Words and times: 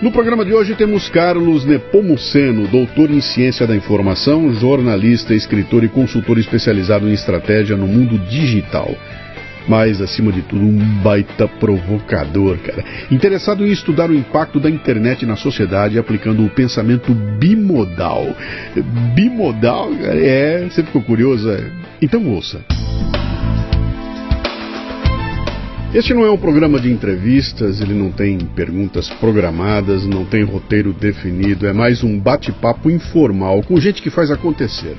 No 0.00 0.12
programa 0.12 0.44
de 0.44 0.52
hoje 0.52 0.74
temos 0.74 1.08
Carlos 1.08 1.64
Nepomuceno, 1.64 2.68
doutor 2.68 3.10
em 3.10 3.20
ciência 3.22 3.66
da 3.66 3.74
informação, 3.74 4.52
jornalista, 4.52 5.34
escritor 5.34 5.84
e 5.84 5.88
consultor 5.88 6.36
especializado 6.36 7.08
em 7.08 7.14
estratégia 7.14 7.78
no 7.78 7.86
mundo 7.86 8.18
digital. 8.18 8.94
Mas, 9.66 10.02
acima 10.02 10.30
de 10.30 10.42
tudo, 10.42 10.62
um 10.66 10.78
baita 11.02 11.48
provocador, 11.48 12.58
cara. 12.58 12.84
Interessado 13.10 13.66
em 13.66 13.72
estudar 13.72 14.10
o 14.10 14.14
impacto 14.14 14.60
da 14.60 14.68
internet 14.68 15.24
na 15.24 15.34
sociedade 15.34 15.98
aplicando 15.98 16.44
o 16.44 16.50
pensamento 16.50 17.14
bimodal. 17.14 18.36
Bimodal, 19.14 19.94
cara, 19.94 20.20
é. 20.20 20.68
Você 20.68 20.82
ficou 20.82 21.02
curioso? 21.02 21.50
É? 21.50 21.72
Então 22.02 22.28
ouça. 22.28 22.60
Este 25.96 26.12
não 26.12 26.26
é 26.26 26.30
um 26.30 26.36
programa 26.36 26.78
de 26.78 26.92
entrevistas, 26.92 27.80
ele 27.80 27.94
não 27.94 28.12
tem 28.12 28.36
perguntas 28.36 29.08
programadas, 29.08 30.04
não 30.04 30.26
tem 30.26 30.44
roteiro 30.44 30.92
definido, 30.92 31.66
é 31.66 31.72
mais 31.72 32.04
um 32.04 32.20
bate-papo 32.20 32.90
informal 32.90 33.62
com 33.62 33.80
gente 33.80 34.02
que 34.02 34.10
faz 34.10 34.30
acontecer, 34.30 34.94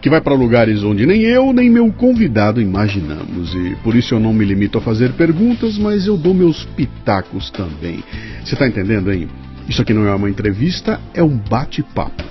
que 0.00 0.10
vai 0.10 0.20
para 0.20 0.34
lugares 0.34 0.82
onde 0.82 1.06
nem 1.06 1.22
eu 1.22 1.52
nem 1.52 1.70
meu 1.70 1.92
convidado 1.92 2.60
imaginamos. 2.60 3.54
E 3.54 3.76
por 3.84 3.94
isso 3.94 4.16
eu 4.16 4.18
não 4.18 4.34
me 4.34 4.44
limito 4.44 4.78
a 4.78 4.80
fazer 4.80 5.12
perguntas, 5.12 5.78
mas 5.78 6.08
eu 6.08 6.16
dou 6.16 6.34
meus 6.34 6.64
pitacos 6.64 7.48
também. 7.52 8.02
Você 8.44 8.54
está 8.54 8.66
entendendo, 8.66 9.12
hein? 9.12 9.28
Isso 9.68 9.80
aqui 9.80 9.94
não 9.94 10.08
é 10.08 10.12
uma 10.12 10.28
entrevista, 10.28 11.00
é 11.14 11.22
um 11.22 11.36
bate-papo. 11.36 12.24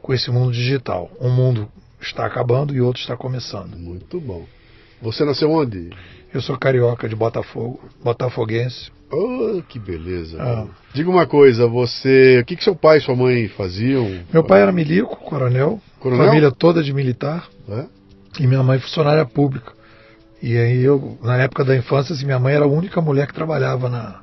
com 0.00 0.12
esse 0.12 0.30
mundo 0.30 0.52
digital. 0.52 1.10
Um 1.20 1.30
mundo 1.30 1.68
está 2.02 2.26
acabando 2.26 2.74
e 2.74 2.80
outro 2.80 3.00
está 3.00 3.16
começando. 3.16 3.76
Muito 3.76 4.20
bom. 4.20 4.44
Você 5.00 5.24
nasceu 5.24 5.50
onde? 5.50 5.90
Eu 6.32 6.40
sou 6.40 6.56
carioca 6.56 7.08
de 7.08 7.14
Botafogo, 7.14 7.80
botafoguense. 8.02 8.90
Oh, 9.10 9.62
que 9.68 9.78
beleza. 9.78 10.40
Ah. 10.40 10.66
Diga 10.94 11.10
uma 11.10 11.26
coisa, 11.26 11.66
você, 11.66 12.38
o 12.40 12.44
que, 12.46 12.56
que 12.56 12.64
seu 12.64 12.74
pai 12.74 12.98
e 12.98 13.00
sua 13.02 13.14
mãe 13.14 13.48
faziam? 13.48 14.20
Meu 14.32 14.42
pai 14.42 14.62
era 14.62 14.72
milico, 14.72 15.16
coronel, 15.16 15.80
coronel? 16.00 16.26
família 16.26 16.50
toda 16.50 16.82
de 16.82 16.94
militar. 16.94 17.46
É? 17.68 17.84
E 18.40 18.46
minha 18.46 18.62
mãe 18.62 18.78
funcionária 18.78 19.24
pública. 19.26 19.72
E 20.42 20.56
aí 20.56 20.82
eu, 20.82 21.18
na 21.22 21.36
época 21.36 21.64
da 21.64 21.76
infância, 21.76 22.14
assim, 22.14 22.24
minha 22.24 22.38
mãe 22.38 22.54
era 22.54 22.64
a 22.64 22.68
única 22.68 23.00
mulher 23.02 23.26
que 23.26 23.34
trabalhava 23.34 23.90
na, 23.90 24.22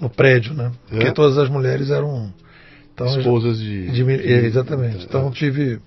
no 0.00 0.08
prédio, 0.08 0.54
né? 0.54 0.72
É? 0.90 0.94
Porque 0.94 1.12
todas 1.12 1.36
as 1.36 1.50
mulheres 1.50 1.90
eram 1.90 2.32
então, 2.94 3.06
esposas 3.18 3.58
de, 3.58 3.90
de, 3.90 4.04
de 4.04 4.32
exatamente. 4.46 5.04
Então 5.04 5.30
tive 5.30 5.78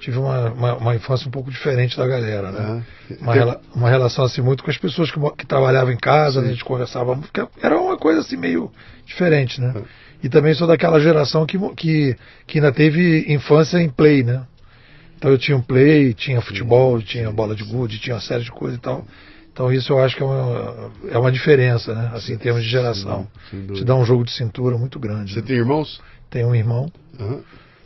tive 0.00 0.18
uma, 0.18 0.50
uma, 0.50 0.74
uma, 0.76 0.94
infância 0.94 1.28
um 1.28 1.30
pouco 1.30 1.50
diferente 1.50 1.96
da 1.96 2.06
galera, 2.06 2.50
né? 2.50 2.82
Uma, 3.20 3.34
rela, 3.34 3.60
uma 3.74 3.88
relação 3.88 4.24
assim 4.24 4.40
muito 4.40 4.64
com 4.64 4.70
as 4.70 4.78
pessoas 4.78 5.10
que, 5.10 5.20
que 5.36 5.46
trabalhavam 5.46 5.92
em 5.92 5.96
casa, 5.96 6.40
né? 6.40 6.48
a 6.48 6.50
gente 6.50 6.64
conversava, 6.64 7.18
era 7.62 7.78
uma 7.78 7.98
coisa 7.98 8.20
assim 8.20 8.36
meio 8.36 8.72
diferente, 9.04 9.60
né? 9.60 9.74
E 10.22 10.28
também 10.28 10.54
sou 10.54 10.66
daquela 10.66 10.98
geração 10.98 11.46
que, 11.46 11.58
que, 11.74 12.16
que 12.46 12.58
ainda 12.58 12.72
teve 12.72 13.32
infância 13.32 13.78
em 13.78 13.88
play, 13.88 14.22
né? 14.22 14.42
Então 15.16 15.30
eu 15.30 15.38
tinha 15.38 15.56
um 15.56 15.62
play, 15.62 16.14
tinha 16.14 16.40
futebol, 16.40 16.98
sim, 16.98 17.06
tinha 17.06 17.28
sim, 17.28 17.34
bola 17.34 17.54
de 17.54 17.62
gude, 17.62 17.98
tinha 17.98 18.16
uma 18.16 18.22
série 18.22 18.42
de 18.42 18.50
coisas 18.50 18.78
e 18.78 18.80
tal. 18.80 19.04
Então 19.52 19.70
isso 19.70 19.92
eu 19.92 19.98
acho 19.98 20.16
que 20.16 20.22
é 20.22 20.26
uma, 20.26 20.90
é 21.10 21.18
uma 21.18 21.30
diferença, 21.30 21.94
né? 21.94 22.10
Assim, 22.14 22.32
em 22.32 22.38
termos 22.38 22.62
de 22.62 22.70
geração. 22.70 23.26
Te 23.50 23.84
dá 23.84 23.94
um 23.94 24.04
jogo 24.04 24.24
de 24.24 24.32
cintura 24.32 24.78
muito 24.78 24.98
grande. 24.98 25.34
Você 25.34 25.40
né? 25.40 25.46
tem 25.46 25.56
irmãos? 25.56 26.00
Tenho 26.30 26.48
um 26.48 26.54
irmão. 26.54 26.90
Uhum. 27.18 27.42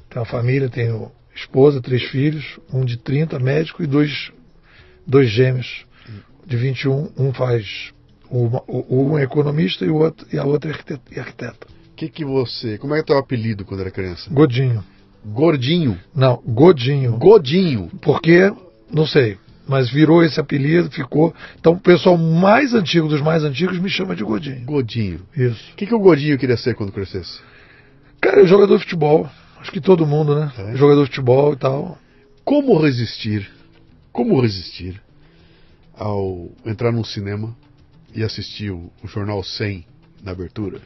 Tenho 0.08 0.24
uma 0.24 0.26
família, 0.26 0.69
tenho 0.69 1.10
esposa, 1.34 1.81
três 1.81 2.03
filhos, 2.05 2.59
um 2.72 2.84
de 2.84 2.97
30, 2.97 3.39
médico, 3.39 3.83
e 3.83 3.87
dois, 3.87 4.33
dois 5.06 5.31
gêmeos 5.31 5.84
de 6.47 6.56
21. 6.56 7.12
Um 7.17 7.33
faz. 7.33 7.93
Um, 8.31 8.50
um 8.89 9.19
é 9.19 9.22
economista 9.22 9.84
e, 9.84 9.91
o 9.91 9.97
outro, 9.97 10.27
e 10.33 10.39
a 10.39 10.45
outra 10.45 10.71
é 10.71 11.21
arquiteta. 11.21 11.67
Que 11.97 12.09
que 12.09 12.25
você. 12.25 12.78
Como 12.78 12.95
é 12.95 13.03
que 13.03 13.13
é 13.13 13.15
o 13.15 13.19
apelido 13.19 13.65
quando 13.65 13.81
era 13.81 13.91
criança? 13.91 14.28
Godinho. 14.31 14.83
Gordinho? 15.25 15.98
Não, 16.15 16.42
Godinho. 16.45 17.16
Godinho. 17.16 17.91
Porque, 18.03 18.53
não 18.92 19.07
sei, 19.07 19.39
mas 19.66 19.91
virou 19.91 20.22
esse 20.22 20.39
apelido, 20.39 20.91
ficou. 20.91 21.34
Então 21.59 21.72
o 21.72 21.80
pessoal 21.80 22.16
mais 22.19 22.75
antigo 22.75 23.09
dos 23.09 23.21
mais 23.21 23.42
antigos 23.42 23.78
me 23.78 23.89
chama 23.89 24.15
de 24.15 24.22
Godinho. 24.22 24.65
Godinho. 24.65 25.21
Isso. 25.37 25.72
O 25.72 25.77
que, 25.77 25.87
que 25.87 25.95
o 25.95 26.01
Godinho 26.01 26.39
queria 26.39 26.57
ser 26.57 26.75
quando 26.75 26.92
crescesse? 26.92 27.41
Cara, 28.21 28.45
jogador 28.47 28.77
de 28.77 28.84
futebol. 28.84 29.28
Acho 29.65 29.72
que 29.72 29.81
todo 29.81 30.07
mundo, 30.07 30.39
né? 30.39 30.53
É. 30.59 30.77
Jogador 30.77 31.05
de 31.05 31.09
futebol 31.09 31.55
e 31.55 31.57
tal. 31.57 31.97
Como 32.45 32.77
resistir? 32.77 33.51
Como 34.13 34.39
resistir 34.39 35.01
ao 35.97 36.51
entrar 36.66 36.93
num 36.93 37.03
cinema 37.03 37.57
e 38.15 38.22
assistir 38.22 38.71
o, 38.71 38.93
o 39.03 39.09
Jornal 39.09 39.43
100 39.43 39.87
na 40.22 40.33
abertura? 40.33 40.81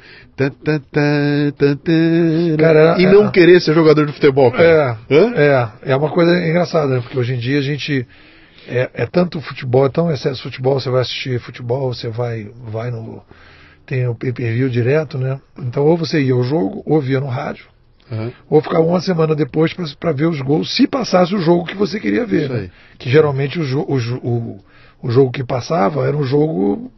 Cara, 2.56 3.00
e 3.00 3.06
não 3.06 3.26
é, 3.26 3.30
querer 3.32 3.60
ser 3.60 3.74
jogador 3.74 4.06
de 4.06 4.12
futebol, 4.12 4.52
cara. 4.52 4.96
É, 5.10 5.16
é, 5.16 5.90
é 5.90 5.96
uma 5.96 6.10
coisa 6.10 6.38
engraçada, 6.38 6.86
né? 6.86 7.00
Porque 7.00 7.18
hoje 7.18 7.34
em 7.34 7.38
dia 7.38 7.58
a 7.58 7.62
gente. 7.62 8.06
É, 8.68 8.90
é 8.94 9.06
tanto 9.06 9.40
futebol, 9.40 9.86
é 9.86 9.88
tão 9.88 10.08
excesso 10.08 10.36
de 10.36 10.42
futebol, 10.42 10.78
você 10.78 10.88
vai 10.88 11.00
assistir 11.00 11.40
futebol, 11.40 11.92
você 11.92 12.08
vai, 12.08 12.48
vai 12.64 12.92
no. 12.92 13.24
Tem 13.84 14.06
o 14.06 14.14
pay 14.14 14.32
per 14.32 14.54
view 14.54 14.68
direto, 14.68 15.18
né? 15.18 15.40
Então 15.58 15.84
ou 15.84 15.96
você 15.96 16.22
ia 16.22 16.34
ao 16.34 16.44
jogo, 16.44 16.80
ou 16.86 17.00
via 17.00 17.18
no 17.18 17.26
rádio 17.26 17.66
uhum. 18.10 18.32
ou 18.48 18.62
ficava 18.62 18.84
uma 18.84 19.00
semana 19.00 19.34
depois 19.34 19.72
para 19.98 20.12
ver 20.12 20.26
os 20.26 20.40
gols, 20.40 20.74
se 20.74 20.86
passasse 20.86 21.34
o 21.34 21.40
jogo 21.40 21.66
que 21.66 21.76
você 21.76 21.98
queria 22.00 22.26
ver. 22.26 22.48
Né? 22.48 22.70
Que 22.98 23.10
geralmente 23.10 23.58
o, 23.58 23.80
o, 23.80 23.96
o, 23.96 24.58
o 25.02 25.10
jogo 25.10 25.30
que 25.30 25.44
passava 25.44 26.06
era 26.06 26.16
um 26.16 26.24
jogo 26.24 26.90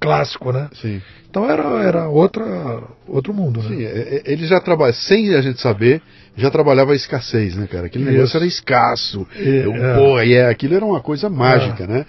clássico, 0.00 0.52
né? 0.52 0.68
Sim. 0.80 1.02
Então 1.30 1.48
era, 1.50 1.62
era 1.82 2.08
outra, 2.08 2.82
outro 3.06 3.34
mundo, 3.34 3.62
né? 3.62 3.68
Sim, 3.68 3.84
é, 3.84 3.88
é, 3.88 4.22
ele 4.24 4.46
já 4.46 4.60
trabalha, 4.60 4.92
sem 4.92 5.34
a 5.34 5.42
gente 5.42 5.60
saber, 5.60 6.00
já 6.36 6.50
trabalhava 6.50 6.92
a 6.92 6.96
escassez, 6.96 7.54
né, 7.54 7.66
cara? 7.66 7.86
Aquele 7.86 8.04
Isso. 8.04 8.12
negócio 8.12 8.36
era 8.38 8.46
escasso. 8.46 9.26
E, 9.36 9.48
eu, 9.48 9.74
é. 9.74 9.94
Pô, 9.94 10.18
é, 10.18 10.48
aquilo 10.48 10.74
era 10.74 10.84
uma 10.84 11.00
coisa 11.00 11.28
mágica, 11.28 11.84
é. 11.84 11.86
né? 11.86 12.06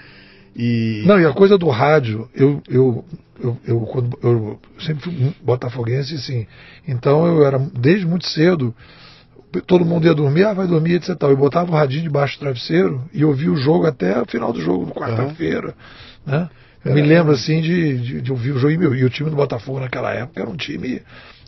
E... 0.61 1.03
Não, 1.05 1.17
e 1.17 1.25
a 1.25 1.31
coisa 1.31 1.57
do 1.57 1.69
rádio, 1.69 2.29
eu, 2.35 2.61
eu, 2.67 3.05
eu, 3.41 3.57
eu, 3.65 3.79
quando, 3.81 4.19
eu 4.21 4.59
sempre 4.77 5.05
fui 5.05 5.33
botafoguense, 5.41 6.19
sim. 6.19 6.45
Então 6.85 7.25
eu 7.25 7.45
era, 7.45 7.57
desde 7.57 8.05
muito 8.05 8.27
cedo, 8.27 8.75
todo 9.65 9.85
mundo 9.85 10.05
ia 10.05 10.13
dormir, 10.13 10.43
ah, 10.43 10.53
vai 10.53 10.67
dormir, 10.67 10.95
etc. 10.95 11.15
Eu 11.21 11.37
botava 11.37 11.71
o 11.71 11.75
radinho 11.75 12.03
debaixo 12.03 12.35
do 12.35 12.41
travesseiro 12.41 13.01
e 13.13 13.23
ouvia 13.23 13.49
o 13.49 13.55
jogo 13.55 13.85
até 13.85 14.21
o 14.21 14.25
final 14.25 14.51
do 14.51 14.59
jogo, 14.59 14.91
quarta-feira, 14.91 15.73
uhum. 16.27 16.33
né? 16.33 16.49
Eu 16.83 16.93
me 16.93 17.01
lembro 17.01 17.31
assim 17.31 17.61
de, 17.61 17.97
de, 17.97 18.21
de 18.21 18.31
ouvir 18.31 18.51
o 18.51 18.59
jogo 18.59 18.73
e, 18.73 18.77
meu, 18.77 18.93
e 18.93 19.05
o 19.05 19.09
time 19.09 19.29
do 19.29 19.37
Botafogo 19.37 19.79
naquela 19.79 20.13
época 20.13 20.41
era 20.41 20.49
um 20.49 20.57
time 20.57 21.01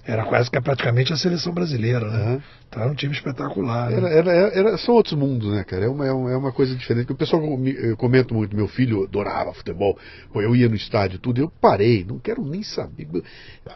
era 0.06 0.26
quase 0.26 0.50
que 0.50 0.60
praticamente 0.60 1.14
a 1.14 1.16
seleção 1.16 1.54
brasileira, 1.54 2.10
né? 2.10 2.26
Uhum. 2.26 2.42
Então 2.68 2.84
era 2.84 2.92
um 2.92 2.96
time 2.96 3.14
espetacular. 3.14 3.92
Né? 3.92 3.98
Era, 3.98 4.10
era, 4.10 4.32
era, 4.58 4.78
são 4.78 4.96
outros 4.96 5.14
mundos, 5.14 5.52
né, 5.52 5.64
cara? 5.64 5.86
É 5.86 5.88
uma, 5.90 6.08
é 6.08 6.38
uma 6.38 6.52
coisa 6.52 6.76
diferente. 6.76 7.12
O 7.12 7.16
pessoal 7.16 7.42
comenta 7.98 8.34
muito, 8.34 8.56
meu 8.56 8.68
filho 8.68 9.04
adorava 9.04 9.54
futebol, 9.54 9.98
Pô, 10.32 10.42
eu 10.42 10.56
ia 10.56 10.68
no 10.68 10.76
estádio 10.76 11.20
tudo, 11.20 11.40
eu 11.40 11.52
parei, 11.62 12.04
não 12.04 12.18
quero 12.18 12.44
nem 12.44 12.64
saber. 12.64 13.08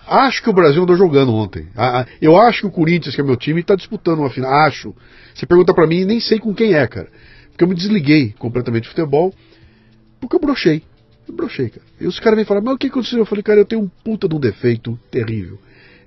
Acho 0.08 0.42
que 0.42 0.50
o 0.50 0.54
Brasil 0.54 0.82
andou 0.82 0.96
jogando 0.96 1.34
ontem. 1.34 1.68
Eu 2.22 2.38
acho 2.38 2.62
que 2.62 2.68
o 2.68 2.72
Corinthians, 2.72 3.14
que 3.14 3.22
é 3.22 3.24
meu 3.24 3.38
time, 3.38 3.62
está 3.62 3.76
disputando 3.76 4.20
uma 4.20 4.30
final. 4.30 4.52
Acho. 4.66 4.96
Você 5.34 5.46
pergunta 5.46 5.74
para 5.74 5.86
mim, 5.86 6.06
nem 6.06 6.20
sei 6.20 6.40
com 6.40 6.54
quem 6.56 6.74
é, 6.74 6.88
cara. 6.88 7.10
Porque 7.52 7.64
eu 7.64 7.68
me 7.68 7.76
desliguei 7.76 8.34
completamente 8.40 8.84
do 8.84 8.90
futebol, 8.90 9.34
porque 10.20 10.36
eu 10.36 10.40
brochei. 10.40 10.84
Eu 11.28 11.34
brochei, 11.34 11.70
cara. 11.70 11.86
E 12.00 12.08
os 12.08 12.20
caras 12.20 12.38
vêm 12.38 12.46
falar, 12.46 12.62
mas 12.62 12.76
o 12.76 12.78
que 12.78 12.88
aconteceu? 12.88 13.20
Eu 13.20 13.26
falei, 13.26 13.44
cara, 13.44 13.60
eu 13.60 13.66
tenho 13.66 13.82
um 13.82 13.90
puta 14.04 14.28
de 14.28 14.36
um 14.36 14.40
defeito 14.40 14.98
terrível. 15.12 15.60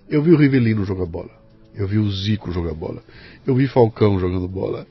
Eu 0.09 0.23
vi 0.23 0.33
o 0.33 0.37
Rivelino 0.37 0.85
jogar 0.85 1.07
bola. 1.07 1.31
Eu 1.75 1.87
vi 1.87 1.99
o 1.99 2.11
Zico 2.11 2.51
jogar 2.51 2.75
bola. 2.75 3.03
Eu 3.47 3.55
vi 3.55 3.69
Falcão 3.69 4.19
jogando 4.19 4.49
bola. 4.49 4.87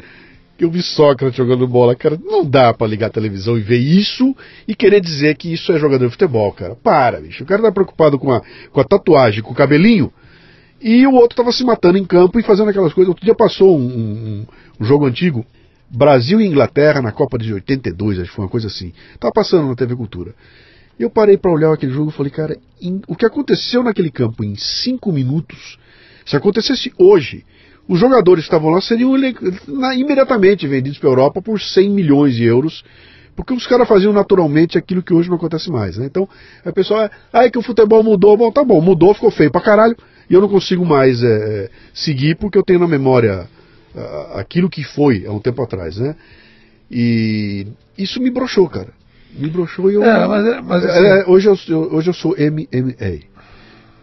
Eu 0.59 0.71
vi 0.71 0.81
Sócrates 0.81 1.37
jogando 1.37 1.67
bola. 1.67 1.95
Cara, 1.95 2.19
não 2.23 2.45
dá 2.45 2.73
para 2.73 2.87
ligar 2.87 3.07
a 3.07 3.11
televisão 3.11 3.57
e 3.57 3.61
ver 3.61 3.77
isso 3.77 4.35
e 4.67 4.73
querer 4.73 5.01
dizer 5.01 5.35
que 5.35 5.53
isso 5.53 5.71
é 5.71 5.79
jogador 5.79 6.05
de 6.05 6.11
futebol, 6.11 6.51
cara. 6.51 6.75
Para, 6.75 7.19
bicho. 7.19 7.43
O 7.43 7.47
cara 7.47 7.61
tá 7.61 7.71
preocupado 7.71 8.17
com 8.17 8.31
a, 8.31 8.41
com 8.71 8.79
a 8.79 8.83
tatuagem, 8.83 9.43
com 9.43 9.51
o 9.51 9.55
cabelinho. 9.55 10.11
E 10.81 11.05
o 11.05 11.13
outro 11.13 11.37
tava 11.37 11.51
se 11.51 11.63
matando 11.63 11.97
em 11.97 12.05
campo 12.05 12.39
e 12.39 12.43
fazendo 12.43 12.69
aquelas 12.69 12.93
coisas. 12.93 13.09
Outro 13.09 13.25
dia 13.25 13.35
passou 13.35 13.77
um, 13.77 13.85
um, 13.85 14.45
um 14.79 14.85
jogo 14.85 15.05
antigo. 15.05 15.45
Brasil 15.89 16.41
e 16.41 16.45
Inglaterra 16.45 17.01
na 17.01 17.11
Copa 17.11 17.37
de 17.37 17.53
82, 17.53 18.19
acho 18.19 18.29
que 18.29 18.35
foi 18.35 18.45
uma 18.45 18.51
coisa 18.51 18.67
assim. 18.67 18.93
Tava 19.19 19.33
passando 19.33 19.67
na 19.67 19.75
TV 19.75 19.95
Cultura. 19.95 20.33
Eu 20.99 21.09
parei 21.11 21.37
para 21.37 21.51
olhar 21.51 21.71
aquele 21.71 21.91
jogo 21.91 22.09
e 22.09 22.13
falei, 22.13 22.31
cara, 22.31 22.57
em, 22.81 23.01
o 23.07 23.15
que 23.15 23.25
aconteceu 23.25 23.83
naquele 23.83 24.09
campo 24.09 24.43
em 24.43 24.55
cinco 24.55 25.11
minutos, 25.11 25.77
se 26.25 26.35
acontecesse 26.35 26.91
hoje, 26.97 27.45
os 27.87 27.99
jogadores 27.99 28.45
que 28.45 28.47
estavam 28.47 28.71
lá 28.71 28.81
seriam 28.81 29.13
na, 29.67 29.95
imediatamente 29.95 30.67
vendidos 30.67 30.97
para 30.97 31.09
a 31.09 31.11
Europa 31.11 31.41
por 31.41 31.61
100 31.61 31.89
milhões 31.89 32.35
de 32.35 32.43
euros, 32.43 32.83
porque 33.35 33.53
os 33.53 33.67
caras 33.67 33.87
faziam 33.87 34.11
naturalmente 34.11 34.75
aquilo 34.75 35.03
que 35.03 35.13
hoje 35.13 35.29
não 35.29 35.37
acontece 35.37 35.69
mais. 35.69 35.97
Né? 35.97 36.07
Então, 36.07 36.27
a 36.65 36.71
pessoa, 36.71 37.11
ah, 37.31 37.45
é 37.45 37.49
que 37.51 37.59
o 37.59 37.61
futebol 37.61 38.01
mudou, 38.03 38.35
bom, 38.35 38.51
tá 38.51 38.63
bom, 38.63 38.81
mudou, 38.81 39.13
ficou 39.13 39.29
feio 39.29 39.51
pra 39.51 39.61
caralho, 39.61 39.95
e 40.27 40.33
eu 40.33 40.41
não 40.41 40.49
consigo 40.49 40.83
mais 40.83 41.23
é, 41.23 41.69
seguir 41.93 42.35
porque 42.35 42.57
eu 42.57 42.63
tenho 42.63 42.79
na 42.79 42.87
memória 42.87 43.47
uh, 43.95 44.37
aquilo 44.37 44.69
que 44.69 44.83
foi 44.83 45.25
há 45.27 45.31
um 45.31 45.39
tempo 45.39 45.61
atrás. 45.61 45.97
Né? 45.97 46.15
E 46.89 47.67
isso 47.95 48.19
me 48.19 48.31
broxou, 48.31 48.67
cara 48.67 48.97
me 49.37 49.49
broxou 49.49 49.91
e 49.91 49.95
eu. 49.95 50.03
É, 50.03 50.27
mas, 50.27 50.45
é, 50.45 50.61
mas 50.61 50.85
assim... 50.85 51.05
é, 51.05 51.25
hoje, 51.27 51.47
eu, 51.47 51.93
hoje 51.93 52.09
eu 52.09 52.13
sou 52.13 52.35
MMA. 52.37 53.37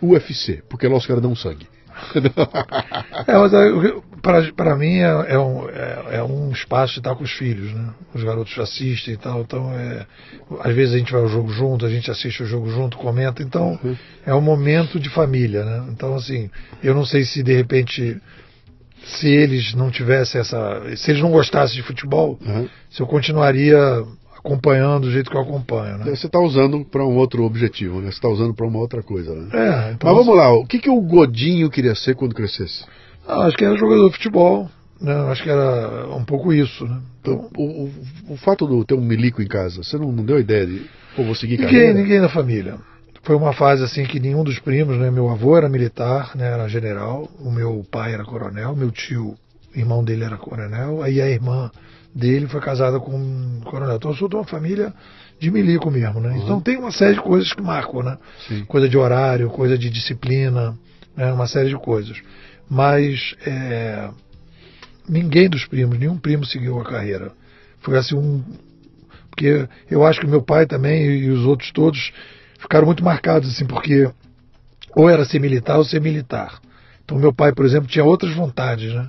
UFC, 0.03 0.63
porque 0.69 0.87
lá 0.87 0.97
os 0.97 1.07
caras 1.07 1.23
dão 1.23 1.35
sangue. 1.35 1.67
é, 3.27 3.39
mas 3.39 4.51
para 4.51 4.75
mim 4.77 4.99
é, 4.99 5.35
é, 5.35 5.39
um, 5.39 5.69
é, 5.69 6.17
é, 6.17 6.23
um 6.23 6.51
espaço 6.51 6.95
de 6.95 7.01
estar 7.01 7.15
com 7.15 7.23
os 7.23 7.33
filhos, 7.33 7.73
né? 7.73 7.91
Os 8.13 8.23
garotos 8.23 8.59
assistem 8.59 9.15
e 9.15 9.17
tal, 9.17 9.43
então 9.43 9.73
é, 9.73 10.07
às 10.61 10.75
vezes 10.75 10.95
a 10.95 10.99
gente 10.99 11.13
vai 11.13 11.23
ao 11.23 11.29
jogo 11.29 11.51
junto, 11.51 11.87
a 11.87 11.91
gente 11.91 12.11
assiste 12.11 12.43
o 12.43 12.47
jogo 12.47 12.69
junto, 12.69 12.97
comenta, 12.99 13.43
então 13.43 13.79
uhum. 13.83 13.97
é 14.27 14.35
um 14.35 14.41
momento 14.41 14.99
de 14.99 15.09
família, 15.09 15.65
né? 15.65 15.87
Então 15.91 16.15
assim, 16.15 16.51
eu 16.83 16.95
não 16.95 17.05
sei 17.05 17.25
se 17.25 17.43
de 17.43 17.55
repente 17.55 18.21
se 19.05 19.29
eles 19.29 19.75
não 19.75 19.91
tivessem 19.91 20.41
essa, 20.41 20.83
se 20.97 21.11
eles 21.11 21.23
não 21.23 21.31
gostassem 21.31 21.77
de 21.77 21.83
futebol, 21.83 22.39
uhum. 22.45 22.69
se 22.91 23.01
eu 23.01 23.07
continuaria 23.07 23.79
acompanhando 24.45 25.07
do 25.07 25.11
jeito 25.11 25.31
que 25.31 25.37
eu 25.37 25.41
acompanho. 25.41 25.99
Né? 25.99 26.15
Você 26.15 26.27
está 26.27 26.39
usando 26.39 26.85
para 26.85 27.03
um 27.05 27.17
outro 27.17 27.45
objetivo, 27.45 28.01
né? 28.01 28.11
Você 28.11 28.19
está 28.19 28.29
usando 28.29 28.53
para 28.53 28.67
uma 28.67 28.79
outra 28.79 29.03
coisa. 29.03 29.35
Né? 29.35 29.49
É, 29.53 29.93
então 29.93 30.13
Mas 30.15 30.25
vamos 30.25 30.37
lá, 30.37 30.53
o 30.53 30.67
que, 30.67 30.79
que 30.79 30.91
o 30.91 31.01
Godinho 31.01 31.71
queria 31.71 31.95
ser 31.95 32.15
quando 32.15 32.35
crescesse? 32.35 32.85
Ah, 33.27 33.47
acho 33.47 33.57
que 33.57 33.65
era 33.65 33.75
jogador 33.77 34.07
de 34.09 34.17
futebol. 34.17 34.69
Né? 35.01 35.15
Acho 35.31 35.43
que 35.43 35.51
era 35.51 36.07
um 36.15 36.25
pouco 36.25 36.53
isso. 36.53 36.85
Né? 36.85 37.01
Então, 37.21 37.51
o, 37.57 37.63
o, 37.63 37.91
o, 38.35 38.37
fato 38.37 38.67
de 38.67 38.87
ter 38.87 38.95
um 38.95 39.01
milico 39.01 39.41
em 39.41 39.47
casa, 39.47 39.83
você 39.83 39.97
não, 39.97 40.13
não 40.13 40.25
deu 40.25 40.39
ideia 40.39 40.67
de 40.67 40.83
pô, 41.17 41.25
vou 41.25 41.35
seguir 41.35 41.59
ninguém, 41.59 41.73
carreira? 41.73 41.95
Ninguém 41.95 42.21
na 42.21 42.29
família. 42.29 42.77
Foi 43.23 43.35
uma 43.35 43.55
fase 43.55 43.83
assim 43.83 44.05
que 44.05 44.21
nenhum 44.21 44.45
dos 44.45 44.59
primos, 44.59 44.99
né? 44.99 45.11
Meu 45.11 45.31
avô 45.31 45.57
era 45.57 45.69
militar, 45.71 46.37
né? 46.37 46.53
Era 46.53 46.69
general, 46.69 47.31
o 47.41 47.51
meu 47.51 47.83
pai 47.91 48.13
era 48.13 48.25
coronel, 48.25 48.77
meu 48.77 48.91
tio, 48.91 49.35
irmão 49.75 50.05
dele 50.05 50.25
era 50.25 50.37
coronel, 50.37 51.03
aí 51.03 51.21
a 51.23 51.29
irmã 51.29 51.71
dele 52.15 52.47
foi 52.47 52.61
casada 52.61 53.01
com 53.01 53.17
um 53.17 53.61
coronel. 53.65 53.97
Então 53.97 54.13
eu 54.13 54.17
sou 54.17 54.29
de 54.29 54.37
uma 54.37 54.45
família 54.45 54.95
de 55.41 55.51
milico 55.51 55.91
mesmo, 55.91 56.21
né? 56.21 56.39
Então 56.39 56.61
tem 56.61 56.77
uma 56.77 56.93
série 56.93 57.15
de 57.15 57.21
coisas 57.21 57.53
que 57.53 57.61
marcam, 57.61 58.03
né? 58.03 58.19
Sim. 58.47 58.65
Coisa 58.67 58.89
de 58.89 58.97
horário, 58.97 59.51
coisa 59.51 59.77
de 59.77 59.91
disciplina, 59.91 60.79
né? 61.17 61.33
uma 61.33 61.47
série 61.47 61.69
de 61.69 61.77
coisas. 61.77 62.23
Mas 62.71 63.35
é, 63.45 64.09
ninguém 65.09 65.49
dos 65.49 65.67
primos, 65.67 65.99
nenhum 65.99 66.17
primo 66.17 66.45
seguiu 66.45 66.81
a 66.81 66.85
carreira. 66.85 67.33
Foi 67.81 67.99
assim 67.99 68.15
um. 68.15 68.43
Porque 69.31 69.69
eu 69.91 70.07
acho 70.07 70.21
que 70.21 70.27
meu 70.29 70.41
pai 70.41 70.65
também 70.65 71.05
e 71.07 71.31
os 71.31 71.45
outros 71.45 71.73
todos 71.73 72.13
ficaram 72.59 72.87
muito 72.87 73.05
marcados, 73.05 73.49
assim, 73.51 73.67
porque 73.67 74.09
ou 74.95 75.11
era 75.11 75.25
ser 75.25 75.41
militar 75.41 75.77
ou 75.77 75.85
ser 75.85 76.01
militar. 76.01 76.61
Então 77.05 77.19
meu 77.19 77.33
pai, 77.33 77.53
por 77.53 77.67
exemplo, 77.67 77.89
tinha 77.89 78.05
outras 78.05 78.33
vontades, 78.33 78.95
né? 78.95 79.09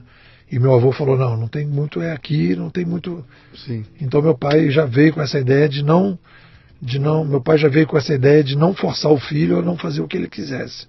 E 0.51 0.59
meu 0.59 0.73
avô 0.73 0.91
falou: 0.91 1.17
não, 1.17 1.35
não 1.35 1.47
tem 1.47 1.65
muito 1.65 2.01
é 2.01 2.11
aqui, 2.11 2.55
não 2.55 2.69
tem 2.69 2.85
muito. 2.85 3.25
Sim. 3.55 3.85
Então 3.99 4.21
meu 4.21 4.37
pai 4.37 4.69
já 4.69 4.85
veio 4.85 5.13
com 5.13 5.21
essa 5.21 5.39
ideia 5.39 5.67
de 5.67 5.83
não, 5.83 6.17
de 6.81 6.99
não, 6.99 7.25
meu 7.25 7.41
pai 7.41 7.57
já 7.57 7.67
veio 7.67 7.87
com 7.87 7.97
essa 7.97 8.13
ideia 8.13 8.43
de 8.43 8.55
não 8.55 8.73
forçar 8.73 9.11
o 9.11 9.19
filho 9.19 9.59
a 9.59 9.61
não 9.61 9.77
fazer 9.77 10.01
o 10.01 10.07
que 10.07 10.17
ele 10.17 10.29
quisesse. 10.29 10.87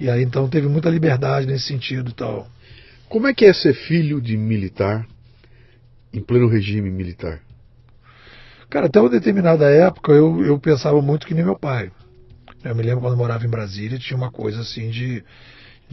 E 0.00 0.08
aí 0.08 0.22
então 0.22 0.48
teve 0.48 0.66
muita 0.68 0.88
liberdade 0.88 1.46
nesse 1.46 1.66
sentido 1.66 2.10
e 2.10 2.14
tal. 2.14 2.48
Como 3.08 3.26
é 3.26 3.34
que 3.34 3.44
é 3.44 3.52
ser 3.52 3.74
filho 3.74 4.20
de 4.20 4.36
militar 4.36 5.06
em 6.12 6.20
pleno 6.20 6.48
regime 6.48 6.90
militar? 6.90 7.40
Cara, 8.70 8.86
até 8.86 8.98
uma 8.98 9.10
determinada 9.10 9.66
época 9.66 10.12
eu, 10.12 10.44
eu 10.44 10.58
pensava 10.58 11.00
muito 11.00 11.26
que 11.26 11.34
nem 11.34 11.44
meu 11.44 11.56
pai. 11.56 11.92
Eu 12.64 12.74
me 12.74 12.82
lembro 12.82 13.02
quando 13.02 13.12
eu 13.12 13.18
morava 13.18 13.44
em 13.44 13.50
Brasília, 13.50 13.98
tinha 13.98 14.16
uma 14.16 14.30
coisa 14.30 14.62
assim 14.62 14.90
de 14.90 15.22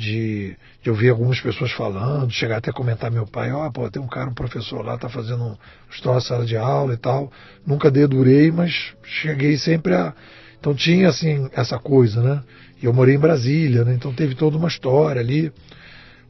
de, 0.02 0.58
de 0.82 0.90
ouvir 0.90 1.10
algumas 1.10 1.40
pessoas 1.40 1.72
falando, 1.72 2.32
chegar 2.32 2.58
até 2.58 2.72
a 2.72 2.74
comentar 2.74 3.12
meu 3.12 3.28
pai, 3.28 3.52
ó, 3.52 3.68
oh, 3.68 3.72
pô, 3.72 3.90
tem 3.90 4.02
um 4.02 4.08
cara, 4.08 4.30
um 4.30 4.34
professor 4.34 4.84
lá, 4.84 4.98
tá 4.98 5.08
fazendo 5.08 5.44
um 5.44 5.58
estudo 5.90 6.16
na 6.16 6.22
sala 6.22 6.46
de 6.46 6.58
aula 6.58 6.94
e 6.94 6.98
tal. 6.98 7.32
Nunca 7.66 7.92
dedurei, 7.92 8.52
mas 8.52 8.94
cheguei 9.04 9.58
sempre 9.58 9.94
a. 9.94 10.14
Então 10.60 10.74
tinha 10.74 11.10
assim 11.10 11.50
essa 11.54 11.78
coisa, 11.80 12.22
né? 12.22 12.44
E 12.82 12.86
eu 12.86 12.94
morei 12.94 13.16
em 13.16 13.20
Brasília, 13.20 13.86
né? 13.86 13.94
Então 13.94 14.12
teve 14.14 14.36
toda 14.36 14.58
uma 14.58 14.68
história 14.68 15.22
ali. 15.22 15.52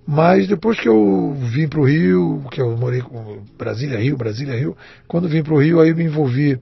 Mas 0.06 0.48
depois 0.48 0.80
que 0.80 0.90
eu 0.90 1.34
vim 1.40 1.68
para 1.68 1.80
o 1.80 1.86
Rio, 1.86 2.44
que 2.52 2.60
eu 2.60 2.76
morei 2.76 3.02
com 3.02 3.44
Brasília, 3.58 4.00
Rio, 4.00 4.18
Brasília, 4.18 4.58
Rio, 4.58 4.76
quando 5.08 5.30
vim 5.30 5.44
para 5.44 5.54
o 5.54 5.62
Rio, 5.62 5.80
aí 5.80 5.90
eu 5.90 5.96
me 5.96 6.04
envolvi 6.04 6.60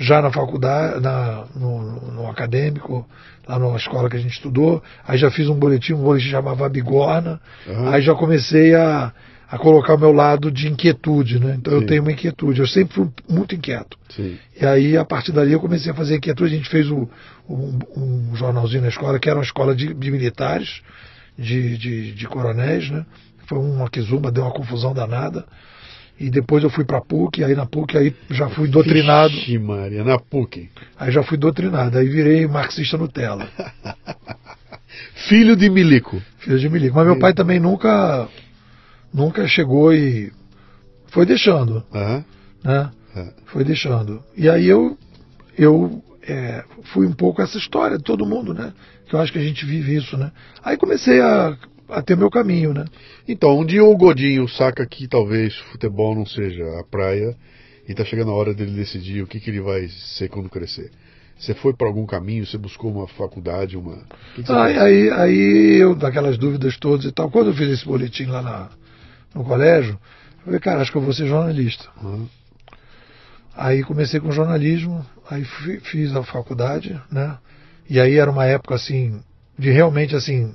já 0.00 0.22
na 0.22 0.32
faculdade, 0.32 0.98
na, 1.00 1.44
no, 1.54 2.12
no, 2.12 2.30
acadêmico, 2.30 3.06
lá 3.46 3.58
na 3.58 3.76
escola 3.76 4.08
que 4.08 4.16
a 4.16 4.20
gente 4.20 4.32
estudou. 4.32 4.82
Aí 5.06 5.18
já 5.18 5.30
fiz 5.30 5.46
um 5.46 5.54
boletim, 5.54 5.92
um 5.92 6.02
boletim 6.02 6.30
chamava 6.30 6.66
Bigorna. 6.70 7.38
Uhum. 7.66 7.88
Aí 7.88 8.00
já 8.00 8.14
comecei 8.14 8.74
a, 8.74 9.12
a 9.46 9.58
colocar 9.58 9.94
o 9.94 9.98
meu 9.98 10.10
lado 10.10 10.50
de 10.50 10.68
inquietude, 10.68 11.38
né? 11.38 11.56
Então 11.58 11.74
Sim. 11.74 11.80
eu 11.80 11.86
tenho 11.86 12.00
uma 12.00 12.12
inquietude. 12.12 12.60
Eu 12.60 12.66
sempre 12.66 12.94
fui 12.94 13.08
muito 13.28 13.54
inquieto. 13.54 13.98
Sim. 14.08 14.38
E 14.58 14.64
aí, 14.64 14.96
a 14.96 15.04
partir 15.04 15.32
dali, 15.32 15.52
eu 15.52 15.60
comecei 15.60 15.92
a 15.92 15.94
fazer 15.94 16.16
inquietude. 16.16 16.54
A 16.54 16.56
gente 16.56 16.70
fez 16.70 16.90
o, 16.90 17.06
um, 17.46 17.78
um, 17.94 18.34
jornalzinho 18.34 18.80
na 18.80 18.88
escola, 18.88 19.18
que 19.18 19.28
era 19.28 19.38
uma 19.38 19.44
escola 19.44 19.76
de, 19.76 19.92
de 19.92 20.10
militares, 20.10 20.80
de, 21.38 21.76
de, 21.76 22.12
de 22.12 22.26
coronéis, 22.26 22.88
né? 22.88 23.04
Foi 23.46 23.58
uma 23.58 23.90
quizumba, 23.90 24.32
deu 24.32 24.44
uma 24.44 24.52
confusão 24.52 24.94
danada. 24.94 25.44
E 26.20 26.28
depois 26.28 26.62
eu 26.62 26.68
fui 26.68 26.84
para 26.84 27.00
PUC, 27.00 27.42
aí 27.42 27.54
na 27.54 27.64
PUC 27.64 27.96
aí 27.96 28.14
já 28.28 28.46
fui 28.50 28.68
doutrinado. 28.68 29.32
Ixi, 29.32 29.58
Maria, 29.58 30.04
na 30.04 30.18
PUC. 30.18 30.68
Aí 30.98 31.10
já 31.10 31.22
fui 31.22 31.38
doutrinado, 31.38 31.96
aí 31.96 32.06
virei 32.06 32.46
marxista 32.46 32.98
Nutella. 32.98 33.48
Filho 35.28 35.56
de 35.56 35.70
milico. 35.70 36.20
Filha 36.40 36.58
de 36.58 36.68
milico. 36.68 36.94
Mas 36.94 37.06
meu 37.06 37.18
pai 37.18 37.32
também 37.32 37.58
nunca, 37.58 38.28
nunca 39.14 39.48
chegou 39.48 39.94
e 39.94 40.30
foi 41.06 41.24
deixando, 41.24 41.82
Aham. 41.94 42.24
né? 42.62 42.90
É. 43.16 43.32
Foi 43.46 43.64
deixando. 43.64 44.22
E 44.36 44.46
aí 44.48 44.66
eu, 44.68 44.98
eu 45.56 46.02
é, 46.22 46.62
fui 46.92 47.06
um 47.06 47.12
pouco 47.12 47.40
essa 47.40 47.56
história 47.56 47.96
de 47.96 48.04
todo 48.04 48.26
mundo, 48.26 48.52
né? 48.52 48.74
Que 49.06 49.14
eu 49.14 49.20
acho 49.20 49.32
que 49.32 49.38
a 49.38 49.42
gente 49.42 49.64
vive 49.64 49.96
isso, 49.96 50.18
né? 50.18 50.30
Aí 50.62 50.76
comecei 50.76 51.18
a, 51.20 51.56
a 51.92 52.02
ter 52.02 52.16
meu 52.16 52.30
caminho, 52.30 52.72
né? 52.72 52.84
Então, 53.26 53.58
um 53.58 53.64
dia 53.64 53.84
o 53.84 53.96
Godinho 53.96 54.48
saca 54.48 54.86
que 54.86 55.08
talvez 55.08 55.56
futebol 55.72 56.14
não 56.14 56.26
seja 56.26 56.64
a 56.78 56.84
praia 56.84 57.36
e 57.88 57.94
tá 57.94 58.04
chegando 58.04 58.30
a 58.30 58.34
hora 58.34 58.54
dele 58.54 58.72
decidir 58.72 59.22
o 59.22 59.26
que, 59.26 59.40
que 59.40 59.50
ele 59.50 59.60
vai 59.60 59.88
ser 59.88 60.28
quando 60.28 60.48
crescer. 60.48 60.90
Você 61.38 61.54
foi 61.54 61.72
para 61.72 61.86
algum 61.86 62.04
caminho, 62.04 62.46
você 62.46 62.58
buscou 62.58 62.92
uma 62.92 63.08
faculdade, 63.08 63.76
uma. 63.76 63.98
Que 64.34 64.42
que 64.42 64.52
Aí, 64.52 64.78
aí, 64.78 65.10
aí 65.10 65.76
eu, 65.80 65.94
daquelas 65.94 66.36
dúvidas 66.36 66.76
todas 66.76 67.06
e 67.06 67.12
tal, 67.12 67.30
quando 67.30 67.48
eu 67.48 67.54
fiz 67.54 67.68
esse 67.70 67.84
boletim 67.84 68.26
lá 68.26 68.42
na- 68.42 68.68
no 69.34 69.42
colégio, 69.42 69.92
eu 69.92 70.44
falei, 70.44 70.60
cara, 70.60 70.82
acho 70.82 70.92
que 70.92 70.98
eu 70.98 71.02
vou 71.02 71.14
ser 71.14 71.26
jornalista. 71.26 71.88
Aham. 72.02 72.28
Aí 73.56 73.82
comecei 73.82 74.20
com 74.20 74.30
jornalismo, 74.30 75.04
aí 75.30 75.44
fi- 75.44 75.80
fiz 75.80 76.14
a 76.14 76.22
faculdade, 76.22 77.00
né? 77.10 77.38
E 77.88 77.98
aí 77.98 78.16
era 78.16 78.30
uma 78.30 78.44
época 78.44 78.74
assim, 78.74 79.20
de 79.58 79.70
realmente 79.70 80.14
assim, 80.14 80.54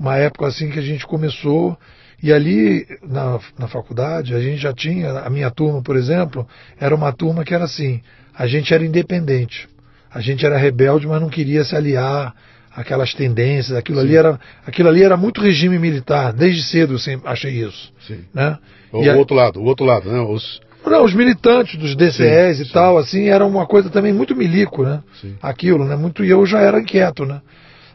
uma 0.00 0.16
época 0.16 0.46
assim 0.46 0.70
que 0.70 0.78
a 0.78 0.82
gente 0.82 1.06
começou, 1.06 1.76
e 2.22 2.32
ali 2.32 2.86
na, 3.02 3.38
na 3.58 3.68
faculdade 3.68 4.34
a 4.34 4.40
gente 4.40 4.56
já 4.56 4.72
tinha, 4.72 5.10
a 5.20 5.28
minha 5.28 5.50
turma, 5.50 5.82
por 5.82 5.94
exemplo, 5.94 6.48
era 6.80 6.94
uma 6.94 7.12
turma 7.12 7.44
que 7.44 7.54
era 7.54 7.64
assim, 7.64 8.00
a 8.34 8.46
gente 8.46 8.72
era 8.72 8.82
independente, 8.82 9.68
a 10.12 10.20
gente 10.22 10.44
era 10.44 10.56
rebelde, 10.56 11.06
mas 11.06 11.20
não 11.20 11.28
queria 11.28 11.62
se 11.64 11.76
aliar 11.76 12.34
àquelas 12.74 13.12
tendências, 13.12 13.76
aquilo 13.76 14.00
ali 14.00 14.16
era, 14.16 14.40
aquilo 14.66 14.88
ali 14.88 15.02
era 15.02 15.18
muito 15.18 15.40
regime 15.42 15.78
militar, 15.78 16.32
desde 16.32 16.62
cedo 16.62 16.94
eu 16.94 16.98
sempre 16.98 17.28
achei 17.28 17.52
isso, 17.62 17.92
Sim. 18.06 18.24
né? 18.32 18.56
O, 18.90 19.08
a- 19.08 19.14
outro 19.16 19.36
lado, 19.36 19.60
o 19.60 19.64
outro 19.64 19.84
lado, 19.84 20.10
né? 20.10 20.18
Os. 20.20 20.60
não, 20.86 21.04
os 21.04 21.12
militantes 21.12 21.78
dos 21.78 21.94
DCS 21.94 22.56
Sim, 22.56 22.62
e 22.62 22.66
sim. 22.66 22.72
tal, 22.72 22.96
assim, 22.96 23.28
era 23.28 23.44
uma 23.46 23.66
coisa 23.66 23.90
também 23.90 24.12
muito 24.14 24.34
milico, 24.34 24.82
né? 24.82 25.00
Sim. 25.20 25.36
Aquilo, 25.42 25.84
né? 25.84 25.94
Muito, 25.94 26.24
e 26.24 26.30
eu 26.30 26.44
já 26.46 26.60
era 26.60 26.80
inquieto, 26.80 27.26
né? 27.26 27.40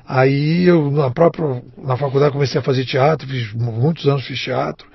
Aí 0.07 0.65
eu, 0.65 0.91
na 0.91 1.09
própria, 1.09 1.63
na 1.77 1.97
faculdade, 1.97 2.33
comecei 2.33 2.59
a 2.59 2.63
fazer 2.63 2.85
teatro, 2.85 3.27
fiz 3.27 3.51
muitos 3.53 4.07
anos 4.07 4.25
fiz 4.25 4.39
teatro. 4.39 4.87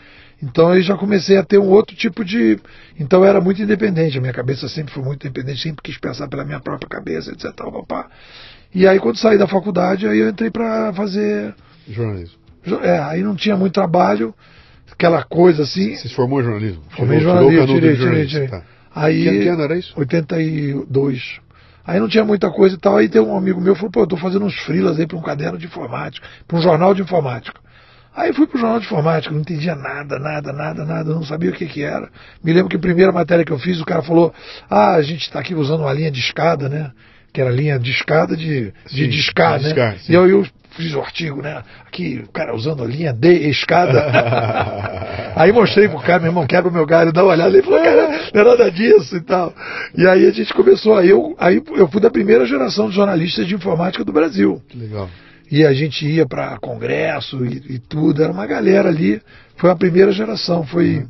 Então 0.43 0.69
aí 0.69 0.81
já 0.81 0.97
comecei 0.97 1.37
a 1.37 1.43
ter 1.45 1.59
um 1.59 1.69
outro 1.69 1.95
tipo 1.95 2.25
de. 2.25 2.59
Então 2.99 3.21
eu 3.21 3.27
era 3.27 3.41
muito 3.41 3.61
independente, 3.61 4.17
a 4.17 4.21
minha 4.21 4.33
cabeça 4.33 4.69
sempre 4.69 4.95
foi 4.95 5.03
muito 5.03 5.27
independente, 5.27 5.61
sempre 5.61 5.83
quis 5.83 5.99
pensar 5.99 6.29
pela 6.29 6.45
minha 6.45 6.61
própria 6.61 6.89
cabeça, 6.89 7.31
etc. 7.33 7.53
Tal, 7.55 7.73
papá. 7.73 8.09
E 8.75 8.87
aí 8.87 8.99
quando 8.99 9.19
saí 9.19 9.37
da 9.37 9.47
faculdade, 9.47 10.07
aí 10.07 10.19
eu 10.19 10.31
entrei 10.31 10.51
para 10.51 10.93
fazer. 10.95 11.55
Jornalismo. 11.89 12.39
É, 12.83 12.99
aí 12.99 13.23
não 13.23 13.35
tinha 13.35 13.57
muito 13.57 13.75
trabalho, 13.75 14.35
aquela 14.91 15.23
coisa 15.23 15.65
assim. 15.65 15.95
Você 15.97 16.09
se 16.09 16.15
formou 16.15 16.41
em 16.41 16.45
jornalismo? 16.45 16.83
Formei 16.91 17.19
em 17.19 17.21
jornalismo, 17.21 17.67
tirei, 17.67 17.97
tirei, 17.97 18.27
tirei. 18.27 18.49
tá. 18.49 18.63
Aí, 18.95 19.25
que 19.25 19.49
ano 19.49 19.63
era 19.63 19.79
isso? 19.79 19.93
82. 19.97 21.41
Aí 21.91 21.99
não 21.99 22.09
tinha 22.09 22.25
muita 22.25 22.49
coisa 22.53 22.77
e 22.77 22.79
tal. 22.79 22.99
Aí 22.99 23.09
tem 23.09 23.21
um 23.21 23.37
amigo 23.37 23.61
meu 23.61 23.75
que 23.75 23.81
falou, 23.81 23.91
pô, 23.91 24.01
eu 24.03 24.07
tô 24.07 24.17
fazendo 24.17 24.45
uns 24.45 24.55
frilas 24.61 24.97
aí 24.97 25.09
para 25.09 25.19
um 25.19 25.23
caderno 25.23 25.59
de 25.59 25.67
informática, 25.67 26.25
para 26.47 26.57
um 26.57 26.63
jornal 26.63 26.95
de 26.95 27.03
informática. 27.03 27.61
Aí 28.15 28.33
fui 28.33 28.47
pro 28.47 28.61
jornal 28.61 28.79
de 28.79 28.87
informática, 28.87 29.35
não 29.35 29.41
entendia 29.41 29.75
nada, 29.75 30.17
nada, 30.21 30.53
nada, 30.53 30.85
nada, 30.85 31.13
não 31.13 31.25
sabia 31.25 31.51
o 31.51 31.53
que 31.53 31.67
que 31.67 31.83
era. 31.83 32.09
Me 32.45 32.53
lembro 32.53 32.69
que 32.69 32.77
a 32.77 32.79
primeira 32.79 33.11
matéria 33.11 33.45
que 33.45 33.51
eu 33.51 33.59
fiz, 33.59 33.81
o 33.81 33.85
cara 33.85 34.03
falou, 34.03 34.33
ah, 34.71 34.95
a 34.95 35.03
gente 35.03 35.23
está 35.23 35.41
aqui 35.41 35.53
usando 35.53 35.81
uma 35.81 35.93
linha 35.93 36.13
de 36.13 36.21
escada, 36.21 36.69
né? 36.69 36.93
Que 37.33 37.41
era 37.41 37.51
linha 37.51 37.77
de 37.77 37.91
escada 37.91 38.37
de, 38.37 38.73
de 38.89 39.05
Sim, 39.05 39.09
discar, 39.09 39.59
de 39.59 39.65
né? 39.65 39.71
discar, 39.71 39.97
e 40.09 40.15
eu, 40.15 40.29
eu 40.29 40.47
fiz 40.81 40.95
o 40.95 41.01
artigo, 41.01 41.43
né? 41.43 41.63
Aqui, 41.87 42.25
o 42.27 42.33
cara 42.33 42.55
usando 42.55 42.83
a 42.83 42.87
linha 42.87 43.13
de 43.13 43.49
escada. 43.49 44.05
Aí 45.37 45.53
mostrei 45.53 45.89
pro 45.89 46.01
cara, 46.01 46.21
meu 46.21 46.31
irmão, 46.31 46.47
quebra 46.47 46.71
o 46.71 46.73
meu 46.73 46.87
galho, 46.87 47.13
dá 47.13 47.23
uma 47.23 47.33
olhada. 47.33 47.51
Ele 47.51 47.63
falou, 47.63 47.83
cara, 47.83 48.09
não 48.35 48.41
é 48.41 48.45
nada 48.45 48.71
disso 48.71 49.17
e 49.17 49.21
tal. 49.21 49.55
E 49.97 50.07
aí 50.07 50.27
a 50.27 50.31
gente 50.31 50.53
começou, 50.53 50.97
aí 50.97 51.09
eu, 51.09 51.35
aí 51.39 51.63
eu 51.77 51.89
fui 51.89 52.01
da 52.01 52.11
primeira 52.11 52.45
geração 52.47 52.89
de 52.89 52.97
jornalistas 52.97 53.47
de 53.47 53.55
informática 53.55 54.05
do 54.05 54.13
Brasil. 54.13 54.61
Que 54.69 54.79
legal. 54.79 55.09
E 55.51 55.65
a 55.65 55.73
gente 55.73 56.07
ia 56.07 56.27
para 56.27 56.59
congresso 56.59 57.45
e, 57.45 57.75
e 57.75 57.79
tudo, 57.79 58.23
era 58.23 58.33
uma 58.33 58.47
galera 58.47 58.89
ali. 58.89 59.21
Foi 59.57 59.71
a 59.71 59.77
primeira 59.77 60.13
geração, 60.13 60.65
foi... 60.65 61.05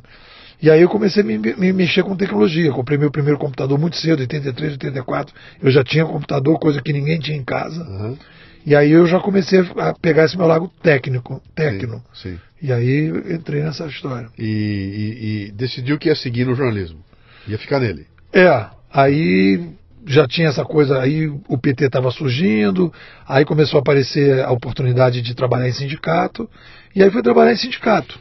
E 0.61 0.69
aí 0.69 0.81
eu 0.81 0.89
comecei 0.89 1.23
a 1.23 1.25
me, 1.25 1.37
me 1.37 1.73
mexer 1.73 2.03
com 2.03 2.15
tecnologia. 2.15 2.71
Comprei 2.71 2.97
meu 2.97 3.09
primeiro 3.09 3.39
computador 3.39 3.79
muito 3.79 3.97
cedo, 3.97 4.19
83, 4.19 4.73
84. 4.73 5.33
Eu 5.61 5.71
já 5.71 5.83
tinha 5.83 6.05
computador, 6.05 6.59
coisa 6.59 6.81
que 6.81 6.93
ninguém 6.93 7.19
tinha 7.19 7.37
em 7.37 7.43
casa. 7.43 7.81
Aham. 7.81 8.17
E 8.65 8.75
aí 8.75 8.91
eu 8.91 9.05
já 9.07 9.19
comecei 9.19 9.59
a 9.77 9.93
pegar 9.93 10.25
esse 10.25 10.37
meu 10.37 10.45
lado 10.47 10.69
técnico, 10.83 11.41
tecno. 11.55 12.03
Sim. 12.13 12.31
sim. 12.33 12.39
E 12.61 12.71
aí 12.71 13.07
entrei 13.33 13.63
nessa 13.63 13.85
história. 13.87 14.29
E, 14.37 14.45
e- 14.45 15.47
e 15.47 15.51
decidiu 15.53 15.97
que 15.97 16.09
ia 16.09 16.15
seguir 16.15 16.45
no 16.45 16.53
jornalismo. 16.55 16.99
Ia 17.47 17.57
ficar 17.57 17.79
nele. 17.79 18.05
É, 18.31 18.67
aí 18.93 19.71
já 20.05 20.27
tinha 20.27 20.47
essa 20.49 20.63
coisa, 20.63 20.99
aí 21.01 21.27
o 21.27 21.57
PT 21.57 21.85
estava 21.85 22.11
surgindo, 22.11 22.91
aí 23.27 23.45
começou 23.45 23.77
a 23.77 23.81
aparecer 23.81 24.43
a 24.43 24.51
oportunidade 24.51 25.21
de 25.21 25.33
trabalhar 25.35 25.67
em 25.67 25.73
sindicato, 25.73 26.49
e 26.95 27.01
aí 27.03 27.09
fui 27.09 27.21
trabalhar 27.23 27.51
em 27.53 27.57
sindicato. 27.57 28.19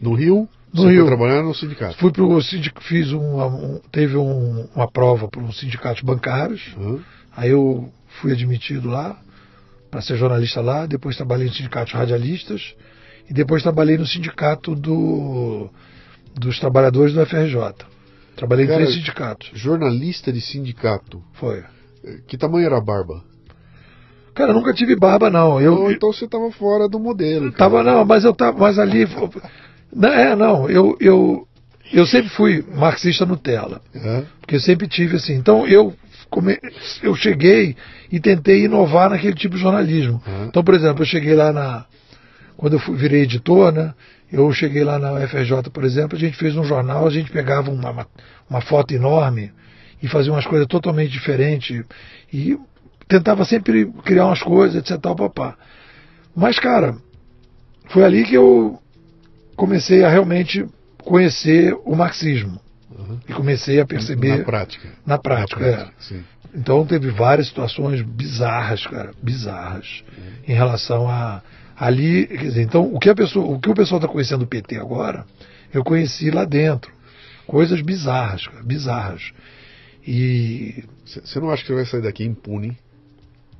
No 0.00 0.14
Rio, 0.14 0.48
No 0.74 0.82
você 0.82 0.90
Rio. 0.90 1.06
foi 1.06 1.16
trabalhar 1.16 1.42
no 1.42 1.54
sindicato. 1.54 1.96
Fui 1.98 2.10
pro 2.12 2.40
sindicato, 2.42 2.86
fiz 2.86 3.10
uma, 3.12 3.46
um- 3.46 3.80
teve 3.92 4.16
um- 4.16 4.66
uma 4.74 4.90
prova 4.90 5.28
para 5.28 5.42
os 5.42 5.58
sindicatos 5.58 6.02
bancários, 6.02 6.74
Aham. 6.78 6.98
aí 7.36 7.50
eu 7.50 7.90
fui 8.20 8.32
admitido 8.32 8.88
lá 8.88 9.18
para 9.96 10.02
ser 10.02 10.18
jornalista 10.18 10.60
lá, 10.60 10.84
depois 10.84 11.16
trabalhei 11.16 11.46
no 11.46 11.54
sindicato 11.54 11.92
de 11.92 11.96
radialistas 11.96 12.74
e 13.30 13.32
depois 13.32 13.62
trabalhei 13.62 13.96
no 13.96 14.04
sindicato 14.04 14.74
do, 14.74 15.70
dos 16.34 16.58
trabalhadores 16.60 17.14
do 17.14 17.24
FRJ. 17.24 17.56
Trabalhei 18.36 18.66
em 18.66 18.68
Cara, 18.68 18.80
três 18.82 18.94
sindicatos. 18.94 19.50
Jornalista 19.54 20.30
de 20.30 20.42
sindicato. 20.42 21.22
Foi. 21.32 21.64
Eh, 22.04 22.18
Que 22.26 22.36
tamanho 22.36 22.66
era 22.66 22.76
a 22.76 22.80
barba? 22.80 23.24
Cara, 24.34 24.50
eu 24.50 24.54
nunca 24.54 24.74
tive 24.74 24.94
barba, 24.94 25.30
não. 25.30 25.58
Eu, 25.58 25.90
então 25.90 26.12
você 26.12 26.28
tava 26.28 26.50
fora 26.52 26.86
do 26.90 26.98
modelo. 27.00 27.50
cara. 27.52 27.56
Tava 27.56 27.82
não, 27.82 28.04
mas 28.04 28.22
eu 28.22 28.34
tava, 28.34 28.58
mas 28.58 28.78
ali, 28.78 29.08
não, 29.90 30.08
é 30.12 30.36
não, 30.36 30.68
eu, 30.68 30.94
eu, 31.00 31.48
eu 31.90 32.04
sempre 32.06 32.28
fui 32.28 32.62
marxista 32.74 33.24
Nutella, 33.24 33.80
É? 33.94 34.24
porque 34.42 34.56
eu 34.56 34.60
sempre 34.60 34.86
tive 34.88 35.16
assim. 35.16 35.32
Então 35.36 35.66
eu 35.66 35.94
come, 36.30 36.58
eu 37.02 37.14
cheguei 37.14 37.76
e 38.10 38.20
tentei 38.20 38.64
inovar 38.64 39.10
naquele 39.10 39.34
tipo 39.34 39.56
de 39.56 39.62
jornalismo. 39.62 40.22
Uhum. 40.26 40.46
Então, 40.46 40.62
por 40.62 40.74
exemplo, 40.74 41.02
eu 41.02 41.06
cheguei 41.06 41.34
lá 41.34 41.52
na 41.52 41.86
quando 42.56 42.74
eu 42.74 42.78
fui, 42.78 42.96
virei 42.96 43.22
editor, 43.22 43.72
né? 43.72 43.94
Eu 44.32 44.50
cheguei 44.52 44.82
lá 44.82 44.98
na 44.98 45.12
UFRJ, 45.12 45.70
por 45.72 45.84
exemplo, 45.84 46.16
a 46.16 46.20
gente 46.20 46.36
fez 46.36 46.56
um 46.56 46.64
jornal, 46.64 47.06
a 47.06 47.10
gente 47.10 47.30
pegava 47.30 47.70
uma, 47.70 48.06
uma, 48.48 48.60
foto 48.60 48.92
enorme 48.92 49.52
e 50.02 50.08
fazia 50.08 50.32
umas 50.32 50.46
coisas 50.46 50.66
totalmente 50.66 51.12
diferentes 51.12 51.84
e 52.32 52.58
tentava 53.06 53.44
sempre 53.44 53.86
criar 54.04 54.26
umas 54.26 54.42
coisas, 54.42 54.76
etc. 54.76 55.00
Tal, 55.00 55.14
papá. 55.14 55.56
Mas, 56.34 56.58
cara, 56.58 56.96
foi 57.88 58.04
ali 58.04 58.24
que 58.24 58.34
eu 58.34 58.80
comecei 59.54 60.04
a 60.04 60.08
realmente 60.08 60.66
conhecer 61.04 61.76
o 61.84 61.94
marxismo. 61.94 62.60
Uhum. 62.98 63.18
E 63.28 63.32
comecei 63.32 63.78
a 63.80 63.86
perceber 63.86 64.38
Na 64.38 64.44
prática. 64.44 64.88
na 65.04 65.18
prática. 65.18 65.64
é. 65.66 65.86
sim. 65.98 66.22
Então 66.54 66.86
teve 66.86 67.10
várias 67.10 67.48
situações 67.48 68.00
bizarras, 68.00 68.86
cara, 68.86 69.10
bizarras, 69.22 70.02
em 70.48 70.54
relação 70.54 71.08
a 71.08 71.42
ali, 71.78 72.26
quer 72.26 72.36
dizer, 72.44 72.62
então 72.62 72.90
o 72.94 72.98
que 72.98 73.10
a 73.10 73.14
pessoa, 73.14 73.44
o 73.54 73.60
que 73.60 73.68
o 73.68 73.74
pessoal 73.74 73.98
está 74.00 74.08
conhecendo 74.10 74.40
do 74.40 74.46
PT 74.46 74.76
agora, 74.76 75.26
eu 75.74 75.84
conheci 75.84 76.30
lá 76.30 76.46
dentro, 76.46 76.90
coisas 77.46 77.82
bizarras, 77.82 78.46
cara, 78.46 78.62
bizarras. 78.62 79.32
E 80.06 80.84
Você 81.04 81.38
não 81.40 81.50
acha 81.50 81.62
que 81.62 81.68
você 81.68 81.74
vai 81.74 81.84
sair 81.84 82.00
daqui 82.02 82.24
impune, 82.24 82.78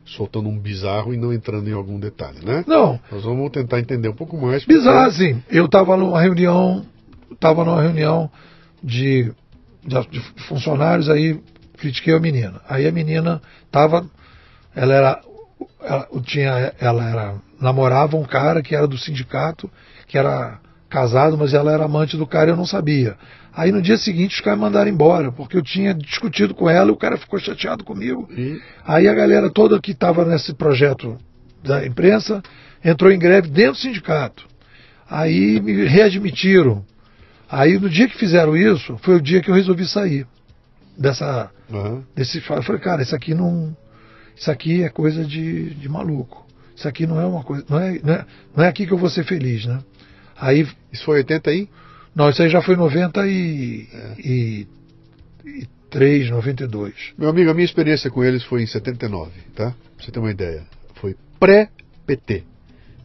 soltando 0.05 0.49
um 0.49 0.59
bizarro 0.59 1.13
e 1.13 1.17
não 1.17 1.33
entrando 1.33 1.69
em 1.69 1.73
algum 1.73 1.99
detalhe, 1.99 2.39
né? 2.45 2.65
não, 2.67 2.99
Nós 3.11 3.25
vamos 3.25 3.51
tentar 3.51 3.81
entender 3.81 4.09
um 4.09 4.15
pouco 4.15 4.37
mais. 4.41 4.65
porque- 4.65 4.79
bizarro 4.79 5.07
assim. 5.09 5.43
Eu 5.51 5.67
estava 5.67 5.97
numa 5.97 6.21
reunião, 6.21 6.87
estava 7.33 7.65
numa 7.65 7.83
reunião 7.83 8.31
de, 8.87 9.33
de, 9.85 10.09
de 10.09 10.21
funcionários 10.47 11.11
aí 11.11 11.41
critiquei 11.77 12.15
a 12.15 12.21
menina. 12.21 12.61
Aí 12.69 12.87
a 12.87 12.93
menina 12.93 13.43
estava, 13.65 14.07
ela 14.75 14.95
era, 14.95 15.21
ela 15.83 16.09
tinha, 16.25 16.73
ela 16.81 17.05
era 17.05 17.35
namorava 17.61 18.17
um 18.17 18.25
cara 18.25 18.63
que 18.63 18.75
era 18.75 18.87
do 18.87 18.97
sindicato, 18.97 19.71
que 20.07 20.17
era 20.17 20.59
casado, 20.89 21.37
mas 21.37 21.53
ela 21.53 21.73
era 21.73 21.85
amante 21.85 22.17
do 22.17 22.27
cara 22.27 22.51
e 22.51 22.53
eu 22.53 22.57
não 22.57 22.65
sabia. 22.65 23.17
Aí 23.53 23.73
no 23.73 23.83
dia 23.83 23.97
seguinte 23.97 24.37
os 24.37 24.41
caras 24.41 24.61
mandaram 24.61 24.91
embora, 24.91 25.33
porque 25.33 25.57
eu 25.57 25.63
tinha 25.63 25.93
discutido 25.93 26.55
com 26.55 26.69
ela 26.71 26.91
e 26.91 26.93
o 26.93 26.97
cara 26.97 27.17
ficou 27.17 27.39
chateado 27.39 27.83
comigo. 27.83 28.29
E 28.31 28.61
Aí 28.85 29.09
a 29.09 29.15
galera 29.15 29.51
toda 29.51 29.81
que 29.81 29.93
estava 29.93 30.25
nesse 30.25 30.55
projeto 30.55 31.17
da 31.65 31.85
imprensa 31.85 32.43
entrou 32.85 33.11
em 33.11 33.19
greve 33.19 33.49
dentro 33.49 33.73
do 33.73 33.79
sindicato. 33.79 34.47
Aí 35.11 35.61
me 35.61 35.87
readmitiram. 35.87 36.85
Aí 37.49 37.79
no 37.79 37.89
dia 37.89 38.09
que 38.09 38.19
fizeram 38.19 38.57
isso, 38.57 38.99
foi 38.99 39.17
o 39.17 39.21
dia 39.21 39.41
que 39.41 39.51
eu 39.51 39.55
resolvi 39.55 39.87
sair 39.87 40.27
dessa 40.97 41.51
Aham. 41.73 42.05
desse 42.15 42.39
eu 42.39 42.63
falei, 42.63 42.81
cara, 42.81 43.03
isso 43.03 43.15
aqui 43.15 43.35
não 43.35 43.77
isso 44.37 44.51
aqui 44.51 44.83
é 44.83 44.89
coisa 44.89 45.25
de, 45.25 45.75
de 45.75 45.89
maluco. 45.89 46.47
isso 46.75 46.87
aqui 46.87 47.07
não 47.07 47.21
é 47.21 47.25
uma 47.25 47.43
coisa, 47.43 47.65
não 47.69 47.79
é, 47.79 48.01
não 48.03 48.15
é, 48.15 48.27
não 48.55 48.65
é 48.65 48.69
aqui 48.69 48.87
que 48.87 48.93
eu 48.93 48.99
vou 48.99 49.09
ser 49.09 49.25
feliz, 49.25 49.65
né? 49.65 49.79
Aí, 50.39 50.69
isso 50.93 51.05
foi 51.05 51.19
80 51.19 51.51
aí? 51.51 51.69
Não, 52.15 52.29
isso 52.29 52.43
aí 52.43 52.51
já 52.51 52.61
foi 52.61 52.77
90 52.77 53.27
e, 53.27 53.89
é. 53.93 54.15
e, 54.19 54.67
e 55.45 55.67
3, 55.91 56.31
92. 56.31 56.95
Meu 57.17 57.31
amigo, 57.31 57.51
a 57.51 57.55
minha 57.55 57.65
experiência 57.65 58.11
com 58.11 58.23
eles 58.23 58.45
foi 58.45 58.63
em 58.63 58.67
79, 58.67 59.31
tá? 59.55 59.71
Pra 59.71 60.05
você 60.05 60.11
ter 60.11 60.19
uma 60.19 60.31
ideia. 60.31 60.65
Foi 60.97 61.17
pré-PT. 61.41 62.45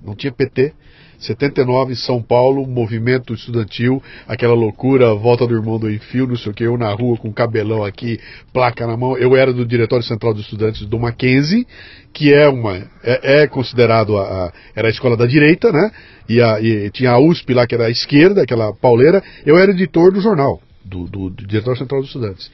Não 0.02 0.16
tinha 0.16 0.32
PT. 0.34 0.74
79, 1.22 1.96
São 1.96 2.22
Paulo, 2.22 2.68
movimento 2.68 3.34
estudantil, 3.34 4.02
aquela 4.28 4.54
loucura, 4.54 5.14
volta 5.14 5.46
do 5.46 5.56
irmão 5.56 5.78
do 5.78 5.90
Enfio, 5.90 6.28
não 6.28 6.36
sei 6.36 6.52
o 6.52 6.56
que, 6.56 6.64
eu 6.64 6.78
na 6.78 6.92
rua 6.94 7.18
com 7.18 7.32
cabelão 7.32 7.84
aqui, 7.84 8.20
placa 8.52 8.88
na 8.88 8.98
mão. 8.98 9.18
Eu 9.18 9.36
era 9.36 9.54
do 9.54 9.66
Diretório 9.66 10.04
Central 10.04 10.34
dos 10.34 10.44
Estudantes 10.44 10.86
do 10.86 11.00
Mackenzie, 11.00 11.68
que 12.12 12.34
é 12.34 12.48
uma 12.50 12.78
é, 13.04 13.44
é 13.44 13.48
considerado 13.48 14.18
a, 14.18 14.24
a, 14.24 14.54
era 14.76 14.88
a 14.88 14.92
escola 14.92 15.16
da 15.16 15.26
direita, 15.26 15.72
né? 15.72 15.92
E, 16.28 16.42
a, 16.42 16.60
e, 16.60 16.90
tinha 16.90 17.12
a 17.12 17.20
USP 17.20 17.54
lá 17.54 17.68
que 17.68 17.76
era 17.76 17.86
a 17.86 17.90
esquerda, 17.90 18.42
aquela 18.42 18.74
pauleira. 18.74 19.24
Eu 19.46 19.58
era 19.58 19.72
editor 19.72 20.12
do 20.12 20.22
jornal, 20.22 20.60
do, 20.84 21.06
do, 21.06 21.30
do 21.30 21.46
Diretório 21.46 21.80
Central 21.80 22.02
dos 22.02 22.10
Estudantes. 22.10 22.52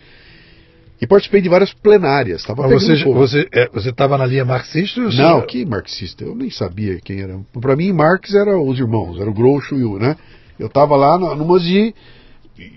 E 1.00 1.06
participei 1.06 1.42
de 1.42 1.50
várias 1.50 1.74
plenárias. 1.74 2.44
Tava 2.44 2.68
Mas 2.68 2.84
você 2.84 3.04
você 3.04 3.48
é, 3.54 3.90
estava 3.90 4.18
na 4.18 4.26
linha 4.26 4.44
marxista? 4.44 5.02
Ou 5.02 5.12
Não, 5.14 5.42
que 5.42 5.64
marxista? 5.66 6.24
Eu 6.24 6.36
nem 6.36 6.50
sabia 6.50 7.00
quem 7.04 7.22
era. 7.22 7.40
Para 7.62 7.76
mim, 7.76 7.92
Marx 7.94 8.34
era 8.34 8.60
os 8.60 8.80
irmãos, 8.80 9.20
era 9.20 9.30
o 9.30 9.34
Groucho 9.34 9.76
e 9.76 9.84
o, 9.84 10.00
né? 10.00 10.16
Eu 10.58 10.68
estava 10.68 10.96
lá 10.96 11.18
numa 11.36 11.60
de 11.60 11.94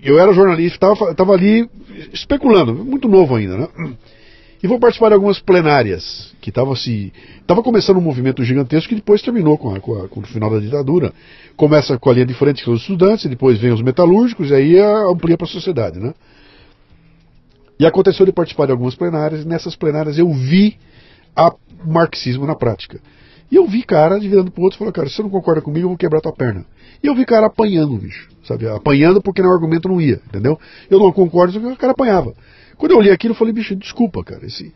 eu 0.03 0.19
era 0.19 0.31
jornalista, 0.33 0.75
estava 0.75 1.15
tava 1.15 1.33
ali 1.33 1.67
especulando, 2.13 2.73
muito 2.73 3.07
novo 3.07 3.35
ainda, 3.35 3.57
né? 3.57 3.67
E 4.61 4.67
vou 4.67 4.79
participar 4.79 5.07
de 5.07 5.15
algumas 5.15 5.39
plenárias 5.39 6.35
que 6.39 6.49
estava 6.49 6.75
se 6.75 7.11
estava 7.39 7.63
começando 7.63 7.97
um 7.97 8.01
movimento 8.01 8.43
gigantesco 8.43 8.89
que 8.89 8.95
depois 8.95 9.21
terminou 9.23 9.57
com, 9.57 9.73
a, 9.73 9.79
com, 9.79 9.99
a, 9.99 10.07
com, 10.07 10.19
o 10.19 10.23
final 10.23 10.51
da 10.51 10.59
ditadura. 10.59 11.11
Começa 11.57 11.97
com 11.97 12.11
a 12.11 12.13
linha 12.13 12.27
de 12.27 12.35
frente 12.35 12.59
que 12.59 12.65
são 12.65 12.75
os 12.75 12.81
estudantes, 12.81 13.25
depois 13.25 13.59
vem 13.59 13.71
os 13.71 13.81
metalúrgicos 13.81 14.51
e 14.51 14.53
aí 14.53 14.79
amplia 14.79 15.35
para 15.35 15.47
a 15.47 15.49
sociedade, 15.49 15.99
né? 15.99 16.13
E 17.81 17.85
aconteceu 17.87 18.27
de 18.27 18.31
participar 18.31 18.67
de 18.67 18.71
algumas 18.73 18.93
plenárias, 18.93 19.41
e 19.41 19.47
nessas 19.47 19.75
plenárias 19.75 20.15
eu 20.19 20.31
vi 20.31 20.77
o 21.35 21.91
marxismo 21.91 22.45
na 22.45 22.53
prática. 22.53 23.01
E 23.51 23.55
eu 23.55 23.65
vi 23.65 23.81
cara 23.81 24.19
de 24.19 24.29
virando 24.29 24.51
pro 24.51 24.61
outro 24.61 24.77
e 24.77 24.77
falou, 24.77 24.93
cara, 24.93 25.09
se 25.09 25.15
você 25.15 25.23
não 25.23 25.31
concorda 25.31 25.63
comigo, 25.63 25.85
eu 25.85 25.89
vou 25.89 25.97
quebrar 25.97 26.21
tua 26.21 26.31
perna. 26.31 26.63
E 27.03 27.07
eu 27.07 27.15
vi 27.15 27.25
cara 27.25 27.47
apanhando, 27.47 27.97
bicho, 27.97 28.29
sabe? 28.43 28.67
Apanhando 28.67 29.19
porque 29.19 29.41
o 29.41 29.51
argumento 29.51 29.89
não 29.89 29.99
ia, 29.99 30.21
entendeu? 30.27 30.59
Eu 30.91 30.99
não 30.99 31.11
concordo, 31.11 31.57
o 31.57 31.75
cara 31.75 31.93
apanhava. 31.93 32.35
Quando 32.77 32.91
eu 32.91 33.01
li 33.01 33.09
aquilo, 33.09 33.33
eu 33.33 33.35
falei, 33.35 33.51
bicho, 33.51 33.75
desculpa, 33.75 34.23
cara, 34.23 34.45
esse, 34.45 34.71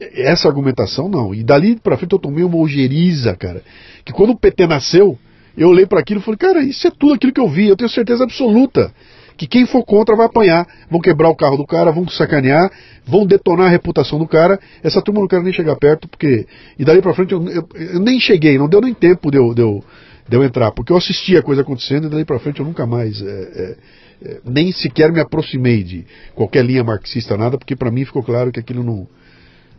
essa 0.00 0.48
argumentação 0.48 1.10
não. 1.10 1.34
E 1.34 1.44
dali 1.44 1.78
pra 1.78 1.98
frente 1.98 2.14
eu 2.14 2.18
tomei 2.18 2.42
uma 2.42 2.56
ojeriza, 2.56 3.36
cara, 3.36 3.62
que 4.02 4.14
quando 4.14 4.30
o 4.30 4.38
PT 4.38 4.66
nasceu, 4.66 5.18
eu 5.58 5.68
olhei 5.68 5.84
para 5.84 6.00
aquilo 6.00 6.20
e 6.20 6.22
falei, 6.22 6.38
cara, 6.38 6.62
isso 6.62 6.88
é 6.88 6.90
tudo 6.90 7.12
aquilo 7.12 7.34
que 7.34 7.40
eu 7.40 7.50
vi, 7.50 7.68
eu 7.68 7.76
tenho 7.76 7.90
certeza 7.90 8.24
absoluta 8.24 8.94
que 9.36 9.46
quem 9.46 9.66
for 9.66 9.84
contra 9.84 10.16
vai 10.16 10.26
apanhar, 10.26 10.66
vão 10.90 11.00
quebrar 11.00 11.28
o 11.28 11.36
carro 11.36 11.56
do 11.56 11.66
cara, 11.66 11.92
vão 11.92 12.08
sacanear, 12.08 12.70
vão 13.06 13.26
detonar 13.26 13.66
a 13.66 13.70
reputação 13.70 14.18
do 14.18 14.26
cara. 14.26 14.58
Essa 14.82 15.02
turma 15.02 15.20
não 15.20 15.28
quero 15.28 15.42
nem 15.42 15.52
chegar 15.52 15.76
perto, 15.76 16.08
porque. 16.08 16.46
E 16.78 16.84
dali 16.84 17.02
pra 17.02 17.14
frente 17.14 17.32
eu, 17.32 17.46
eu, 17.48 17.68
eu 17.74 18.00
nem 18.00 18.18
cheguei, 18.18 18.56
não 18.56 18.68
deu 18.68 18.80
nem 18.80 18.94
tempo 18.94 19.30
de 19.30 19.36
eu, 19.36 19.54
de, 19.54 19.60
eu, 19.60 19.84
de 20.28 20.36
eu 20.36 20.42
entrar, 20.42 20.72
porque 20.72 20.92
eu 20.92 20.96
assisti 20.96 21.36
a 21.36 21.42
coisa 21.42 21.62
acontecendo 21.62 22.06
e 22.06 22.10
dali 22.10 22.24
pra 22.24 22.38
frente 22.38 22.60
eu 22.60 22.66
nunca 22.66 22.86
mais. 22.86 23.20
É, 23.20 23.24
é, 23.24 23.76
é, 24.22 24.40
nem 24.44 24.72
sequer 24.72 25.12
me 25.12 25.20
aproximei 25.20 25.82
de 25.82 26.06
qualquer 26.34 26.64
linha 26.64 26.82
marxista, 26.82 27.36
nada, 27.36 27.58
porque 27.58 27.76
para 27.76 27.90
mim 27.90 28.04
ficou 28.04 28.22
claro 28.22 28.50
que 28.50 28.60
aquilo 28.60 28.82
não, 28.82 29.06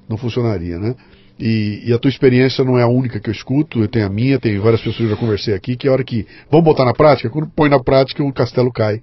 não 0.08 0.18
funcionaria, 0.18 0.78
né? 0.78 0.96
E, 1.40 1.84
e, 1.86 1.94
a 1.94 2.00
tua 2.00 2.10
experiência 2.10 2.64
não 2.64 2.80
é 2.80 2.84
a 2.84 2.88
única 2.88 3.20
que 3.20 3.30
eu 3.30 3.32
escuto, 3.32 3.80
eu 3.80 3.88
tenho 3.88 4.08
a 4.08 4.10
minha, 4.10 4.40
tem 4.40 4.58
várias 4.58 4.82
pessoas 4.82 4.98
que 4.98 5.04
eu 5.04 5.10
já 5.10 5.16
conversei 5.16 5.54
aqui, 5.54 5.76
que 5.76 5.88
a 5.88 5.92
hora 5.92 6.04
que 6.04 6.26
vamos 6.50 6.66
botar 6.66 6.84
na 6.84 6.94
prática, 6.94 7.30
quando 7.30 7.48
põe 7.48 7.70
na 7.70 7.80
prática 7.80 8.24
o 8.24 8.34
castelo 8.34 8.72
cai. 8.72 9.01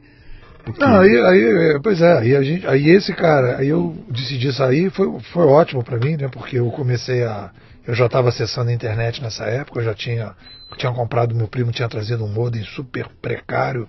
Porque... 0.64 0.80
Não, 0.80 1.00
aí, 1.00 1.16
aí, 1.18 1.80
pois 1.82 2.00
é, 2.00 2.18
aí, 2.18 2.36
a 2.36 2.42
gente, 2.42 2.66
aí 2.66 2.88
esse 2.88 3.12
cara, 3.12 3.58
aí 3.58 3.68
eu 3.68 3.94
decidi 4.08 4.50
sair, 4.52 4.90
foi, 4.90 5.20
foi 5.32 5.44
ótimo 5.44 5.84
para 5.84 5.98
mim, 5.98 6.16
né? 6.16 6.28
Porque 6.28 6.58
eu 6.58 6.70
comecei 6.70 7.22
a. 7.22 7.50
Eu 7.86 7.94
já 7.94 8.06
estava 8.06 8.30
acessando 8.30 8.70
a 8.70 8.72
internet 8.72 9.22
nessa 9.22 9.44
época, 9.44 9.80
eu 9.80 9.84
já 9.84 9.92
tinha, 9.92 10.34
tinha 10.78 10.90
comprado, 10.90 11.34
meu 11.34 11.46
primo 11.46 11.70
tinha 11.70 11.88
trazido 11.88 12.24
um 12.24 12.28
modem 12.28 12.64
super 12.64 13.06
precário, 13.20 13.86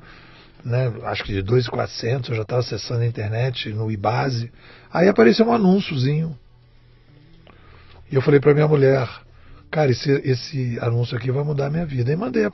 né? 0.66 0.92
Acho 1.04 1.24
que 1.24 1.32
de 1.32 1.42
2.400, 1.42 2.30
eu 2.30 2.36
já 2.36 2.42
estava 2.42 2.60
acessando 2.60 3.02
a 3.02 3.06
internet 3.06 3.70
no 3.70 3.90
iBase. 3.90 4.52
Aí 4.92 5.08
apareceu 5.08 5.48
um 5.48 5.54
anúnciozinho. 5.54 6.38
E 8.12 8.16
eu 8.16 8.22
falei 8.22 8.42
para 8.42 8.54
minha 8.54 8.68
mulher, 8.68 9.08
cara, 9.76 9.92
esse, 9.92 10.10
esse 10.24 10.80
anúncio 10.80 11.18
aqui 11.18 11.30
vai 11.30 11.44
mudar 11.44 11.66
a 11.66 11.70
minha 11.70 11.86
vida. 11.86 12.10
E 12.10 12.16
mandei 12.16 12.46
a, 12.46 12.50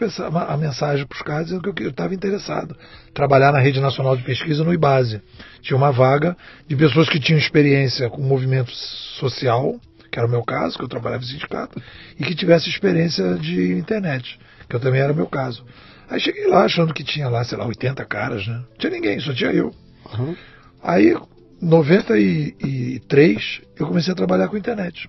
a 0.47 0.57
mensagem 0.57 1.05
para 1.05 1.15
os 1.15 1.21
caras 1.21 1.45
dizendo 1.45 1.71
que 1.71 1.83
eu 1.83 1.91
estava 1.91 2.15
interessado. 2.15 2.75
Trabalhar 3.13 3.51
na 3.51 3.59
Rede 3.59 3.79
Nacional 3.79 4.17
de 4.17 4.23
Pesquisa 4.23 4.63
no 4.63 4.73
IBASE. 4.73 5.21
Tinha 5.61 5.77
uma 5.77 5.91
vaga 5.91 6.35
de 6.67 6.75
pessoas 6.75 7.07
que 7.07 7.19
tinham 7.19 7.37
experiência 7.37 8.09
com 8.09 8.23
movimento 8.23 8.71
social, 8.71 9.79
que 10.11 10.17
era 10.17 10.27
o 10.27 10.31
meu 10.31 10.43
caso, 10.43 10.79
que 10.79 10.83
eu 10.83 10.87
trabalhava 10.87 11.23
em 11.23 11.27
sindicato, 11.27 11.79
e 12.19 12.23
que 12.23 12.33
tivesse 12.33 12.69
experiência 12.69 13.35
de 13.35 13.73
internet, 13.73 14.39
que 14.67 14.75
eu 14.75 14.79
também 14.79 14.99
era 14.99 15.13
o 15.13 15.15
meu 15.15 15.27
caso. 15.27 15.63
Aí 16.09 16.19
cheguei 16.19 16.47
lá 16.47 16.63
achando 16.63 16.91
que 16.91 17.03
tinha 17.03 17.29
lá, 17.29 17.43
sei 17.43 17.55
lá, 17.55 17.67
80 17.67 18.03
caras, 18.05 18.47
né? 18.47 18.55
Não 18.55 18.77
tinha 18.79 18.91
ninguém, 18.91 19.19
só 19.19 19.31
tinha 19.31 19.51
eu. 19.51 19.71
Uhum. 20.17 20.35
Aí, 20.81 21.15
93, 21.61 23.61
eu 23.79 23.85
comecei 23.85 24.11
a 24.11 24.15
trabalhar 24.15 24.47
com 24.47 24.57
internet. 24.57 25.07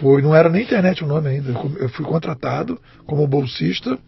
Foi, 0.00 0.22
não 0.22 0.34
era 0.34 0.48
nem 0.48 0.62
internet 0.62 1.04
o 1.04 1.06
nome 1.06 1.28
ainda. 1.28 1.52
Eu 1.78 1.88
fui 1.90 2.04
contratado 2.04 2.80
como 3.06 3.26
bolsista 3.26 3.98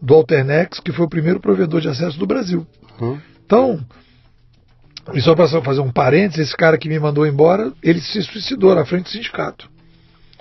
do 0.00 0.14
Alternex, 0.14 0.78
que 0.78 0.92
foi 0.92 1.06
o 1.06 1.08
primeiro 1.08 1.40
provedor 1.40 1.80
de 1.80 1.88
acesso 1.88 2.18
do 2.18 2.26
Brasil. 2.26 2.66
Uhum. 3.00 3.18
Então, 3.44 3.84
e 5.14 5.20
só 5.20 5.34
para 5.34 5.48
fazer 5.62 5.80
um 5.80 5.90
parênteses, 5.90 6.48
esse 6.48 6.56
cara 6.56 6.76
que 6.76 6.88
me 6.88 6.98
mandou 6.98 7.26
embora, 7.26 7.72
ele 7.82 8.00
se 8.00 8.22
suicidou 8.22 8.74
na 8.74 8.84
frente 8.84 9.04
do 9.04 9.08
sindicato. 9.08 9.70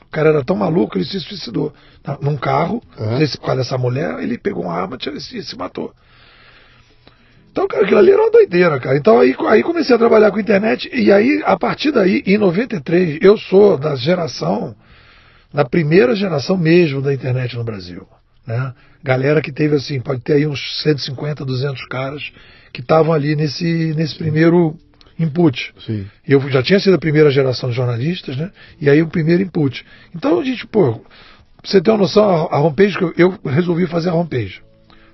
O 0.01 0.12
cara 0.12 0.30
era 0.30 0.43
tão 0.43 0.58
maluco, 0.58 0.97
ele 0.97 1.06
se 1.06 1.19
suicidou. 1.21 1.73
Num 2.19 2.36
carro, 2.36 2.82
uhum. 2.99 3.21
esse, 3.21 3.38
por 3.38 3.45
causa 3.45 3.62
dessa 3.62 3.77
mulher, 3.77 4.19
ele 4.19 4.38
pegou 4.38 4.63
uma 4.63 4.73
arma 4.73 4.97
e 4.99 5.21
se, 5.21 5.41
se 5.41 5.56
matou. 5.56 5.93
Então, 7.52 7.68
cara, 7.68 7.84
aquilo 7.84 8.00
ali 8.00 8.12
era 8.12 8.22
uma 8.22 8.32
doideira, 8.32 8.80
cara. 8.80 8.98
Então 8.98 9.20
aí, 9.20 9.36
aí 9.50 9.62
comecei 9.62 9.94
a 9.94 10.00
trabalhar 10.00 10.32
com 10.32 10.40
internet 10.40 10.90
e 10.94 11.12
aí, 11.12 11.42
a 11.46 11.58
partir 11.58 11.92
daí, 11.92 12.24
em 12.26 12.38
93, 12.38 13.20
eu 13.22 13.38
sou 13.38 13.78
da 13.78 13.96
geração, 13.96 14.74
da 15.54 15.66
primeira 15.66 16.16
geração 16.16 16.58
mesmo 16.58 17.02
da 17.02 17.14
internet 17.14 17.58
no 17.58 17.64
Brasil. 17.64 18.08
Né? 18.48 18.74
Galera 19.04 19.42
que 19.42 19.52
teve 19.52 19.76
assim, 19.76 20.00
pode 20.00 20.22
ter 20.22 20.34
aí 20.34 20.48
uns 20.48 20.82
150, 20.82 21.44
200 21.44 21.86
caras 21.88 22.32
que 22.72 22.80
estavam 22.80 23.12
ali 23.12 23.36
nesse, 23.36 23.94
nesse 23.96 24.16
primeiro 24.16 24.78
input. 25.20 25.74
Sim. 25.86 26.08
Eu 26.26 26.40
já 26.50 26.64
tinha 26.64 26.80
sido 26.80 26.96
a 26.96 27.00
primeira 27.00 27.30
geração 27.30 27.70
de 27.70 27.76
jornalistas, 27.76 28.38
né? 28.38 28.50
E 28.80 28.90
aí 28.90 29.02
o 29.02 29.08
primeiro 29.08 29.44
input. 29.44 29.86
Então 30.16 30.40
a 30.40 30.44
gente, 30.44 30.66
pô, 30.66 30.94
pra 30.94 31.04
você 31.64 31.82
ter 31.82 31.92
uma 31.92 31.98
noção, 31.98 32.24
a, 32.24 32.56
a 32.56 32.60
homepage 32.62 32.98
que 32.98 33.04
eu, 33.04 33.14
eu 33.18 33.52
resolvi 33.52 33.88
fazer 33.88 34.10
a 34.10 34.14
homepage 34.14 34.62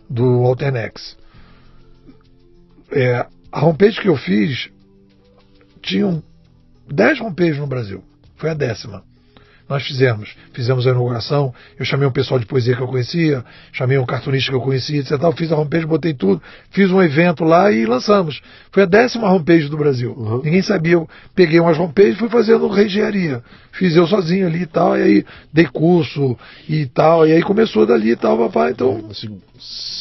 do 0.07 0.45
Alternex. 0.45 1.17
É, 2.91 3.25
a 3.51 3.65
homepage 3.65 4.01
que 4.01 4.07
eu 4.07 4.15
fiz 4.15 4.69
tinham 5.81 6.23
10 6.89 7.21
homepages 7.21 7.57
no 7.57 7.67
Brasil. 7.67 8.03
Foi 8.35 8.49
a 8.49 8.53
décima. 8.53 9.03
Nós 9.69 9.85
fizemos. 9.85 10.33
Fizemos 10.53 10.87
a 10.87 10.91
inauguração, 10.91 11.53
eu 11.77 11.85
chamei 11.85 12.07
um 12.07 12.11
pessoal 12.11 12.39
de 12.39 12.45
poesia 12.45 12.75
que 12.75 12.81
eu 12.81 12.87
conhecia, 12.87 13.43
chamei 13.73 13.97
um 13.97 14.05
cartunista 14.05 14.49
que 14.49 14.55
eu 14.55 14.61
conhecia, 14.61 14.99
etc. 14.99 15.11
Fiz 15.35 15.51
a 15.51 15.57
homepage, 15.57 15.85
botei 15.85 16.13
tudo, 16.13 16.41
fiz 16.71 16.89
um 16.89 17.01
evento 17.01 17.43
lá 17.43 17.71
e 17.71 17.85
lançamos. 17.85 18.41
Foi 18.71 18.83
a 18.83 18.85
décima 18.85 19.31
homepage 19.31 19.67
do 19.67 19.77
Brasil. 19.77 20.13
Uhum. 20.13 20.41
Ninguém 20.43 20.61
sabia. 20.61 20.93
Eu 20.93 21.09
peguei 21.35 21.59
umas 21.59 21.77
homepages 21.77 22.15
e 22.15 22.19
fui 22.19 22.29
fazendo 22.29 22.67
reengenharia. 22.67 23.43
Fiz 23.71 23.95
eu 23.95 24.07
sozinho 24.07 24.47
ali 24.47 24.61
e 24.61 24.65
tal, 24.65 24.97
e 24.97 25.01
aí 25.01 25.25
dei 25.53 25.65
curso 25.65 26.37
e 26.67 26.85
tal, 26.85 27.27
e 27.27 27.33
aí 27.33 27.41
começou 27.41 27.85
dali 27.85 28.11
e 28.11 28.15
tal, 28.15 28.37
papai. 28.37 28.71
Então. 28.71 29.05
Assim, 29.11 29.37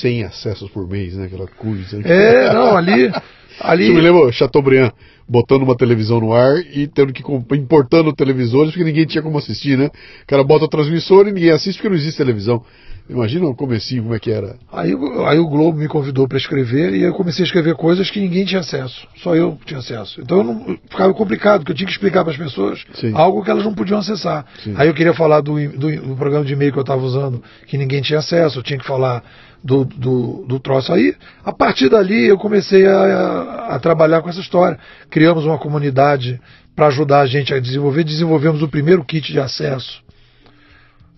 100 0.00 0.24
acessos 0.24 0.70
por 0.70 0.88
mês, 0.88 1.14
né? 1.14 1.26
Aquela 1.26 1.46
coisa. 1.46 2.00
É, 2.04 2.52
não, 2.52 2.76
ali. 2.76 3.10
ali... 3.60 3.90
Me 3.90 4.00
lembra 4.00 4.30
Chateaubriand? 4.32 4.92
botando 5.28 5.62
uma 5.62 5.76
televisão 5.76 6.20
no 6.20 6.32
ar 6.32 6.58
e 6.72 6.86
tendo 6.86 7.12
que 7.12 7.22
importando 7.56 8.14
televisores 8.14 8.70
porque 8.70 8.84
ninguém 8.84 9.06
tinha 9.06 9.22
como 9.22 9.38
assistir, 9.38 9.76
né? 9.76 9.86
O 9.86 10.26
cara 10.26 10.44
bota 10.44 10.66
o 10.66 10.68
transmissor 10.68 11.26
e 11.26 11.32
ninguém 11.32 11.50
assiste 11.50 11.78
porque 11.78 11.88
não 11.88 11.96
existe 11.96 12.16
televisão. 12.16 12.62
Imagina 13.08 13.46
o 13.46 13.54
comecinho 13.54 14.02
como 14.02 14.14
é 14.16 14.18
que 14.18 14.32
era. 14.32 14.56
Aí, 14.72 14.92
aí 15.26 15.38
o 15.38 15.48
Globo 15.48 15.78
me 15.78 15.86
convidou 15.86 16.26
para 16.26 16.38
escrever 16.38 16.92
e 16.92 17.02
eu 17.02 17.14
comecei 17.14 17.44
a 17.44 17.46
escrever 17.46 17.76
coisas 17.76 18.10
que 18.10 18.18
ninguém 18.18 18.44
tinha 18.44 18.60
acesso, 18.60 19.06
só 19.16 19.34
eu 19.36 19.56
tinha 19.64 19.78
acesso. 19.78 20.20
Então 20.20 20.42
não, 20.42 20.76
ficava 20.90 21.14
complicado, 21.14 21.60
porque 21.60 21.70
eu 21.70 21.76
tinha 21.76 21.86
que 21.86 21.92
explicar 21.92 22.24
para 22.24 22.32
as 22.32 22.38
pessoas 22.38 22.84
Sim. 22.94 23.12
algo 23.14 23.44
que 23.44 23.50
elas 23.50 23.64
não 23.64 23.74
podiam 23.74 24.00
acessar. 24.00 24.44
Sim. 24.62 24.74
Aí 24.76 24.88
eu 24.88 24.94
queria 24.94 25.14
falar 25.14 25.40
do, 25.40 25.54
do, 25.68 25.88
do 26.00 26.16
programa 26.16 26.44
de 26.44 26.52
e-mail 26.52 26.72
que 26.72 26.78
eu 26.78 26.82
estava 26.82 27.00
usando, 27.00 27.42
que 27.68 27.78
ninguém 27.78 28.02
tinha 28.02 28.18
acesso, 28.18 28.58
eu 28.58 28.62
tinha 28.62 28.78
que 28.78 28.86
falar 28.86 29.22
do, 29.66 29.84
do, 29.84 30.44
do 30.46 30.60
troço. 30.60 30.92
Aí, 30.92 31.14
a 31.44 31.52
partir 31.52 31.88
dali, 31.88 32.26
eu 32.26 32.38
comecei 32.38 32.86
a, 32.86 33.66
a, 33.70 33.78
trabalhar 33.78 34.22
com 34.22 34.28
essa 34.28 34.40
história. 34.40 34.78
Criamos 35.10 35.44
uma 35.44 35.58
comunidade 35.58 36.40
para 36.74 36.86
ajudar 36.86 37.20
a 37.20 37.26
gente 37.26 37.52
a 37.52 37.60
desenvolver. 37.60 38.04
Desenvolvemos 38.04 38.62
o 38.62 38.68
primeiro 38.68 39.04
kit 39.04 39.32
de 39.32 39.40
acesso 39.40 40.06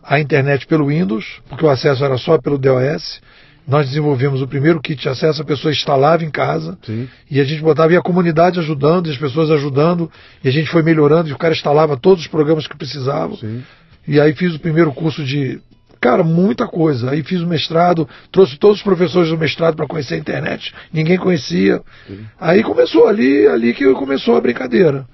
a 0.09 0.19
internet 0.19 0.67
pelo 0.67 0.87
Windows, 0.87 1.43
porque 1.51 1.65
o 1.65 1.69
acesso 1.69 2.03
era 2.03 2.17
só 2.17 2.39
pelo 2.39 2.57
DOS. 2.57 3.21
Nós 3.67 3.87
desenvolvemos 3.87 4.41
o 4.41 4.49
primeiro 4.49 4.81
kit 4.81 5.03
de 5.03 5.09
acesso, 5.11 5.43
a 5.43 5.45
pessoa 5.45 5.71
instalava 5.71 6.25
em 6.25 6.31
casa 6.31 6.79
Sim. 6.87 7.07
e 7.31 7.39
a 7.39 7.45
gente 7.45 7.61
botava 7.61 7.93
e 7.93 7.97
a 7.97 8.01
comunidade 8.01 8.59
ajudando, 8.59 9.09
e 9.09 9.11
as 9.11 9.19
pessoas 9.19 9.51
ajudando, 9.51 10.11
e 10.43 10.49
a 10.49 10.51
gente 10.51 10.71
foi 10.71 10.83
melhorando, 10.83 11.29
e 11.29 11.33
o 11.35 11.37
cara 11.37 11.53
instalava 11.53 11.95
todos 11.95 12.25
os 12.25 12.31
programas 12.31 12.67
que 12.67 12.75
precisavam. 12.75 13.37
Sim. 13.37 13.63
E 14.07 14.19
aí 14.19 14.33
fiz 14.33 14.55
o 14.55 14.59
primeiro 14.59 14.91
curso 14.93 15.23
de. 15.23 15.61
Cara, 16.01 16.23
muita 16.23 16.67
coisa. 16.67 17.11
Aí 17.11 17.23
fiz 17.23 17.41
o 17.41 17.47
mestrado, 17.47 18.09
trouxe 18.31 18.57
todos 18.57 18.79
os 18.79 18.83
professores 18.85 19.31
do 19.31 19.39
mestrado 19.39 19.77
para 19.77 19.87
conhecer 19.87 20.15
a 20.15 20.19
internet, 20.19 20.73
ninguém 20.93 21.17
conhecia. 21.19 21.81
Sim. 22.07 22.25
Aí 22.41 22.63
começou 22.63 23.07
ali, 23.09 23.47
ali 23.47 23.75
que 23.75 23.85
começou 23.95 24.37
a 24.37 24.41
brincadeira. 24.41 25.07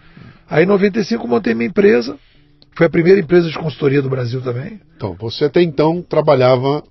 Aí 0.48 0.64
em 0.64 0.66
95 0.66 1.26
montei 1.26 1.54
minha 1.54 1.68
empresa, 1.68 2.16
foi 2.76 2.86
a 2.86 2.90
primeira 2.90 3.20
empresa 3.20 3.48
de 3.48 3.58
consultoria 3.58 4.02
do 4.02 4.10
Brasil 4.10 4.40
também. 4.42 4.80
Então, 4.96 5.16
você 5.18 5.44
até 5.46 5.62
então 5.62 6.02
trabalhava 6.02 6.82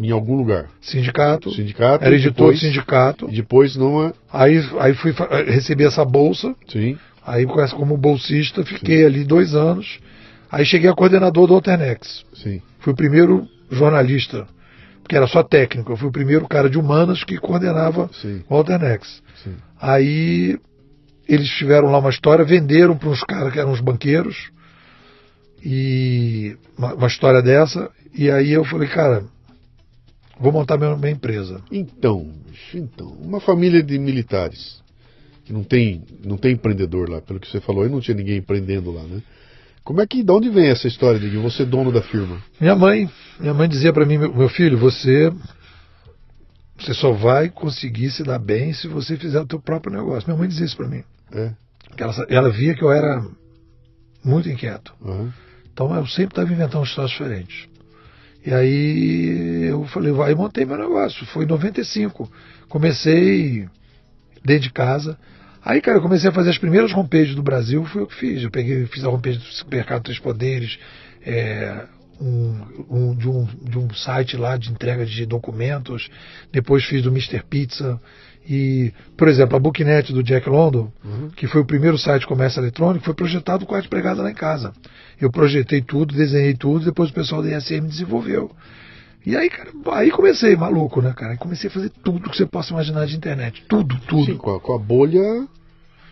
em 0.00 0.10
algum 0.10 0.36
lugar. 0.36 0.66
Sindicato. 0.80 1.50
Sindicato. 1.52 2.04
Era 2.04 2.14
editor 2.14 2.32
depois, 2.34 2.60
de 2.60 2.66
sindicato. 2.66 3.28
E 3.28 3.34
depois 3.36 3.76
numa. 3.76 4.14
Aí, 4.32 4.64
aí 4.78 4.94
fui 4.94 5.12
fa- 5.12 5.28
recebi 5.46 5.84
essa 5.84 6.04
bolsa. 6.04 6.54
Sim. 6.68 6.96
Aí 7.26 7.44
como 7.76 7.96
bolsista 7.96 8.64
fiquei 8.64 9.04
ali 9.04 9.24
dois 9.24 9.54
anos. 9.54 9.98
Aí 10.50 10.64
cheguei 10.64 10.88
a 10.88 10.94
coordenador 10.94 11.46
do 11.46 11.54
Alternex. 11.54 12.24
Sim. 12.32 12.62
Fui 12.88 12.94
o 12.94 12.96
primeiro 12.96 13.46
jornalista, 13.70 14.48
porque 15.02 15.14
era 15.14 15.26
só 15.26 15.42
técnico. 15.42 15.92
Eu 15.92 15.96
fui 15.98 16.08
o 16.08 16.12
primeiro 16.12 16.48
cara 16.48 16.70
de 16.70 16.78
humanas 16.78 17.22
que 17.22 17.36
coordenava 17.36 18.08
Sim. 18.14 18.42
o 18.48 18.54
Alternex. 18.54 19.22
Sim. 19.44 19.56
Aí 19.78 20.58
eles 21.28 21.50
tiveram 21.50 21.90
lá 21.90 21.98
uma 21.98 22.08
história, 22.08 22.46
venderam 22.46 22.96
para 22.96 23.10
uns 23.10 23.22
caras 23.24 23.52
que 23.52 23.58
eram 23.58 23.72
uns 23.72 23.82
banqueiros. 23.82 24.50
E 25.62 26.56
uma, 26.78 26.94
uma 26.94 27.06
história 27.08 27.42
dessa. 27.42 27.90
E 28.14 28.30
aí 28.30 28.52
eu 28.52 28.64
falei, 28.64 28.88
cara, 28.88 29.22
vou 30.40 30.50
montar 30.50 30.78
minha, 30.78 30.96
minha 30.96 31.12
empresa. 31.12 31.60
Então, 31.70 32.32
então, 32.72 33.08
uma 33.20 33.38
família 33.38 33.82
de 33.82 33.98
militares 33.98 34.82
que 35.44 35.52
não 35.52 35.62
tem, 35.62 36.04
não 36.24 36.38
tem 36.38 36.52
empreendedor 36.52 37.10
lá, 37.10 37.20
pelo 37.20 37.38
que 37.38 37.50
você 37.50 37.60
falou, 37.60 37.84
e 37.84 37.90
não 37.90 38.00
tinha 38.00 38.16
ninguém 38.16 38.38
empreendendo 38.38 38.90
lá, 38.90 39.02
né? 39.02 39.22
Como 39.88 40.02
é 40.02 40.06
que, 40.06 40.22
de 40.22 40.30
onde 40.30 40.50
vem 40.50 40.66
essa 40.66 40.86
história 40.86 41.18
de 41.18 41.30
que 41.30 41.38
você 41.38 41.62
é 41.62 41.64
dono 41.64 41.90
da 41.90 42.02
firma? 42.02 42.42
Minha 42.60 42.76
mãe, 42.76 43.10
minha 43.40 43.54
mãe 43.54 43.66
dizia 43.66 43.90
para 43.90 44.04
mim, 44.04 44.18
meu, 44.18 44.46
filho, 44.50 44.76
você 44.76 45.32
você 46.78 46.92
só 46.92 47.10
vai 47.12 47.48
conseguir 47.48 48.10
se 48.10 48.22
dar 48.22 48.38
bem 48.38 48.74
se 48.74 48.86
você 48.86 49.16
fizer 49.16 49.40
o 49.40 49.46
teu 49.46 49.58
próprio 49.58 49.90
negócio. 49.90 50.28
Minha 50.28 50.38
mãe 50.38 50.46
dizia 50.46 50.66
isso 50.66 50.76
para 50.76 50.88
mim. 50.88 51.02
É? 51.32 51.54
Ela, 51.96 52.26
ela 52.28 52.50
via 52.50 52.74
que 52.74 52.84
eu 52.84 52.92
era 52.92 53.24
muito 54.22 54.46
inquieto. 54.50 54.92
Aham. 55.02 55.32
Então 55.72 55.96
eu 55.96 56.06
sempre 56.06 56.32
estava 56.32 56.52
inventando 56.52 56.84
histórias 56.84 57.12
diferentes. 57.12 57.66
E 58.44 58.52
aí 58.52 59.68
eu 59.70 59.86
falei, 59.86 60.12
vai, 60.12 60.32
e 60.32 60.34
montei 60.34 60.66
meu 60.66 60.76
negócio. 60.76 61.24
Foi 61.28 61.44
em 61.44 61.48
95. 61.48 62.30
Comecei 62.68 63.66
dentro 64.44 64.64
de 64.64 64.70
casa. 64.70 65.18
Aí, 65.68 65.82
cara, 65.82 65.98
eu 65.98 66.02
comecei 66.02 66.30
a 66.30 66.32
fazer 66.32 66.48
as 66.48 66.56
primeiras 66.56 66.92
homepages 66.94 67.34
do 67.34 67.42
Brasil, 67.42 67.84
foi 67.84 68.00
eu 68.00 68.06
que 68.06 68.14
fiz. 68.14 68.42
Eu 68.42 68.50
peguei, 68.50 68.86
fiz 68.86 69.04
a 69.04 69.10
homepage 69.10 69.36
do 69.38 69.44
Supermercado 69.44 70.04
Três 70.04 70.18
Poderes, 70.18 70.78
é, 71.22 71.84
um, 72.18 72.62
um- 72.88 73.14
de, 73.14 73.28
um, 73.28 73.44
de 73.44 73.78
um 73.78 73.90
site 73.92 74.34
lá 74.34 74.56
de 74.56 74.70
entrega 74.70 75.04
de 75.04 75.26
documentos. 75.26 76.08
Depois 76.50 76.84
fiz 76.86 77.02
do 77.02 77.10
Mr. 77.10 77.42
Pizza. 77.48 78.00
E, 78.48 78.94
por 79.14 79.28
exemplo, 79.28 79.56
a 79.56 79.60
Booknet 79.60 80.10
do 80.10 80.22
Jack 80.22 80.48
London, 80.48 80.90
que 81.36 81.46
foi 81.46 81.60
o 81.60 81.66
primeiro 81.66 81.98
site 81.98 82.22
de 82.22 82.26
comércio 82.26 82.60
eletrônico, 82.60 83.04
foi 83.04 83.12
projetado 83.12 83.66
com 83.66 83.74
arte 83.74 83.90
pregada 83.90 84.22
lá 84.22 84.30
em 84.30 84.34
casa. 84.34 84.72
Eu 85.20 85.30
projetei 85.30 85.82
tudo, 85.82 86.14
desenhei 86.14 86.54
tudo, 86.54 86.82
depois 86.86 87.10
o 87.10 87.12
pessoal 87.12 87.42
da 87.42 87.54
ISM 87.54 87.86
desenvolveu. 87.86 88.50
E 89.26 89.36
aí, 89.36 89.50
cara, 89.50 89.70
aí 89.92 90.10
comecei, 90.10 90.56
maluco, 90.56 91.02
né, 91.02 91.12
cara? 91.14 91.32
Aí 91.32 91.36
comecei 91.36 91.68
a 91.68 91.72
fazer 91.72 91.90
tudo 92.02 92.30
que 92.30 92.36
você 92.38 92.46
possa 92.46 92.72
imaginar 92.72 93.04
de 93.04 93.14
internet. 93.18 93.62
Tudo, 93.68 94.00
tudo. 94.08 94.24
Sim, 94.24 94.38
com 94.38 94.54
a, 94.54 94.58
com 94.60 94.74
a 94.74 94.78
bolha. 94.78 95.46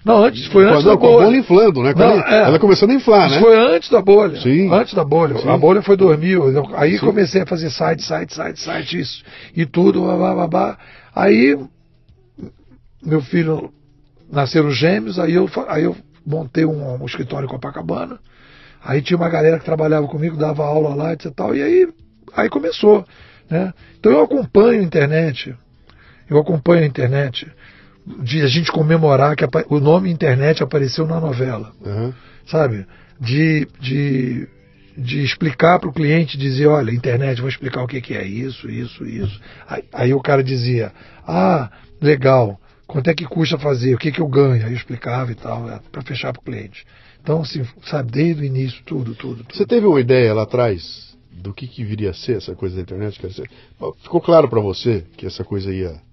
Não, 0.06 0.24
antes, 0.24 0.46
foi 0.46 0.64
a- 0.64 0.70
antes 0.72 0.84
não, 0.84 0.92
da 0.94 0.98
com 1.00 1.06
a 1.06 1.10
bolha 1.10 1.24
bolha. 1.26 1.36
inflando, 1.38 1.82
né? 1.82 1.92
Não, 1.96 2.04
ela, 2.04 2.24
é. 2.34 2.42
ela 2.44 2.58
começando 2.60 2.90
a 2.90 2.94
inflar, 2.94 3.26
Isso 3.26 3.34
né? 3.34 3.40
foi 3.40 3.58
antes 3.74 3.90
da 3.90 4.00
bolha. 4.00 4.40
Sim. 4.40 4.72
Antes 4.72 4.94
da 4.94 5.04
bolha. 5.04 5.36
Sim. 5.36 5.48
A 5.48 5.56
bolha 5.58 5.82
foi 5.82 5.96
2000. 5.96 6.48
eu- 6.52 6.70
Aí 6.76 6.96
Sim. 6.96 7.04
comecei 7.04 7.42
a 7.42 7.46
fazer 7.46 7.70
site, 7.70 8.02
site, 8.04 8.32
site, 8.32 8.60
site, 8.60 9.00
isso. 9.00 9.24
E 9.54 9.66
tudo, 9.66 10.06
babá, 10.06 10.32
babá. 10.34 10.78
Aí, 11.12 11.58
meu 13.04 13.20
filho 13.20 13.72
nasceram 14.30 14.70
gêmeos, 14.70 15.18
aí 15.18 15.34
eu, 15.34 15.48
aí 15.68 15.84
eu 15.84 15.96
montei 16.24 16.64
um, 16.64 17.02
um 17.02 17.06
escritório 17.06 17.46
em 17.46 17.50
Copacabana. 17.50 18.18
Aí 18.84 19.02
tinha 19.02 19.16
uma 19.16 19.28
galera 19.28 19.58
que 19.58 19.64
trabalhava 19.64 20.06
comigo, 20.06 20.36
dava 20.36 20.64
aula 20.64 20.94
lá, 20.94 21.12
etc. 21.14 21.32
Tal, 21.34 21.54
e 21.54 21.62
aí, 21.62 21.88
aí 22.36 22.48
começou. 22.48 23.04
Né? 23.50 23.72
Então 23.98 24.12
eu 24.12 24.22
acompanho 24.22 24.80
a 24.80 24.84
internet. 24.84 25.54
Eu 26.30 26.38
acompanho 26.38 26.84
a 26.84 26.86
internet. 26.86 27.46
De 28.22 28.40
a 28.42 28.46
gente 28.46 28.70
comemorar 28.70 29.34
que 29.34 29.44
apa- 29.44 29.64
o 29.68 29.80
nome 29.80 30.10
internet 30.10 30.62
apareceu 30.62 31.06
na 31.06 31.18
novela 31.18 31.72
Aham. 31.84 32.14
sabe? 32.46 32.86
De, 33.20 33.66
de, 33.80 34.48
de 34.96 35.22
explicar 35.24 35.80
para 35.80 35.88
o 35.88 35.92
cliente, 35.92 36.38
dizer, 36.38 36.66
olha, 36.66 36.92
internet, 36.92 37.40
vou 37.40 37.48
explicar 37.48 37.82
o 37.82 37.86
que, 37.88 38.00
que 38.00 38.14
é 38.14 38.24
isso, 38.24 38.70
isso, 38.70 39.04
isso. 39.04 39.40
Aí, 39.66 39.84
aí 39.92 40.14
o 40.14 40.20
cara 40.20 40.44
dizia, 40.44 40.92
ah, 41.26 41.70
legal, 42.00 42.60
quanto 42.86 43.10
é 43.10 43.14
que 43.14 43.24
custa 43.24 43.58
fazer, 43.58 43.94
o 43.94 43.98
que, 43.98 44.12
que 44.12 44.20
eu 44.20 44.28
ganho? 44.28 44.64
Aí 44.64 44.72
eu 44.72 44.76
explicava 44.76 45.32
e 45.32 45.34
tal, 45.34 45.66
para 45.90 46.02
fechar 46.02 46.32
para 46.32 46.40
o 46.40 46.44
cliente. 46.44 46.84
Então, 47.20 47.40
assim, 47.42 47.64
sabe, 47.84 48.12
desde 48.12 48.42
o 48.42 48.44
início, 48.44 48.82
tudo, 48.84 49.14
tudo. 49.14 49.42
tudo. 49.42 49.56
Você 49.56 49.66
teve 49.66 49.84
uma 49.84 50.00
ideia 50.00 50.32
lá 50.32 50.42
atrás 50.42 51.16
do 51.32 51.52
que, 51.52 51.66
que 51.66 51.82
viria 51.82 52.10
a 52.10 52.14
ser 52.14 52.36
essa 52.36 52.54
coisa 52.54 52.76
da 52.76 52.82
internet? 52.82 53.20
Ficou 54.02 54.20
claro 54.20 54.48
para 54.48 54.60
você 54.60 55.04
que 55.16 55.26
essa 55.26 55.42
coisa 55.42 55.72
ia 55.72 56.05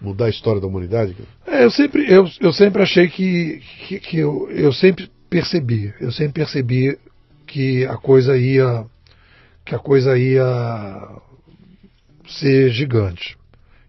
mudar 0.00 0.26
a 0.26 0.30
história 0.30 0.60
da 0.60 0.66
humanidade? 0.66 1.16
É, 1.46 1.64
eu 1.64 1.70
sempre, 1.70 2.10
eu, 2.10 2.28
eu 2.40 2.52
sempre 2.52 2.82
achei 2.82 3.08
que, 3.08 3.60
que, 3.86 4.00
que 4.00 4.18
eu, 4.18 4.50
eu 4.50 4.72
sempre 4.72 5.10
percebi, 5.28 5.92
eu 6.00 6.10
sempre 6.10 6.32
percebi 6.42 6.98
que 7.46 7.84
a 7.84 7.96
coisa 7.96 8.36
ia, 8.36 8.84
que 9.64 9.74
a 9.74 9.78
coisa 9.78 10.16
ia 10.18 11.08
ser 12.28 12.70
gigante. 12.70 13.36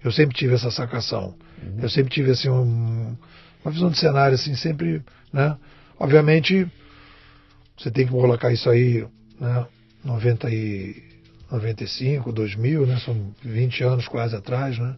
Eu 0.03 0.11
sempre 0.11 0.35
tive 0.35 0.55
essa 0.55 0.71
sacação. 0.71 1.35
Eu 1.81 1.89
sempre 1.89 2.11
tive 2.11 2.31
assim 2.31 2.49
um- 2.49 3.15
uma 3.63 3.71
visão 3.71 3.89
de 3.89 3.99
cenário 3.99 4.33
assim, 4.33 4.55
sempre, 4.55 5.03
né? 5.31 5.55
Obviamente, 5.99 6.67
você 7.77 7.91
tem 7.91 8.05
que 8.05 8.11
colocar 8.11 8.51
isso 8.51 8.67
aí, 8.69 9.05
né? 9.39 9.65
90 10.03 10.49
e 10.49 10.95
95, 11.51 12.31
2000, 12.31 12.87
né? 12.87 12.97
São 13.05 13.31
20 13.43 13.83
anos 13.83 14.07
quase 14.07 14.35
atrás, 14.35 14.79
né? 14.79 14.95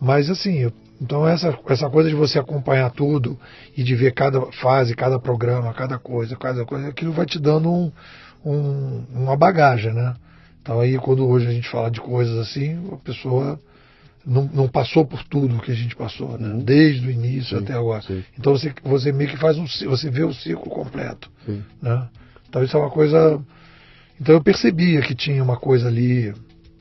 Mas 0.00 0.28
assim, 0.30 0.58
eu- 0.58 0.72
então 1.00 1.26
essa, 1.26 1.56
essa 1.68 1.90
coisa 1.90 2.08
de 2.08 2.14
você 2.14 2.38
acompanhar 2.38 2.90
tudo 2.90 3.38
e 3.76 3.82
de 3.82 3.94
ver 3.94 4.12
cada 4.12 4.40
fase, 4.52 4.94
cada 4.94 5.18
programa, 5.18 5.72
cada 5.74 5.98
coisa, 5.98 6.36
cada 6.36 6.64
coisa, 6.64 6.88
aquilo 6.88 7.12
vai 7.12 7.26
te 7.26 7.38
dando 7.38 7.70
um, 7.70 7.92
um- 8.44 9.04
uma 9.14 9.36
bagagem, 9.36 9.92
né? 9.92 10.14
Então 10.62 10.80
aí 10.80 10.96
quando 10.98 11.26
hoje 11.26 11.46
a 11.46 11.50
gente 11.52 11.68
fala 11.68 11.90
de 11.90 12.00
coisas 12.00 12.36
assim, 12.38 12.88
a 12.92 12.96
pessoa 12.96 13.58
não, 14.24 14.50
não 14.52 14.68
passou 14.68 15.04
por 15.06 15.22
tudo 15.24 15.60
que 15.60 15.70
a 15.70 15.74
gente 15.74 15.94
passou, 15.94 16.36
né? 16.38 16.48
Uhum. 16.48 16.58
Desde 16.58 17.06
o 17.06 17.10
início 17.10 17.56
Sim, 17.58 17.62
até 17.64 17.74
agora. 17.74 18.02
sim. 18.02 18.24
Então 18.38 18.52
você, 18.56 18.72
você 18.82 19.12
meio 19.12 19.30
que 19.30 19.36
faz 19.36 19.56
um 19.58 19.66
você 19.66 20.10
vê 20.10 20.24
o 20.24 20.32
ciclo 20.34 20.68
completo, 20.70 21.30
Sim. 21.44 21.62
né? 21.80 22.08
Então 22.48 22.64
isso 22.64 22.76
é 22.76 22.80
uma 22.80 22.90
coisa. 22.90 23.40
Então 24.20 24.34
eu 24.34 24.42
percebia 24.42 25.00
que 25.02 25.14
tinha 25.14 25.42
uma 25.44 25.56
coisa 25.58 25.88
ali, 25.88 26.32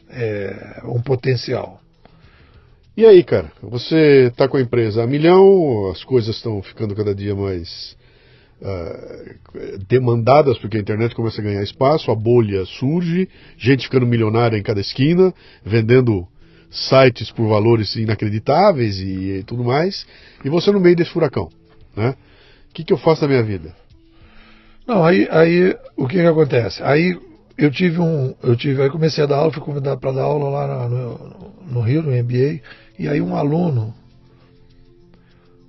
é, 0.09 0.81
um 0.85 1.01
potencial. 1.01 1.81
E 2.97 3.05
aí, 3.05 3.23
cara, 3.23 3.51
você 3.61 4.27
está 4.27 4.47
com 4.47 4.55
a 4.55 4.61
empresa 4.61 5.03
a 5.03 5.07
milhão, 5.07 5.91
as 5.91 6.03
coisas 6.03 6.35
estão 6.35 6.61
ficando 6.61 6.95
cada 6.95 7.13
dia 7.13 7.35
mais 7.35 7.97
ah, 8.61 9.35
demandadas, 9.87 10.57
porque 10.57 10.77
a 10.77 10.79
internet 10.79 11.13
começa 11.13 11.41
a 11.41 11.43
ganhar 11.43 11.61
espaço, 11.61 12.09
a 12.09 12.15
bolha 12.15 12.65
surge, 12.65 13.27
gente 13.57 13.83
ficando 13.83 14.05
milionária 14.05 14.57
em 14.57 14.63
cada 14.63 14.79
esquina, 14.79 15.33
vendendo 15.63 16.25
sites 16.71 17.31
por 17.31 17.49
valores 17.49 17.95
inacreditáveis 17.97 18.97
e, 18.99 19.43
tudo 19.45 19.63
mais, 19.63 20.05
e 20.43 20.49
você 20.49 20.71
no 20.71 20.79
meio 20.79 20.95
desse 20.95 21.11
furacão, 21.11 21.49
né? 21.95 22.15
O 22.69 22.73
que, 22.73 22.83
que 22.85 22.93
eu 22.93 22.97
faço 22.97 23.23
na 23.23 23.27
minha 23.27 23.43
vida? 23.43 23.73
Não, 24.87 25.03
aí, 25.03 25.27
aí 25.31 25.75
o 25.97 26.07
que 26.07 26.15
que 26.15 26.25
acontece? 26.25 26.81
Aí 26.81 27.17
eu 27.57 27.71
tive 27.71 27.99
um, 27.99 28.35
eu 28.43 28.55
tive, 28.55 28.81
aí 28.81 28.89
comecei 28.89 29.23
a 29.23 29.27
dar 29.27 29.37
aula, 29.37 29.51
fui 29.51 29.61
convidado 29.61 29.99
para 29.99 30.11
dar 30.11 30.23
aula 30.23 30.49
lá 30.49 30.67
na- 30.67 30.89
no, 30.89 31.53
no 31.71 31.81
Rio, 31.81 32.01
no 32.01 32.11
MBA, 32.11 32.61
e 32.97 33.07
aí 33.07 33.21
um 33.21 33.35
aluno 33.35 33.93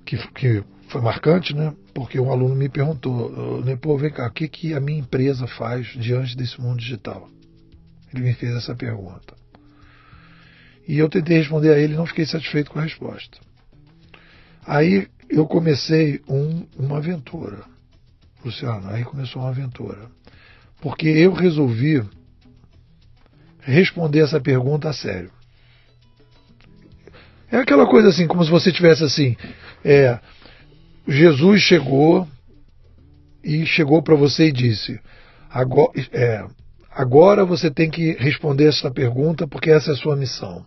que, 0.05 0.17
que 0.33 0.63
foi 0.87 1.01
marcante, 1.01 1.53
né? 1.53 1.73
Porque 1.93 2.19
um 2.19 2.31
aluno 2.31 2.55
me 2.55 2.69
perguntou, 2.69 3.63
pô, 3.81 3.97
vem 3.97 4.11
cá, 4.11 4.27
o 4.27 4.31
que, 4.31 4.47
que 4.47 4.73
a 4.73 4.79
minha 4.79 4.99
empresa 4.99 5.47
faz 5.47 5.87
diante 5.87 6.35
desse 6.37 6.59
mundo 6.61 6.79
digital? 6.79 7.29
Ele 8.13 8.23
me 8.23 8.33
fez 8.33 8.55
essa 8.55 8.75
pergunta. 8.75 9.35
E 10.87 10.97
eu 10.97 11.09
tentei 11.09 11.39
responder 11.39 11.73
a 11.73 11.77
ele 11.77 11.93
e 11.93 11.97
não 11.97 12.05
fiquei 12.05 12.25
satisfeito 12.25 12.71
com 12.71 12.79
a 12.79 12.83
resposta. 12.83 13.37
Aí 14.65 15.07
eu 15.29 15.45
comecei 15.45 16.21
um- 16.27 16.65
uma 16.77 16.97
aventura. 16.97 17.63
Luciano, 18.45 18.89
aí 18.89 19.03
começou 19.03 19.41
uma 19.41 19.49
aventura. 19.49 20.09
porque 20.79 21.07
eu 21.07 21.33
resolvi 21.33 22.03
responder 23.61 24.19
essa 24.19 24.39
pergunta 24.39 24.89
a 24.89 24.93
sério. 24.93 25.31
É 27.51 27.57
aquela 27.57 27.85
coisa 27.85 28.09
assim, 28.09 28.27
como 28.27 28.43
se 28.43 28.51
você 28.51 28.71
tivesse 28.71 29.03
assim, 29.03 29.35
é, 29.83 30.19
Jesus 31.07 31.61
chegou 31.61 32.27
e 33.43 33.65
chegou 33.65 34.01
para 34.01 34.15
você 34.15 34.47
e 34.47 34.51
disse: 34.51 34.99
agora, 35.49 35.91
é, 36.11 36.45
agora 36.91 37.45
você 37.45 37.71
tem 37.71 37.89
que 37.89 38.11
responder 38.13 38.65
essa 38.65 38.91
pergunta 38.91 39.47
porque 39.47 39.71
essa 39.71 39.91
é 39.91 39.93
a 39.93 39.97
sua 39.97 40.15
missão, 40.15 40.65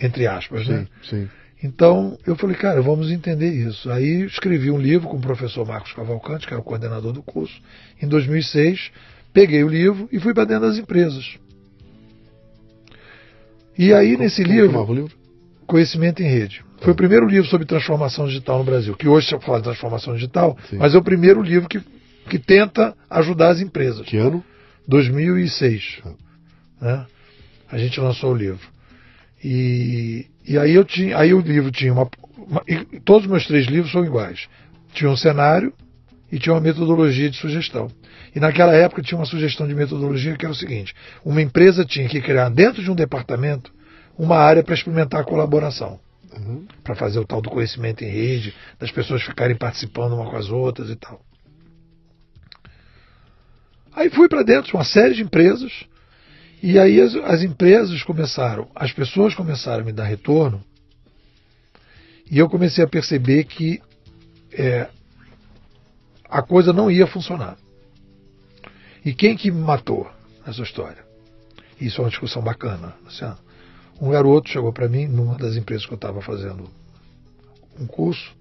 entre 0.00 0.26
aspas, 0.26 0.66
sim, 0.66 0.72
né? 0.72 0.86
Sim. 1.08 1.28
Então 1.62 2.16
eu 2.24 2.36
falei, 2.36 2.54
cara, 2.54 2.80
vamos 2.80 3.10
entender 3.10 3.50
isso. 3.50 3.90
Aí 3.90 4.24
escrevi 4.24 4.70
um 4.70 4.78
livro 4.78 5.08
com 5.08 5.16
o 5.16 5.20
professor 5.20 5.66
Marcos 5.66 5.92
Cavalcante, 5.92 6.46
que 6.46 6.54
é 6.54 6.56
o 6.56 6.62
coordenador 6.62 7.12
do 7.12 7.22
curso, 7.22 7.60
em 8.00 8.06
2006. 8.06 8.90
Peguei 9.32 9.64
o 9.64 9.68
livro 9.68 10.08
e 10.12 10.20
fui 10.20 10.32
para 10.32 10.44
dentro 10.44 10.68
das 10.68 10.78
empresas. 10.78 11.36
E 13.76 13.92
aí, 13.92 14.16
nesse 14.16 14.42
livro, 14.42 14.92
livro, 14.92 15.17
Conhecimento 15.68 16.22
em 16.22 16.26
Rede. 16.26 16.64
Foi 16.80 16.94
o 16.94 16.96
primeiro 16.96 17.26
livro 17.26 17.48
sobre 17.48 17.66
transformação 17.66 18.26
digital 18.26 18.58
no 18.58 18.64
Brasil, 18.64 18.96
que 18.96 19.06
hoje 19.06 19.28
se 19.28 19.38
fala 19.40 19.58
de 19.58 19.64
transformação 19.64 20.14
digital, 20.14 20.56
Sim. 20.70 20.78
mas 20.78 20.94
é 20.94 20.98
o 20.98 21.02
primeiro 21.02 21.42
livro 21.42 21.68
que, 21.68 21.80
que 22.28 22.38
tenta 22.38 22.96
ajudar 23.10 23.50
as 23.50 23.60
empresas. 23.60 24.06
Que 24.06 24.16
ano? 24.16 24.42
2006. 24.88 26.00
Ah. 26.04 26.14
Né? 26.80 27.06
A 27.70 27.76
gente 27.76 28.00
lançou 28.00 28.32
o 28.32 28.34
livro. 28.34 28.66
E, 29.44 30.26
e 30.46 30.56
aí 30.56 30.74
eu 30.74 30.84
tinha, 30.84 31.18
aí 31.18 31.34
o 31.34 31.40
livro 31.40 31.70
tinha 31.70 31.92
uma, 31.92 32.08
uma 32.36 32.64
todos 33.04 33.26
os 33.26 33.30
meus 33.30 33.46
três 33.46 33.66
livros 33.66 33.92
são 33.92 34.02
iguais. 34.02 34.48
Tinha 34.94 35.10
um 35.10 35.16
cenário 35.16 35.72
e 36.32 36.38
tinha 36.38 36.54
uma 36.54 36.62
metodologia 36.62 37.28
de 37.28 37.36
sugestão. 37.36 37.90
E 38.34 38.40
naquela 38.40 38.72
época 38.72 39.02
tinha 39.02 39.18
uma 39.18 39.26
sugestão 39.26 39.68
de 39.68 39.74
metodologia 39.74 40.34
que 40.34 40.46
era 40.46 40.52
o 40.52 40.56
seguinte: 40.56 40.94
uma 41.22 41.42
empresa 41.42 41.84
tinha 41.84 42.08
que 42.08 42.22
criar 42.22 42.48
dentro 42.48 42.82
de 42.82 42.90
um 42.90 42.94
departamento 42.94 43.70
uma 44.18 44.36
área 44.36 44.64
para 44.64 44.74
experimentar 44.74 45.20
a 45.20 45.24
colaboração. 45.24 46.00
Uhum. 46.36 46.66
Para 46.82 46.94
fazer 46.94 47.18
o 47.18 47.24
tal 47.24 47.40
do 47.40 47.48
conhecimento 47.48 48.02
em 48.02 48.08
rede, 48.08 48.54
das 48.78 48.90
pessoas 48.90 49.22
ficarem 49.22 49.56
participando 49.56 50.14
uma 50.14 50.28
com 50.28 50.36
as 50.36 50.50
outras 50.50 50.90
e 50.90 50.96
tal. 50.96 51.20
Aí 53.92 54.10
fui 54.10 54.28
para 54.28 54.42
dentro 54.42 54.70
de 54.70 54.74
uma 54.74 54.84
série 54.84 55.14
de 55.14 55.22
empresas, 55.22 55.84
e 56.62 56.78
aí 56.78 57.00
as, 57.00 57.14
as, 57.14 57.42
empresas 57.42 58.02
começaram, 58.02 58.68
as 58.74 58.92
pessoas 58.92 59.34
começaram 59.34 59.82
a 59.82 59.86
me 59.86 59.92
dar 59.92 60.04
retorno, 60.04 60.62
e 62.30 62.38
eu 62.38 62.48
comecei 62.48 62.84
a 62.84 62.88
perceber 62.88 63.44
que 63.44 63.80
é, 64.52 64.88
a 66.28 66.42
coisa 66.42 66.72
não 66.72 66.90
ia 66.90 67.06
funcionar. 67.06 67.56
E 69.04 69.14
quem 69.14 69.36
que 69.36 69.50
me 69.50 69.60
matou 69.60 70.08
nessa 70.46 70.62
história? 70.62 71.04
Isso 71.80 72.00
é 72.00 72.04
uma 72.04 72.10
discussão 72.10 72.42
bacana, 72.42 72.94
Luciano. 73.04 73.47
Um 74.00 74.10
garoto 74.10 74.48
chegou 74.48 74.72
para 74.72 74.88
mim, 74.88 75.06
numa 75.06 75.36
das 75.36 75.56
empresas 75.56 75.84
que 75.84 75.92
eu 75.92 75.96
estava 75.96 76.20
fazendo 76.22 76.70
um 77.78 77.86
curso, 77.86 78.32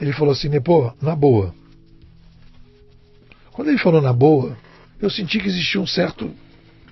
ele 0.00 0.12
falou 0.12 0.32
assim, 0.32 0.48
pô, 0.60 0.92
na 1.00 1.14
boa. 1.14 1.54
Quando 3.52 3.68
ele 3.68 3.78
falou 3.78 4.00
na 4.00 4.12
boa, 4.12 4.56
eu 5.00 5.10
senti 5.10 5.38
que 5.38 5.48
existia 5.48 5.80
um 5.80 5.86
certo 5.86 6.34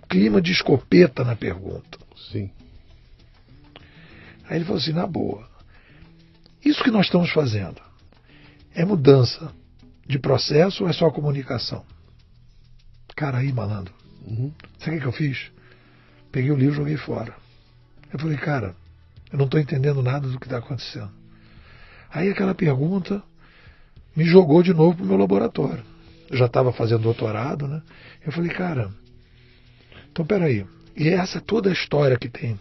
clima 0.08 0.40
de 0.40 0.52
escopeta 0.52 1.24
na 1.24 1.34
pergunta. 1.34 1.98
Sim. 2.30 2.50
Aí 4.44 4.58
ele 4.58 4.64
falou 4.64 4.80
assim, 4.80 4.92
na 4.92 5.06
boa. 5.06 5.48
Isso 6.64 6.82
que 6.82 6.90
nós 6.90 7.06
estamos 7.06 7.32
fazendo 7.32 7.80
é 8.74 8.84
mudança 8.84 9.52
de 10.06 10.18
processo 10.18 10.84
ou 10.84 10.90
é 10.90 10.92
só 10.92 11.10
comunicação? 11.10 11.84
Cara, 13.16 13.38
aí, 13.38 13.52
malandro. 13.52 13.94
Uhum. 14.26 14.52
Sabe 14.78 14.98
o 14.98 15.00
que 15.00 15.06
eu 15.06 15.12
fiz? 15.12 15.50
Peguei 16.30 16.50
o 16.50 16.56
livro 16.56 16.74
e 16.74 16.76
joguei 16.76 16.96
fora. 16.96 17.41
Eu 18.12 18.18
falei, 18.18 18.36
cara, 18.36 18.74
eu 19.32 19.38
não 19.38 19.46
estou 19.46 19.58
entendendo 19.58 20.02
nada 20.02 20.28
do 20.28 20.38
que 20.38 20.46
está 20.46 20.58
acontecendo. 20.58 21.10
Aí 22.10 22.28
aquela 22.28 22.54
pergunta 22.54 23.22
me 24.14 24.24
jogou 24.24 24.62
de 24.62 24.74
novo 24.74 24.96
para 24.96 25.04
o 25.04 25.08
meu 25.08 25.16
laboratório. 25.16 25.82
Eu 26.30 26.36
já 26.36 26.46
estava 26.46 26.72
fazendo 26.72 27.02
doutorado, 27.02 27.66
né? 27.66 27.82
Eu 28.24 28.32
falei, 28.32 28.50
cara, 28.50 28.90
então 30.10 30.24
peraí. 30.24 30.66
E 30.94 31.08
essa 31.08 31.40
toda 31.40 31.70
a 31.70 31.72
história 31.72 32.18
que 32.18 32.28
tem 32.28 32.60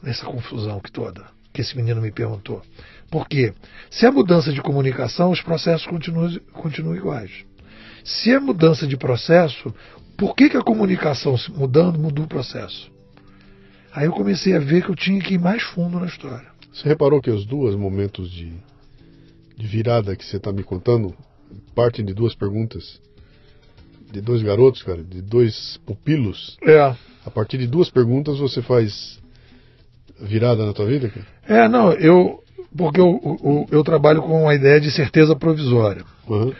nessa 0.00 0.24
confusão 0.24 0.78
que 0.78 0.92
toda, 0.92 1.24
que 1.52 1.60
esse 1.60 1.76
menino 1.76 2.00
me 2.00 2.12
perguntou. 2.12 2.62
Por 3.10 3.28
quê? 3.28 3.52
Se 3.90 4.06
é 4.06 4.10
mudança 4.10 4.52
de 4.52 4.62
comunicação, 4.62 5.30
os 5.30 5.40
processos 5.40 5.86
continuam, 5.86 6.38
continuam 6.52 6.94
iguais. 6.94 7.44
Se 8.04 8.30
é 8.30 8.38
mudança 8.38 8.86
de 8.86 8.96
processo, 8.96 9.74
por 10.16 10.36
que, 10.36 10.50
que 10.50 10.56
a 10.56 10.62
comunicação 10.62 11.34
mudando 11.56 11.98
mudou 11.98 12.26
o 12.26 12.28
processo? 12.28 12.93
Aí 13.94 14.06
eu 14.06 14.12
comecei 14.12 14.54
a 14.54 14.58
ver 14.58 14.84
que 14.84 14.90
eu 14.90 14.96
tinha 14.96 15.20
que 15.20 15.34
ir 15.34 15.40
mais 15.40 15.62
fundo 15.62 16.00
na 16.00 16.06
história. 16.06 16.46
Você 16.72 16.88
reparou 16.88 17.22
que 17.22 17.30
os 17.30 17.46
dois 17.46 17.76
momentos 17.76 18.28
de, 18.28 18.52
de 19.56 19.66
virada 19.66 20.16
que 20.16 20.24
você 20.24 20.36
está 20.36 20.52
me 20.52 20.64
contando 20.64 21.14
partem 21.74 22.04
de 22.04 22.12
duas 22.12 22.34
perguntas? 22.34 23.00
De 24.10 24.20
dois 24.20 24.42
garotos, 24.42 24.82
cara, 24.82 25.02
de 25.02 25.22
dois 25.22 25.78
pupilos. 25.86 26.56
É. 26.62 26.94
A 27.24 27.30
partir 27.30 27.58
de 27.58 27.68
duas 27.68 27.88
perguntas 27.88 28.38
você 28.38 28.60
faz 28.60 29.20
virada 30.20 30.66
na 30.66 30.72
tua 30.72 30.86
vida, 30.86 31.08
cara? 31.08 31.26
É, 31.48 31.68
não, 31.68 31.92
eu. 31.92 32.42
Porque 32.76 33.00
eu, 33.00 33.20
eu, 33.44 33.66
eu 33.70 33.84
trabalho 33.84 34.20
com 34.22 34.48
a 34.48 34.54
ideia 34.54 34.80
de 34.80 34.90
certeza 34.90 35.36
provisória. 35.36 36.04
Uhum. 36.28 36.52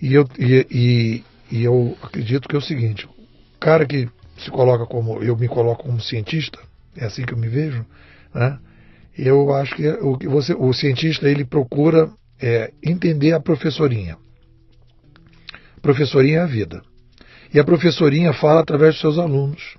E, 0.00 0.12
eu, 0.12 0.28
e, 0.38 0.66
e, 0.70 1.24
e 1.50 1.64
eu 1.64 1.96
acredito 2.02 2.46
que 2.46 2.54
é 2.54 2.58
o 2.58 2.62
seguinte: 2.62 3.06
o 3.06 3.58
cara 3.58 3.86
que 3.86 4.06
se 4.36 4.50
coloca 4.50 4.84
como. 4.84 5.22
Eu 5.22 5.34
me 5.36 5.48
coloco 5.48 5.84
como 5.84 6.00
cientista, 6.00 6.58
é 6.96 7.06
assim 7.06 7.24
que 7.24 7.32
eu 7.32 7.38
me 7.38 7.48
vejo, 7.48 7.84
né? 8.34 8.58
Eu 9.16 9.54
acho 9.54 9.74
que 9.74 9.86
o, 9.88 10.18
você, 10.30 10.54
o 10.54 10.72
cientista 10.72 11.28
ele 11.28 11.44
procura 11.44 12.10
é, 12.40 12.72
entender 12.82 13.32
a 13.32 13.40
professorinha. 13.40 14.16
Professorinha 15.82 16.38
é 16.38 16.42
a 16.42 16.46
vida. 16.46 16.82
E 17.52 17.60
a 17.60 17.64
professorinha 17.64 18.32
fala 18.32 18.60
através 18.60 18.94
dos 18.94 19.00
seus 19.00 19.18
alunos, 19.18 19.76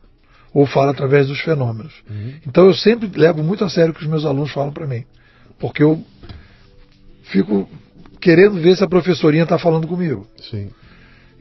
ou 0.54 0.68
fala 0.68 0.92
através 0.92 1.28
dos 1.28 1.42
fenômenos. 1.42 1.94
Uhum. 2.08 2.34
Então 2.48 2.66
eu 2.66 2.74
sempre 2.74 3.10
levo 3.16 3.44
muito 3.44 3.66
a 3.66 3.70
sério 3.70 3.92
o 3.92 3.96
que 3.96 4.04
os 4.04 4.10
meus 4.10 4.26
alunos 4.26 4.52
falam 4.52 4.72
para 4.72 4.86
mim. 4.86 5.04
Porque 5.60 5.82
eu 5.82 6.04
fico 7.24 7.68
querendo 8.22 8.62
ver 8.62 8.78
se 8.78 8.84
a 8.84 8.88
professorinha 8.88 9.44
está 9.44 9.58
falando 9.58 9.88
comigo. 9.88 10.28
Sim. 10.50 10.70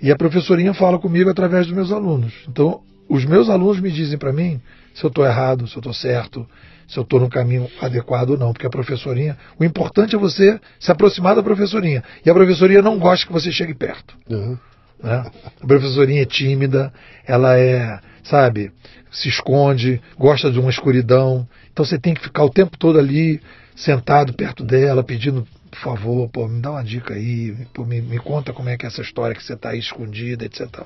E 0.01 0.11
a 0.11 0.17
professorinha 0.17 0.73
fala 0.73 0.99
comigo 0.99 1.29
através 1.29 1.67
dos 1.67 1.77
meus 1.77 1.93
alunos. 1.93 2.33
Então, 2.49 2.81
os 3.09 3.25
meus 3.25 3.51
alunos 3.51 3.79
me 3.81 3.91
dizem 3.91 4.19
para 4.19 4.33
mim 4.33 4.61
se 4.95 5.05
eu 5.05 5.09
estou 5.09 5.25
errado, 5.25 5.67
se 5.67 5.77
eu 5.77 5.81
estou 5.81 5.93
certo, 5.93 6.47
se 6.89 6.99
eu 6.99 7.03
estou 7.03 7.21
no 7.21 7.29
caminho 7.29 7.69
adequado 7.81 8.31
ou 8.31 8.39
não, 8.39 8.53
porque 8.53 8.67
a 8.67 8.71
professorinha, 8.71 9.37
o 9.59 9.65
importante 9.65 10.15
é 10.15 10.19
você 10.19 10.61
se 10.79 10.91
aproximar 10.91 11.35
da 11.35 11.43
professorinha. 11.43 12.05
E 12.25 12.31
a 12.31 12.35
professorinha 12.35 12.83
não 12.83 12.99
gosta 12.99 13.27
que 13.27 13.33
você 13.33 13.51
chegue 13.51 13.75
perto. 13.75 14.15
Uhum. 14.29 14.59
Né? 15.03 15.31
A 15.61 15.67
professorinha 15.67 16.23
é 16.23 16.27
tímida, 16.27 16.93
ela 17.27 17.59
é, 17.59 17.99
sabe, 18.23 18.73
se 19.11 19.29
esconde, 19.29 20.01
gosta 20.19 20.51
de 20.51 20.59
uma 20.59 20.71
escuridão. 20.71 21.49
Então 21.73 21.85
você 21.85 21.99
tem 21.99 22.15
que 22.15 22.23
ficar 22.23 22.45
o 22.45 22.51
tempo 22.51 22.77
todo 22.79 22.99
ali, 22.99 23.41
sentado 23.75 24.33
perto 24.35 24.63
dela, 24.65 25.03
pedindo, 25.03 25.47
por 25.71 25.79
favor, 25.81 26.29
pô, 26.29 26.47
me 26.47 26.61
dá 26.61 26.73
uma 26.73 26.85
dica 26.85 27.15
aí, 27.15 27.57
pô, 27.73 27.85
me, 27.85 28.01
me 28.01 28.19
conta 28.19 28.53
como 28.53 28.69
é 28.69 28.77
que 28.77 28.85
é 28.85 28.89
essa 28.89 29.03
história 29.03 29.35
que 29.35 29.43
você 29.43 29.55
está 29.55 29.71
aí 29.71 29.79
escondida, 29.79 30.45
etc. 30.45 30.83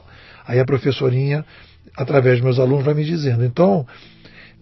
Aí 0.47 0.61
a 0.61 0.65
professorinha 0.65 1.45
através 1.97 2.37
dos 2.37 2.45
meus 2.45 2.59
alunos, 2.59 2.85
vai 2.85 2.95
me 2.95 3.05
dizendo. 3.05 3.45
Então, 3.45 3.87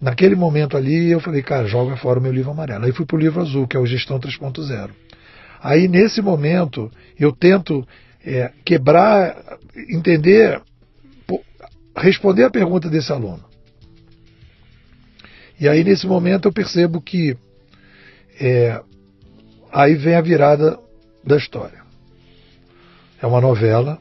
naquele 0.01 0.35
momento 0.35 0.75
ali, 0.75 1.11
eu 1.11 1.19
falei, 1.19 1.41
cara, 1.41 1.67
joga 1.67 1.95
fora 1.97 2.19
o 2.19 2.21
meu 2.21 2.31
livro 2.31 2.51
amarelo. 2.51 2.85
Aí 2.85 2.91
fui 2.91 3.05
para 3.05 3.15
o 3.15 3.19
livro 3.19 3.41
azul, 3.41 3.67
que 3.67 3.77
é 3.77 3.79
o 3.79 3.85
Gestão 3.85 4.19
3.0. 4.19 4.89
Aí, 5.61 5.87
nesse 5.87 6.21
momento, 6.21 6.91
eu 7.19 7.31
tento 7.31 7.87
é, 8.23 8.51
quebrar, 8.63 9.57
entender, 9.89 10.61
responder 11.95 12.43
a 12.43 12.49
pergunta 12.49 12.89
desse 12.89 13.11
aluno. 13.11 13.43
E 15.59 15.67
aí, 15.67 15.83
nesse 15.83 16.05
momento, 16.05 16.47
eu 16.47 16.53
percebo 16.53 17.01
que 17.01 17.37
é, 18.39 18.81
aí 19.71 19.95
vem 19.95 20.15
a 20.15 20.21
virada 20.21 20.77
da 21.23 21.37
história. 21.37 21.83
É 23.21 23.25
uma 23.25 23.39
novela, 23.39 23.97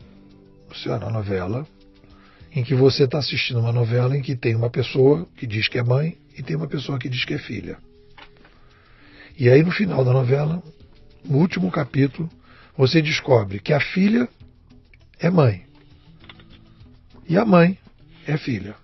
Luciana, 0.68 1.06
uma 1.06 1.12
novela, 1.12 1.66
em 2.54 2.62
que 2.62 2.74
você 2.74 3.04
está 3.04 3.18
assistindo 3.18 3.58
uma 3.58 3.72
novela 3.72 4.16
em 4.16 4.22
que 4.22 4.36
tem 4.36 4.54
uma 4.54 4.70
pessoa 4.70 5.26
que 5.36 5.46
diz 5.46 5.66
que 5.66 5.78
é 5.78 5.82
mãe 5.82 6.16
e 6.38 6.42
tem 6.42 6.54
uma 6.54 6.68
pessoa 6.68 6.98
que 6.98 7.08
diz 7.08 7.24
que 7.24 7.34
é 7.34 7.38
filha. 7.38 7.78
E 9.36 9.50
aí 9.50 9.62
no 9.64 9.72
final 9.72 10.04
da 10.04 10.12
novela, 10.12 10.62
no 11.24 11.38
último 11.38 11.68
capítulo, 11.70 12.30
você 12.76 13.02
descobre 13.02 13.58
que 13.58 13.72
a 13.72 13.80
filha 13.80 14.28
é 15.18 15.28
mãe 15.28 15.66
e 17.28 17.36
a 17.36 17.44
mãe 17.44 17.76
é 18.26 18.36
filha. 18.36 18.76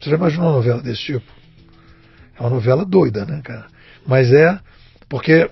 Você 0.00 0.08
já 0.08 0.16
imaginou 0.16 0.46
uma 0.46 0.56
novela 0.56 0.80
desse 0.80 1.02
tipo? 1.02 1.30
É 2.34 2.40
uma 2.40 2.50
novela 2.50 2.84
doida, 2.84 3.26
né, 3.26 3.42
cara? 3.42 3.66
Mas 4.06 4.32
é 4.32 4.58
porque 5.08 5.50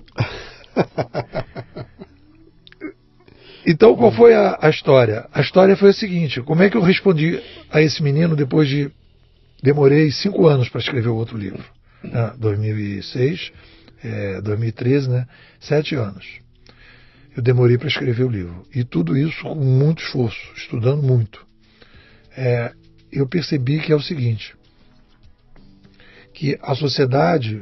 Então, 3.65 3.95
qual 3.95 4.11
foi 4.11 4.33
a, 4.33 4.57
a, 4.61 4.69
história? 4.69 5.27
A 5.31 5.41
história 5.41 5.75
foi 5.75 5.89
a 5.89 5.93
seguinte: 5.93 6.41
como 6.41 6.63
é 6.63 6.69
que 6.69 6.77
eu 6.77 6.81
respondi 6.81 7.39
a 7.69 7.81
esse 7.81 8.01
menino 8.01 8.35
depois 8.35 8.67
de. 8.67 8.91
Demorei 9.61 10.09
cinco 10.11 10.47
anos 10.47 10.69
para 10.69 10.81
escrever 10.81 11.09
o 11.09 11.15
outro 11.15 11.37
livro. 11.37 11.63
Né? 12.03 12.33
2006, 12.39 13.51
é, 14.03 14.41
2013, 14.41 15.09
né? 15.09 15.27
Sete 15.59 15.93
anos. 15.93 16.25
Eu 17.35 17.43
demorei 17.43 17.77
para 17.77 17.87
escrever 17.87 18.23
o 18.23 18.29
livro. 18.29 18.65
E 18.73 18.83
tudo 18.83 19.15
isso 19.15 19.43
com 19.43 19.55
muito 19.55 20.01
esforço, 20.03 20.51
estudando 20.55 21.03
muito. 21.03 21.45
É, 22.35 22.73
eu 23.11 23.27
percebi 23.27 23.79
que 23.79 23.91
é 23.91 23.95
o 23.95 24.01
seguinte: 24.01 24.55
que 26.33 26.57
a 26.61 26.73
sociedade, 26.73 27.61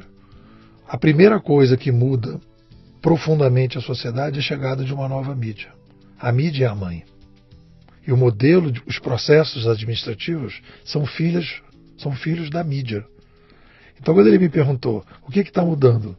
a 0.88 0.97
primeira 0.97 1.39
coisa 1.41 1.75
que 1.75 1.91
muda 1.91 2.39
profundamente 3.01 3.77
a 3.77 3.81
sociedade 3.81 4.38
é 4.38 4.39
a 4.39 4.43
chegada 4.43 4.83
de 4.85 4.93
uma 4.93 5.09
nova 5.09 5.35
mídia. 5.35 5.79
A 6.19 6.32
mídia 6.32 6.65
é 6.65 6.67
a 6.67 6.75
mãe. 6.75 7.03
E 8.05 8.12
o 8.12 8.17
modelo, 8.17 8.73
os 8.86 8.99
processos 8.99 9.67
administrativos 9.67 10.62
são 10.84 11.05
filhos, 11.05 11.62
são 11.97 12.12
filhos 12.12 12.49
da 12.49 12.63
mídia. 12.63 13.05
Então, 14.01 14.13
quando 14.13 14.27
ele 14.27 14.39
me 14.39 14.49
perguntou 14.49 15.05
o 15.27 15.32
que 15.32 15.39
está 15.39 15.63
mudando, 15.63 16.17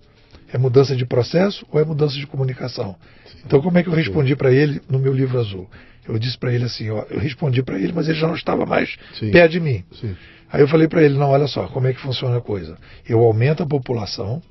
é 0.53 0.59
mudança 0.59 0.95
de 0.95 1.07
processo 1.07 1.67
ou 1.71 1.81
é 1.81 1.85
mudança 1.85 2.17
de 2.17 2.27
comunicação? 2.27 2.97
Então, 3.45 3.61
como 3.61 3.79
é 3.79 3.83
que 3.83 3.89
eu 3.89 3.95
respondi 3.95 4.37
para 4.37 4.53
ele 4.53 4.81
no 4.89 4.99
meu 4.99 5.13
livro 5.13 5.39
azul? 5.39 5.69
Eu 6.07 6.19
disse 6.19 6.37
para 6.37 6.53
ele 6.53 6.65
assim, 6.65 6.91
ó, 6.91 7.05
eu 7.11 7.19
respondi 7.19 7.63
para 7.63 7.79
ele, 7.79 7.93
mas 7.93 8.09
ele 8.09 8.19
já 8.19 8.27
não 8.27 8.35
estava 8.35 8.67
mais 8.67 8.97
Sim. 9.19 9.31
perto 9.31 9.53
de 9.53 9.61
mim. 9.61 9.85
Sim. 9.93 10.17
Aí 10.53 10.61
eu 10.61 10.69
falei 10.69 10.89
para 10.89 11.03
ele, 11.03 11.17
não, 11.17 11.31
olha 11.31 11.47
só, 11.47 11.69
como 11.69 11.87
é 11.87 11.93
que 11.93 12.01
funciona 12.01 12.39
a 12.39 12.41
coisa? 12.41 12.77
Eu 13.09 13.21
aumento 13.21 13.63
a 13.63 13.67
população, 13.67 14.43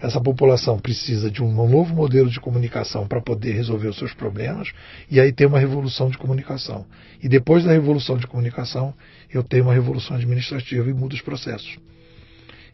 essa 0.00 0.20
população 0.20 0.78
precisa 0.78 1.30
de 1.30 1.42
um 1.42 1.52
novo 1.52 1.94
modelo 1.94 2.30
de 2.30 2.38
comunicação 2.40 3.06
para 3.06 3.20
poder 3.20 3.52
resolver 3.52 3.88
os 3.88 3.98
seus 3.98 4.14
problemas, 4.14 4.70
e 5.10 5.20
aí 5.20 5.32
tem 5.32 5.46
uma 5.46 5.58
revolução 5.58 6.08
de 6.08 6.16
comunicação. 6.16 6.86
E 7.22 7.28
depois 7.28 7.64
da 7.64 7.72
revolução 7.72 8.16
de 8.16 8.26
comunicação, 8.26 8.94
eu 9.32 9.42
tenho 9.42 9.64
uma 9.64 9.74
revolução 9.74 10.16
administrativa 10.16 10.88
e 10.88 10.94
mudo 10.94 11.14
os 11.14 11.20
processos. 11.20 11.78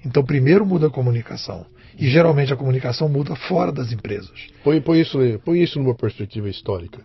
Então, 0.04 0.22
primeiro 0.22 0.66
muda 0.66 0.88
a 0.88 0.90
comunicação. 0.90 1.64
E 1.98 2.08
geralmente 2.08 2.52
a 2.52 2.56
comunicação 2.56 3.08
muda 3.08 3.34
fora 3.34 3.72
das 3.72 3.90
empresas. 3.90 4.48
Põe, 4.62 4.80
põe, 4.80 5.00
isso, 5.00 5.18
põe 5.44 5.62
isso 5.62 5.78
numa 5.78 5.94
perspectiva 5.94 6.48
histórica. 6.48 7.00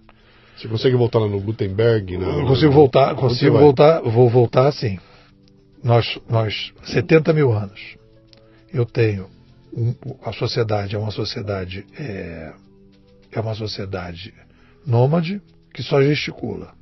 Você 0.57 0.67
consegue 0.67 0.97
voltar 0.97 1.19
lá 1.19 1.27
no 1.27 1.39
Gutenberg? 1.39 2.17
Na, 2.17 2.27
eu 2.27 2.45
consigo 2.45 2.73
voltar, 2.73 3.15
consigo 3.15 3.57
voltar, 3.57 4.01
vou 4.01 4.29
voltar 4.29 4.69
sim. 4.73 4.99
Nós, 5.81 6.19
nós, 6.29 6.73
70 6.83 7.31
mil 7.31 7.53
anos. 7.53 7.95
Eu 8.73 8.85
tenho 8.85 9.27
um, 9.73 9.93
a 10.23 10.33
sociedade 10.33 10.95
é 10.95 10.99
uma 10.99 11.11
sociedade 11.11 11.85
é, 11.97 12.53
é 13.31 13.39
uma 13.39 13.55
sociedade 13.55 14.33
nômade 14.85 15.41
que 15.73 15.83
só 15.83 16.01
gesticula. 16.01 16.73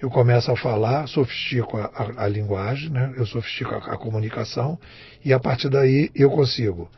Eu 0.00 0.10
começo 0.10 0.50
a 0.50 0.56
falar, 0.56 1.06
sofistico 1.08 1.78
a, 1.78 1.86
a, 1.86 2.24
a 2.24 2.28
linguagem, 2.28 2.90
né? 2.90 3.14
eu 3.16 3.26
sofistico 3.26 3.74
a, 3.74 3.78
a 3.78 3.96
comunicação 3.96 4.78
e 5.24 5.32
a 5.32 5.40
partir 5.40 5.68
daí 5.68 6.10
eu 6.14 6.30
consigo 6.30 6.90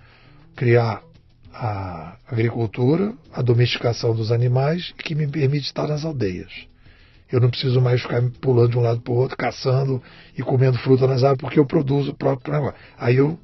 criar 0.55 1.03
a 1.53 2.17
agricultura, 2.27 3.15
a 3.33 3.41
domesticação 3.41 4.15
dos 4.15 4.31
animais 4.31 4.93
que 4.99 5.15
me 5.15 5.27
permite 5.27 5.67
estar 5.67 5.87
nas 5.89 6.05
aldeias. 6.05 6.53
Eu 7.31 7.41
não 7.41 7.51
preciso 7.51 7.81
mais 7.81 8.03
ficar 8.03 8.23
pulando 8.41 8.71
de 8.71 8.79
um 8.79 8.83
lado 8.83 9.01
para 9.01 9.13
o 9.13 9.17
outro, 9.17 9.37
caçando 9.37 10.03
e 10.37 10.43
comendo 10.43 10.79
fruta 10.79 11.07
nas 11.07 11.25
árvores, 11.25 11.41
porque 11.41 11.59
eu 11.59 11.67
produzo 11.67 12.13
o 12.13 12.15
próprio 12.15 12.53
negócio. 12.53 12.77
Aí 12.99 13.17
eu 13.17 13.39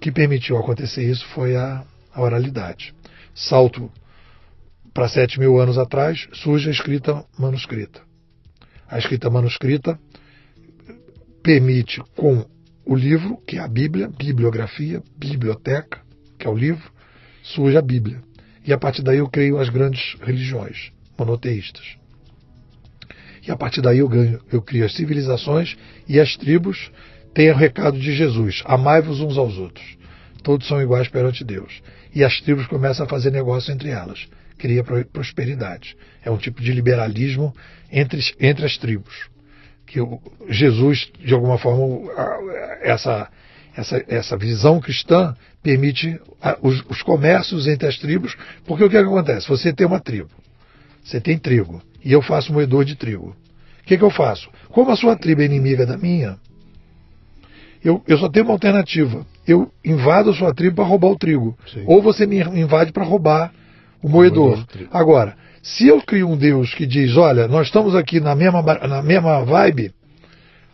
que 0.00 0.10
permitiu 0.10 0.56
acontecer 0.56 1.08
isso 1.08 1.26
foi 1.28 1.56
a, 1.56 1.84
a 2.12 2.22
oralidade. 2.22 2.94
Salto 3.34 3.90
para 4.92 5.08
sete 5.08 5.38
mil 5.38 5.60
anos 5.60 5.78
atrás, 5.78 6.26
surge 6.32 6.68
a 6.68 6.72
escrita 6.72 7.24
manuscrita. 7.38 8.00
A 8.88 8.98
escrita 8.98 9.30
manuscrita 9.30 9.98
permite, 11.42 12.02
com 12.16 12.44
o 12.84 12.96
livro, 12.96 13.36
que 13.46 13.56
é 13.56 13.60
a 13.60 13.68
Bíblia, 13.68 14.08
bibliografia, 14.08 15.02
biblioteca, 15.16 16.00
que 16.38 16.46
é 16.46 16.50
o 16.50 16.56
livro, 16.56 16.90
surge 17.42 17.76
a 17.76 17.82
Bíblia. 17.82 18.20
E 18.66 18.72
a 18.72 18.78
partir 18.78 19.02
daí 19.02 19.18
eu 19.18 19.28
creio 19.28 19.58
as 19.58 19.68
grandes 19.68 20.16
religiões 20.20 20.90
monoteístas. 21.16 21.96
E 23.46 23.50
a 23.50 23.56
partir 23.56 23.80
daí 23.80 23.98
eu 23.98 24.08
ganho, 24.08 24.40
eu 24.52 24.60
crio 24.60 24.84
as 24.84 24.94
civilizações 24.94 25.76
e 26.08 26.20
as 26.20 26.36
tribos 26.36 26.90
tem 27.34 27.50
o 27.50 27.54
recado 27.54 27.98
de 27.98 28.14
Jesus: 28.14 28.62
amai-vos 28.64 29.20
uns 29.20 29.38
aos 29.38 29.56
outros. 29.56 29.98
Todos 30.42 30.66
são 30.66 30.80
iguais 30.80 31.08
perante 31.08 31.44
Deus. 31.44 31.82
E 32.14 32.24
as 32.24 32.40
tribos 32.40 32.66
começam 32.66 33.04
a 33.06 33.08
fazer 33.08 33.30
negócio 33.30 33.72
entre 33.72 33.90
elas. 33.90 34.26
Cria 34.58 34.84
prosperidade. 35.12 35.96
É 36.24 36.30
um 36.30 36.36
tipo 36.36 36.60
de 36.60 36.72
liberalismo 36.72 37.54
entre, 37.90 38.20
entre 38.40 38.64
as 38.64 38.76
tribos. 38.76 39.28
Que 39.86 40.00
Jesus, 40.48 41.10
de 41.18 41.32
alguma 41.32 41.58
forma, 41.58 42.10
essa, 42.82 43.28
essa, 43.76 44.04
essa 44.08 44.36
visão 44.36 44.80
cristã 44.80 45.34
permite 45.62 46.18
os, 46.62 46.82
os 46.88 47.02
comércios 47.02 47.66
entre 47.66 47.88
as 47.88 47.96
tribos, 47.98 48.36
porque 48.64 48.84
o 48.84 48.90
que, 48.90 48.96
é 48.96 49.02
que 49.02 49.08
acontece? 49.08 49.48
Você 49.48 49.72
tem 49.72 49.86
uma 49.86 50.00
tribo, 50.00 50.30
você 51.02 51.20
tem 51.20 51.38
trigo, 51.38 51.82
e 52.04 52.12
eu 52.12 52.22
faço 52.22 52.52
moedor 52.52 52.84
de 52.84 52.94
trigo. 52.94 53.36
O 53.80 53.84
que, 53.84 53.98
que 53.98 54.04
eu 54.04 54.10
faço? 54.10 54.48
Como 54.68 54.90
a 54.90 54.96
sua 54.96 55.16
tribo 55.16 55.42
é 55.42 55.44
inimiga 55.44 55.84
da 55.84 55.96
minha, 55.96 56.38
eu, 57.82 58.02
eu 58.06 58.18
só 58.18 58.28
tenho 58.28 58.46
uma 58.46 58.52
alternativa. 58.52 59.26
Eu 59.46 59.70
invado 59.84 60.30
a 60.30 60.34
sua 60.34 60.54
tribo 60.54 60.76
para 60.76 60.84
roubar 60.84 61.08
o 61.08 61.18
trigo. 61.18 61.56
Sim. 61.72 61.84
Ou 61.86 62.02
você 62.02 62.26
me 62.26 62.38
invade 62.40 62.92
para 62.92 63.04
roubar 63.04 63.52
o 64.02 64.08
moedor. 64.08 64.64
Agora, 64.90 65.36
se 65.62 65.86
eu 65.86 66.00
crio 66.00 66.28
um 66.28 66.36
Deus 66.36 66.74
que 66.74 66.86
diz, 66.86 67.16
olha, 67.16 67.46
nós 67.48 67.66
estamos 67.66 67.94
aqui 67.94 68.20
na 68.20 68.34
mesma, 68.34 68.62
na 68.62 69.02
mesma 69.02 69.44
vibe, 69.44 69.92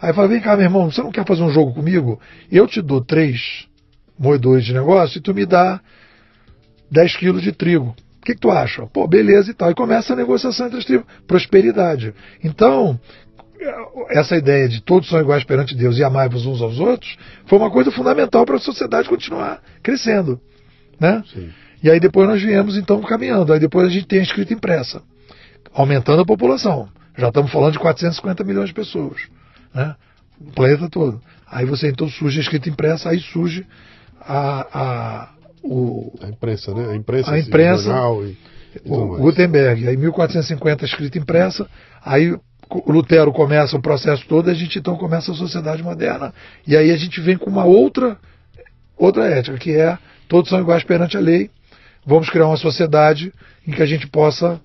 aí 0.01 0.13
fala, 0.13 0.29
vem 0.29 0.41
cá, 0.41 0.57
meu 0.57 0.67
irmão, 0.67 0.91
você 0.91 1.03
não 1.03 1.11
quer 1.11 1.27
fazer 1.27 1.43
um 1.43 1.51
jogo 1.51 1.75
comigo? 1.75 2.21
Eu 2.51 2.67
te 2.67 2.81
dou 2.81 3.01
três 3.01 3.67
moedores 4.19 4.65
de 4.65 4.73
negócio 4.73 5.19
e 5.19 5.21
tu 5.21 5.35
me 5.35 5.45
dá 5.45 5.81
10 6.91 7.17
quilos 7.17 7.43
de 7.43 7.53
trigo. 7.53 7.95
O 8.21 8.27
que, 8.27 8.35
que, 8.35 8.41
tu 8.41 8.51
acha? 8.51 8.87
Pô, 8.87 9.07
beleza 9.07 9.51
e 9.51 9.55
tal. 9.55 9.71
E 9.71 9.75
começa 9.75 10.13
a 10.13 10.17
negociação 10.17 10.67
entre 10.67 10.79
as 10.79 10.85
tribos. 10.85 11.07
Prosperidade. 11.29 12.13
Então, 12.43 12.99
essa 14.11 14.37
ideia 14.37 14.69
de 14.69 14.83
todos 14.83 15.09
são 15.09 15.21
iguais 15.21 15.45
perante 15.45 15.75
Deus 15.75 15.99
e 15.99 16.05
amai-vos 16.05 16.47
uns 16.47 16.61
aos 16.61 16.79
outros 16.79 17.17
foi 17.47 17.59
uma 17.59 17.71
coisa 17.71 17.91
fundamental 17.91 18.45
para 18.45 18.57
a 18.57 18.61
sociedade 18.61 19.09
continuar 19.09 19.63
crescendo. 19.83 20.41
Né? 21.01 21.23
Sim. 21.33 21.51
E 21.83 21.91
aí 21.91 22.01
depois 22.01 22.29
nós 22.29 22.43
viemos 22.43 22.77
então 22.77 23.01
caminhando. 23.03 23.53
Aí 23.53 23.61
depois 23.61 23.87
a 23.87 23.91
gente 23.91 24.07
tem 24.07 24.21
a 24.21 24.23
escrita 24.23 24.53
impressa, 24.53 25.03
aumentando 25.73 26.23
a 26.23 26.27
população. 26.27 26.89
Já 27.17 27.29
estamos 27.29 27.51
falando 27.51 27.73
de 27.73 27.79
450 27.79 28.45
milhões 28.45 28.69
de 28.69 28.75
pessoas. 28.75 29.23
Né? 29.75 29.95
O 30.41 30.53
planeta 30.53 30.89
todo. 30.89 31.21
Aí 31.49 31.65
você 31.65 31.89
então 31.89 32.09
surge 32.09 32.39
a 32.39 32.43
escrita 32.43 32.69
impressa, 32.69 33.11
aí 33.11 33.21
surge 33.21 33.65
a, 34.21 34.67
a, 34.73 35.31
o, 35.63 36.13
a 36.21 36.29
imprensa, 36.29 36.75
né? 36.75 36.91
A 36.91 36.97
imprensa, 36.97 37.31
a 37.31 37.39
imprensa 37.39 37.91
e, 38.23 38.89
e 38.89 38.93
o 38.93 39.17
Gutenberg. 39.19 39.89
Aí 39.89 39.97
1450 39.97 40.85
escrita 40.85 41.19
impressa, 41.19 41.69
aí 42.05 42.37
Lutero 42.87 43.33
começa 43.33 43.77
o 43.77 43.83
processo 43.83 44.27
todo, 44.27 44.51
a 44.51 44.55
gente 44.55 44.79
então 44.79 44.97
começa 44.97 45.31
a 45.31 45.35
sociedade 45.35 45.83
moderna. 45.83 46.35
E 46.67 46.77
aí 46.77 46.91
a 46.91 46.97
gente 46.97 47.21
vem 47.21 47.37
com 47.37 47.49
uma 47.49 47.65
outra, 47.65 48.19
outra 48.97 49.25
ética, 49.27 49.57
que 49.57 49.71
é 49.73 49.97
todos 50.29 50.51
são 50.51 50.61
iguais 50.61 50.83
perante 50.83 51.17
a 51.17 51.21
lei. 51.21 51.51
Vamos 52.05 52.29
criar 52.29 52.47
uma 52.47 52.57
sociedade 52.57 53.33
em 53.67 53.73
que 53.73 53.83
a 53.83 53.87
gente 53.87 54.07
possa 54.09 54.61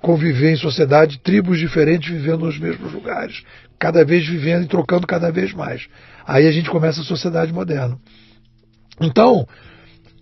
conviver 0.00 0.52
em 0.52 0.56
sociedade, 0.56 1.18
tribos 1.18 1.58
diferentes 1.58 2.10
vivendo 2.10 2.44
nos 2.44 2.58
mesmos 2.58 2.92
lugares, 2.92 3.42
cada 3.78 4.04
vez 4.04 4.26
vivendo 4.26 4.64
e 4.64 4.68
trocando 4.68 5.06
cada 5.06 5.32
vez 5.32 5.52
mais. 5.52 5.88
Aí 6.26 6.46
a 6.46 6.52
gente 6.52 6.70
começa 6.70 7.00
a 7.00 7.04
sociedade 7.04 7.52
moderna. 7.52 7.98
Então, 9.00 9.46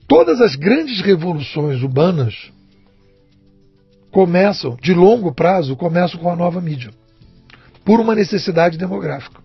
todas 0.09 0.41
as 0.41 0.55
grandes 0.55 1.01
revoluções 1.01 1.83
humanas 1.83 2.53
começam, 4.11 4.77
de 4.81 4.95
longo 4.95 5.35
prazo, 5.35 5.77
começam 5.77 6.19
com 6.21 6.31
a 6.31 6.37
nova 6.37 6.61
mídia 6.61 6.91
por 7.85 8.01
uma 8.01 8.15
necessidade 8.15 8.79
demográfica. 8.79 9.43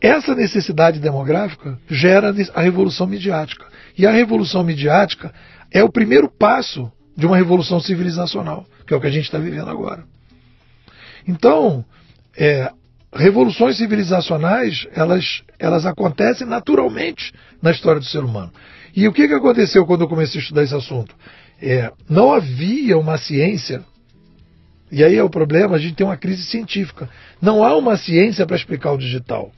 Essa 0.00 0.34
necessidade 0.34 0.98
demográfica 0.98 1.78
gera 1.88 2.34
a 2.54 2.60
revolução 2.60 3.06
midiática. 3.06 3.66
E 3.96 4.06
a 4.06 4.10
revolução 4.10 4.64
midiática 4.64 5.32
é 5.70 5.82
o 5.84 5.92
primeiro 5.92 6.28
passo 6.28 6.90
de 7.16 7.26
uma 7.26 7.36
revolução 7.36 7.78
civilizacional, 7.80 8.66
que 8.86 8.92
é 8.92 8.96
o 8.96 9.00
que 9.00 9.06
a 9.06 9.10
gente 9.10 9.24
está 9.24 9.38
vivendo 9.38 9.70
agora. 9.70 10.04
Então, 11.26 11.84
é, 12.36 12.70
revoluções 13.12 13.76
civilizacionais 13.76 14.88
elas, 14.92 15.42
elas 15.58 15.86
acontecem 15.86 16.46
naturalmente 16.46 17.32
na 17.60 17.70
história 17.70 18.00
do 18.00 18.06
ser 18.06 18.24
humano. 18.24 18.52
E 18.94 19.06
o 19.06 19.12
que, 19.12 19.28
que 19.28 19.34
aconteceu 19.34 19.86
quando 19.86 20.02
eu 20.02 20.08
comecei 20.08 20.40
a 20.40 20.42
estudar 20.42 20.64
esse 20.64 20.74
assunto? 20.74 21.14
É, 21.60 21.92
não 22.08 22.32
havia 22.32 22.98
uma 22.98 23.16
ciência 23.18 23.84
e 24.92 25.02
aí 25.02 25.16
é 25.16 25.22
o 25.22 25.30
problema, 25.30 25.74
a 25.74 25.78
gente 25.78 25.94
tem 25.94 26.06
uma 26.06 26.18
crise 26.18 26.44
científica. 26.44 27.08
Não 27.40 27.64
há 27.64 27.74
uma 27.74 27.96
ciência 27.96 28.46
para 28.46 28.56
explicar 28.56 28.92
o 28.92 28.98
digital. 28.98 29.50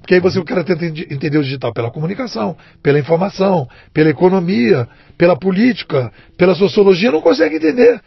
Porque 0.00 0.14
aí 0.14 0.20
você, 0.20 0.40
o 0.40 0.44
cara 0.44 0.64
tenta 0.64 0.84
entender 0.84 1.38
o 1.38 1.42
digital 1.44 1.72
pela 1.72 1.88
comunicação, 1.88 2.56
pela 2.82 2.98
informação, 2.98 3.68
pela 3.94 4.10
economia, 4.10 4.88
pela 5.16 5.38
política, 5.38 6.12
pela 6.36 6.56
sociologia, 6.56 7.12
não 7.12 7.20
consegue 7.20 7.56
entender. 7.56 8.00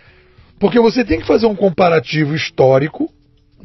Porque 0.60 0.82
você 0.82 1.06
tem 1.06 1.22
que 1.22 1.26
fazer 1.26 1.46
um 1.46 1.56
comparativo 1.56 2.36
histórico, 2.36 3.10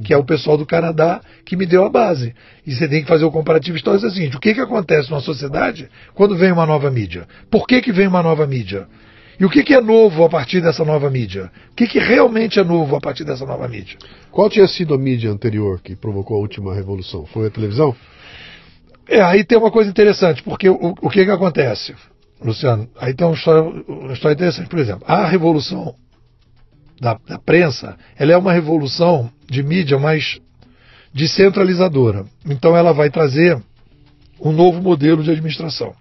que 0.04 0.14
é 0.14 0.16
o 0.16 0.24
pessoal 0.24 0.56
do 0.56 0.64
Canadá 0.64 1.20
que 1.44 1.56
me 1.56 1.66
deu 1.66 1.84
a 1.84 1.90
base. 1.90 2.32
E 2.64 2.72
você 2.72 2.86
tem 2.86 3.02
que 3.02 3.08
fazer 3.08 3.24
o 3.24 3.32
comparativo 3.32 3.76
histórico 3.76 4.08
seguinte: 4.08 4.36
o 4.36 4.40
que, 4.40 4.54
que 4.54 4.60
acontece 4.60 5.10
numa 5.10 5.20
sociedade 5.20 5.88
quando 6.14 6.36
vem 6.36 6.52
uma 6.52 6.64
nova 6.64 6.92
mídia? 6.92 7.26
Por 7.50 7.66
que, 7.66 7.82
que 7.82 7.90
vem 7.90 8.06
uma 8.06 8.22
nova 8.22 8.46
mídia? 8.46 8.86
E 9.38 9.44
o 9.44 9.50
que, 9.50 9.62
que 9.62 9.72
é 9.72 9.80
novo 9.80 10.24
a 10.24 10.28
partir 10.28 10.60
dessa 10.60 10.84
nova 10.84 11.08
mídia? 11.08 11.50
O 11.70 11.74
que, 11.76 11.86
que 11.86 11.98
realmente 11.98 12.58
é 12.58 12.64
novo 12.64 12.96
a 12.96 13.00
partir 13.00 13.24
dessa 13.24 13.46
nova 13.46 13.68
mídia? 13.68 13.96
Qual 14.32 14.50
tinha 14.50 14.66
sido 14.66 14.94
a 14.94 14.98
mídia 14.98 15.30
anterior 15.30 15.80
que 15.80 15.94
provocou 15.94 16.36
a 16.36 16.40
última 16.40 16.74
revolução? 16.74 17.24
Foi 17.26 17.46
a 17.46 17.50
televisão? 17.50 17.94
É, 19.06 19.22
aí 19.22 19.44
tem 19.44 19.56
uma 19.56 19.70
coisa 19.70 19.88
interessante, 19.88 20.42
porque 20.42 20.68
o, 20.68 20.94
o 21.00 21.08
que, 21.08 21.24
que 21.24 21.30
acontece, 21.30 21.94
Luciano? 22.42 22.88
Aí 22.98 23.14
tem 23.14 23.26
uma 23.26 23.36
história, 23.36 23.62
uma 23.86 24.12
história 24.12 24.34
interessante. 24.34 24.68
Por 24.68 24.78
exemplo, 24.80 25.04
a 25.06 25.26
revolução 25.26 25.94
da, 27.00 27.16
da 27.26 27.38
prensa, 27.38 27.96
ela 28.18 28.32
é 28.32 28.36
uma 28.36 28.52
revolução 28.52 29.30
de 29.48 29.62
mídia 29.62 29.98
mais 29.98 30.40
descentralizadora. 31.14 32.26
Então 32.44 32.76
ela 32.76 32.92
vai 32.92 33.08
trazer 33.08 33.56
um 34.40 34.52
novo 34.52 34.82
modelo 34.82 35.22
de 35.22 35.30
administração. 35.30 35.94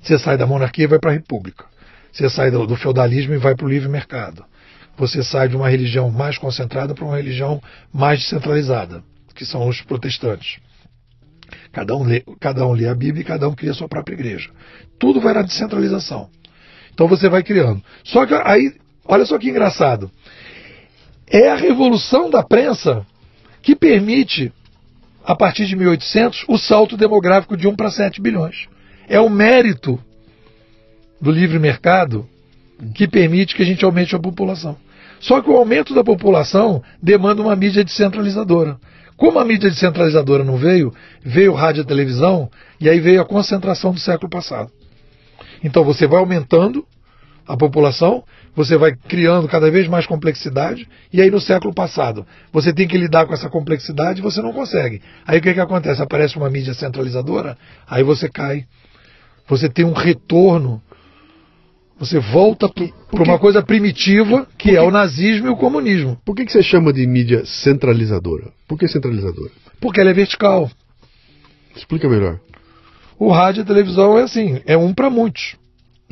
Você 0.00 0.18
sai 0.18 0.36
da 0.36 0.46
monarquia 0.46 0.84
e 0.84 0.88
vai 0.88 0.98
para 0.98 1.10
a 1.10 1.14
república. 1.14 1.71
Você 2.12 2.28
sai 2.28 2.50
do, 2.50 2.66
do 2.66 2.76
feudalismo 2.76 3.32
e 3.34 3.38
vai 3.38 3.54
para 3.54 3.64
o 3.64 3.68
livre 3.68 3.88
mercado. 3.88 4.44
Você 4.98 5.22
sai 5.22 5.48
de 5.48 5.56
uma 5.56 5.68
religião 5.68 6.10
mais 6.10 6.36
concentrada 6.36 6.94
para 6.94 7.04
uma 7.04 7.16
religião 7.16 7.60
mais 7.92 8.20
descentralizada, 8.20 9.02
que 9.34 9.46
são 9.46 9.66
os 9.66 9.80
protestantes. 9.80 10.58
Cada 11.72 11.96
um, 11.96 12.04
lê, 12.04 12.22
cada 12.38 12.66
um 12.66 12.72
lê 12.72 12.86
a 12.86 12.94
Bíblia 12.94 13.22
e 13.22 13.24
cada 13.24 13.48
um 13.48 13.54
cria 13.54 13.70
a 13.70 13.74
sua 13.74 13.88
própria 13.88 14.14
igreja. 14.14 14.50
Tudo 14.98 15.20
vai 15.20 15.32
na 15.32 15.42
descentralização. 15.42 16.28
Então 16.92 17.08
você 17.08 17.28
vai 17.28 17.42
criando. 17.42 17.82
Só 18.04 18.26
que 18.26 18.34
aí, 18.34 18.74
olha 19.06 19.24
só 19.24 19.38
que 19.38 19.48
engraçado. 19.48 20.10
É 21.26 21.48
a 21.48 21.56
revolução 21.56 22.28
da 22.28 22.42
prensa 22.42 23.06
que 23.62 23.74
permite, 23.74 24.52
a 25.24 25.34
partir 25.34 25.64
de 25.64 25.74
1800, 25.74 26.44
o 26.46 26.58
salto 26.58 26.96
demográfico 26.96 27.56
de 27.56 27.66
1 27.66 27.74
para 27.74 27.90
7 27.90 28.20
bilhões. 28.20 28.68
É 29.08 29.18
o 29.18 29.30
mérito 29.30 29.98
do 31.22 31.30
livre 31.30 31.60
mercado 31.60 32.28
que 32.96 33.06
permite 33.06 33.54
que 33.54 33.62
a 33.62 33.64
gente 33.64 33.84
aumente 33.84 34.16
a 34.16 34.18
população. 34.18 34.76
Só 35.20 35.40
que 35.40 35.48
o 35.48 35.56
aumento 35.56 35.94
da 35.94 36.02
população 36.02 36.82
demanda 37.00 37.40
uma 37.40 37.54
mídia 37.54 37.84
descentralizadora. 37.84 38.76
Como 39.16 39.38
a 39.38 39.44
mídia 39.44 39.70
descentralizadora 39.70 40.42
não 40.42 40.56
veio, 40.56 40.92
veio 41.22 41.54
rádio 41.54 41.82
e 41.82 41.86
televisão, 41.86 42.50
e 42.80 42.90
aí 42.90 42.98
veio 42.98 43.20
a 43.20 43.24
concentração 43.24 43.92
do 43.92 44.00
século 44.00 44.28
passado. 44.28 44.72
Então 45.62 45.84
você 45.84 46.08
vai 46.08 46.18
aumentando 46.18 46.84
a 47.46 47.56
população, 47.56 48.24
você 48.54 48.76
vai 48.76 48.92
criando 48.96 49.46
cada 49.46 49.70
vez 49.70 49.86
mais 49.86 50.06
complexidade, 50.06 50.88
e 51.12 51.22
aí 51.22 51.30
no 51.30 51.40
século 51.40 51.72
passado 51.72 52.26
você 52.52 52.72
tem 52.72 52.88
que 52.88 52.98
lidar 52.98 53.26
com 53.26 53.34
essa 53.34 53.48
complexidade 53.48 54.18
e 54.18 54.22
você 54.22 54.42
não 54.42 54.52
consegue. 54.52 55.00
Aí 55.24 55.38
o 55.38 55.42
que, 55.42 55.54
que 55.54 55.60
acontece? 55.60 56.02
Aparece 56.02 56.36
uma 56.36 56.50
mídia 56.50 56.74
centralizadora, 56.74 57.56
aí 57.86 58.02
você 58.02 58.28
cai. 58.28 58.64
Você 59.48 59.68
tem 59.68 59.84
um 59.84 59.92
retorno 59.92 60.82
você 62.02 62.18
volta 62.18 62.68
para 62.68 63.22
uma 63.22 63.38
coisa 63.38 63.62
primitiva 63.62 64.44
que 64.58 64.76
é 64.76 64.82
o 64.82 64.90
nazismo 64.90 65.46
e 65.46 65.50
o 65.50 65.56
comunismo. 65.56 66.18
Por 66.24 66.34
que, 66.34 66.44
que 66.44 66.50
você 66.50 66.60
chama 66.60 66.92
de 66.92 67.06
mídia 67.06 67.44
centralizadora? 67.44 68.50
Por 68.66 68.76
que 68.76 68.88
centralizadora? 68.88 69.52
Porque 69.80 70.00
ela 70.00 70.10
é 70.10 70.12
vertical. 70.12 70.68
Explica 71.76 72.08
melhor. 72.08 72.40
O 73.16 73.30
rádio 73.30 73.60
e 73.60 73.62
a 73.62 73.66
televisão 73.66 74.18
é 74.18 74.24
assim, 74.24 74.60
é 74.66 74.76
um 74.76 74.92
para 74.92 75.08
muitos. 75.08 75.54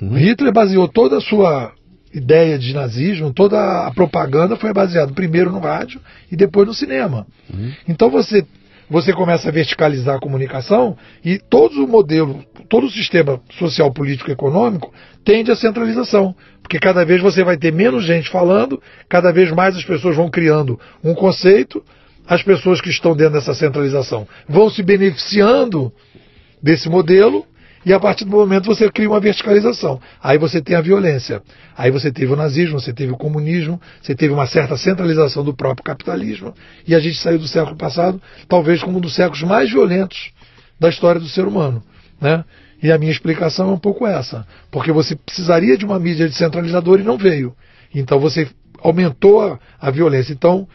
Uhum. 0.01 0.15
Hitler 0.15 0.53
baseou 0.53 0.87
toda 0.87 1.17
a 1.17 1.21
sua 1.21 1.73
ideia 2.15 2.57
de 2.57 2.73
nazismo, 2.73 3.33
toda 3.33 3.85
a 3.85 3.91
propaganda 3.93 4.55
foi 4.55 4.73
baseada 4.73 5.13
primeiro 5.13 5.51
no 5.51 5.59
rádio 5.59 6.01
e 6.31 6.37
depois 6.37 6.69
no 6.69 6.75
cinema. 6.75 7.27
Uhum. 7.53 7.73
Então 7.89 8.09
você 8.09 8.47
você 8.91 9.13
começa 9.13 9.49
a 9.49 9.53
verticalizar 9.53 10.17
a 10.17 10.21
comunicação 10.21 10.97
e 11.25 11.39
todo 11.39 11.85
o 11.85 11.89
modelo, 11.89 12.45
todo 12.69 12.89
o 12.89 12.91
sistema 12.91 13.41
social, 13.57 13.93
político 13.93 14.31
e 14.31 14.33
econômico 14.33 14.93
tende 15.25 15.53
à 15.53 15.57
centralização. 15.57 16.35
Porque 16.61 16.79
cada 16.81 17.05
vez 17.05 17.23
você 17.23 17.45
vai 17.45 17.57
ter 17.57 17.73
menos 17.73 18.05
gente 18.05 18.29
falando, 18.29 18.83
cada 19.09 19.33
vez 19.33 19.53
mais 19.53 19.77
as 19.77 19.85
pessoas 19.85 20.17
vão 20.17 20.29
criando 20.29 20.79
um 21.05 21.15
conceito, 21.15 21.83
as 22.27 22.43
pessoas 22.43 22.81
que 22.81 22.91
estão 22.91 23.15
dentro 23.15 23.35
dessa 23.35 23.55
centralização 23.55 24.27
vão 24.49 24.69
se 24.69 24.83
beneficiando 24.83 25.93
desse 26.61 26.89
modelo 26.89 27.47
e 27.85 27.93
a 27.93 28.01
partir 28.01 28.25
do 28.25 28.31
momento 28.31 28.67
você 28.67 28.91
cria 28.91 29.09
uma 29.09 29.21
verticalização. 29.21 30.01
Aí 30.23 30.37
você 30.37 30.61
tem 30.61 30.77
a 30.77 30.81
violência. 30.83 31.43
Aí 31.77 31.91
você 31.91 32.13
teve 32.13 32.33
o 32.33 32.37
nazismo, 32.37 32.79
você 32.79 32.93
teve 32.93 33.13
o 33.13 33.17
comunismo, 33.17 33.81
você 34.03 34.15
teve 34.15 34.35
uma 34.35 34.47
certa 34.47 34.77
centralização 34.77 35.43
do 35.43 35.55
próprio 35.55 35.83
capitalismo. 35.83 36.55
E 36.87 36.95
a 36.95 37.01
gente 37.01 37.19
saiu 37.19 37.39
do 37.39 37.49
século 37.49 37.77
passado, 37.77 38.21
talvez 38.47 38.83
como 38.83 38.99
um 38.99 39.01
dos 39.01 39.15
séculos 39.15 39.43
mais 39.43 39.71
violentos 39.71 40.31
da 40.79 40.91
história 40.91 41.21
do 41.21 41.29
ser 41.29 41.47
humano. 41.47 41.83
Né? 42.21 42.45
E 42.83 42.93
a 42.93 42.99
minha 42.99 43.11
explicação 43.11 43.71
é 43.71 43.73
um 43.73 43.79
pouco 43.79 44.07
essa. 44.07 44.47
Porque 44.71 44.93
você 44.93 45.17
precisaria 45.17 45.77
de 45.79 45.85
uma 45.87 45.99
mídia 45.99 46.29
descentralizadora 46.29 47.01
e 47.01 47.05
não 47.05 47.17
veio. 47.17 47.55
Então 47.95 48.19
você 48.19 48.47
aumentou 48.83 49.59
a, 49.81 49.91
violência. 49.91 50.33
Então, 50.35 50.69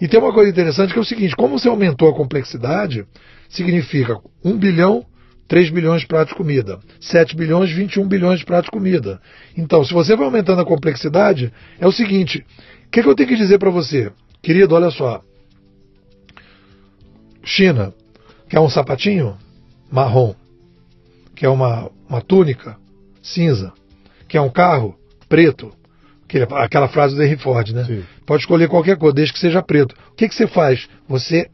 e 0.00 0.06
tem 0.06 0.20
uma 0.20 0.32
coisa 0.32 0.50
interessante 0.50 0.92
que 0.92 0.98
é 0.98 1.02
o 1.02 1.04
seguinte: 1.04 1.34
como 1.34 1.58
você 1.58 1.68
aumentou 1.68 2.08
a 2.08 2.14
complexidade, 2.14 3.04
significa 3.48 4.18
um 4.44 4.56
bilhão 4.56 5.04
3 5.48 5.70
bilhões 5.70 6.02
de 6.02 6.06
pratos 6.06 6.32
de 6.32 6.36
comida, 6.36 6.78
7 7.00 7.34
bilhões, 7.34 7.70
21 7.70 8.06
bilhões 8.06 8.40
de 8.40 8.44
pratos 8.44 8.66
de 8.66 8.70
comida. 8.70 9.20
Então, 9.56 9.82
se 9.82 9.94
você 9.94 10.14
vai 10.14 10.26
aumentando 10.26 10.60
a 10.60 10.66
complexidade, 10.66 11.50
é 11.80 11.86
o 11.86 11.92
seguinte: 11.92 12.44
o 12.86 12.90
que, 12.90 13.02
que 13.02 13.08
eu 13.08 13.14
tenho 13.14 13.28
que 13.30 13.36
dizer 13.36 13.58
para 13.58 13.70
você? 13.70 14.12
Querido, 14.42 14.74
olha 14.74 14.90
só. 14.90 15.22
China, 17.42 17.94
quer 18.48 18.60
um 18.60 18.68
sapatinho 18.68 19.36
marrom, 19.90 20.34
quer 21.34 21.48
uma, 21.48 21.90
uma 22.06 22.20
túnica 22.20 22.76
cinza, 23.22 23.72
quer 24.28 24.42
um 24.42 24.50
carro 24.50 24.94
preto, 25.30 25.72
aquela 26.56 26.88
frase 26.88 27.16
do 27.16 27.22
Henry 27.22 27.38
Ford, 27.38 27.70
né? 27.70 27.84
Sim. 27.84 28.04
Pode 28.26 28.42
escolher 28.42 28.68
qualquer 28.68 28.98
cor, 28.98 29.14
desde 29.14 29.32
que 29.32 29.40
seja 29.40 29.62
preto. 29.62 29.94
O 30.12 30.14
que, 30.14 30.28
que 30.28 30.34
você 30.34 30.46
faz? 30.46 30.86
Você 31.08 31.48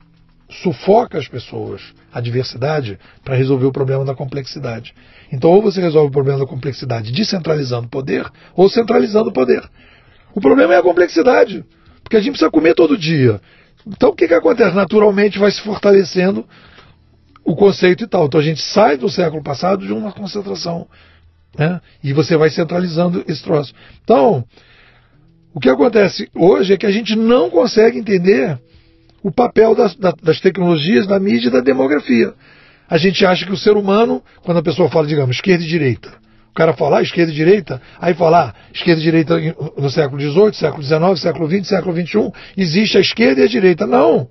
sufoca 0.51 1.19
as 1.19 1.27
pessoas, 1.27 1.83
a 2.13 2.21
diversidade, 2.21 2.99
para 3.25 3.35
resolver 3.35 3.67
o 3.67 3.73
problema 3.73 4.05
da 4.05 4.15
complexidade. 4.15 4.95
Então, 5.33 5.51
ou 5.51 5.63
você 5.63 5.81
resolve 5.81 6.09
o 6.09 6.13
problema 6.13 6.39
da 6.39 6.47
complexidade 6.47 7.13
descentralizando 7.13 7.87
o 7.87 7.91
poder, 7.91 8.31
ou 8.55 8.69
centralizando 8.69 9.31
o 9.31 9.33
poder. 9.33 9.63
O 10.35 10.41
problema 10.41 10.75
é 10.75 10.79
a 10.79 10.83
complexidade, 10.83 11.65
porque 12.03 12.17
a 12.17 12.21
gente 12.21 12.33
precisa 12.33 12.51
comer 12.51 12.75
todo 12.75 12.99
dia. 12.99 13.41
Então, 13.87 14.11
o 14.11 14.15
que, 14.15 14.29
que 14.29 14.35
acontece? 14.35 14.75
Naturalmente 14.75 15.39
vai 15.39 15.51
se 15.51 15.61
fortalecendo 15.61 16.47
o 17.45 17.55
conceito 17.55 18.05
e 18.05 18.07
tal. 18.07 18.27
Então, 18.27 18.41
a 18.41 18.43
gente 18.43 18.61
sai 18.61 18.97
do 18.97 19.09
século 19.09 19.43
passado 19.43 19.87
de 19.87 19.93
uma 19.93 20.13
concentração. 20.13 20.87
Né? 21.59 21.81
E 22.03 22.13
você 22.13 22.37
vai 22.37 22.51
centralizando 22.51 23.25
esse 23.29 23.43
troço. 23.43 23.75
Então, 24.03 24.45
o 25.55 25.61
que 25.61 25.69
acontece 25.69 26.29
hoje 26.35 26.73
é 26.73 26.77
que 26.77 26.87
a 26.87 26.91
gente 26.91 27.15
não 27.15 27.49
consegue 27.49 27.99
entender 27.99 28.59
o 29.25 29.33
papel 29.33 29.75
das, 29.75 29.97
das 29.97 30.39
tecnologias, 30.39 31.07
da 31.07 31.19
mídia 31.19 31.49
e 31.49 31.51
da 31.51 31.61
demografia. 31.61 32.35
A 32.87 32.99
gente 32.99 33.25
acha 33.25 33.47
que 33.47 33.53
o 33.53 33.57
ser 33.57 33.75
humano, 33.75 34.23
quando 34.43 34.59
a 34.59 34.63
pessoa 34.63 34.91
fala, 34.91 35.07
digamos, 35.07 35.37
esquerda 35.37 35.65
e 35.65 35.67
direita, 35.67 36.13
o 36.51 36.55
cara 36.55 36.75
fala 36.75 36.99
ah, 36.99 37.03
esquerda 37.03 37.33
e 37.33 37.35
direita, 37.35 37.81
aí 37.99 38.13
fala 38.13 38.51
ah, 38.51 38.55
esquerda 38.73 39.01
e 39.01 39.03
direita 39.03 39.35
no 39.79 39.89
século 39.89 40.21
XVIII, 40.21 40.53
século 40.53 40.83
XIX, 40.83 41.21
século 41.21 41.51
XX, 41.51 41.67
século 41.67 41.97
XXI, 41.97 42.33
existe 42.55 42.99
a 42.99 43.01
esquerda 43.01 43.41
e 43.41 43.45
a 43.45 43.49
direita. 43.49 43.87
Não! 43.87 44.29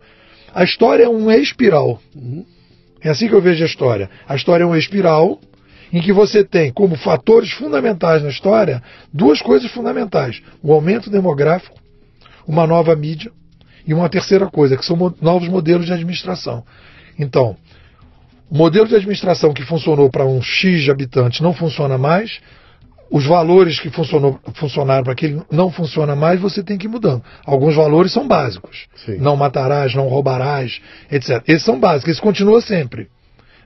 A 0.54 0.64
história 0.64 1.06
é 1.06 1.10
uma 1.10 1.36
espiral. 1.36 2.00
É 3.02 3.10
assim 3.10 3.28
que 3.28 3.34
eu 3.34 3.42
vejo 3.42 3.64
a 3.64 3.66
história. 3.66 4.08
A 4.30 4.36
história 4.36 4.64
é 4.64 4.68
uma 4.68 4.78
espiral 4.78 5.40
em 5.92 6.02
que 6.02 6.14
você 6.14 6.44
tem 6.44 6.72
como 6.72 6.96
fatores 6.96 7.52
fundamentais 7.52 8.22
na 8.22 8.30
história 8.30 8.82
duas 9.12 9.42
coisas 9.42 9.72
fundamentais: 9.72 10.40
o 10.62 10.72
aumento 10.72 11.10
demográfico, 11.10 11.76
uma 12.48 12.68
nova 12.68 12.96
mídia 12.96 13.32
e 13.86 13.94
uma 13.94 14.10
terceira 14.10 14.48
coisa, 14.48 14.78
que 14.78 14.86
são 14.86 15.14
novos 15.22 15.48
modelos 15.50 15.86
de 15.86 15.94
administração. 15.94 16.64
Então, 17.18 17.56
o 18.50 18.58
modelo 18.58 18.88
de 18.88 18.96
administração 18.96 19.54
que 19.54 19.64
funcionou 19.64 20.10
para 20.10 20.26
um 20.26 20.42
X 20.42 20.84
de 20.84 20.92
habitantes 20.92 21.42
não 21.42 21.54
funciona 21.54 21.98
mais, 21.98 22.40
os 23.10 23.26
valores 23.26 23.80
que 23.80 23.90
funcionou, 23.90 24.40
funcionaram 24.56 25.04
para 25.04 25.14
aquele 25.14 25.42
não 25.52 25.72
funciona 25.72 26.16
mais, 26.16 26.40
você 26.40 26.64
tem 26.64 26.78
que 26.78 26.88
ir 26.88 26.90
mudando. 26.90 27.24
Alguns 27.46 27.76
valores 27.76 28.12
são 28.12 28.28
básicos. 28.28 28.88
Sim. 29.06 29.18
Não 29.18 29.36
matarás, 29.36 29.94
não 29.94 30.08
roubarás, 30.08 30.82
etc. 31.12 31.44
Esses 31.48 31.64
são 31.64 31.80
básicos, 31.80 32.14
isso 32.14 32.22
continua 32.22 32.62
sempre. 32.62 33.10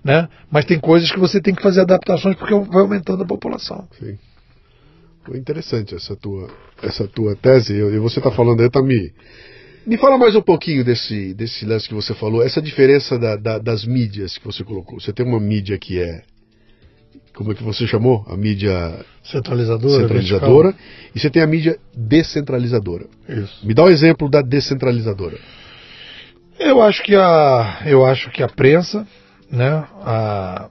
Né? 0.03 0.27
Mas 0.51 0.65
tem 0.65 0.79
coisas 0.79 1.11
que 1.11 1.19
você 1.19 1.41
tem 1.41 1.55
que 1.55 1.61
fazer 1.61 1.81
adaptações 1.81 2.35
porque 2.35 2.53
vai 2.53 2.81
aumentando 2.81 3.23
a 3.23 3.25
população. 3.25 3.87
Sim. 3.99 4.17
Interessante 5.33 5.95
essa 5.95 6.15
tua, 6.15 6.49
essa 6.81 7.07
tua 7.07 7.35
tese, 7.35 7.73
e 7.73 7.99
você 7.99 8.19
está 8.19 8.31
falando 8.31 8.61
aí, 8.61 8.67
está 8.67 8.81
me 8.81 9.13
Me 9.87 9.97
fala 9.97 10.17
mais 10.17 10.35
um 10.35 10.41
pouquinho 10.41 10.83
desse, 10.83 11.33
desse 11.33 11.65
lance 11.65 11.87
que 11.87 11.93
você 11.93 12.13
falou, 12.13 12.43
essa 12.43 12.61
diferença 12.61 13.17
da, 13.17 13.37
da, 13.37 13.57
das 13.57 13.85
mídias 13.85 14.37
que 14.37 14.43
você 14.43 14.61
colocou. 14.61 14.99
Você 14.99 15.13
tem 15.13 15.25
uma 15.25 15.39
mídia 15.39 15.77
que 15.77 15.97
é. 15.97 16.23
Como 17.33 17.53
é 17.53 17.55
que 17.55 17.63
você 17.63 17.87
chamou? 17.87 18.25
A 18.27 18.35
mídia 18.35 18.99
centralizadora. 19.23 20.01
Centralizadora. 20.01 20.75
E 21.15 21.19
você 21.19 21.29
tem 21.29 21.41
a 21.41 21.47
mídia 21.47 21.79
descentralizadora. 21.95 23.05
Isso. 23.29 23.65
Me 23.65 23.73
dá 23.73 23.85
um 23.85 23.87
exemplo 23.87 24.29
da 24.29 24.41
descentralizadora. 24.41 25.37
Eu 26.59 26.81
acho 26.81 27.01
que 27.01 27.15
a, 27.15 27.83
eu 27.85 28.05
acho 28.05 28.29
que 28.31 28.43
a 28.43 28.49
prensa, 28.49 29.07
né, 29.49 29.87
a, 30.01 30.67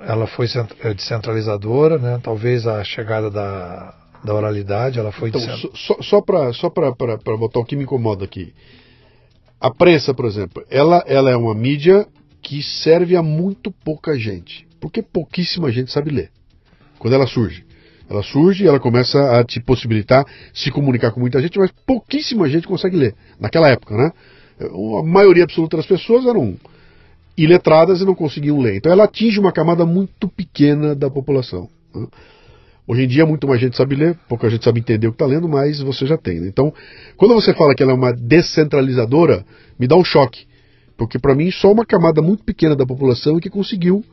ela 0.00 0.26
foi 0.26 0.48
é, 0.80 0.92
descentralizadora, 0.92 1.98
né? 1.98 2.18
Talvez 2.20 2.66
a 2.66 2.82
chegada 2.82 3.30
da, 3.30 3.94
da 4.24 4.34
oralidade, 4.34 4.98
ela 4.98 5.12
foi 5.12 5.28
então, 5.28 5.40
só, 5.74 6.02
só 6.02 6.20
para 6.20 6.52
só 6.52 6.70
botar 6.70 7.60
o 7.60 7.64
que 7.64 7.76
me 7.76 7.84
incomoda 7.84 8.24
aqui. 8.24 8.52
A 9.60 9.70
prensa, 9.70 10.12
por 10.12 10.26
exemplo, 10.26 10.64
ela, 10.70 11.02
ela 11.06 11.30
é 11.30 11.36
uma 11.36 11.54
mídia 11.54 12.06
que 12.42 12.62
serve 12.62 13.16
a 13.16 13.22
muito 13.22 13.70
pouca 13.70 14.18
gente, 14.18 14.66
porque 14.80 15.02
pouquíssima 15.02 15.72
gente 15.72 15.90
sabe 15.90 16.10
ler. 16.10 16.30
Quando 16.98 17.14
ela 17.14 17.26
surge, 17.26 17.64
ela 18.08 18.22
surge 18.22 18.64
e 18.64 18.66
ela 18.66 18.78
começa 18.78 19.38
a 19.38 19.44
te 19.44 19.60
possibilitar 19.60 20.24
se 20.54 20.70
comunicar 20.70 21.10
com 21.10 21.20
muita 21.20 21.40
gente, 21.40 21.58
mas 21.58 21.70
pouquíssima 21.86 22.48
gente 22.48 22.66
consegue 22.66 22.96
ler 22.96 23.14
naquela 23.40 23.68
época, 23.68 23.96
né? 23.96 24.12
A 24.60 25.02
maioria 25.02 25.44
absoluta 25.44 25.76
das 25.76 25.86
pessoas 25.86 26.24
eram 26.24 26.56
iletradas 27.36 28.00
e 28.00 28.04
não 28.04 28.14
conseguiam 28.14 28.60
ler. 28.60 28.76
Então 28.76 28.90
ela 28.90 29.04
atinge 29.04 29.38
uma 29.38 29.52
camada 29.52 29.84
muito 29.84 30.28
pequena 30.28 30.94
da 30.94 31.10
população. 31.10 31.68
Né? 31.94 32.06
Hoje 32.88 33.02
em 33.02 33.08
dia, 33.08 33.26
muito 33.26 33.48
mais 33.48 33.60
gente 33.60 33.76
sabe 33.76 33.96
ler, 33.96 34.16
pouca 34.28 34.48
gente 34.48 34.64
sabe 34.64 34.78
entender 34.78 35.08
o 35.08 35.10
que 35.10 35.16
está 35.16 35.26
lendo, 35.26 35.48
mas 35.48 35.80
você 35.80 36.06
já 36.06 36.16
tem. 36.16 36.40
Né? 36.40 36.46
Então, 36.46 36.72
quando 37.16 37.34
você 37.34 37.52
fala 37.52 37.74
que 37.74 37.82
ela 37.82 37.90
é 37.90 37.94
uma 37.94 38.12
descentralizadora, 38.12 39.44
me 39.78 39.88
dá 39.88 39.96
um 39.96 40.04
choque. 40.04 40.46
Porque, 40.96 41.18
para 41.18 41.34
mim, 41.34 41.50
só 41.50 41.72
uma 41.72 41.84
camada 41.84 42.22
muito 42.22 42.44
pequena 42.44 42.76
da 42.76 42.86
população 42.86 43.36
é 43.36 43.40
que 43.40 43.50
conseguiu 43.50 44.04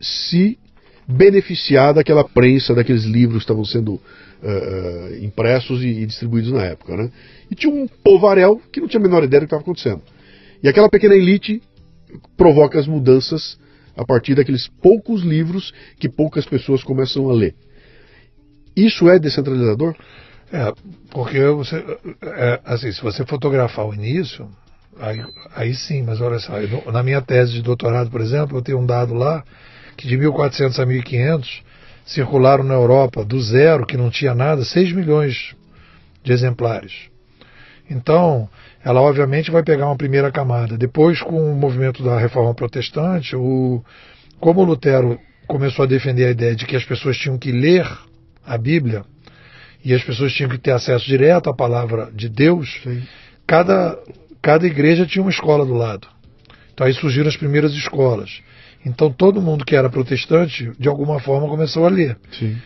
se 0.00 0.58
beneficiar 1.06 1.94
daquela 1.94 2.24
prensa, 2.24 2.74
daqueles 2.74 3.04
livros 3.04 3.38
que 3.38 3.44
estavam 3.44 3.64
sendo 3.64 3.94
uh, 3.94 5.22
impressos 5.24 5.82
e, 5.82 5.88
e, 5.88 6.06
distribuídos 6.06 6.50
na 6.50 6.64
época. 6.64 6.96
Né? 6.96 7.10
E 7.50 7.54
tinha 7.54 7.72
um 7.72 7.86
povaréu 7.86 8.60
que 8.72 8.80
não 8.80 8.88
tinha 8.88 8.98
a 8.98 9.02
menor 9.02 9.22
ideia 9.24 9.40
do 9.40 9.44
que 9.44 9.46
estava 9.46 9.62
acontecendo. 9.62 10.02
E 10.62 10.68
aquela 10.68 10.88
pequena 10.88 11.14
elite 11.14 11.62
provoca 12.36 12.80
as 12.80 12.86
mudanças 12.86 13.58
a 13.94 14.04
partir 14.04 14.34
daqueles 14.34 14.68
poucos 14.82 15.22
livros 15.22 15.72
que 15.98 16.08
poucas 16.08 16.46
pessoas 16.46 16.82
começam 16.82 17.30
a 17.30 17.34
ler. 17.34 17.54
Isso 18.76 19.08
é 19.08 19.18
descentralizador? 19.18 19.96
É, 20.52 20.72
porque 21.10 21.40
você, 21.48 21.84
é, 22.22 22.60
assim, 22.64 22.92
se 22.92 23.02
você 23.02 23.24
fotografar 23.24 23.86
o 23.86 23.94
início, 23.94 24.48
aí, 25.00 25.24
aí 25.54 25.74
sim, 25.74 26.02
mas 26.02 26.20
olha 26.20 26.38
só, 26.38 26.60
eu, 26.60 26.92
na 26.92 27.02
minha 27.02 27.20
tese 27.20 27.52
de 27.52 27.62
doutorado, 27.62 28.10
por 28.10 28.20
exemplo, 28.20 28.58
eu 28.58 28.62
tenho 28.62 28.78
um 28.78 28.86
dado 28.86 29.14
lá 29.14 29.42
que 29.96 30.06
de 30.06 30.16
1400 30.16 30.78
a 30.78 30.86
1500 30.86 31.62
circularam 32.04 32.62
na 32.62 32.74
Europa 32.74 33.24
do 33.24 33.40
zero, 33.40 33.86
que 33.86 33.96
não 33.96 34.10
tinha 34.10 34.34
nada, 34.34 34.64
6 34.64 34.92
milhões 34.92 35.56
de 36.22 36.32
exemplares. 36.32 36.92
Então, 37.90 38.48
ela 38.84 39.00
obviamente 39.00 39.50
vai 39.50 39.62
pegar 39.62 39.86
uma 39.86 39.96
primeira 39.96 40.30
camada. 40.30 40.76
Depois, 40.76 41.20
com 41.20 41.52
o 41.52 41.56
movimento 41.56 42.04
da 42.04 42.18
reforma 42.18 42.54
protestante, 42.54 43.34
o, 43.34 43.82
como 44.38 44.62
Lutero 44.62 45.18
começou 45.46 45.84
a 45.84 45.88
defender 45.88 46.26
a 46.26 46.30
ideia 46.30 46.54
de 46.54 46.66
que 46.66 46.76
as 46.76 46.84
pessoas 46.84 47.16
tinham 47.16 47.38
que 47.38 47.50
ler 47.50 47.86
a 48.46 48.56
Bíblia 48.56 49.04
e 49.84 49.94
as 49.94 50.02
pessoas 50.02 50.32
tinham 50.32 50.50
que 50.50 50.58
ter 50.58 50.72
acesso 50.72 51.06
direto 51.06 51.48
à 51.48 51.54
palavra 51.54 52.10
de 52.12 52.28
Deus, 52.28 52.80
cada, 53.46 53.98
cada 54.42 54.66
igreja 54.66 55.06
tinha 55.06 55.22
uma 55.22 55.30
escola 55.30 55.64
do 55.64 55.74
lado. 55.74 56.08
Então 56.72 56.86
aí 56.86 56.92
surgiram 56.92 57.28
as 57.28 57.36
primeiras 57.36 57.72
escolas. 57.72 58.42
Então 58.84 59.10
todo 59.10 59.40
mundo 59.40 59.64
que 59.64 59.76
era 59.76 59.88
protestante, 59.88 60.72
de 60.78 60.88
alguma 60.88 61.20
forma, 61.20 61.48
começou 61.48 61.86
a 61.86 61.88
ler. 61.88 62.16
Sim 62.32 62.56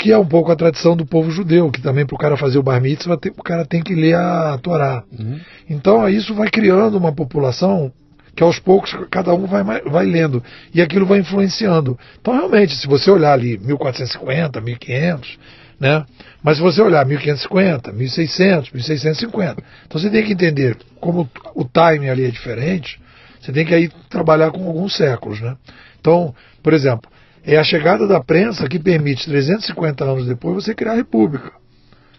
que 0.00 0.10
é 0.10 0.18
um 0.18 0.26
pouco 0.26 0.50
a 0.50 0.56
tradição 0.56 0.96
do 0.96 1.04
povo 1.04 1.30
judeu, 1.30 1.70
que 1.70 1.82
também 1.82 2.06
para 2.06 2.14
o 2.14 2.18
cara 2.18 2.36
fazer 2.36 2.58
o 2.58 2.62
bar 2.62 2.80
mitzvah, 2.80 3.18
o 3.36 3.42
cara 3.42 3.66
tem 3.66 3.82
que 3.82 3.94
ler 3.94 4.14
a 4.14 4.58
Torá. 4.58 5.04
Uhum. 5.12 5.38
Então 5.68 6.08
isso 6.08 6.34
vai 6.34 6.48
criando 6.48 6.96
uma 6.96 7.12
população 7.12 7.92
que 8.34 8.42
aos 8.42 8.58
poucos 8.58 8.96
cada 9.10 9.34
um 9.34 9.46
vai, 9.46 9.62
vai 9.62 10.06
lendo 10.06 10.42
e 10.74 10.80
aquilo 10.80 11.06
vai 11.06 11.18
influenciando. 11.18 11.98
Então 12.20 12.34
realmente, 12.34 12.74
se 12.76 12.86
você 12.86 13.10
olhar 13.10 13.32
ali 13.32 13.58
1450, 13.58 14.60
1500, 14.60 15.38
né? 15.78 16.04
Mas 16.42 16.58
se 16.58 16.62
você 16.62 16.82
olhar 16.82 17.04
1550, 17.06 17.92
1600, 17.92 18.70
1650, 18.72 19.62
então 19.86 20.00
você 20.00 20.10
tem 20.10 20.24
que 20.24 20.32
entender 20.32 20.76
como 21.00 21.28
o 21.54 21.64
timing 21.64 22.08
ali 22.08 22.24
é 22.24 22.30
diferente, 22.30 23.00
você 23.40 23.52
tem 23.52 23.64
que 23.64 23.74
aí 23.74 23.90
trabalhar 24.08 24.50
com 24.50 24.66
alguns 24.66 24.94
séculos, 24.94 25.40
né? 25.40 25.56
Então, 25.98 26.34
por 26.62 26.74
exemplo, 26.74 27.10
é 27.42 27.56
a 27.56 27.64
chegada 27.64 28.06
da 28.06 28.20
prensa 28.20 28.68
que 28.68 28.78
permite, 28.78 29.24
350 29.24 30.04
anos 30.04 30.26
depois, 30.26 30.62
você 30.64 30.74
criar 30.74 30.92
a 30.92 30.96
república. 30.96 31.52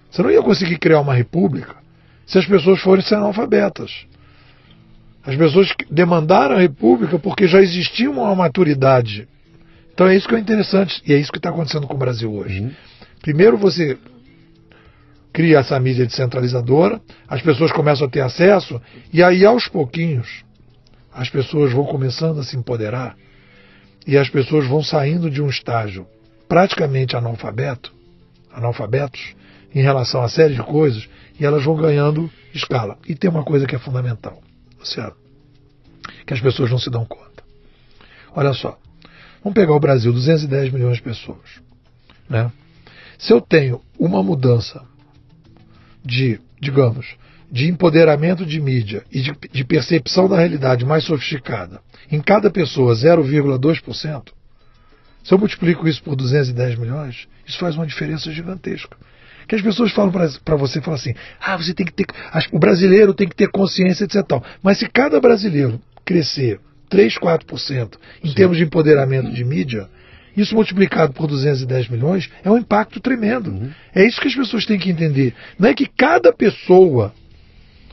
Você 0.09 0.23
não 0.23 0.31
ia 0.31 0.41
conseguir 0.41 0.77
criar 0.77 0.99
uma 0.99 1.13
república 1.13 1.75
se 2.25 2.37
as 2.37 2.45
pessoas 2.45 2.81
forem 2.81 3.03
analfabetas. 3.11 4.05
As 5.23 5.35
pessoas 5.35 5.71
demandaram 5.89 6.55
a 6.55 6.59
república 6.59 7.19
porque 7.19 7.47
já 7.47 7.61
existia 7.61 8.09
uma 8.09 8.33
maturidade. 8.35 9.27
Então 9.93 10.07
é 10.07 10.15
isso 10.15 10.27
que 10.27 10.35
é 10.35 10.39
interessante 10.39 11.01
e 11.05 11.13
é 11.13 11.17
isso 11.17 11.31
que 11.31 11.37
está 11.37 11.49
acontecendo 11.49 11.87
com 11.87 11.93
o 11.93 11.97
Brasil 11.97 12.33
hoje. 12.33 12.61
Uhum. 12.61 12.71
Primeiro 13.21 13.57
você 13.57 13.97
cria 15.31 15.59
essa 15.59 15.79
mídia 15.79 16.05
descentralizadora, 16.05 16.99
as 17.27 17.41
pessoas 17.41 17.71
começam 17.71 18.07
a 18.07 18.09
ter 18.09 18.21
acesso 18.21 18.81
e 19.13 19.23
aí 19.23 19.45
aos 19.45 19.67
pouquinhos 19.67 20.43
as 21.13 21.29
pessoas 21.29 21.71
vão 21.71 21.85
começando 21.85 22.39
a 22.39 22.43
se 22.43 22.57
empoderar 22.57 23.15
e 24.07 24.17
as 24.17 24.29
pessoas 24.29 24.67
vão 24.67 24.81
saindo 24.81 25.29
de 25.29 25.41
um 25.41 25.49
estágio 25.49 26.07
praticamente 26.47 27.15
analfabeto, 27.15 27.93
analfabetos, 28.51 29.35
em 29.73 29.81
relação 29.81 30.21
a 30.21 30.27
série 30.27 30.53
de 30.53 30.61
coisas, 30.61 31.07
e 31.39 31.45
elas 31.45 31.63
vão 31.63 31.77
ganhando 31.77 32.29
escala. 32.53 32.97
E 33.07 33.15
tem 33.15 33.29
uma 33.29 33.43
coisa 33.43 33.65
que 33.65 33.73
é 33.73 33.79
fundamental, 33.79 34.41
Luciano, 34.81 35.15
que 36.25 36.33
as 36.33 36.41
pessoas 36.41 36.69
não 36.69 36.79
se 36.79 36.89
dão 36.89 37.05
conta. 37.05 37.43
Olha 38.35 38.53
só, 38.53 38.77
vamos 39.43 39.55
pegar 39.55 39.73
o 39.73 39.79
Brasil, 39.79 40.11
210 40.11 40.73
milhões 40.73 40.97
de 40.97 41.03
pessoas. 41.03 41.61
Né? 42.29 42.51
Se 43.17 43.31
eu 43.31 43.39
tenho 43.39 43.81
uma 43.99 44.23
mudança 44.23 44.83
de, 46.03 46.39
digamos, 46.59 47.15
de 47.51 47.69
empoderamento 47.69 48.45
de 48.45 48.59
mídia 48.59 49.03
e 49.11 49.21
de, 49.21 49.33
de 49.51 49.63
percepção 49.63 50.27
da 50.27 50.37
realidade 50.37 50.85
mais 50.85 51.03
sofisticada 51.03 51.81
em 52.09 52.21
cada 52.21 52.49
pessoa 52.49 52.93
0,2%, 52.93 54.31
se 55.23 55.33
eu 55.33 55.37
multiplico 55.37 55.87
isso 55.87 56.01
por 56.01 56.15
210 56.15 56.79
milhões, 56.79 57.27
isso 57.45 57.59
faz 57.59 57.75
uma 57.75 57.85
diferença 57.85 58.31
gigantesca. 58.31 58.97
Que 59.51 59.55
as 59.55 59.61
pessoas 59.61 59.91
falam 59.91 60.13
para 60.45 60.55
você, 60.55 60.79
falam 60.79 60.97
assim, 60.97 61.13
ah, 61.41 61.57
você 61.57 61.73
tem 61.73 61.85
que 61.85 61.91
ter, 61.91 62.05
o 62.53 62.57
brasileiro 62.57 63.13
tem 63.13 63.27
que 63.27 63.35
ter 63.35 63.49
consciência, 63.49 64.05
etc. 64.05 64.25
Tal. 64.25 64.41
Mas 64.63 64.79
se 64.79 64.87
cada 64.87 65.19
brasileiro 65.19 65.77
crescer 66.05 66.57
3, 66.87 67.15
4% 67.15 67.97
em 68.23 68.29
Sim. 68.29 68.33
termos 68.33 68.55
de 68.55 68.63
empoderamento 68.63 69.29
de 69.29 69.43
mídia, 69.43 69.89
isso 70.37 70.55
multiplicado 70.55 71.11
por 71.11 71.27
210 71.27 71.89
milhões 71.89 72.29
é 72.45 72.49
um 72.49 72.57
impacto 72.57 73.01
tremendo. 73.01 73.51
Uhum. 73.51 73.69
É 73.93 74.05
isso 74.05 74.21
que 74.21 74.29
as 74.29 74.35
pessoas 74.35 74.65
têm 74.65 74.79
que 74.79 74.89
entender. 74.89 75.33
Não 75.59 75.67
é 75.67 75.73
que 75.73 75.85
cada 75.85 76.31
pessoa 76.31 77.13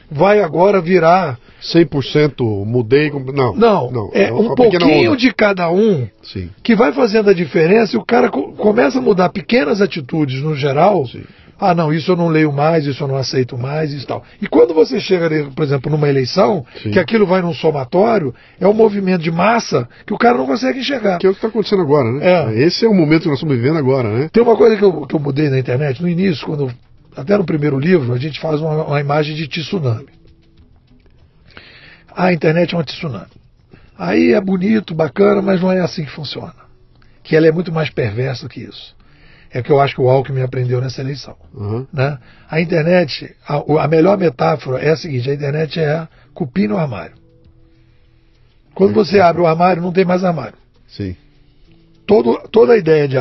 vai 0.09 0.41
agora 0.41 0.81
virar 0.81 1.41
100% 1.61 2.65
mudei. 2.65 3.11
Não, 3.11 3.53
não, 3.57 3.91
não 3.91 4.11
é, 4.15 4.29
é 4.29 4.33
um 4.33 4.55
pouquinho 4.55 5.17
de 5.17 5.35
cada 5.35 5.69
um 5.73 6.09
Sim. 6.23 6.51
que 6.63 6.77
vai 6.77 6.93
fazendo 6.93 7.31
a 7.31 7.35
diferença 7.35 7.97
e 7.97 7.99
o 7.99 8.05
cara 8.05 8.31
começa 8.31 9.01
a 9.01 9.03
mudar 9.03 9.31
pequenas 9.31 9.83
atitudes 9.83 10.41
no 10.41 10.55
geral. 10.55 11.05
Sim. 11.07 11.25
Ah, 11.61 11.75
não, 11.75 11.93
isso 11.93 12.13
eu 12.13 12.17
não 12.17 12.29
leio 12.29 12.53
mais, 12.53 12.87
isso 12.87 13.03
eu 13.03 13.09
não 13.09 13.17
aceito 13.17 13.59
mais 13.59 13.93
e 13.93 14.07
tal. 14.07 14.23
E 14.41 14.47
quando 14.47 14.73
você 14.73 15.01
chega, 15.01 15.29
por 15.55 15.65
exemplo, 15.65 15.91
numa 15.91 16.09
eleição, 16.09 16.65
Sim. 16.83 16.93
que 16.93 16.99
aquilo 17.01 17.27
vai 17.27 17.43
num 17.43 17.53
somatório, 17.53 18.33
é 18.61 18.69
um 18.69 18.73
movimento 18.73 19.23
de 19.23 19.31
massa 19.31 19.89
que 20.07 20.15
o 20.15 20.19
cara 20.19 20.39
não 20.39 20.47
consegue 20.47 20.79
enxergar. 20.79 21.19
Que 21.19 21.27
é 21.27 21.31
o 21.31 21.33
que 21.33 21.39
está 21.39 21.49
acontecendo 21.49 21.83
agora, 21.83 22.13
né? 22.13 22.21
É. 22.25 22.63
Esse 22.63 22.85
é 22.85 22.89
o 22.89 22.95
momento 22.95 23.23
que 23.23 23.29
nós 23.29 23.39
estamos 23.39 23.57
vivendo 23.57 23.77
agora, 23.77 24.09
né? 24.09 24.29
Tem 24.33 24.43
uma 24.43 24.57
coisa 24.57 24.77
que 24.77 24.85
eu, 24.85 25.07
que 25.07 25.17
eu 25.17 25.21
mudei 25.21 25.51
na 25.51 25.59
internet, 25.59 26.01
no 26.01 26.09
início, 26.09 26.47
quando 26.47 26.73
até 27.17 27.37
no 27.37 27.45
primeiro 27.45 27.77
livro, 27.77 28.13
a 28.13 28.19
gente 28.19 28.39
faz 28.39 28.61
uma, 28.61 28.85
uma 28.85 29.01
imagem 29.01 29.35
de 29.35 29.49
tsunami. 29.49 30.07
A 32.15 32.33
internet 32.33 32.75
é 32.75 32.79
um 32.79 32.83
tsunami. 32.85 33.27
Aí 33.99 34.33
é 34.33 34.41
bonito, 34.41 34.95
bacana, 34.95 35.43
mas 35.43 35.61
não 35.61 35.73
é 35.73 35.81
assim 35.81 36.05
que 36.05 36.11
funciona. 36.13 36.55
Que 37.25 37.35
ela 37.35 37.49
é 37.49 37.53
muito 37.53 37.73
mais 37.73 37.91
perversa 37.91 38.45
do 38.45 38.49
que 38.49 38.61
isso. 38.61 38.97
É 39.53 39.61
o 39.61 39.63
que 39.63 39.73
eu 39.73 39.81
acho 39.81 39.95
que 39.95 40.01
o 40.01 40.09
Alckmin 40.09 40.43
aprendeu 40.43 40.81
nessa 40.81 41.01
eleição. 41.01 41.37
Uhum. 41.55 41.87
Né? 41.93 42.19
A 42.51 42.61
internet, 42.61 43.35
a, 43.47 43.57
a, 43.85 43.89
melhor 43.89 44.19
metáfora 44.19 44.79
é 44.79 44.91
a 44.91 44.97
seguinte: 44.97 45.31
a 45.31 45.35
internet 45.35 45.81
é 45.81 46.07
cupim 46.35 46.67
no 46.67 46.77
armário. 46.77 47.17
Quando 48.75 48.95
você 48.95 49.19
abre 49.21 49.43
o 49.43 49.47
armário, 49.47 49.83
não 49.83 49.93
tem 49.93 50.05
mais 50.05 50.23
armário. 50.23 50.57
Sim. 50.87 51.17
Todo, 52.07 52.49
toda 52.51 52.75
a 52.75 52.77
ideia 52.77 53.09
de 53.09 53.17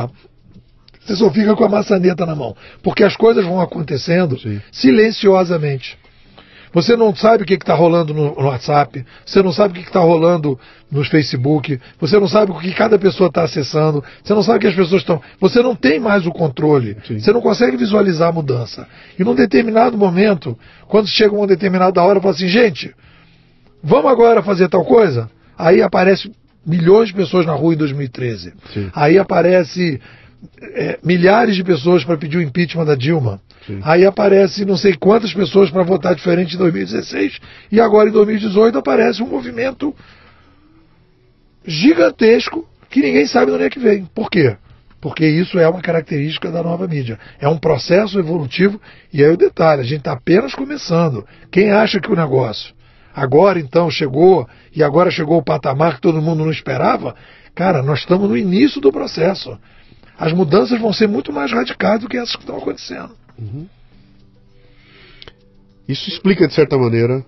você 1.07 1.15
só 1.15 1.31
fica 1.31 1.55
com 1.55 1.63
a 1.63 1.69
maçaneta 1.69 2.25
na 2.25 2.35
mão. 2.35 2.55
Porque 2.83 3.01
as 3.01 3.15
coisas 3.15 3.45
vão 3.45 3.61
acontecendo 3.61 4.37
Sim. 4.37 4.61
silenciosamente. 4.71 5.97
Você 6.77 6.95
não 6.95 7.15
sabe 7.15 7.41
o 7.41 7.45
que 7.47 7.55
está 7.55 7.73
rolando 7.73 8.13
no, 8.13 8.35
no, 8.35 8.45
WhatsApp, 8.49 9.03
você 9.25 9.41
não 9.41 9.51
sabe 9.51 9.71
o 9.71 9.81
que 9.81 9.87
está 9.87 9.99
rolando 9.99 10.59
no 10.91 11.03
Facebook, 11.03 11.79
você 11.99 12.19
não 12.19 12.27
sabe 12.27 12.51
o 12.51 12.59
que 12.59 12.71
cada 12.71 12.99
pessoa 12.99 13.29
está 13.29 13.41
acessando, 13.41 14.03
você 14.23 14.31
não 14.35 14.43
sabe 14.43 14.59
o 14.59 14.61
que 14.61 14.67
as 14.67 14.75
pessoas 14.75 15.01
estão. 15.01 15.19
Você 15.41 15.63
não 15.63 15.75
tem 15.75 15.99
mais 15.99 16.27
o 16.27 16.31
controle, 16.31 16.95
Sim. 17.07 17.17
você 17.17 17.33
não 17.33 17.41
consegue 17.41 17.77
visualizar 17.77 18.29
a 18.29 18.31
mudança. 18.31 18.87
E 19.17 19.23
num 19.23 19.33
determinado 19.33 19.97
momento, 19.97 20.55
quando 20.87 21.07
chega 21.07 21.33
uma 21.33 21.47
determinada 21.47 21.99
hora, 22.03 22.21
fala 22.21 22.35
assim, 22.35 22.47
gente, 22.47 22.93
vamos 23.83 24.11
agora 24.11 24.43
fazer 24.43 24.69
tal 24.69 24.85
coisa? 24.85 25.31
Aí 25.57 25.81
aparece 25.81 26.31
milhões 26.63 27.07
de 27.07 27.15
pessoas 27.15 27.43
na 27.43 27.53
rua 27.53 27.73
em 27.73 27.77
2013. 27.77 28.53
Sim. 28.71 28.91
Aí 28.93 29.17
aparece 29.17 29.99
é, 30.75 30.99
milhares 31.03 31.55
de 31.55 31.63
pessoas 31.63 32.03
para 32.03 32.17
pedir 32.17 32.37
o 32.37 32.41
impeachment 32.43 32.85
da 32.85 32.93
Dilma. 32.93 33.41
Sim. 33.67 33.81
Aí 33.83 34.05
aparece 34.05 34.63
não 34.63 34.77
sei 34.77 34.95
quantas 34.95 35.33
pessoas 35.33 35.69
para 35.69 35.83
votar 35.83 36.15
diferente 36.15 36.55
em 36.55 36.57
2016 36.57 37.39
e 37.69 37.81
agora 37.81 38.09
em 38.09 38.13
2018 38.13 38.77
aparece 38.77 39.21
um 39.21 39.27
movimento 39.27 39.93
gigantesco 41.65 42.65
que 42.89 43.01
ninguém 43.01 43.27
sabe 43.27 43.47
de 43.47 43.51
onde 43.51 43.65
é 43.65 43.69
que 43.69 43.79
vem. 43.79 44.05
Por 44.05 44.31
quê? 44.31 44.55
Porque 45.01 45.27
isso 45.27 45.59
é 45.59 45.67
uma 45.67 45.81
característica 45.81 46.49
da 46.49 46.63
nova 46.63 46.87
mídia. 46.87 47.19
É 47.39 47.47
um 47.49 47.57
processo 47.57 48.17
evolutivo 48.17 48.81
e 49.13 49.21
aí 49.21 49.29
o 49.29 49.37
detalhe, 49.37 49.81
a 49.81 49.85
gente 49.85 49.99
está 49.99 50.13
apenas 50.13 50.55
começando. 50.55 51.27
Quem 51.51 51.69
acha 51.69 51.99
que 51.99 52.11
o 52.11 52.15
negócio 52.15 52.73
agora 53.13 53.59
então 53.59 53.91
chegou 53.91 54.47
e 54.73 54.81
agora 54.81 55.11
chegou 55.11 55.37
o 55.37 55.43
patamar 55.43 55.95
que 55.95 56.01
todo 56.01 56.21
mundo 56.21 56.45
não 56.45 56.51
esperava, 56.51 57.15
cara, 57.53 57.83
nós 57.83 57.99
estamos 57.99 58.29
no 58.29 58.37
início 58.37 58.79
do 58.79 58.91
processo 58.93 59.59
as 60.17 60.33
mudanças 60.33 60.79
vão 60.79 60.91
ser 60.91 61.07
muito 61.07 61.31
mais 61.31 61.51
radicais 61.51 61.99
do 62.01 62.09
que 62.09 62.17
essas 62.17 62.35
que 62.35 62.41
estão 62.41 62.57
acontecendo. 62.57 63.15
Uhum. 63.39 63.67
Isso 65.87 66.09
explica, 66.09 66.47
de 66.47 66.53
certa 66.53 66.77
maneira, 66.77 67.25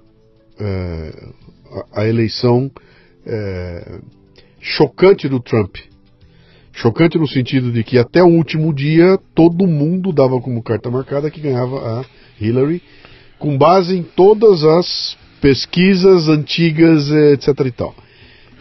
é, 0.60 1.30
a, 1.94 2.02
a, 2.02 2.08
eleição 2.08 2.70
é, 3.26 4.00
chocante 4.60 5.30
do 5.30 5.40
Trump. 5.40 5.78
Chocante 6.74 7.18
no 7.18 7.28
sentido 7.28 7.72
de 7.72 7.84
que 7.84 7.98
até 7.98 8.22
o 8.22 8.28
último 8.28 8.74
dia 8.74 9.18
todo 9.34 9.68
mundo 9.68 10.12
dava 10.12 10.40
como 10.42 10.64
carta 10.64 10.90
marcada 10.90 11.32
que 11.32 11.42
ganhava 11.42 12.02
a 12.02 12.06
Hillary, 12.40 12.82
com 13.38 13.58
base 13.58 13.96
em 13.98 14.04
todas 14.04 14.64
as 14.64 15.18
pesquisas 15.42 16.28
antigas, 16.28 17.10
etc. 17.10 17.66
E 17.66 17.72
tal. 17.72 17.96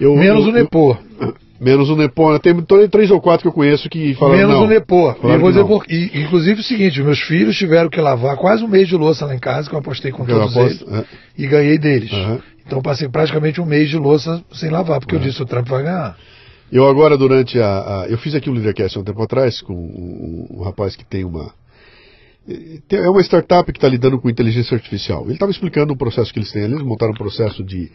Eu, 0.00 0.16
Menos 0.16 0.44
eu, 0.44 0.50
o 0.50 0.52
Nepô. 0.52 0.96
Eu, 1.20 1.34
Menos 1.60 1.90
o 1.90 1.96
Nepô. 1.96 2.38
Tem 2.38 2.54
três 2.88 3.10
ou 3.10 3.20
quatro 3.20 3.42
que 3.42 3.48
eu 3.48 3.52
conheço 3.52 3.88
que 3.88 4.14
falaram 4.14 4.38
Menos 4.38 4.54
não. 4.54 4.64
o 4.64 4.66
Nepô. 4.68 5.10
E 5.10 5.38
dizer 5.38 5.64
por... 5.64 5.84
e, 5.90 6.22
inclusive 6.22 6.60
o 6.60 6.62
seguinte, 6.62 7.02
meus 7.02 7.20
filhos 7.20 7.56
tiveram 7.56 7.90
que 7.90 8.00
lavar 8.00 8.36
quase 8.36 8.62
um 8.62 8.68
mês 8.68 8.86
de 8.86 8.96
louça 8.96 9.26
lá 9.26 9.34
em 9.34 9.40
casa, 9.40 9.68
que 9.68 9.74
eu 9.74 9.80
apostei 9.80 10.12
com 10.12 10.24
todos 10.24 10.56
aposto, 10.56 10.84
eles, 10.88 11.00
é. 11.00 11.04
e 11.36 11.46
ganhei 11.46 11.76
deles. 11.76 12.12
Uhum. 12.12 12.38
Então 12.64 12.80
passei 12.80 13.08
praticamente 13.08 13.60
um 13.60 13.66
mês 13.66 13.90
de 13.90 13.96
louça 13.96 14.42
sem 14.52 14.70
lavar, 14.70 15.00
porque 15.00 15.16
uhum. 15.16 15.22
eu 15.22 15.28
disse, 15.28 15.42
o 15.42 15.46
Trump 15.46 15.66
vai 15.66 15.82
ganhar. 15.82 16.16
Eu 16.70 16.86
agora, 16.86 17.16
durante 17.16 17.58
a... 17.58 18.02
a 18.02 18.06
eu 18.08 18.18
fiz 18.18 18.34
aqui 18.34 18.48
o 18.48 18.52
um 18.52 18.54
Leadercast 18.54 18.98
um 18.98 19.04
tempo 19.04 19.22
atrás, 19.22 19.60
com 19.60 19.74
um, 19.74 20.58
um 20.58 20.62
rapaz 20.62 20.94
que 20.94 21.04
tem 21.04 21.24
uma... 21.24 21.52
É 22.90 23.10
uma 23.10 23.20
startup 23.20 23.70
que 23.70 23.76
está 23.76 23.88
lidando 23.88 24.18
com 24.18 24.30
inteligência 24.30 24.74
artificial. 24.74 25.24
Ele 25.24 25.34
estava 25.34 25.50
explicando 25.52 25.92
o 25.92 25.96
processo 25.96 26.32
que 26.32 26.38
eles 26.38 26.50
têm 26.50 26.64
ali, 26.64 26.74
eles 26.74 26.84
montaram 26.84 27.12
um 27.12 27.16
processo 27.16 27.62
de 27.62 27.90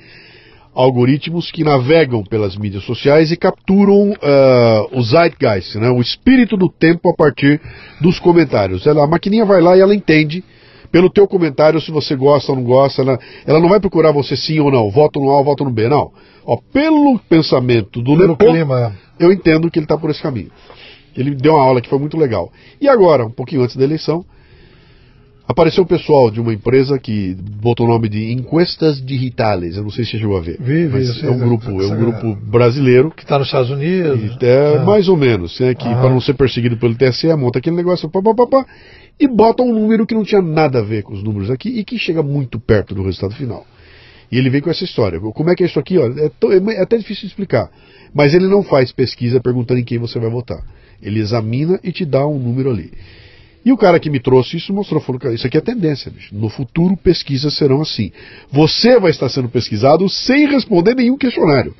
algoritmos 0.74 1.52
que 1.52 1.64
navegam 1.64 2.24
pelas 2.24 2.58
mídias 2.58 2.84
sociais 2.84 3.32
e 3.32 3.38
capturam 3.38 4.12
uh, 4.12 4.98
o 4.98 5.02
zeitgeist, 5.04 5.78
né, 5.78 5.90
o 5.90 6.02
espírito 6.02 6.58
do 6.58 6.68
tempo 6.68 7.10
a 7.10 7.16
partir 7.16 7.62
dos 8.02 8.20
comentários. 8.20 8.88
Ela, 8.88 9.04
a 9.04 9.08
maquininha 9.08 9.46
vai 9.46 9.62
lá 9.62 9.78
e 9.78 9.82
ela 9.82 9.94
entende 9.94 10.44
pelo 10.92 11.10
teu 11.10 11.28
comentário 11.28 11.82
se 11.82 11.92
você 11.92 12.16
gosta 12.16 12.52
ou 12.52 12.56
não 12.58 12.64
gosta. 12.64 13.02
Ela, 13.02 13.20
ela 13.46 13.60
não 13.60 13.70
vai 13.70 13.80
procurar 13.80 14.12
você 14.12 14.36
sim 14.36 14.60
ou 14.60 14.72
não, 14.72 14.90
voto 14.90 15.20
no 15.20 15.30
A 15.30 15.40
ou 15.40 15.44
voto 15.44 15.64
no 15.64 15.72
B, 15.72 15.88
não. 15.88 16.12
Ó, 16.46 16.58
pelo 16.72 17.20
pensamento 17.30 18.02
do 18.02 18.18
pelo 18.18 18.38
clima. 18.38 18.96
eu 19.20 19.32
entendo 19.32 19.70
que 19.72 19.80
ele 19.80 19.86
está 19.86 19.98
por 19.98 20.10
esse 20.10 20.22
caminho. 20.22 20.52
Ele 21.16 21.36
deu 21.36 21.54
uma 21.54 21.64
aula 21.64 21.82
que 21.82 21.90
foi 21.90 22.00
muito 22.00 22.18
legal. 22.18 22.52
E 22.82 22.88
agora, 22.88 23.26
um 23.26 23.32
pouquinho 23.32 23.64
antes 23.64 23.76
da 23.76 23.84
eleição, 23.84 24.26
Apareceu 25.46 25.84
o 25.84 25.88
pessoal 25.88 26.32
de 26.32 26.40
uma 26.40 26.54
empresa 26.54 26.98
que 26.98 27.36
botou 27.62 27.86
o 27.86 27.90
nome 27.90 28.08
de 28.08 28.32
Encuestas 28.32 29.06
Digitales. 29.06 29.76
Eu 29.76 29.84
não 29.84 29.90
sei 29.90 30.06
se 30.06 30.12
você 30.12 30.20
chegou 30.20 30.38
a 30.38 30.42
ver. 30.42 30.58
Vi, 30.58 30.88
vi, 30.88 31.26
é 31.26 31.30
um 31.30 31.38
grupo, 31.38 31.70
é 31.82 31.86
um 31.86 31.98
grupo 31.98 32.36
brasileiro. 32.36 33.12
Que 33.12 33.24
está 33.24 33.38
nos 33.38 33.50
Estados 33.50 33.70
Unidos. 33.70 34.38
É, 34.42 34.78
ah. 34.78 34.86
Mais 34.86 35.10
ou 35.10 35.18
menos. 35.18 35.60
Né, 35.60 35.76
que 35.76 35.84
para 35.84 36.10
não 36.10 36.22
ser 36.22 36.36
perseguido 36.36 36.78
pelo 36.78 36.96
TSE, 36.96 37.28
monta 37.36 37.60
aquele 37.60 37.76
negócio 37.76 38.10
pá, 38.10 38.22
pá, 38.22 38.34
pá, 38.34 38.48
pá, 38.48 38.66
e 39.20 39.28
bota 39.28 39.64
um 39.64 39.74
número 39.74 40.08
que 40.08 40.16
não 40.16 40.24
tinha 40.24 40.42
nada 40.42 40.80
a 40.80 40.82
ver 40.82 41.04
com 41.04 41.14
os 41.14 41.22
números 41.22 41.52
aqui 41.52 41.78
e 41.78 41.84
que 41.84 42.00
chega 42.00 42.24
muito 42.24 42.58
perto 42.58 42.96
do 42.96 43.04
resultado 43.04 43.36
final. 43.36 43.68
E 44.32 44.38
ele 44.38 44.50
vem 44.50 44.62
com 44.62 44.70
essa 44.70 44.86
história. 44.86 45.20
Como 45.20 45.50
é 45.50 45.56
que 45.56 45.64
é 45.64 45.66
isso 45.66 45.78
aqui? 45.78 45.98
Olha, 45.98 46.22
é, 46.22 46.26
é, 46.26 46.78
é 46.78 46.82
até 46.82 46.98
difícil 46.98 47.24
de 47.24 47.28
explicar. 47.28 47.70
Mas 48.14 48.34
ele 48.34 48.48
não 48.48 48.64
faz 48.64 48.94
pesquisa 48.94 49.42
perguntando 49.42 49.82
em 49.82 49.84
quem 49.84 50.00
você 50.00 50.18
vai 50.20 50.30
votar. 50.30 50.64
Ele 51.02 51.20
examina 51.20 51.80
e 51.84 51.92
te 51.92 52.06
dá 52.06 52.26
um 52.26 52.40
número 52.40 52.72
ali. 52.72 52.92
E 53.66 53.72
o 53.72 53.78
cara 53.78 54.00
que 54.00 54.10
me 54.10 54.20
trouxe 54.20 54.58
isso 54.58 54.74
mostrou, 54.74 55.00
falou, 55.00 55.34
isso 55.34 55.48
aqui 55.48 55.58
é 55.58 55.62
tendência, 55.62 56.12
bicho. 56.12 56.36
No 56.36 56.50
futuro, 56.50 56.98
pesquisas 56.98 57.56
serão 57.56 57.82
assim. 57.82 58.12
Você 58.52 59.00
vai 59.00 59.12
estar 59.12 59.30
sendo 59.30 59.48
pesquisado 59.48 60.08
sem 60.10 60.48
responder 60.48 60.96
nenhum 60.96 61.18
questionário. 61.18 61.74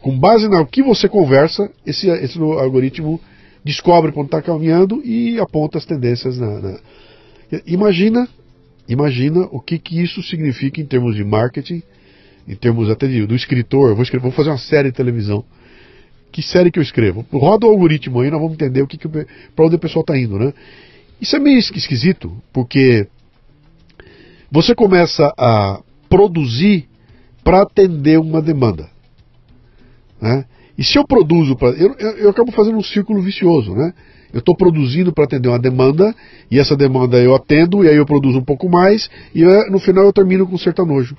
Com 0.00 0.16
base 0.16 0.48
no 0.48 0.66
que 0.66 0.82
você 0.82 1.08
conversa, 1.08 1.70
esse, 1.84 2.08
esse 2.08 2.38
algoritmo 2.38 3.20
descobre 3.64 4.12
quando 4.12 4.26
está 4.26 4.40
caminhando 4.42 5.02
e 5.04 5.40
aponta 5.40 5.78
as 5.78 5.84
tendências 5.84 6.38
na, 6.38 6.60
na... 6.60 6.78
Imagina, 7.66 8.28
imagina 8.88 9.48
o 9.50 9.60
que, 9.60 9.78
que 9.78 10.00
isso 10.00 10.22
significa 10.22 10.80
em 10.80 10.84
termos 10.84 11.16
de 11.16 11.24
marketing, 11.24 11.82
em 12.46 12.54
termos 12.54 12.90
até 12.90 13.08
de, 13.08 13.26
do 13.26 13.34
escritor. 13.34 13.94
Vou, 13.94 14.02
escrever, 14.02 14.22
vou 14.22 14.32
fazer 14.32 14.50
uma 14.50 14.58
série 14.58 14.90
de 14.90 14.96
televisão. 14.96 15.44
Que 16.30 16.42
série 16.42 16.70
que 16.70 16.78
eu 16.78 16.82
escrevo? 16.82 17.24
Roda 17.32 17.66
o 17.66 17.70
algoritmo 17.70 18.20
aí, 18.20 18.30
nós 18.30 18.40
vamos 18.40 18.54
entender 18.54 18.82
o 18.82 18.86
que, 18.86 18.98
que 18.98 19.08
para 19.08 19.64
onde 19.64 19.76
o 19.76 19.78
pessoal 19.78 20.02
está 20.02 20.18
indo, 20.18 20.38
né? 20.38 20.52
Isso 21.24 21.36
é 21.36 21.38
meio 21.38 21.58
esquisito, 21.58 22.30
porque 22.52 23.08
você 24.52 24.74
começa 24.74 25.32
a 25.38 25.80
produzir 26.06 26.86
para 27.42 27.62
atender 27.62 28.20
uma 28.20 28.42
demanda. 28.42 28.90
Né? 30.20 30.44
E 30.76 30.84
se 30.84 30.98
eu 30.98 31.06
produzo 31.06 31.56
para. 31.56 31.70
Eu, 31.70 31.94
eu, 31.98 32.10
eu, 32.18 32.28
acabo 32.28 32.52
fazendo 32.52 32.76
um 32.76 32.82
círculo 32.82 33.22
vicioso, 33.22 33.74
né? 33.74 33.94
Eu 34.34 34.40
estou 34.40 34.54
produzindo 34.54 35.14
para 35.14 35.24
atender 35.24 35.48
uma 35.48 35.58
demanda, 35.58 36.14
e 36.50 36.58
essa 36.58 36.76
demanda 36.76 37.16
eu 37.16 37.34
atendo, 37.34 37.82
e 37.82 37.88
aí 37.88 37.96
eu 37.96 38.04
produzo 38.04 38.38
um 38.38 38.44
pouco 38.44 38.68
mais, 38.68 39.08
e 39.34 39.40
eu, 39.40 39.70
no 39.70 39.78
final 39.78 40.04
eu 40.04 40.12
termino 40.12 40.46
com 40.46 40.58
sertanojo. 40.58 41.16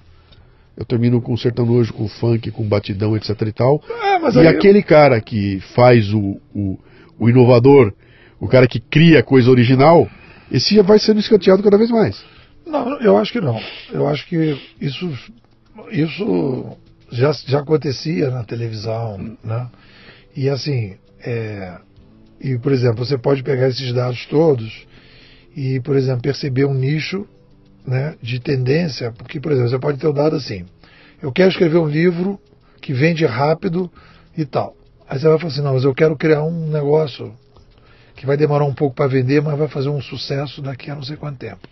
Eu 0.77 0.85
termino 0.85 1.19
com 1.19 1.35
sertanojo, 1.35 1.91
com 1.93 2.07
funk, 2.07 2.51
com 2.51 2.63
batidão, 2.63 3.17
etc 3.17 3.41
e 3.41 3.51
tal. 3.51 3.81
É, 3.89 4.43
e 4.43 4.47
aquele 4.47 4.83
cara 4.83 5.19
que 5.19 5.59
faz 5.73 6.13
o, 6.13 6.39
o, 6.53 6.77
o 7.17 7.27
inovador 7.27 7.91
o 8.39 8.47
cara 8.47 8.67
que 8.67 8.79
cria 8.79 9.23
coisa 9.23 9.49
original, 9.49 10.09
esse 10.51 10.79
vai 10.81 10.99
sendo 10.99 11.19
escanteado 11.19 11.63
cada 11.63 11.77
vez 11.77 11.89
mais. 11.89 12.23
Não, 12.65 12.99
eu 12.99 13.17
acho 13.17 13.31
que 13.31 13.41
não. 13.41 13.59
Eu 13.91 14.07
acho 14.07 14.27
que 14.27 14.57
isso, 14.81 15.11
isso 15.91 16.77
já, 17.11 17.31
já 17.31 17.59
acontecia 17.59 18.29
na 18.29 18.43
televisão, 18.43 19.37
né? 19.43 19.67
E 20.35 20.49
assim, 20.49 20.95
é, 21.19 21.77
e 22.41 22.57
por 22.57 22.71
exemplo, 22.71 23.05
você 23.05 23.17
pode 23.17 23.43
pegar 23.43 23.67
esses 23.67 23.93
dados 23.93 24.25
todos 24.25 24.85
e, 25.55 25.79
por 25.79 25.95
exemplo, 25.95 26.21
perceber 26.21 26.65
um 26.65 26.73
nicho 26.73 27.25
né, 27.85 28.15
de 28.21 28.39
tendência, 28.39 29.11
porque, 29.11 29.39
por 29.39 29.51
exemplo, 29.51 29.69
você 29.69 29.79
pode 29.79 29.97
ter 29.99 30.07
um 30.07 30.13
dado 30.13 30.35
assim, 30.35 30.65
eu 31.21 31.31
quero 31.31 31.49
escrever 31.49 31.77
um 31.77 31.87
livro 31.87 32.39
que 32.81 32.93
vende 32.93 33.25
rápido 33.25 33.89
e 34.37 34.45
tal. 34.45 34.75
Aí 35.07 35.19
você 35.19 35.27
vai 35.27 35.37
falar 35.37 35.51
assim, 35.51 35.61
não, 35.61 35.73
mas 35.73 35.83
eu 35.83 35.93
quero 35.93 36.17
criar 36.17 36.43
um 36.43 36.67
negócio 36.67 37.33
que 38.25 38.27
vai 38.27 38.37
demorar 38.37 38.65
um 38.65 38.73
pouco 38.73 38.95
para 38.95 39.07
vender, 39.07 39.41
mas 39.41 39.57
vai 39.57 39.67
fazer 39.67 39.89
um 39.89 40.01
sucesso 40.01 40.61
daqui 40.61 40.89
a 40.89 40.95
não 40.95 41.03
sei 41.03 41.15
quanto 41.15 41.37
tempo. 41.37 41.67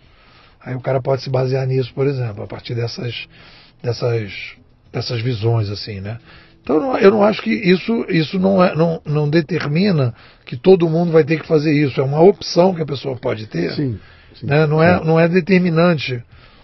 Aí 0.64 0.74
o 0.74 0.80
cara 0.80 1.02
pode 1.02 1.22
se 1.22 1.28
basear 1.28 1.66
nisso, 1.66 1.92
por 1.92 2.06
exemplo, 2.06 2.44
a 2.44 2.46
partir 2.46 2.74
dessas, 2.74 3.26
dessas, 3.82 4.32
dessas 4.92 5.20
visões, 5.20 5.68
assim, 5.68 6.00
né? 6.00 6.18
Então 6.62 6.96
eu 6.96 7.10
não 7.10 7.22
acho 7.22 7.42
que 7.42 7.50
isso, 7.50 8.06
isso 8.08 8.38
não, 8.38 8.64
é, 8.64 8.74
não, 8.74 9.02
não 9.04 9.28
determina 9.28 10.14
que 10.46 10.56
todo 10.56 10.88
mundo 10.88 11.12
vai 11.12 11.22
ter 11.22 11.38
que 11.38 11.46
fazer 11.46 11.72
isso. 11.72 12.00
É 12.00 12.04
uma 12.04 12.22
opção 12.22 12.72
que 12.72 12.80
a 12.80 12.86
pessoa 12.86 13.16
pode 13.16 13.46
ter. 13.48 13.72
Sim, 13.72 13.98
sim, 14.34 14.46
né? 14.46 14.66
não, 14.66 14.82
é, 14.82 15.04
não 15.04 15.20
é 15.20 15.28
determinante. 15.28 16.22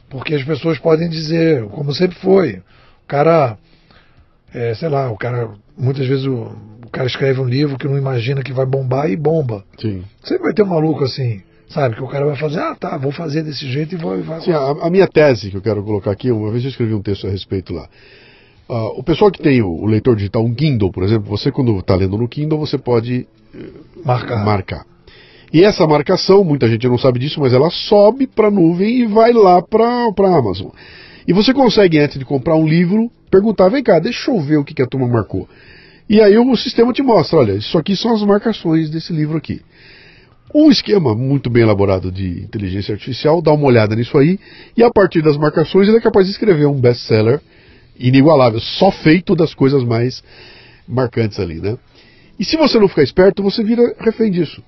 Porque 0.09 0.35
as 0.35 0.43
pessoas 0.43 0.79
podem 0.79 1.09
dizer, 1.09 1.65
como 1.67 1.93
sempre 1.93 2.17
foi, 2.19 2.63
o 3.05 3.07
cara, 3.07 3.59
é, 4.55 4.75
sei 4.75 4.89
lá, 4.89 5.11
o 5.11 5.17
cara, 5.17 5.51
muitas 5.77 6.07
vezes 6.07 6.25
o, 6.25 6.57
o 6.91 6.93
cara 6.93 7.07
escreve 7.07 7.41
um 7.41 7.45
livro 7.45 7.79
que 7.79 7.87
não 7.87 7.97
imagina 7.97 8.43
que 8.43 8.53
vai 8.53 8.67
bombar 8.67 9.09
e 9.09 9.17
bomba. 9.17 9.65
Sim. 9.79 10.03
Sempre 10.25 10.43
vai 10.43 10.53
ter 10.53 10.65
um 10.65 10.67
maluco 10.67 11.05
assim, 11.05 11.41
sabe? 11.69 11.95
Que 11.95 12.03
o 12.03 12.09
cara 12.09 12.27
vai 12.27 12.37
fazer, 12.37 12.59
ah, 12.59 12.75
tá, 12.75 12.99
vou 12.99 13.13
fazer 13.13 13.45
desse 13.45 13.65
jeito 13.71 13.95
e 13.95 13.99
vou. 13.99 14.19
E 14.19 14.23
vai 14.23 14.41
Sim, 14.41 14.51
a, 14.51 14.71
a, 14.83 14.91
minha 14.91 15.07
tese 15.07 15.51
que 15.51 15.57
eu 15.57 15.63
quero 15.63 15.85
colocar 15.85 16.11
aqui, 16.11 16.33
uma 16.33 16.51
vez 16.51 16.65
eu 16.65 16.71
escrevi 16.71 16.93
um 16.93 17.01
texto 17.01 17.29
a 17.29 17.31
respeito 17.31 17.73
lá. 17.73 17.89
Uh, 18.69 18.99
o 18.99 19.05
pessoal 19.05 19.31
que 19.31 19.41
tem 19.41 19.63
o, 19.63 19.69
o, 19.69 19.87
leitor 19.87 20.17
digital, 20.17 20.45
um 20.45 20.53
Kindle, 20.53 20.91
por 20.91 21.05
exemplo, 21.05 21.29
você 21.29 21.53
quando 21.53 21.79
está 21.79 21.95
lendo 21.95 22.19
no 22.19 22.29
Kindle, 22.29 22.59
você 22.59 22.77
pode 22.77 23.27
marcar. 24.05 24.45
marcar. 24.45 24.87
E 25.53 25.63
essa 25.63 25.87
marcação, 25.87 26.43
muita 26.43 26.69
gente 26.69 26.89
não 26.89 26.99
sabe 26.99 27.21
disso, 27.21 27.41
mas 27.41 27.53
ela 27.53 27.71
sobe 27.71 28.27
para 28.27 28.49
a 28.49 28.51
nuvem 28.51 29.01
e 29.03 29.07
vai 29.07 29.33
lá 29.33 29.63
para 29.63 29.85
a 29.85 30.39
Amazon. 30.39 30.71
E 31.27 31.33
você 31.33 31.55
consegue, 31.55 32.01
antes 32.01 32.19
de 32.19 32.25
comprar 32.25 32.57
um 32.57 32.67
livro, 32.67 33.09
perguntar: 33.31 33.69
vem 33.69 33.83
cá, 33.83 34.01
deixa 34.01 34.33
eu 34.33 34.41
ver 34.41 34.57
o 34.57 34.65
que, 34.65 34.75
que 34.75 34.83
a 34.83 34.87
turma 34.87 35.07
marcou. 35.07 35.49
E 36.11 36.21
aí 36.21 36.37
o 36.37 36.57
sistema 36.57 36.93
te 36.93 37.05
mostra: 37.05 37.39
olha, 37.39 37.53
isso 37.53 37.79
aqui 37.79 37.95
são 37.95 38.13
as 38.13 38.21
marcações 38.23 38.91
desse 38.91 39.13
livro 39.13 39.39
aqui. 39.39 39.63
Um 40.53 40.69
esquema 40.69 41.15
muito 41.15 41.49
bem 41.49 41.63
elaborado 41.63 42.11
de 42.11 42.43
inteligência 42.43 42.93
artificial, 42.93 43.41
dá 43.41 43.53
uma 43.53 43.67
olhada 43.67 43.95
nisso 43.95 44.19
aí, 44.19 44.37
e 44.77 44.83
a 44.83 44.91
partir 44.91 45.23
das 45.23 45.37
marcações 45.37 45.87
ele 45.87 45.99
é 45.99 46.01
capaz 46.01 46.27
de 46.27 46.33
escrever 46.33 46.67
um 46.67 46.81
best-seller 46.81 47.41
inigualável, 47.97 48.59
só 48.59 48.91
feito 48.91 49.37
das 49.37 49.55
coisas 49.55 49.85
mais 49.85 50.21
marcantes 50.89 51.39
ali, 51.39 51.61
né? 51.61 51.79
E 52.37 52.45
se 52.45 52.57
você 52.57 52.81
não 52.81 52.89
ficar 52.89 53.05
esperto, 53.05 53.41
você 53.41 53.63
vira 53.63 53.95
refém 54.01 54.33
disso. 54.33 54.61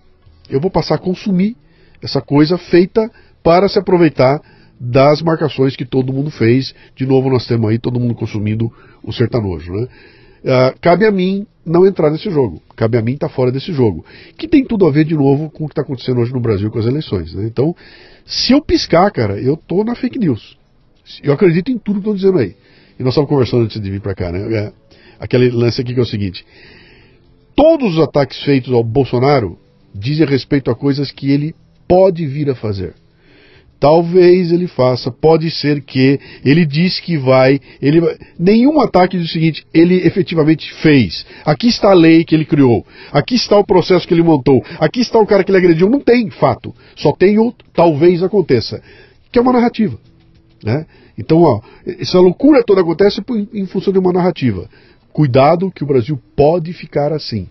Eu 0.49 0.61
vou 0.61 0.70
passar 0.70 0.95
a 0.95 0.99
consumir 0.99 1.57
essa 2.01 2.20
coisa 2.20 2.57
feita 2.57 3.11
para 3.43 3.68
se 3.68 3.80
aproveitar 3.80 4.40
das 4.78 5.20
marcações 5.20 5.74
que 5.74 5.84
todo 5.84 6.12
mundo 6.12 6.30
fez. 6.30 6.72
De 6.95 7.05
novo, 7.05 7.28
nós 7.28 7.49
temos 7.49 7.68
aí 7.68 7.80
todo 7.80 7.99
mundo 7.99 8.14
consumindo 8.14 8.72
o 9.03 9.12
sertanojo, 9.12 9.72
né? 9.72 9.88
Uh, 10.45 10.78
cabe 10.80 11.07
a 11.07 11.11
mim 11.12 11.47
não 11.64 11.86
entrar 11.86 12.11
nesse 12.11 12.30
jogo. 12.30 12.61
Cabe 12.76 12.99
a 12.99 13.03
mim 13.03 13.12
estar 13.12 13.28
tá 13.28 13.34
fora 13.34 13.53
desse 13.53 13.72
jogo. 13.72 14.05
Que 14.36 14.49
tem 14.49 14.64
tudo 14.64 14.86
a 14.86 14.90
ver, 14.90 15.05
de 15.05 15.14
novo, 15.14 15.51
com 15.51 15.64
o 15.64 15.68
que 15.68 15.72
está 15.72 15.82
acontecendo 15.82 16.20
hoje 16.20 16.32
no 16.32 16.40
Brasil 16.40 16.70
com 16.70 16.78
as 16.78 16.86
eleições. 16.86 17.32
Né? 17.34 17.45
Então, 17.47 17.74
se 18.26 18.53
eu 18.53 18.61
piscar, 18.61 19.11
cara, 19.11 19.40
eu 19.40 19.57
tô 19.57 19.84
na 19.84 19.95
fake 19.95 20.18
news. 20.18 20.57
Eu 21.22 21.32
acredito 21.32 21.70
em 21.70 21.78
tudo 21.78 21.95
que 21.95 22.01
estão 22.01 22.14
dizendo 22.14 22.38
aí. 22.38 22.57
E 22.99 23.03
nós 23.03 23.12
estávamos 23.12 23.30
conversando 23.30 23.64
antes 23.64 23.80
de 23.80 23.90
vir 23.90 24.01
para 24.01 24.14
cá, 24.14 24.30
né? 24.30 24.55
É, 24.55 24.72
aquele 25.18 25.51
lance 25.51 25.80
aqui 25.80 25.95
que 25.95 26.01
é 26.01 26.03
o 26.03 26.07
seguinte: 26.07 26.45
todos 27.57 27.97
os 27.97 28.03
ataques 28.03 28.43
feitos 28.45 28.72
ao 28.72 28.84
Bolsonaro 28.84 29.59
dizem 29.95 30.26
respeito 30.26 30.70
a 30.70 30.74
coisas 30.74 31.11
que 31.11 31.30
ele 31.30 31.55
pode 31.88 32.26
vir 32.26 32.51
a 32.51 32.55
fazer. 32.55 32.95
Talvez 33.83 34.53
ele 34.53 34.68
faça, 34.68 35.11
pode 35.11 35.51
ser 35.51 35.83
que 35.83 36.20
ele 36.45 36.64
diz 36.64 37.01
que 37.01 37.18
vai, 37.18 37.61
ele 37.80 38.01
nenhum 38.39 38.80
ataque 38.80 39.18
diz 39.18 39.28
o 39.28 39.33
seguinte, 39.33 39.66
ele 39.74 40.07
efetivamente 40.07 40.72
fez. 40.74 41.26
Aqui 41.45 41.66
está 41.66 41.91
a 41.91 41.93
lei 41.93 42.22
que 42.22 42.33
ele 42.33 42.45
criou, 42.45 42.87
aqui 43.11 43.35
está 43.35 43.59
o 43.59 43.66
processo 43.66 44.07
que 44.07 44.14
ele 44.14 44.22
montou, 44.22 44.64
aqui 44.78 45.01
está 45.01 45.18
o 45.18 45.26
cara 45.26 45.43
que 45.43 45.51
ele 45.51 45.59
agrediu, 45.59 45.91
não 45.91 45.99
tem 45.99 46.30
fato. 46.30 46.72
Só 46.95 47.11
tem 47.11 47.41
o 47.41 47.53
talvez 47.74 48.22
aconteça, 48.22 48.80
que 49.33 49.39
é 49.41 49.43
uma 49.43 49.53
narrativa, 49.53 49.99
né? 50.62 50.87
Então, 51.18 51.43
ó, 51.43 51.61
essa 51.85 52.20
loucura 52.20 52.62
toda 52.62 52.83
acontece 52.83 53.20
em 53.53 53.66
função 53.66 53.93
de 53.93 53.99
uma 53.99 54.12
narrativa. 54.12 54.70
Cuidado 55.12 55.72
que 55.72 55.83
o 55.83 55.89
Brasil 55.89 56.16
pode 56.37 56.72
ficar 56.72 57.12
assim. 57.12 57.49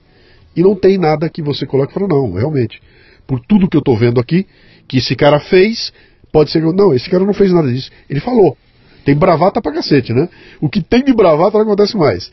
E 0.55 0.61
não 0.61 0.77
tem 0.77 0.97
nada 0.97 1.29
que 1.29 1.41
você 1.41 1.65
coloque 1.65 1.93
fala, 1.93 2.07
não, 2.07 2.31
realmente. 2.31 2.81
Por 3.27 3.41
tudo 3.41 3.67
que 3.67 3.75
eu 3.75 3.79
estou 3.79 3.97
vendo 3.97 4.17
aqui, 4.17 4.47
que 4.87 4.99
esse 4.99 5.13
cara 5.13 5.39
fez, 5.41 5.91
pode 6.31 6.51
ser 6.51 6.61
que. 6.61 6.73
Não, 6.73 6.93
esse 6.93 7.09
cara 7.09 7.25
não 7.25 7.33
fez 7.33 7.51
nada 7.51 7.71
disso. 7.71 7.91
Ele 8.09 8.19
falou. 8.19 8.57
Tem 9.03 9.15
bravata 9.15 9.61
pra 9.61 9.71
cacete, 9.71 10.13
né? 10.13 10.29
O 10.59 10.69
que 10.69 10.81
tem 10.81 11.03
de 11.03 11.13
bravata 11.13 11.57
não 11.57 11.65
acontece 11.65 11.97
mais. 11.97 12.31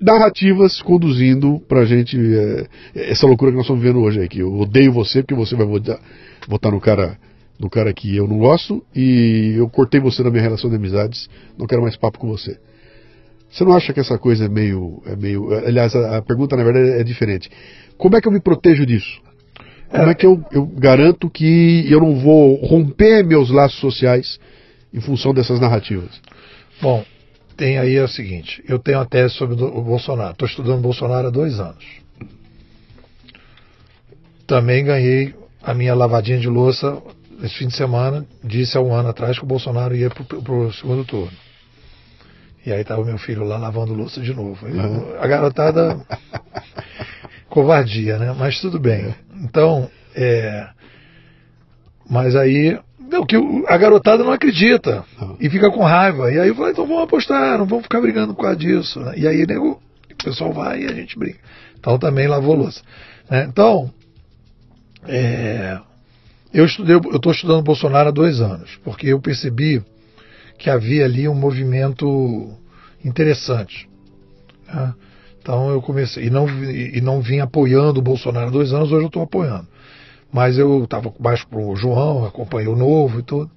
Narrativas 0.00 0.80
conduzindo 0.80 1.60
pra 1.68 1.84
gente 1.84 2.16
é, 2.16 2.66
essa 3.10 3.26
loucura 3.26 3.50
que 3.50 3.56
nós 3.56 3.64
estamos 3.64 3.82
vivendo 3.82 4.00
hoje 4.00 4.20
aí, 4.20 4.28
que 4.28 4.38
eu 4.38 4.54
odeio 4.54 4.92
você 4.92 5.22
porque 5.22 5.34
você 5.34 5.56
vai 5.56 5.66
votar, 5.66 5.98
votar 6.48 6.72
no 6.72 6.80
cara 6.80 7.18
no 7.58 7.68
cara 7.68 7.92
que 7.92 8.16
eu 8.16 8.26
não 8.26 8.38
gosto 8.38 8.82
e 8.96 9.54
eu 9.58 9.68
cortei 9.68 10.00
você 10.00 10.22
da 10.22 10.30
minha 10.30 10.42
relação 10.42 10.70
de 10.70 10.76
amizades, 10.76 11.28
não 11.58 11.66
quero 11.66 11.82
mais 11.82 11.96
papo 11.96 12.18
com 12.18 12.28
você. 12.28 12.58
Você 13.50 13.64
não 13.64 13.74
acha 13.74 13.92
que 13.92 14.00
essa 14.00 14.16
coisa 14.16 14.46
é 14.46 14.48
meio. 14.48 15.02
É 15.04 15.16
meio 15.16 15.52
aliás, 15.52 15.94
a, 15.94 16.18
a 16.18 16.22
pergunta 16.22 16.56
na 16.56 16.64
verdade 16.64 17.00
é 17.00 17.04
diferente. 17.04 17.50
Como 17.98 18.16
é 18.16 18.20
que 18.20 18.28
eu 18.28 18.32
me 18.32 18.40
protejo 18.40 18.86
disso? 18.86 19.20
Como 19.90 20.08
é 20.08 20.14
que 20.14 20.24
eu, 20.24 20.44
eu, 20.52 20.66
garanto 20.66 21.28
que 21.28 21.84
eu 21.90 22.00
não 22.00 22.14
vou 22.20 22.54
romper 22.64 23.24
meus 23.24 23.50
laços 23.50 23.80
sociais 23.80 24.38
em 24.94 25.00
função 25.00 25.34
dessas 25.34 25.58
narrativas? 25.58 26.20
Bom, 26.80 27.04
tem 27.56 27.76
aí 27.76 27.98
o 27.98 28.08
seguinte: 28.08 28.62
eu 28.68 28.78
tenho 28.78 29.00
a 29.00 29.04
tese 29.04 29.34
sobre 29.34 29.60
o 29.62 29.82
Bolsonaro. 29.82 30.32
Estou 30.32 30.46
estudando 30.46 30.80
Bolsonaro 30.80 31.26
há 31.26 31.30
dois 31.30 31.58
anos. 31.58 31.84
Também 34.46 34.84
ganhei 34.84 35.34
a 35.62 35.74
minha 35.74 35.94
lavadinha 35.94 36.38
de 36.38 36.48
louça 36.48 37.02
esse 37.42 37.56
fim 37.56 37.66
de 37.66 37.76
semana. 37.76 38.24
Disse 38.44 38.78
há 38.78 38.80
um 38.80 38.94
ano 38.94 39.08
atrás 39.08 39.38
que 39.38 39.44
o 39.44 39.48
Bolsonaro 39.48 39.94
ia 39.96 40.10
para 40.10 40.54
o 40.54 40.72
segundo 40.72 41.04
turno. 41.04 41.36
E 42.64 42.72
aí 42.72 42.82
estava 42.82 43.04
meu 43.04 43.18
filho 43.18 43.42
lá 43.42 43.56
lavando 43.56 43.94
louça 43.94 44.20
de 44.20 44.34
novo. 44.34 44.66
A 45.20 45.26
garotada. 45.26 46.00
covardia, 47.50 48.16
né? 48.16 48.34
Mas 48.38 48.60
tudo 48.60 48.78
bem. 48.78 49.14
Então, 49.40 49.90
é. 50.14 50.68
Mas 52.08 52.36
aí. 52.36 52.78
Não, 52.98 53.26
que 53.26 53.34
a 53.66 53.76
garotada 53.76 54.22
não 54.22 54.30
acredita 54.30 55.04
e 55.40 55.50
fica 55.50 55.68
com 55.68 55.82
raiva. 55.82 56.30
E 56.30 56.38
aí 56.38 56.54
falei, 56.54 56.70
então 56.70 56.86
vamos 56.86 57.02
apostar, 57.02 57.58
não 57.58 57.66
vamos 57.66 57.82
ficar 57.82 58.00
brigando 58.00 58.34
por 58.34 58.42
causa 58.42 58.56
disso. 58.56 59.00
Né? 59.00 59.14
E 59.16 59.26
aí 59.26 59.44
nego, 59.48 59.82
o 60.12 60.24
pessoal 60.24 60.52
vai 60.52 60.82
e 60.82 60.86
a 60.86 60.94
gente 60.94 61.18
briga. 61.18 61.38
Então 61.76 61.98
também 61.98 62.28
lavou 62.28 62.54
louça. 62.54 62.82
Né? 63.28 63.46
Então, 63.48 63.90
é, 65.08 65.80
eu 66.54 66.64
estudei, 66.64 66.94
eu 66.94 67.16
estou 67.16 67.32
estudando 67.32 67.64
Bolsonaro 67.64 68.10
há 68.10 68.12
dois 68.12 68.40
anos, 68.40 68.78
porque 68.84 69.08
eu 69.08 69.20
percebi 69.20 69.82
que 70.56 70.70
havia 70.70 71.04
ali 71.04 71.28
um 71.28 71.34
movimento 71.34 72.56
interessante. 73.04 73.88
Né? 74.72 74.94
Então 75.40 75.70
eu 75.70 75.80
comecei, 75.80 76.26
e 76.26 76.30
não, 76.30 76.46
e 76.48 77.00
não 77.00 77.20
vim 77.20 77.40
apoiando 77.40 77.98
o 77.98 78.02
Bolsonaro 78.02 78.48
há 78.48 78.50
dois 78.50 78.72
anos, 78.72 78.92
hoje 78.92 79.04
eu 79.04 79.08
estou 79.08 79.22
apoiando. 79.22 79.66
Mas 80.32 80.58
eu 80.58 80.84
estava 80.84 81.12
baixo 81.18 81.46
para 81.48 81.58
o 81.58 81.74
João, 81.74 82.24
acompanhei 82.24 82.68
o 82.68 82.76
Novo 82.76 83.20
e 83.20 83.22
tudo. 83.22 83.50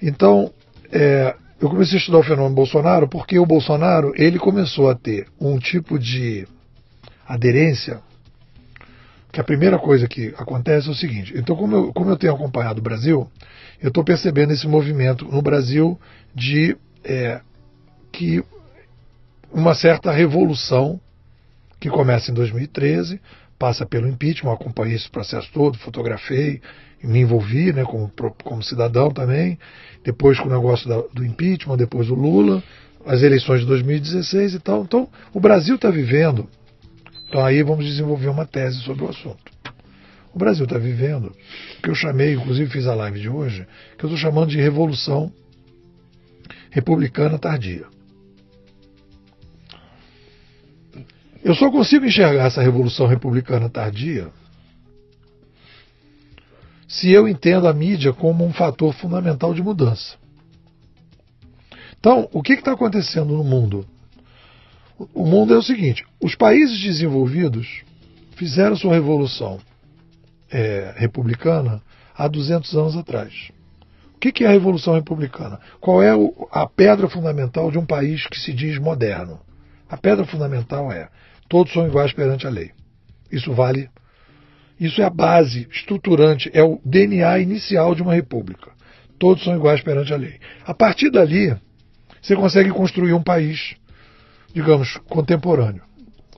Então, 0.00 0.52
é, 0.92 1.34
eu 1.60 1.68
comecei 1.68 1.96
a 1.96 1.98
estudar 1.98 2.18
o 2.18 2.22
fenômeno 2.22 2.54
Bolsonaro 2.54 3.08
porque 3.08 3.38
o 3.38 3.46
Bolsonaro 3.46 4.12
ele 4.16 4.38
começou 4.38 4.88
a 4.88 4.94
ter 4.94 5.26
um 5.40 5.58
tipo 5.58 5.98
de 5.98 6.46
aderência 7.26 8.00
que 9.32 9.40
a 9.40 9.44
primeira 9.44 9.78
coisa 9.78 10.08
que 10.08 10.34
acontece 10.36 10.88
é 10.88 10.90
o 10.90 10.94
seguinte. 10.94 11.32
Então, 11.36 11.56
como 11.56 11.76
eu, 11.76 11.92
como 11.92 12.10
eu 12.10 12.16
tenho 12.16 12.34
acompanhado 12.34 12.80
o 12.80 12.82
Brasil, 12.82 13.30
eu 13.80 13.88
estou 13.88 14.04
percebendo 14.04 14.52
esse 14.52 14.66
movimento 14.66 15.24
no 15.24 15.40
Brasil 15.40 15.98
de 16.34 16.76
é, 17.04 17.40
que 18.12 18.42
uma 19.52 19.74
certa 19.74 20.10
revolução 20.10 21.00
que 21.78 21.88
começa 21.88 22.30
em 22.30 22.34
2013, 22.34 23.20
passa 23.58 23.84
pelo 23.84 24.08
impeachment, 24.08 24.52
acompanhei 24.52 24.96
esse 24.96 25.10
processo 25.10 25.50
todo, 25.52 25.78
fotografei, 25.78 26.60
me 27.02 27.20
envolvi 27.20 27.72
né, 27.72 27.84
como, 27.84 28.10
como 28.44 28.62
cidadão 28.62 29.10
também, 29.10 29.58
depois 30.04 30.38
com 30.38 30.48
o 30.48 30.50
negócio 30.50 30.88
da, 30.88 31.00
do 31.12 31.24
impeachment, 31.24 31.76
depois 31.76 32.10
o 32.10 32.14
Lula, 32.14 32.62
as 33.06 33.22
eleições 33.22 33.60
de 33.60 33.66
2016 33.66 34.54
e 34.54 34.58
tal. 34.60 34.82
Então, 34.82 35.08
o 35.32 35.40
Brasil 35.40 35.76
está 35.76 35.90
vivendo, 35.90 36.48
então 37.28 37.44
aí 37.44 37.62
vamos 37.62 37.84
desenvolver 37.84 38.28
uma 38.28 38.46
tese 38.46 38.80
sobre 38.80 39.04
o 39.04 39.08
assunto. 39.08 39.50
O 40.32 40.38
Brasil 40.38 40.64
está 40.64 40.78
vivendo, 40.78 41.34
que 41.82 41.90
eu 41.90 41.94
chamei, 41.94 42.34
inclusive 42.34 42.70
fiz 42.70 42.86
a 42.86 42.94
live 42.94 43.20
de 43.20 43.28
hoje, 43.28 43.66
que 43.98 44.04
eu 44.04 44.08
estou 44.08 44.16
chamando 44.16 44.50
de 44.50 44.60
revolução 44.60 45.32
republicana 46.70 47.38
tardia. 47.38 47.84
Eu 51.42 51.54
só 51.54 51.70
consigo 51.70 52.04
enxergar 52.04 52.46
essa 52.46 52.62
revolução 52.62 53.06
republicana 53.06 53.68
tardia 53.68 54.28
se 56.86 57.10
eu 57.10 57.28
entendo 57.28 57.68
a 57.68 57.72
mídia 57.72 58.12
como 58.12 58.44
um 58.44 58.52
fator 58.52 58.92
fundamental 58.92 59.54
de 59.54 59.62
mudança. 59.62 60.16
Então, 61.98 62.28
o 62.32 62.42
que 62.42 62.54
está 62.54 62.72
acontecendo 62.72 63.36
no 63.36 63.44
mundo? 63.44 63.86
O 65.14 65.24
mundo 65.24 65.54
é 65.54 65.56
o 65.56 65.62
seguinte: 65.62 66.04
os 66.20 66.34
países 66.34 66.80
desenvolvidos 66.80 67.82
fizeram 68.32 68.74
sua 68.74 68.94
revolução 68.94 69.60
é, 70.50 70.94
republicana 70.96 71.80
há 72.16 72.26
200 72.26 72.74
anos 72.74 72.96
atrás. 72.96 73.50
O 74.14 74.18
que 74.18 74.44
é 74.44 74.46
a 74.46 74.50
Revolução 74.50 74.92
Republicana? 74.94 75.58
Qual 75.80 76.02
é 76.02 76.10
a 76.50 76.66
pedra 76.66 77.08
fundamental 77.08 77.70
de 77.70 77.78
um 77.78 77.86
país 77.86 78.26
que 78.26 78.38
se 78.38 78.52
diz 78.52 78.78
moderno? 78.78 79.40
A 79.88 79.96
pedra 79.96 80.26
fundamental 80.26 80.92
é: 80.92 81.08
todos 81.50 81.72
são 81.72 81.86
iguais 81.86 82.12
perante 82.12 82.46
a 82.46 82.50
lei. 82.50 82.70
Isso 83.30 83.52
vale. 83.52 83.90
Isso 84.78 85.02
é 85.02 85.04
a 85.04 85.10
base 85.10 85.68
estruturante, 85.70 86.48
é 86.54 86.62
o 86.62 86.80
DNA 86.84 87.40
inicial 87.40 87.94
de 87.94 88.02
uma 88.02 88.14
república. 88.14 88.70
Todos 89.18 89.44
são 89.44 89.54
iguais 89.54 89.82
perante 89.82 90.14
a 90.14 90.16
lei. 90.16 90.38
A 90.64 90.72
partir 90.72 91.10
dali, 91.10 91.54
você 92.22 92.34
consegue 92.34 92.70
construir 92.70 93.12
um 93.12 93.22
país, 93.22 93.74
digamos, 94.54 94.96
contemporâneo. 95.08 95.82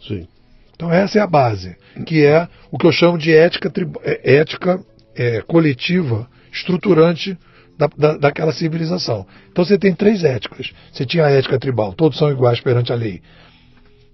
Sim. 0.00 0.26
Então 0.74 0.90
essa 0.90 1.18
é 1.18 1.22
a 1.22 1.26
base, 1.26 1.76
que 2.06 2.24
é 2.24 2.48
o 2.70 2.78
que 2.78 2.86
eu 2.86 2.90
chamo 2.90 3.18
de 3.18 3.32
ética, 3.32 3.70
é, 4.02 4.36
ética 4.36 4.80
é, 5.14 5.42
coletiva 5.42 6.28
estruturante 6.50 7.38
da, 7.78 7.86
da, 7.86 8.16
daquela 8.16 8.52
civilização. 8.52 9.26
Então 9.50 9.64
você 9.64 9.78
tem 9.78 9.94
três 9.94 10.24
éticas. 10.24 10.72
Você 10.90 11.04
tinha 11.04 11.26
a 11.26 11.30
ética 11.30 11.58
tribal, 11.58 11.92
todos 11.92 12.18
são 12.18 12.30
iguais 12.30 12.60
perante 12.60 12.92
a 12.92 12.96
lei. 12.96 13.20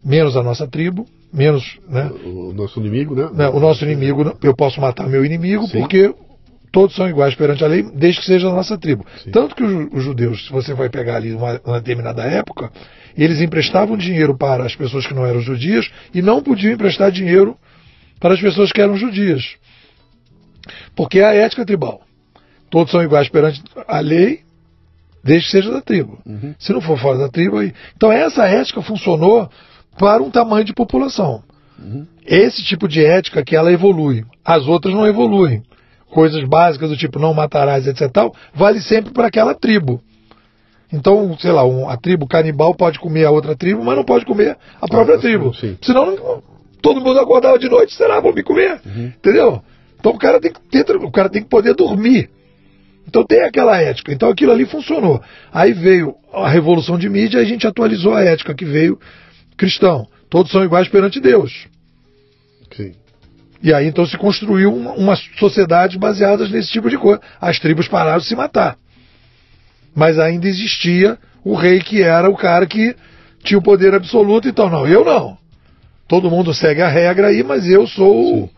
Menos 0.05 0.37
a 0.37 0.43
nossa 0.43 0.67
tribo, 0.67 1.07
menos 1.33 1.79
né, 1.89 2.11
o 2.25 2.53
nosso 2.53 2.81
inimigo, 2.81 3.15
né? 3.15 3.31
né 3.33 3.49
o 3.49 3.61
nosso 3.61 3.85
inimigo, 3.85 4.37
eu 4.43 4.55
posso 4.55 4.81
matar 4.81 5.09
meu 5.09 5.25
inimigo 5.25 5.67
Sim. 5.67 5.81
porque 5.81 6.15
todos 6.73 6.95
são 6.95 7.09
iguais 7.09 7.35
perante 7.35 7.65
a 7.65 7.67
lei, 7.67 7.83
desde 7.83 8.21
que 8.21 8.27
seja 8.27 8.49
a 8.49 8.53
nossa 8.53 8.79
tribo. 8.79 9.05
Sim. 9.23 9.31
Tanto 9.31 9.55
que 9.55 9.63
os, 9.63 9.93
os, 9.93 10.05
judeus, 10.05 10.47
se 10.47 10.53
você 10.53 10.75
vai 10.75 10.89
pegar 10.89 11.17
ali 11.17 11.35
uma, 11.35 11.61
uma 11.65 11.81
determinada 11.81 12.23
época, 12.23 12.71
eles 13.17 13.41
emprestavam 13.41 13.97
dinheiro 13.97 14.37
para 14.37 14.65
as 14.65 14.75
pessoas 14.77 15.07
que 15.07 15.15
não 15.15 15.27
eram 15.27 15.41
judias 15.41 15.91
e 16.15 16.23
não 16.23 16.43
podiam 16.43 16.73
emprestar 16.73 17.11
dinheiro 17.11 17.57
para 18.21 18.35
as 18.35 18.41
pessoas 18.41 18.73
que 18.73 18.81
eram 18.81 18.97
judias. 18.97 19.57
Porque 20.95 21.21
é 21.21 21.25
a 21.25 21.35
ética 21.35 21.65
tribal. 21.65 22.03
Todos 22.71 22.91
são 22.91 23.03
iguais 23.03 23.29
perante 23.29 23.63
a 23.87 24.01
lei, 24.01 24.41
desde 25.25 25.47
que 25.47 25.53
seja 25.53 25.71
da 25.71 25.81
tribo. 25.81 26.19
Uhum. 26.27 26.55
Se 26.59 26.73
não 26.73 26.81
for 26.81 26.99
fora 26.99 27.19
da 27.19 27.29
tribo, 27.29 27.59
aí. 27.59 27.73
Então 27.97 28.13
essa 28.13 28.47
ética 28.47 28.83
funcionou 28.83 29.51
para 29.99 30.23
um 30.23 30.31
tamanho 30.31 30.65
de 30.65 30.73
população. 30.73 31.43
Uhum. 31.79 32.07
Esse 32.27 32.65
tipo 32.65 32.89
de 32.89 33.05
ética 33.05 33.45
que 33.45 33.57
ela 33.57 33.73
evolui. 33.73 34.25
As 34.45 34.67
outras 34.67 34.95
não 34.95 35.07
evoluem. 35.07 35.63
Coisas 36.11 36.43
básicas 36.45 36.89
do 36.89 36.97
tipo 36.97 37.19
não 37.19 37.35
matarás, 37.35 37.87
etc. 37.87 38.11
Tal, 38.11 38.35
vale 38.55 38.81
sempre 38.81 39.13
para 39.13 39.27
aquela 39.27 39.55
tribo. 39.55 40.01
Então, 40.93 41.37
sei 41.39 41.53
lá, 41.53 41.65
um, 41.65 41.89
a 41.89 41.97
tribo 41.97 42.27
canibal 42.27 42.75
pode 42.75 42.99
comer 42.99 43.27
a 43.27 43.31
outra 43.31 43.55
tribo, 43.55 43.85
mas 43.85 43.97
não 43.97 44.05
pode 44.05 44.25
comer 44.25 44.57
a 44.81 44.89
própria 44.89 45.17
ah, 45.17 45.21
tribo. 45.21 45.55
Sim. 45.55 45.77
Senão 45.83 46.43
todo 46.81 47.01
mundo 47.01 47.21
acordava 47.21 47.59
de 47.59 47.69
noite, 47.69 47.95
será, 47.95 48.21
vão 48.21 48.33
me 48.33 48.43
comer. 48.43 48.81
Uhum. 48.87 49.13
Entendeu? 49.17 49.63
Então 49.99 50.13
o 50.13 50.19
cara, 50.19 50.41
tem 50.41 50.53
que 50.53 50.61
ter, 50.71 50.97
o 50.97 51.11
cara 51.11 51.29
tem 51.29 51.43
que 51.43 51.49
poder 51.49 51.75
dormir. 51.75 52.31
Então 53.07 53.25
tem 53.25 53.41
aquela 53.41 53.81
ética. 53.81 54.13
Então 54.13 54.29
aquilo 54.29 54.53
ali 54.53 54.65
funcionou. 54.65 55.21
Aí 55.53 55.73
veio 55.73 56.15
a 56.33 56.49
revolução 56.49 56.99
de 56.99 57.09
mídia 57.09 57.39
e 57.39 57.43
a 57.43 57.45
gente 57.45 57.67
atualizou 57.67 58.15
a 58.15 58.23
ética 58.23 58.55
que 58.55 58.65
veio 58.65 58.99
cristão. 59.59 60.07
Todos 60.31 60.51
são 60.51 60.65
iguais 60.65 60.89
perante 60.89 61.21
Deus. 61.21 61.67
Sim. 62.75 62.95
E 63.63 63.75
aí 63.75 63.87
então 63.87 64.07
se 64.07 64.17
construiu 64.17 64.73
uma, 64.73 64.93
uma 64.93 65.17
sociedade 65.39 65.99
baseada 65.99 66.49
nesse 66.49 66.71
tipo 66.71 66.89
de 66.89 66.97
coisa. 66.97 67.21
As 67.41 67.59
tribos 67.59 67.89
pararam 67.89 68.19
de 68.19 68.27
se 68.27 68.37
matar. 68.37 68.77
Mas 69.95 70.19
ainda 70.19 70.47
existia 70.47 71.19
o 71.45 71.55
rei 71.55 71.81
que 71.81 72.03
era 72.03 72.31
o 72.31 72.37
cara 72.37 72.67
que 72.67 72.95
tinha 73.43 73.59
o 73.59 73.63
poder 73.63 73.95
absoluto. 73.95 74.49
Então, 74.49 74.71
não, 74.71 74.87
eu 74.87 75.05
não. 75.05 75.37
Todo 76.07 76.31
mundo 76.31 76.55
segue 76.55 76.81
a 76.81 76.89
regra 76.89 77.29
aí, 77.29 77.43
mas 77.43 77.67
eu 77.67 77.87
sou. 77.87 78.47
Sim. 78.47 78.51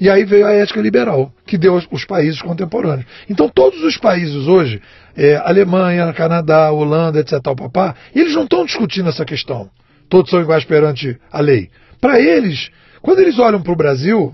E 0.00 0.08
aí 0.08 0.24
veio 0.24 0.46
a 0.46 0.52
ética 0.52 0.80
liberal, 0.80 1.32
que 1.44 1.58
deu 1.58 1.82
os 1.90 2.04
países 2.04 2.40
contemporâneos. 2.40 3.04
Então, 3.28 3.48
todos 3.48 3.82
os 3.82 3.96
países 3.96 4.46
hoje, 4.46 4.80
é, 5.16 5.34
Alemanha, 5.36 6.12
Canadá, 6.12 6.70
Holanda, 6.70 7.18
etc., 7.18 7.40
papá, 7.42 7.96
eles 8.14 8.32
não 8.32 8.44
estão 8.44 8.64
discutindo 8.64 9.08
essa 9.08 9.24
questão. 9.24 9.68
Todos 10.08 10.30
são 10.30 10.40
iguais 10.40 10.64
perante 10.64 11.18
a 11.30 11.40
lei. 11.40 11.70
Para 12.00 12.20
eles, 12.20 12.70
quando 13.02 13.20
eles 13.20 13.38
olham 13.38 13.62
para 13.62 13.72
o 13.72 13.76
Brasil, 13.76 14.32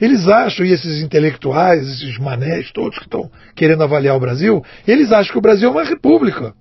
eles 0.00 0.26
acham, 0.26 0.66
e 0.66 0.72
esses 0.72 1.02
intelectuais, 1.02 1.88
esses 1.88 2.18
manés 2.18 2.72
todos 2.72 2.98
que 2.98 3.04
estão 3.04 3.30
querendo 3.54 3.82
avaliar 3.82 4.16
o 4.16 4.20
Brasil, 4.20 4.64
eles 4.86 5.12
acham 5.12 5.32
que 5.32 5.38
o 5.38 5.42
Brasil 5.42 5.68
é 5.68 5.72
uma 5.72 5.84
república. 5.84 6.54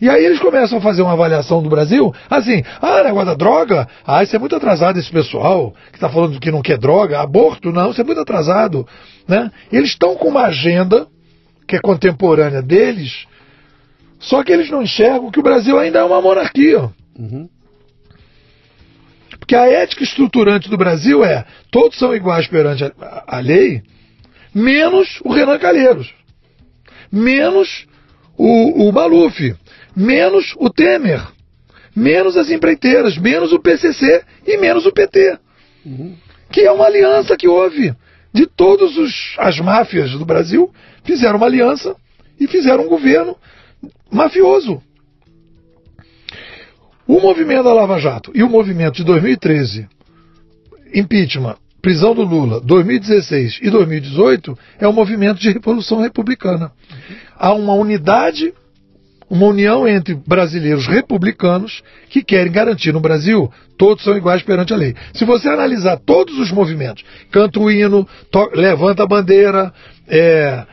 E 0.00 0.08
aí 0.08 0.24
eles 0.24 0.38
começam 0.38 0.78
a 0.78 0.80
fazer 0.80 1.02
uma 1.02 1.12
avaliação 1.12 1.60
do 1.62 1.68
Brasil, 1.68 2.14
assim, 2.30 2.62
ah, 2.80 3.02
negócio 3.02 3.26
da 3.26 3.34
droga, 3.34 3.88
ah, 4.06 4.22
isso 4.22 4.34
é 4.34 4.38
muito 4.38 4.54
atrasado 4.54 4.98
esse 4.98 5.10
pessoal, 5.10 5.74
que 5.90 5.96
está 5.96 6.08
falando 6.08 6.38
que 6.38 6.52
não 6.52 6.62
quer 6.62 6.78
droga, 6.78 7.20
aborto, 7.20 7.72
não, 7.72 7.90
isso 7.90 8.00
é 8.00 8.04
muito 8.04 8.20
atrasado. 8.20 8.86
Né? 9.26 9.50
Eles 9.72 9.90
estão 9.90 10.14
com 10.14 10.28
uma 10.28 10.44
agenda 10.44 11.06
que 11.66 11.76
é 11.76 11.80
contemporânea 11.80 12.62
deles, 12.62 13.26
só 14.20 14.42
que 14.42 14.52
eles 14.52 14.70
não 14.70 14.82
enxergam 14.82 15.30
que 15.30 15.40
o 15.40 15.42
Brasil 15.42 15.78
ainda 15.78 15.98
é 15.98 16.04
uma 16.04 16.22
monarquia. 16.22 16.90
Uhum. 17.18 17.48
Porque 19.38 19.56
a 19.56 19.66
ética 19.66 20.02
estruturante 20.02 20.68
do 20.68 20.76
Brasil 20.76 21.24
é 21.24 21.44
todos 21.70 21.98
são 21.98 22.14
iguais 22.14 22.46
perante 22.46 22.84
a, 22.84 23.24
a 23.26 23.40
lei, 23.40 23.82
menos 24.54 25.20
o 25.24 25.32
Renan 25.32 25.58
Calheiros, 25.58 26.12
menos 27.10 27.86
o, 28.36 28.88
o 28.88 28.92
Maluf, 28.92 29.54
menos 29.96 30.54
o 30.58 30.70
Temer, 30.70 31.26
menos 31.94 32.36
as 32.36 32.50
empreiteiras, 32.50 33.18
menos 33.18 33.52
o 33.52 33.58
PCC 33.58 34.22
e 34.46 34.56
menos 34.56 34.86
o 34.86 34.92
PT. 34.92 35.38
Uhum. 35.84 36.16
Que 36.50 36.62
é 36.62 36.72
uma 36.72 36.86
aliança 36.86 37.36
que 37.36 37.48
houve 37.48 37.94
de 38.32 38.46
todas 38.46 38.92
as 39.38 39.58
máfias 39.58 40.12
do 40.12 40.24
Brasil, 40.24 40.72
fizeram 41.04 41.36
uma 41.36 41.46
aliança 41.46 41.96
e 42.38 42.46
fizeram 42.46 42.84
um 42.84 42.88
governo 42.88 43.36
mafioso. 44.10 44.82
O 47.08 47.20
movimento 47.20 47.64
da 47.64 47.72
Lava 47.72 47.98
Jato 47.98 48.30
e 48.34 48.42
o 48.42 48.50
movimento 48.50 48.96
de 48.96 49.04
2013, 49.04 49.88
impeachment, 50.94 51.56
prisão 51.80 52.14
do 52.14 52.22
Lula, 52.22 52.60
2016 52.60 53.60
e 53.62 53.70
2018, 53.70 54.58
é 54.78 54.86
um 54.86 54.92
movimento 54.92 55.40
de 55.40 55.50
revolução 55.50 56.02
republicana. 56.02 56.70
Há 57.34 57.54
uma 57.54 57.72
unidade 57.72 58.52
uma 59.30 59.46
união 59.46 59.86
entre 59.86 60.14
brasileiros 60.14 60.86
republicanos 60.86 61.82
que 62.08 62.22
querem 62.22 62.50
garantir 62.50 62.92
no 62.92 63.00
Brasil 63.00 63.50
todos 63.76 64.02
são 64.02 64.16
iguais 64.16 64.42
perante 64.42 64.74
a 64.74 64.76
lei. 64.76 64.94
Se 65.14 65.24
você 65.24 65.48
analisar 65.48 65.98
todos 65.98 66.38
os 66.38 66.50
movimentos, 66.50 67.04
canta 67.30 67.60
o 67.60 67.70
hino, 67.70 68.06
levanta 68.54 69.04
a 69.04 69.06
bandeira, 69.06 69.72
é, 70.06 70.64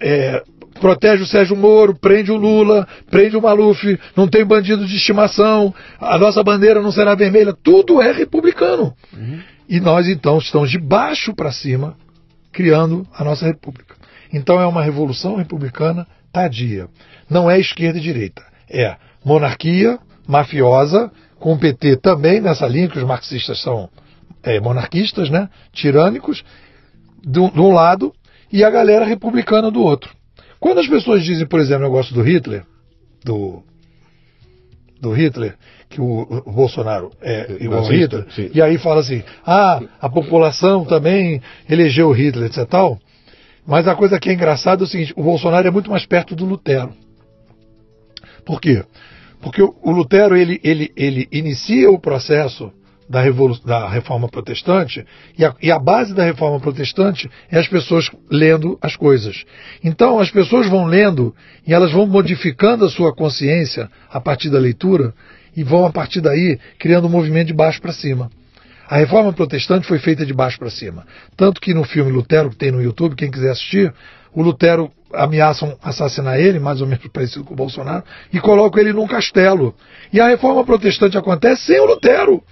é, 0.00 0.42
protege 0.78 1.22
o 1.22 1.26
Sérgio 1.26 1.56
Moro, 1.56 1.94
prende 1.94 2.30
o 2.30 2.36
Lula, 2.36 2.86
prende 3.10 3.36
o 3.36 3.42
Maluf, 3.42 3.98
não 4.16 4.28
tem 4.28 4.44
bandido 4.44 4.86
de 4.86 4.96
estimação, 4.96 5.74
a 6.00 6.18
nossa 6.18 6.42
bandeira 6.42 6.80
não 6.80 6.92
será 6.92 7.14
vermelha, 7.14 7.52
tudo 7.52 8.00
é 8.00 8.12
republicano. 8.12 8.94
Uhum. 9.16 9.40
E 9.68 9.80
nós 9.80 10.08
então 10.08 10.38
estamos 10.38 10.70
de 10.70 10.78
baixo 10.78 11.34
para 11.34 11.52
cima 11.52 11.96
criando 12.52 13.06
a 13.14 13.22
nossa 13.22 13.46
república. 13.46 13.94
Então 14.32 14.60
é 14.60 14.66
uma 14.66 14.82
revolução 14.82 15.36
republicana 15.36 16.06
tardia. 16.32 16.88
Não 17.28 17.50
é 17.50 17.58
esquerda 17.58 17.98
e 17.98 18.02
direita. 18.02 18.42
É 18.70 18.96
monarquia 19.24 19.98
mafiosa, 20.26 21.10
com 21.38 21.54
o 21.54 21.58
PT 21.58 21.96
também 21.96 22.40
nessa 22.40 22.66
linha, 22.66 22.88
que 22.88 22.98
os 22.98 23.04
marxistas 23.04 23.62
são 23.62 23.88
é, 24.42 24.60
monarquistas, 24.60 25.30
né? 25.30 25.48
tirânicos, 25.72 26.44
de 27.24 27.40
um 27.40 27.72
lado, 27.72 28.12
e 28.52 28.64
a 28.64 28.70
galera 28.70 29.04
republicana 29.04 29.70
do 29.70 29.80
outro. 29.80 30.17
Quando 30.60 30.78
as 30.78 30.88
pessoas 30.88 31.24
dizem, 31.24 31.46
por 31.46 31.60
exemplo, 31.60 31.86
o 31.86 31.88
negócio 31.88 32.14
do 32.14 32.22
Hitler, 32.22 32.64
do, 33.24 33.62
do 35.00 35.12
Hitler, 35.12 35.56
que 35.88 36.00
o, 36.00 36.42
o 36.44 36.52
Bolsonaro 36.52 37.10
é 37.20 37.56
igual 37.60 37.84
ao 37.84 37.90
Hitler, 37.90 38.26
sim. 38.30 38.50
e 38.52 38.60
aí 38.60 38.76
fala 38.78 39.00
assim, 39.00 39.22
ah, 39.46 39.80
a 40.00 40.08
população 40.08 40.84
também 40.84 41.40
elegeu 41.68 42.08
o 42.08 42.12
Hitler, 42.12 42.46
etc. 42.46 42.66
Tal, 42.68 42.98
mas 43.66 43.86
a 43.86 43.94
coisa 43.94 44.18
que 44.18 44.30
é 44.30 44.32
engraçada 44.32 44.82
é 44.82 44.84
o 44.84 44.86
seguinte: 44.86 45.12
o 45.14 45.22
Bolsonaro 45.22 45.68
é 45.68 45.70
muito 45.70 45.90
mais 45.90 46.06
perto 46.06 46.34
do 46.34 46.46
Lutero. 46.46 46.92
Por 48.44 48.60
quê? 48.60 48.82
Porque 49.40 49.62
o 49.62 49.90
Lutero 49.90 50.34
ele, 50.34 50.58
ele, 50.64 50.90
ele 50.96 51.28
inicia 51.30 51.90
o 51.90 52.00
processo 52.00 52.72
da, 53.08 53.22
da 53.64 53.88
reforma 53.88 54.28
protestante 54.28 55.04
e 55.36 55.44
a, 55.44 55.54
e 55.62 55.70
a, 55.70 55.78
base 55.78 56.14
da 56.14 56.24
reforma 56.24 56.60
protestante 56.60 57.30
é 57.50 57.58
as 57.58 57.66
pessoas 57.66 58.10
lendo 58.30 58.78
as 58.82 58.96
coisas. 58.96 59.44
Então 59.82 60.18
as 60.18 60.30
pessoas 60.30 60.68
vão 60.68 60.84
lendo 60.84 61.34
e 61.66 61.72
elas 61.72 61.90
vão 61.92 62.06
modificando 62.06 62.84
a 62.84 62.90
sua 62.90 63.14
consciência 63.14 63.90
a 64.10 64.20
partir 64.20 64.50
da 64.50 64.58
leitura 64.58 65.14
e 65.56 65.64
vão 65.64 65.86
a 65.86 65.92
partir 65.92 66.20
daí 66.20 66.58
criando 66.78 67.06
um 67.06 67.10
movimento 67.10 67.48
de 67.48 67.54
baixo 67.54 67.80
para 67.80 67.92
cima. 67.92 68.30
A 68.88 68.96
reforma 68.96 69.32
protestante 69.32 69.86
foi 69.86 69.98
feita 69.98 70.24
de 70.24 70.32
baixo 70.32 70.58
para 70.58 70.70
cima. 70.70 71.06
Tanto 71.36 71.60
que 71.60 71.74
no 71.74 71.84
filme 71.84 72.10
Lutero, 72.10 72.48
que 72.48 72.56
tem 72.56 72.70
no 72.70 72.82
YouTube, 72.82 73.16
quem 73.16 73.30
quiser 73.30 73.50
assistir, 73.50 73.92
o 74.32 74.42
Lutero 74.42 74.90
ameaçam 75.12 75.76
assassinar 75.82 76.38
ele, 76.38 76.58
mais 76.58 76.80
ou 76.80 76.86
menos 76.86 77.06
parecido 77.12 77.44
com 77.44 77.52
o 77.52 77.56
Bolsonaro, 77.56 78.02
e 78.32 78.40
colocam 78.40 78.80
ele 78.80 78.92
num 78.92 79.06
castelo. 79.06 79.74
E 80.10 80.20
a 80.20 80.28
reforma 80.28 80.64
protestante 80.64 81.18
acontece 81.18 81.66
sem 81.66 81.80
o 81.80 81.86
Lutero. 81.86 82.42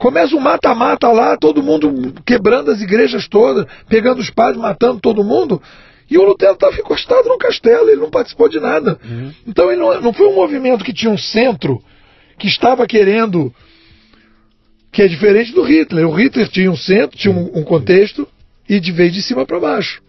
Começa 0.00 0.34
um 0.34 0.40
mata-mata 0.40 1.08
lá, 1.08 1.36
todo 1.36 1.62
mundo 1.62 2.14
quebrando 2.24 2.70
as 2.70 2.80
igrejas 2.80 3.28
todas, 3.28 3.66
pegando 3.86 4.18
os 4.18 4.30
padres, 4.30 4.58
matando 4.58 4.98
todo 4.98 5.22
mundo. 5.22 5.62
E 6.10 6.16
o 6.16 6.22
Lutero 6.22 6.54
estava 6.54 6.74
encostado 6.74 7.28
no 7.28 7.36
castelo, 7.36 7.90
ele 7.90 8.00
não 8.00 8.08
participou 8.08 8.48
de 8.48 8.58
nada. 8.58 8.98
Uhum. 9.04 9.30
Então 9.46 9.70
ele 9.70 9.78
não, 9.78 10.00
não 10.00 10.12
foi 10.14 10.26
um 10.26 10.34
movimento 10.34 10.82
que 10.82 10.94
tinha 10.94 11.12
um 11.12 11.18
centro, 11.18 11.82
que 12.38 12.48
estava 12.48 12.86
querendo 12.86 13.54
que 14.90 15.02
é 15.02 15.06
diferente 15.06 15.52
do 15.52 15.62
Hitler. 15.62 16.08
O 16.08 16.14
Hitler 16.14 16.48
tinha 16.48 16.72
um 16.72 16.76
centro, 16.76 17.18
tinha 17.18 17.32
um, 17.32 17.58
um 17.58 17.62
contexto 17.62 18.26
e 18.66 18.80
de 18.80 18.90
vez 18.92 19.12
de 19.12 19.22
cima 19.22 19.44
para 19.44 19.60
baixo. 19.60 20.00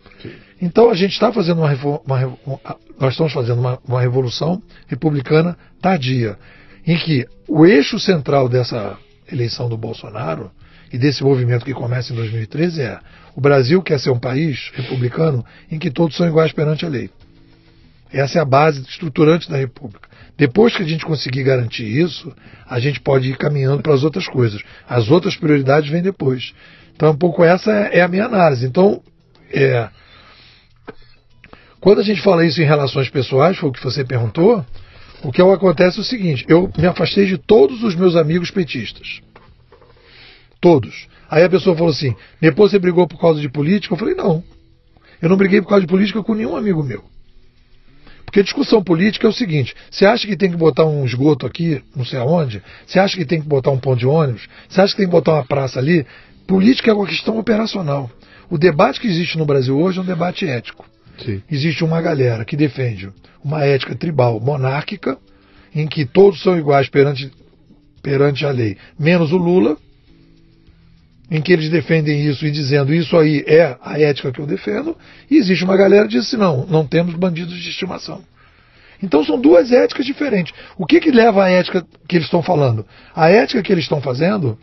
Então 0.62 0.90
a 0.90 0.94
gente 0.94 1.12
está 1.12 1.34
fazendo 1.34 1.60
uma, 1.60 2.02
uma, 2.06 2.38
nós 2.98 3.12
estamos 3.12 3.34
fazendo 3.34 3.60
uma, 3.60 3.78
uma 3.86 4.00
revolução 4.00 4.64
republicana 4.88 5.58
tardia, 5.82 6.38
em 6.88 6.98
que 6.98 7.28
o 7.46 7.66
eixo 7.66 8.00
central 8.00 8.48
dessa 8.48 8.98
eleição 9.32 9.70
do 9.70 9.78
Bolsonaro 9.78 10.52
e 10.92 10.98
desse 10.98 11.24
movimento 11.24 11.66
que 11.66 11.74
começa 11.74 12.12
em 12.12 12.16
2013 12.16 12.82
é 12.82 13.00
o 13.36 13.42
Brasil 13.42 13.82
quer 13.82 14.00
ser 14.00 14.10
um 14.10 14.20
país 14.20 14.72
republicano 14.74 15.46
em 15.72 15.80
que 15.80 15.90
todos 15.90 16.18
são 16.18 16.28
iguais 16.28 16.52
perante 16.52 16.86
a 16.86 16.90
lei. 16.90 17.10
Essa 18.12 18.40
é 18.40 18.42
a 18.42 18.46
base 18.46 18.82
estruturante 18.82 19.50
da 19.50 19.58
República. 19.58 20.10
Depois 20.38 20.76
que 20.76 20.84
a 20.84 20.86
gente 20.86 21.06
conseguir 21.06 21.44
garantir 21.44 21.86
isso, 21.86 22.34
a 22.68 22.80
gente 22.80 23.00
pode 23.00 23.30
ir 23.30 23.38
caminhando 23.38 23.82
para 23.82 23.94
as 23.94 24.04
outras 24.04 24.28
coisas. 24.28 24.62
As 24.88 25.10
outras 25.10 25.36
prioridades 25.36 25.90
vêm 25.90 26.02
depois. 26.02 26.54
Então, 26.94 27.12
um 27.12 27.18
pouco 27.18 27.44
essa 27.44 27.72
é 27.72 28.02
a 28.02 28.08
minha 28.08 28.26
análise. 28.26 28.66
Então, 28.66 29.02
é, 29.50 29.88
quando 31.80 32.00
a 32.00 32.04
gente 32.04 32.22
fala 32.22 32.46
isso 32.46 32.62
em 32.62 32.66
relações 32.66 33.10
pessoais, 33.10 33.58
foi 33.58 33.70
o 33.70 33.72
que 33.72 33.84
você 33.84 34.04
perguntou, 34.04 34.66
o 35.24 35.32
que 35.32 35.42
acontece 35.42 36.00
é 36.00 36.02
o 36.02 36.06
seguinte: 36.06 36.46
eu 36.48 36.72
me 36.78 36.88
afastei 36.88 37.26
de 37.26 37.38
todos 37.38 37.84
os 37.84 37.96
meus 37.96 38.16
amigos 38.16 38.52
petistas. 38.52 39.22
Todos. 40.60 41.08
Aí 41.30 41.44
a 41.44 41.50
pessoa 41.50 41.76
falou 41.76 41.92
assim: 41.92 42.16
depois 42.40 42.72
você 42.72 42.80
brigou 42.80 43.08
por 43.08 43.20
causa 43.20 43.40
de 43.40 43.50
política? 43.50 43.94
Eu 43.94 43.98
falei: 43.98 44.16
não. 44.16 44.44
Eu 45.22 45.30
não 45.30 45.38
briguei 45.38 45.62
por 45.62 45.70
causa 45.70 45.82
de 45.82 45.88
política 45.88 46.24
com 46.24 46.34
nenhum 46.34 46.56
amigo 46.56 46.84
meu. 46.84 47.04
Porque 48.26 48.44
discussão 48.44 48.82
política 48.82 49.28
é 49.28 49.30
o 49.30 49.34
seguinte: 49.34 49.76
você 49.90 50.06
acha 50.06 50.26
que 50.26 50.38
tem 50.38 50.50
que 50.50 50.58
botar 50.58 50.86
um 50.86 51.06
esgoto 51.06 51.46
aqui, 51.46 51.84
não 51.96 52.06
sei 52.06 52.18
aonde? 52.18 52.64
Você 52.86 52.98
acha 52.98 53.16
que 53.18 53.26
tem 53.26 53.42
que 53.42 53.48
botar 53.48 53.72
um 53.72 53.78
ponto 53.78 54.00
de 54.00 54.08
ônibus? 54.08 54.48
Você 54.68 54.82
acha 54.82 54.94
que 54.94 54.98
tem 54.98 55.08
que 55.08 55.12
botar 55.12 55.34
uma 55.34 55.46
praça 55.46 55.80
ali? 55.80 56.06
Política 56.48 56.92
é 56.92 56.94
uma 56.94 57.06
questão 57.06 57.38
operacional. 57.38 58.10
O 58.50 58.58
debate 58.58 59.00
que 59.00 59.08
existe 59.08 59.38
no 59.38 59.46
Brasil 59.46 59.78
hoje 59.78 60.00
é 60.00 60.02
um 60.02 60.06
debate 60.06 60.48
ético. 60.48 60.86
Sim. 61.24 61.42
Existe 61.50 61.84
uma 61.84 62.02
galera 62.02 62.46
que 62.46 62.56
defende 62.56 63.10
uma 63.44 63.64
ética 63.64 63.96
tribal 63.96 64.40
monárquica, 64.40 65.18
em 65.74 65.88
que 65.88 66.06
todos 66.06 66.42
são 66.42 66.58
iguais 66.58 66.90
perante, 66.90 67.32
perante 68.02 68.46
a 68.46 68.52
lei, 68.52 68.78
menos 69.00 69.32
o 69.32 69.38
Lula, 69.38 69.78
em 71.30 71.42
que 71.42 71.54
eles 71.54 71.70
defendem 71.70 72.26
isso 72.26 72.46
e 72.46 72.52
dizendo 72.52 72.94
isso 72.94 73.18
aí 73.18 73.44
é 73.48 73.78
a 73.82 74.00
ética 74.00 74.32
que 74.32 74.40
eu 74.40 74.46
defendo, 74.46 74.98
e 75.30 75.38
existe 75.38 75.64
uma 75.64 75.78
galera 75.78 76.04
que 76.04 76.14
diz 76.14 76.28
assim, 76.28 76.38
não, 76.38 76.66
não 76.66 76.86
temos 76.86 77.16
bandidos 77.16 77.58
de 77.58 77.70
estimação. 77.70 78.22
Então 79.02 79.24
são 79.24 79.40
duas 79.40 79.72
éticas 79.72 80.06
diferentes. 80.06 80.54
O 80.78 80.86
que, 80.86 81.00
que 81.00 81.10
leva 81.10 81.46
à 81.46 81.50
ética 81.50 81.86
que 82.08 82.18
eles 82.18 82.28
estão 82.28 82.44
falando? 82.44 82.86
A 83.16 83.30
ética 83.30 83.64
que 83.64 83.72
eles 83.72 83.86
estão 83.86 84.02
fazendo 84.02 84.60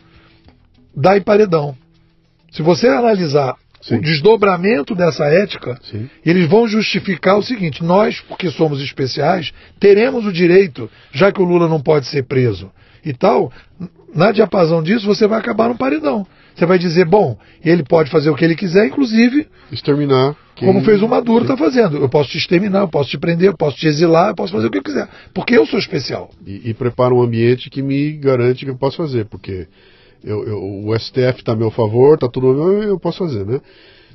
dá 0.95 1.17
em 1.17 1.21
paredão. 1.21 1.75
Se 2.51 2.61
você 2.61 2.87
analisar 2.87 3.55
Sim. 3.81 3.95
o 3.95 4.01
desdobramento 4.01 4.93
dessa 4.93 5.25
ética, 5.25 5.79
Sim. 5.83 6.09
eles 6.25 6.49
vão 6.49 6.67
justificar 6.67 7.37
o 7.37 7.43
seguinte: 7.43 7.83
nós, 7.83 8.19
porque 8.21 8.49
somos 8.49 8.81
especiais, 8.81 9.51
teremos 9.79 10.25
o 10.25 10.33
direito, 10.33 10.89
já 11.11 11.31
que 11.31 11.41
o 11.41 11.45
Lula 11.45 11.67
não 11.67 11.81
pode 11.81 12.07
ser 12.07 12.23
preso 12.23 12.71
e 13.05 13.13
tal, 13.13 13.51
na 14.13 14.31
diapasão 14.31 14.83
disso 14.83 15.05
você 15.05 15.27
vai 15.27 15.39
acabar 15.39 15.69
no 15.69 15.77
paredão. 15.77 16.25
Você 16.55 16.65
vai 16.65 16.77
dizer, 16.77 17.05
bom, 17.05 17.37
ele 17.63 17.83
pode 17.83 18.09
fazer 18.09 18.29
o 18.29 18.35
que 18.35 18.43
ele 18.43 18.55
quiser, 18.55 18.85
inclusive. 18.85 19.47
Exterminar. 19.71 20.35
Quem... 20.55 20.67
Como 20.67 20.83
fez 20.83 21.01
o 21.01 21.07
Maduro 21.07 21.43
está 21.43 21.55
fazendo. 21.55 21.97
Eu 21.97 22.09
posso 22.09 22.31
te 22.31 22.37
exterminar, 22.37 22.81
eu 22.81 22.87
posso 22.89 23.09
te 23.09 23.17
prender, 23.17 23.47
eu 23.47 23.55
posso 23.55 23.77
te 23.77 23.87
exilar, 23.87 24.29
eu 24.29 24.35
posso 24.35 24.51
fazer 24.51 24.67
o 24.67 24.69
que 24.69 24.79
eu 24.79 24.83
quiser. 24.83 25.07
Porque 25.33 25.57
eu 25.57 25.65
sou 25.65 25.79
especial. 25.79 26.29
E, 26.45 26.69
e 26.69 26.73
prepara 26.73 27.13
um 27.13 27.21
ambiente 27.21 27.69
que 27.69 27.81
me 27.81 28.11
garante 28.11 28.65
que 28.65 28.71
eu 28.71 28.75
posso 28.75 28.97
fazer. 28.97 29.25
Porque 29.25 29.67
eu, 30.23 30.45
eu, 30.45 30.85
o 30.85 30.97
STF 30.97 31.39
está 31.39 31.53
a 31.53 31.55
meu 31.55 31.71
favor, 31.71 32.15
está 32.15 32.27
tudo 32.27 32.81
eu 32.83 32.99
posso 32.99 33.19
fazer, 33.19 33.45
né? 33.45 33.61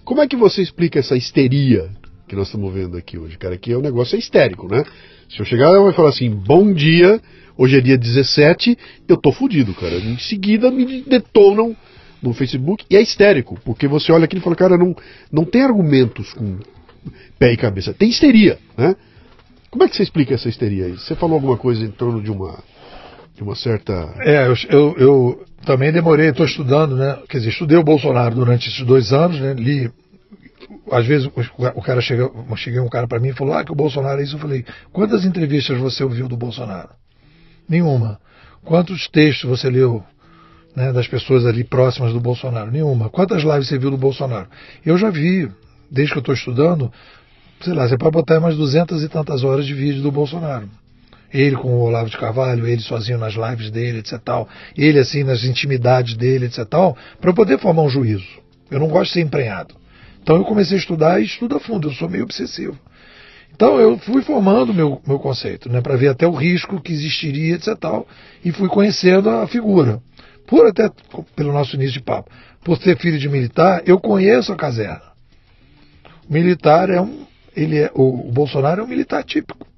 Como 0.04 0.20
é 0.20 0.28
que 0.28 0.36
você 0.36 0.60
explica 0.60 0.98
essa 0.98 1.16
histeria 1.16 1.90
que 2.28 2.36
nós 2.36 2.46
estamos 2.46 2.72
vendo 2.72 2.96
aqui 2.96 3.18
hoje, 3.18 3.38
cara? 3.38 3.56
Que 3.56 3.72
é 3.72 3.78
um 3.78 3.80
negócio 3.80 4.16
é 4.16 4.18
histérico, 4.18 4.68
né? 4.68 4.84
Se 5.30 5.40
eu 5.40 5.46
chegar 5.46 5.70
e 5.70 5.92
falar 5.94 6.10
assim, 6.10 6.30
bom 6.30 6.72
dia, 6.72 7.20
hoje 7.56 7.78
é 7.78 7.80
dia 7.80 7.96
17, 7.96 8.76
eu 9.08 9.16
tô 9.16 9.32
fudido, 9.32 9.72
cara. 9.74 9.96
Em 9.96 10.18
seguida 10.18 10.70
me 10.70 11.02
detonam 11.02 11.74
no 12.22 12.32
Facebook 12.34 12.84
e 12.90 12.96
é 12.96 13.02
histérico, 13.02 13.58
porque 13.64 13.86
você 13.88 14.12
olha 14.12 14.24
aqui 14.24 14.36
e 14.36 14.40
fala, 14.40 14.56
cara, 14.56 14.76
não, 14.76 14.94
não 15.32 15.44
tem 15.44 15.62
argumentos 15.62 16.32
com 16.34 16.58
pé 17.38 17.52
e 17.52 17.56
cabeça, 17.56 17.94
tem 17.94 18.10
histeria, 18.10 18.58
né? 18.76 18.94
Como 19.70 19.82
é 19.84 19.88
que 19.88 19.96
você 19.96 20.02
explica 20.02 20.34
essa 20.34 20.48
histeria 20.48 20.86
aí? 20.86 20.92
Você 20.92 21.14
falou 21.16 21.34
alguma 21.34 21.56
coisa 21.56 21.84
em 21.84 21.90
torno 21.90 22.22
de 22.22 22.30
uma 22.30 22.62
de 23.34 23.42
uma 23.42 23.56
certa. 23.56 24.14
É, 24.20 24.46
eu, 24.46 24.54
eu, 24.70 24.94
eu 24.96 25.44
também 25.64 25.92
demorei, 25.92 26.28
estou 26.28 26.46
estudando, 26.46 26.96
né? 26.96 27.18
Quer 27.28 27.38
dizer, 27.38 27.50
estudei 27.50 27.76
o 27.76 27.84
Bolsonaro 27.84 28.34
durante 28.34 28.68
esses 28.68 28.84
dois 28.84 29.12
anos, 29.12 29.40
né? 29.40 29.54
Li. 29.54 29.90
Às 30.90 31.06
vezes 31.06 31.26
o 31.26 31.82
cara 31.82 32.00
chega, 32.00 32.30
cheguei 32.56 32.80
um 32.80 32.88
cara 32.88 33.06
para 33.06 33.20
mim 33.20 33.28
e 33.28 33.32
falou: 33.34 33.54
Ah, 33.54 33.64
que 33.64 33.72
o 33.72 33.74
Bolsonaro 33.74 34.20
é 34.20 34.24
isso. 34.24 34.36
Eu 34.36 34.40
falei: 34.40 34.64
Quantas 34.92 35.24
entrevistas 35.24 35.78
você 35.78 36.04
ouviu 36.04 36.28
do 36.28 36.36
Bolsonaro? 36.36 36.90
Nenhuma. 37.68 38.18
Quantos 38.64 39.08
textos 39.08 39.48
você 39.48 39.68
leu 39.68 40.02
né, 40.74 40.92
das 40.92 41.06
pessoas 41.06 41.44
ali 41.44 41.64
próximas 41.64 42.12
do 42.12 42.20
Bolsonaro? 42.20 42.70
Nenhuma. 42.70 43.08
Quantas 43.10 43.42
lives 43.42 43.68
você 43.68 43.78
viu 43.78 43.90
do 43.90 43.98
Bolsonaro? 43.98 44.48
Eu 44.84 44.96
já 44.96 45.10
vi, 45.10 45.50
desde 45.90 46.12
que 46.12 46.18
eu 46.18 46.20
estou 46.20 46.34
estudando, 46.34 46.92
sei 47.62 47.74
lá, 47.74 47.88
você 47.88 47.96
pode 47.96 48.12
botar 48.12 48.40
mais 48.40 48.56
duzentas 48.56 49.02
e 49.02 49.08
tantas 49.08 49.44
horas 49.44 49.66
de 49.66 49.74
vídeo 49.74 50.02
do 50.02 50.10
Bolsonaro 50.10 50.68
ele 51.34 51.56
com 51.56 51.68
o 51.68 51.80
Olavo 51.80 52.08
de 52.08 52.16
Carvalho, 52.16 52.64
ele 52.64 52.80
sozinho 52.80 53.18
nas 53.18 53.34
lives 53.34 53.68
dele, 53.68 53.98
etc. 53.98 54.20
Tal, 54.24 54.48
ele 54.78 55.00
assim 55.00 55.24
nas 55.24 55.42
intimidades 55.42 56.16
dele, 56.16 56.46
etc. 56.46 56.64
Para 56.68 57.30
eu 57.30 57.34
poder 57.34 57.58
formar 57.58 57.82
um 57.82 57.88
juízo. 57.88 58.24
Eu 58.70 58.78
não 58.78 58.86
gosto 58.86 59.08
de 59.08 59.14
ser 59.14 59.20
emprenhado. 59.20 59.74
Então 60.22 60.36
eu 60.36 60.44
comecei 60.44 60.76
a 60.76 60.80
estudar 60.80 61.20
e 61.20 61.24
estudo 61.24 61.56
a 61.56 61.60
fundo, 61.60 61.88
eu 61.88 61.92
sou 61.92 62.08
meio 62.08 62.22
obsessivo. 62.22 62.78
Então 63.52 63.80
eu 63.80 63.98
fui 63.98 64.22
formando 64.22 64.72
meu, 64.72 65.02
meu 65.06 65.18
conceito, 65.18 65.68
né, 65.68 65.80
para 65.80 65.96
ver 65.96 66.08
até 66.08 66.26
o 66.26 66.32
risco 66.32 66.80
que 66.80 66.92
existiria, 66.92 67.56
etc. 67.56 67.76
Tal, 67.76 68.06
e 68.44 68.52
fui 68.52 68.68
conhecendo 68.68 69.28
a 69.28 69.46
figura. 69.48 70.00
Por 70.46 70.66
até 70.66 70.88
pelo 71.34 71.52
nosso 71.52 71.74
início 71.74 71.94
de 71.94 72.02
papo, 72.02 72.30
por 72.62 72.78
ser 72.78 72.96
filho 72.96 73.18
de 73.18 73.28
militar, 73.28 73.82
eu 73.86 73.98
conheço 73.98 74.52
a 74.52 74.56
caserna. 74.56 75.14
O 76.28 76.32
militar 76.32 76.90
é 76.90 77.00
um, 77.00 77.26
ele 77.56 77.78
é, 77.78 77.90
o, 77.92 78.28
o 78.28 78.32
Bolsonaro 78.32 78.82
é 78.82 78.84
um 78.84 78.88
militar 78.88 79.24
típico. 79.24 79.73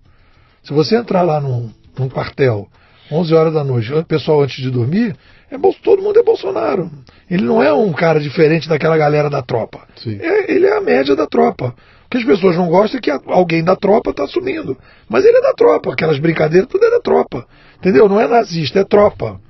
Se 0.66 0.72
você 0.72 0.96
entrar 0.96 1.22
lá 1.22 1.40
num, 1.40 1.70
num 1.96 2.08
quartel, 2.08 2.66
11 3.12 3.34
horas 3.34 3.54
da 3.54 3.62
noite, 3.62 3.92
o 3.94 4.04
pessoal 4.04 4.42
antes 4.42 4.60
de 4.60 4.68
dormir, 4.68 5.14
é, 5.48 5.56
todo 5.80 6.02
mundo 6.02 6.18
é 6.18 6.24
Bolsonaro. 6.24 6.90
Ele 7.30 7.44
não 7.44 7.62
é 7.62 7.72
um 7.72 7.92
cara 7.92 8.18
diferente 8.18 8.68
daquela 8.68 8.98
galera 8.98 9.30
da 9.30 9.40
tropa. 9.42 9.86
É, 10.20 10.52
ele 10.52 10.66
é 10.66 10.76
a 10.76 10.80
média 10.80 11.14
da 11.14 11.24
tropa. 11.24 11.72
O 12.06 12.10
que 12.10 12.18
as 12.18 12.24
pessoas 12.24 12.56
não 12.56 12.66
gostam 12.66 12.98
é 12.98 13.00
que 13.00 13.10
alguém 13.10 13.62
da 13.62 13.76
tropa 13.76 14.10
está 14.10 14.24
assumindo. 14.24 14.76
Mas 15.08 15.24
ele 15.24 15.38
é 15.38 15.40
da 15.40 15.52
tropa, 15.54 15.92
aquelas 15.92 16.18
brincadeiras, 16.18 16.68
tudo 16.68 16.84
é 16.84 16.90
da 16.90 17.00
tropa. 17.00 17.46
Entendeu? 17.78 18.08
Não 18.08 18.20
é 18.20 18.26
nazista, 18.26 18.80
é 18.80 18.84
tropa. 18.84 19.40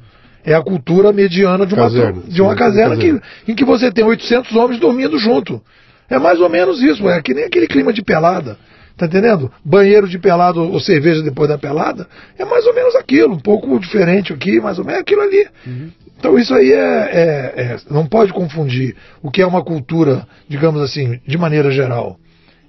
É 0.44 0.52
a 0.52 0.62
cultura 0.62 1.14
mediana 1.14 1.64
de 1.64 1.72
uma, 1.72 1.84
caserna, 1.84 2.22
de 2.28 2.42
uma 2.42 2.52
sim, 2.52 2.58
caserna, 2.58 2.94
caserna. 2.94 3.20
Que, 3.46 3.52
em 3.52 3.54
que 3.54 3.64
você 3.64 3.90
tem 3.90 4.04
800 4.04 4.54
homens 4.54 4.78
dormindo 4.78 5.18
junto. 5.18 5.62
É 6.10 6.18
mais 6.18 6.38
ou 6.40 6.50
menos 6.50 6.82
isso, 6.82 7.08
é 7.08 7.22
que 7.22 7.32
nem 7.32 7.44
aquele 7.44 7.66
clima 7.66 7.90
de 7.90 8.02
pelada. 8.02 8.58
Tá 8.96 9.06
entendendo? 9.06 9.52
Banheiro 9.62 10.08
de 10.08 10.18
pelado 10.18 10.60
ou 10.60 10.80
cerveja 10.80 11.22
depois 11.22 11.48
da 11.48 11.58
pelada 11.58 12.08
é 12.38 12.44
mais 12.44 12.66
ou 12.66 12.74
menos 12.74 12.94
aquilo, 12.96 13.34
um 13.34 13.38
pouco 13.38 13.78
diferente 13.78 14.32
aqui, 14.32 14.58
mais 14.58 14.78
ou 14.78 14.84
menos 14.84 15.02
aquilo 15.02 15.20
ali. 15.20 15.46
Uhum. 15.66 15.90
Então 16.18 16.38
isso 16.38 16.54
aí 16.54 16.72
é, 16.72 16.76
é, 16.76 17.54
é, 17.56 17.76
não 17.90 18.06
pode 18.06 18.32
confundir 18.32 18.96
o 19.22 19.30
que 19.30 19.42
é 19.42 19.46
uma 19.46 19.62
cultura, 19.62 20.26
digamos 20.48 20.80
assim, 20.80 21.20
de 21.26 21.36
maneira 21.36 21.70
geral, 21.70 22.16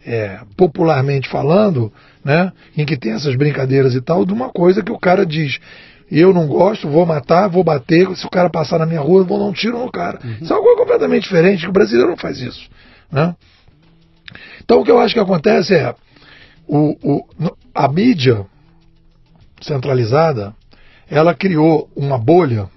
é, 0.05 0.39
popularmente 0.57 1.29
falando, 1.29 1.93
né, 2.25 2.51
em 2.75 2.85
que 2.85 2.97
tem 2.97 3.13
essas 3.13 3.35
brincadeiras 3.35 3.95
e 3.95 4.01
tal, 4.01 4.25
de 4.25 4.33
uma 4.33 4.49
coisa 4.49 4.83
que 4.83 4.91
o 4.91 4.99
cara 4.99 5.25
diz, 5.25 5.59
eu 6.11 6.33
não 6.33 6.45
gosto, 6.45 6.89
vou 6.89 7.05
matar, 7.05 7.47
vou 7.47 7.63
bater, 7.63 8.13
se 8.17 8.25
o 8.25 8.29
cara 8.29 8.49
passar 8.49 8.79
na 8.79 8.85
minha 8.85 8.99
rua, 8.99 9.21
eu 9.21 9.25
vou 9.25 9.39
dar 9.39 9.45
um 9.45 9.53
tiro 9.53 9.79
no 9.79 9.89
cara. 9.89 10.19
Uhum. 10.21 10.37
Isso 10.41 10.51
é 10.51 10.55
algo 10.55 10.75
completamente 10.75 11.23
diferente, 11.23 11.63
que 11.63 11.69
o 11.69 11.73
brasileiro 11.73 12.09
não 12.09 12.17
faz 12.17 12.41
isso. 12.41 12.69
Né? 13.09 13.33
Então 14.61 14.81
o 14.81 14.83
que 14.83 14.91
eu 14.91 14.99
acho 14.99 15.13
que 15.13 15.19
acontece 15.21 15.73
é, 15.73 15.95
o, 16.67 16.97
o, 17.01 17.25
a 17.73 17.87
mídia 17.87 18.45
centralizada, 19.61 20.53
ela 21.09 21.33
criou 21.33 21.89
uma 21.95 22.17
bolha, 22.17 22.69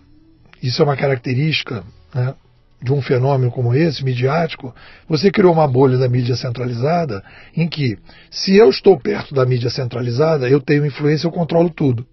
isso 0.62 0.80
é 0.80 0.84
uma 0.84 0.96
característica 0.96 1.82
né, 2.14 2.34
de 2.82 2.92
um 2.92 3.02
fenômeno 3.02 3.50
como 3.50 3.74
esse, 3.74 4.04
midiático, 4.04 4.74
você 5.08 5.30
criou 5.30 5.52
uma 5.52 5.66
bolha 5.66 5.98
da 5.98 6.08
mídia 6.08 6.36
centralizada 6.36 7.22
em 7.54 7.68
que, 7.68 7.98
se 8.30 8.56
eu 8.56 8.70
estou 8.70 8.98
perto 8.98 9.34
da 9.34 9.44
mídia 9.44 9.68
centralizada, 9.68 10.48
eu 10.48 10.60
tenho 10.60 10.86
influência, 10.86 11.26
eu 11.26 11.32
controlo 11.32 11.68
tudo. 11.68 12.06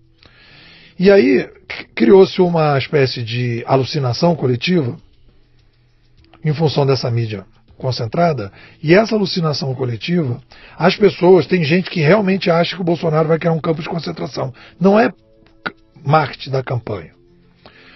E 0.99 1.11
aí 1.11 1.47
criou-se 1.93 2.41
uma 2.41 2.77
espécie 2.77 3.21
de 3.21 3.63
alucinação 3.67 4.35
coletiva 4.35 4.97
em 6.43 6.53
função 6.53 6.85
dessa 6.85 7.09
mídia 7.11 7.45
concentrada, 7.77 8.51
e 8.81 8.93
essa 8.93 9.15
alucinação 9.15 9.73
coletiva, 9.75 10.41
as 10.77 10.95
pessoas, 10.95 11.45
tem 11.45 11.63
gente 11.63 11.89
que 11.89 12.01
realmente 12.01 12.49
acha 12.49 12.75
que 12.75 12.81
o 12.81 12.85
Bolsonaro 12.85 13.27
vai 13.27 13.37
criar 13.37 13.53
um 13.53 13.59
campo 13.59 13.81
de 13.81 13.89
concentração. 13.89 14.53
Não 14.79 14.99
é 14.99 15.11
marketing 16.03 16.51
da 16.51 16.63
campanha. 16.63 17.11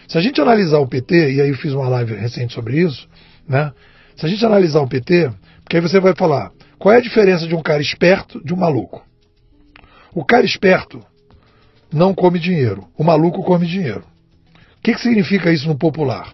Se 0.08 0.18
a 0.18 0.22
gente 0.22 0.42
analisar 0.42 0.80
o 0.80 0.88
PT, 0.88 1.34
e 1.34 1.42
aí 1.42 1.50
eu 1.50 1.56
fiz 1.56 1.74
uma 1.74 1.88
live 1.88 2.14
recente 2.14 2.54
sobre 2.54 2.82
isso, 2.82 3.08
né? 3.48 3.72
Se 4.16 4.26
a 4.26 4.30
gente 4.30 4.46
analisar 4.46 4.82
o 4.82 4.88
PT, 4.88 5.32
porque 5.64 5.78
aí 5.78 5.82
você 5.82 6.00
vai 6.00 6.14
falar, 6.14 6.52
qual 6.78 6.94
é 6.94 6.98
a 6.98 7.02
diferença 7.02 7.48
de 7.48 7.56
um 7.56 7.62
cara 7.62 7.82
esperto 7.82 8.44
de 8.44 8.54
um 8.54 8.58
maluco? 8.58 9.06
O 10.14 10.26
cara 10.26 10.46
esperto 10.46 11.02
não 11.92 12.14
come 12.14 12.40
dinheiro, 12.40 12.88
o 12.98 13.04
maluco 13.04 13.44
come 13.44 13.66
dinheiro. 13.66 14.04
O 14.78 14.82
que, 14.84 14.94
que 14.94 15.02
significa 15.02 15.52
isso 15.52 15.68
no 15.68 15.78
popular? 15.78 16.34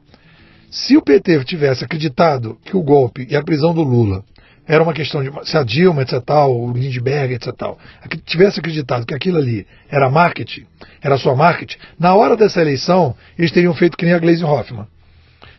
Se 0.70 0.98
o 0.98 1.02
PT 1.02 1.44
tivesse 1.46 1.84
acreditado 1.84 2.58
que 2.64 2.76
o 2.76 2.84
golpe 2.84 3.26
e 3.30 3.36
a 3.36 3.44
prisão 3.44 3.74
do 3.74 3.82
Lula 3.82 4.24
era 4.68 4.84
uma 4.84 4.94
questão 4.94 5.24
de 5.24 5.32
se 5.50 5.58
a 5.58 5.64
Dilma, 5.64 6.02
etc. 6.02 6.22
Tal, 6.22 6.54
o 6.54 6.72
Lindbergh, 6.74 7.34
etc. 7.34 7.54
Tal, 7.56 7.80
tivesse 8.26 8.60
acreditado 8.60 9.06
que 9.06 9.14
aquilo 9.14 9.38
ali 9.38 9.66
era 9.90 10.10
marketing, 10.10 10.66
era 11.02 11.18
só 11.18 11.34
marketing, 11.34 11.78
na 11.98 12.14
hora 12.14 12.36
dessa 12.36 12.60
eleição, 12.60 13.16
eles 13.38 13.52
teriam 13.52 13.74
feito 13.74 13.96
que 13.96 14.06
nem 14.06 14.14
a 14.14 14.20
Gleisi 14.20 14.44
Hoffmann. 14.44 14.88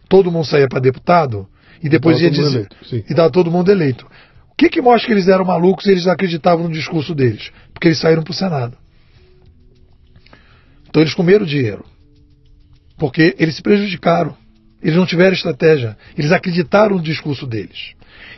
Todo 0.08 0.30
mundo 0.30 0.44
saía 0.44 0.68
para 0.68 0.80
deputado 0.80 1.48
e 1.82 1.88
depois 1.88 2.20
ia 2.20 2.30
dizer. 2.30 2.68
e 2.92 3.14
dava 3.14 3.30
todo 3.30 3.50
mundo 3.50 3.70
eleito. 3.70 4.06
O 4.50 4.54
que, 4.56 4.68
que 4.68 4.80
mostra 4.80 5.06
que 5.06 5.12
eles 5.12 5.28
eram 5.28 5.44
malucos 5.44 5.86
e 5.86 5.90
eles 5.90 6.06
acreditavam 6.06 6.64
no 6.64 6.72
discurso 6.72 7.14
deles? 7.14 7.50
Porque 7.72 7.88
eles 7.88 7.98
saíram 7.98 8.22
para 8.22 8.32
o 8.32 8.34
Senado. 8.34 8.76
Então 10.88 11.00
eles 11.00 11.14
comeram 11.14 11.46
dinheiro. 11.46 11.84
Porque 12.98 13.36
eles 13.38 13.54
se 13.54 13.62
prejudicaram. 13.62 14.36
Eles 14.82 14.96
não 14.96 15.06
tiveram 15.06 15.32
estratégia. 15.32 15.96
Eles 16.16 16.32
acreditaram 16.32 16.96
no 16.96 17.02
discurso 17.02 17.46
deles. 17.46 17.94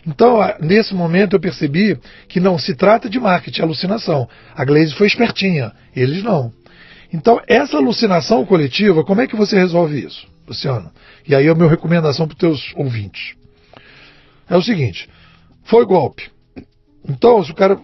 Então, 0.07 0.39
nesse 0.61 0.95
momento, 0.95 1.37
eu 1.37 1.41
percebi 1.41 1.99
que 2.29 2.41
não 2.41 2.59
se 2.59 2.75
trata 2.75 3.09
de 3.09 3.21
marketing, 3.21 3.61
é 3.61 3.65
alucinação. 3.65 4.29
A 4.55 4.65
Glaze 4.65 4.95
foi 4.95 5.07
espertinha, 5.07 5.73
eles 5.95 6.23
não. 6.23 6.53
Então, 7.13 7.41
essa 7.47 7.77
alucinação 7.77 8.45
coletiva, 8.47 9.05
como 9.05 9.21
é 9.21 9.27
que 9.27 9.37
você 9.37 9.59
resolve 9.59 10.05
isso, 10.05 10.27
Luciano? 10.47 10.91
E 11.27 11.35
aí 11.35 11.47
é 11.47 11.51
a 11.51 11.55
minha 11.55 11.69
recomendação 11.69 12.27
para 12.27 12.35
os 12.35 12.39
teus 12.39 12.73
ouvintes. 12.77 13.35
É 14.49 14.57
o 14.57 14.63
seguinte: 14.63 15.09
foi 15.65 15.85
golpe. 15.85 16.31
Então, 17.09 17.45
se 17.45 17.51
o 17.51 17.55
cara. 17.55 17.79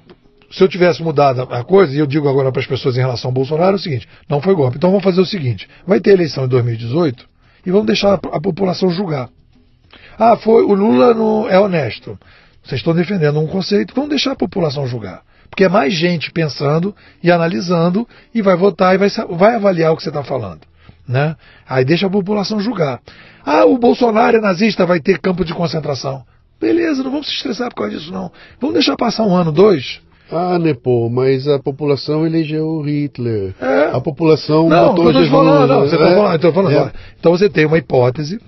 Se 0.49 0.63
eu 0.63 0.69
tivesse 0.69 1.03
mudado 1.03 1.43
a 1.43 1.65
coisa, 1.65 1.93
e 1.93 1.99
eu 1.99 2.07
digo 2.07 2.29
agora 2.29 2.53
para 2.53 2.61
as 2.61 2.69
pessoas 2.69 2.97
em 2.97 3.01
relação 3.01 3.31
ao 3.31 3.35
Bolsonaro, 3.35 3.73
é 3.73 3.75
o 3.75 3.83
seguinte: 3.83 4.09
não 4.29 4.41
foi 4.41 4.55
golpe. 4.55 4.77
Então 4.77 4.91
vamos 4.91 5.05
fazer 5.05 5.21
o 5.21 5.27
seguinte: 5.27 5.69
vai 5.85 6.01
ter 6.01 6.13
eleição 6.13 6.45
em 6.45 6.49
2018 6.49 7.36
e 7.67 7.71
vamos 7.71 7.87
deixar 7.87 8.15
a 8.15 8.41
população 8.41 8.89
julgar. 8.91 9.29
Ah, 10.17 10.37
foi 10.37 10.63
o 10.63 10.73
Lula 10.73 11.13
no, 11.13 11.49
é 11.49 11.59
honesto. 11.59 12.19
Vocês 12.63 12.81
estão 12.81 12.95
defendendo 12.95 13.41
um 13.41 13.47
conceito, 13.47 13.95
vão 13.95 14.09
deixar 14.09 14.33
a 14.33 14.37
população 14.37 14.87
julgar. 14.87 15.23
Porque 15.51 15.65
é 15.65 15.69
mais 15.69 15.93
gente 15.93 16.33
pensando 16.33 16.95
e 17.23 17.31
analisando 17.31 18.09
e 18.35 18.41
vai 18.41 18.57
votar 18.57 18.95
e 18.95 18.99
vai, 18.99 19.09
vai 19.31 19.55
avaliar 19.57 19.93
o 19.93 19.97
que 19.97 20.03
você 20.03 20.09
está 20.09 20.23
falando. 20.23 20.61
Né? 21.07 21.37
Aí 21.69 21.85
deixa 21.85 22.07
a 22.07 22.11
população 22.11 22.61
julgar. 22.61 23.01
Ah, 23.45 23.65
o 23.65 23.79
Bolsonaro 23.79 24.37
é 24.37 24.41
nazista, 24.41 24.87
vai 24.87 25.01
ter 25.01 25.19
campo 25.19 25.45
de 25.45 25.55
concentração. 25.55 26.25
Beleza, 26.61 27.03
não 27.03 27.11
vamos 27.11 27.29
se 27.29 27.35
estressar 27.35 27.69
por 27.69 27.83
causa 27.83 27.97
disso, 27.97 28.13
não. 28.13 28.33
Vamos 28.61 28.75
deixar 28.75 28.97
passar 28.97 29.25
um 29.25 29.35
ano, 29.35 29.53
dois. 29.53 30.01
Ah, 30.31 30.59
Nepo, 30.59 31.09
mas 31.11 31.47
a 31.47 31.59
população 31.59 32.27
elegeu 32.27 32.81
Hitler. 32.81 33.55
É. 33.61 33.97
A 33.97 34.01
população 34.01 34.69
não, 34.69 34.89
votou 34.89 35.13
Jesus. 35.13 35.31
Falando, 35.31 35.69
não, 35.69 35.81
você 35.81 35.95
é. 35.95 35.99
tá 35.99 36.15
falando, 36.15 36.37
então, 36.37 36.53
falando 36.53 36.73
é. 36.77 36.93
então 37.19 37.33
você 37.33 37.49
tem 37.49 37.67
uma 37.67 37.79
hipótese 37.79 38.41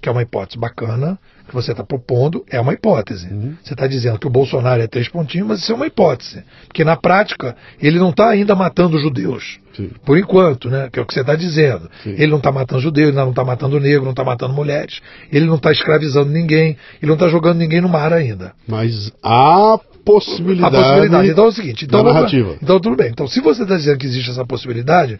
que 0.00 0.08
é 0.08 0.12
uma 0.12 0.22
hipótese 0.22 0.58
bacana, 0.58 1.18
que 1.46 1.54
você 1.54 1.72
está 1.72 1.84
propondo, 1.84 2.44
é 2.48 2.60
uma 2.60 2.72
hipótese. 2.72 3.28
Uhum. 3.28 3.54
Você 3.62 3.74
está 3.74 3.86
dizendo 3.86 4.18
que 4.18 4.26
o 4.26 4.30
Bolsonaro 4.30 4.80
é 4.80 4.86
três 4.86 5.08
pontinhos, 5.08 5.46
mas 5.46 5.60
isso 5.60 5.72
é 5.72 5.74
uma 5.74 5.86
hipótese. 5.86 6.42
Porque 6.66 6.84
na 6.84 6.96
prática, 6.96 7.54
ele 7.80 7.98
não 7.98 8.10
está 8.10 8.30
ainda 8.30 8.54
matando 8.54 8.98
judeus. 8.98 9.58
Sim. 9.76 9.90
Por 10.04 10.16
enquanto, 10.16 10.70
né? 10.70 10.88
Que 10.90 10.98
é 10.98 11.02
o 11.02 11.06
que 11.06 11.12
você 11.12 11.20
está 11.20 11.34
dizendo. 11.34 11.90
Sim. 12.02 12.14
Ele 12.16 12.28
não 12.28 12.38
está 12.38 12.50
matando 12.50 12.80
judeu, 12.80 13.08
ele 13.08 13.16
não 13.16 13.30
está 13.30 13.44
matando 13.44 13.78
negro, 13.78 14.04
não 14.04 14.10
está 14.10 14.24
matando 14.24 14.54
mulheres, 14.54 15.00
ele 15.30 15.46
não 15.46 15.56
está 15.56 15.70
escravizando 15.70 16.30
ninguém, 16.30 16.76
ele 17.02 17.08
não 17.08 17.14
está 17.14 17.28
jogando 17.28 17.58
ninguém 17.58 17.80
no 17.80 17.88
mar 17.88 18.12
ainda. 18.12 18.52
Mas 18.66 19.12
há 19.22 19.78
possibilidade. 20.04 20.76
A 20.76 20.80
possibilidade. 20.80 21.28
Então 21.30 21.44
é 21.44 21.48
o 21.48 21.52
seguinte, 21.52 21.84
então, 21.84 22.02
narrativa. 22.02 22.56
então 22.62 22.80
tudo 22.80 22.96
bem. 22.96 23.10
Então, 23.10 23.26
se 23.26 23.40
você 23.40 23.62
está 23.62 23.76
dizendo 23.76 23.98
que 23.98 24.06
existe 24.06 24.30
essa 24.30 24.44
possibilidade, 24.44 25.18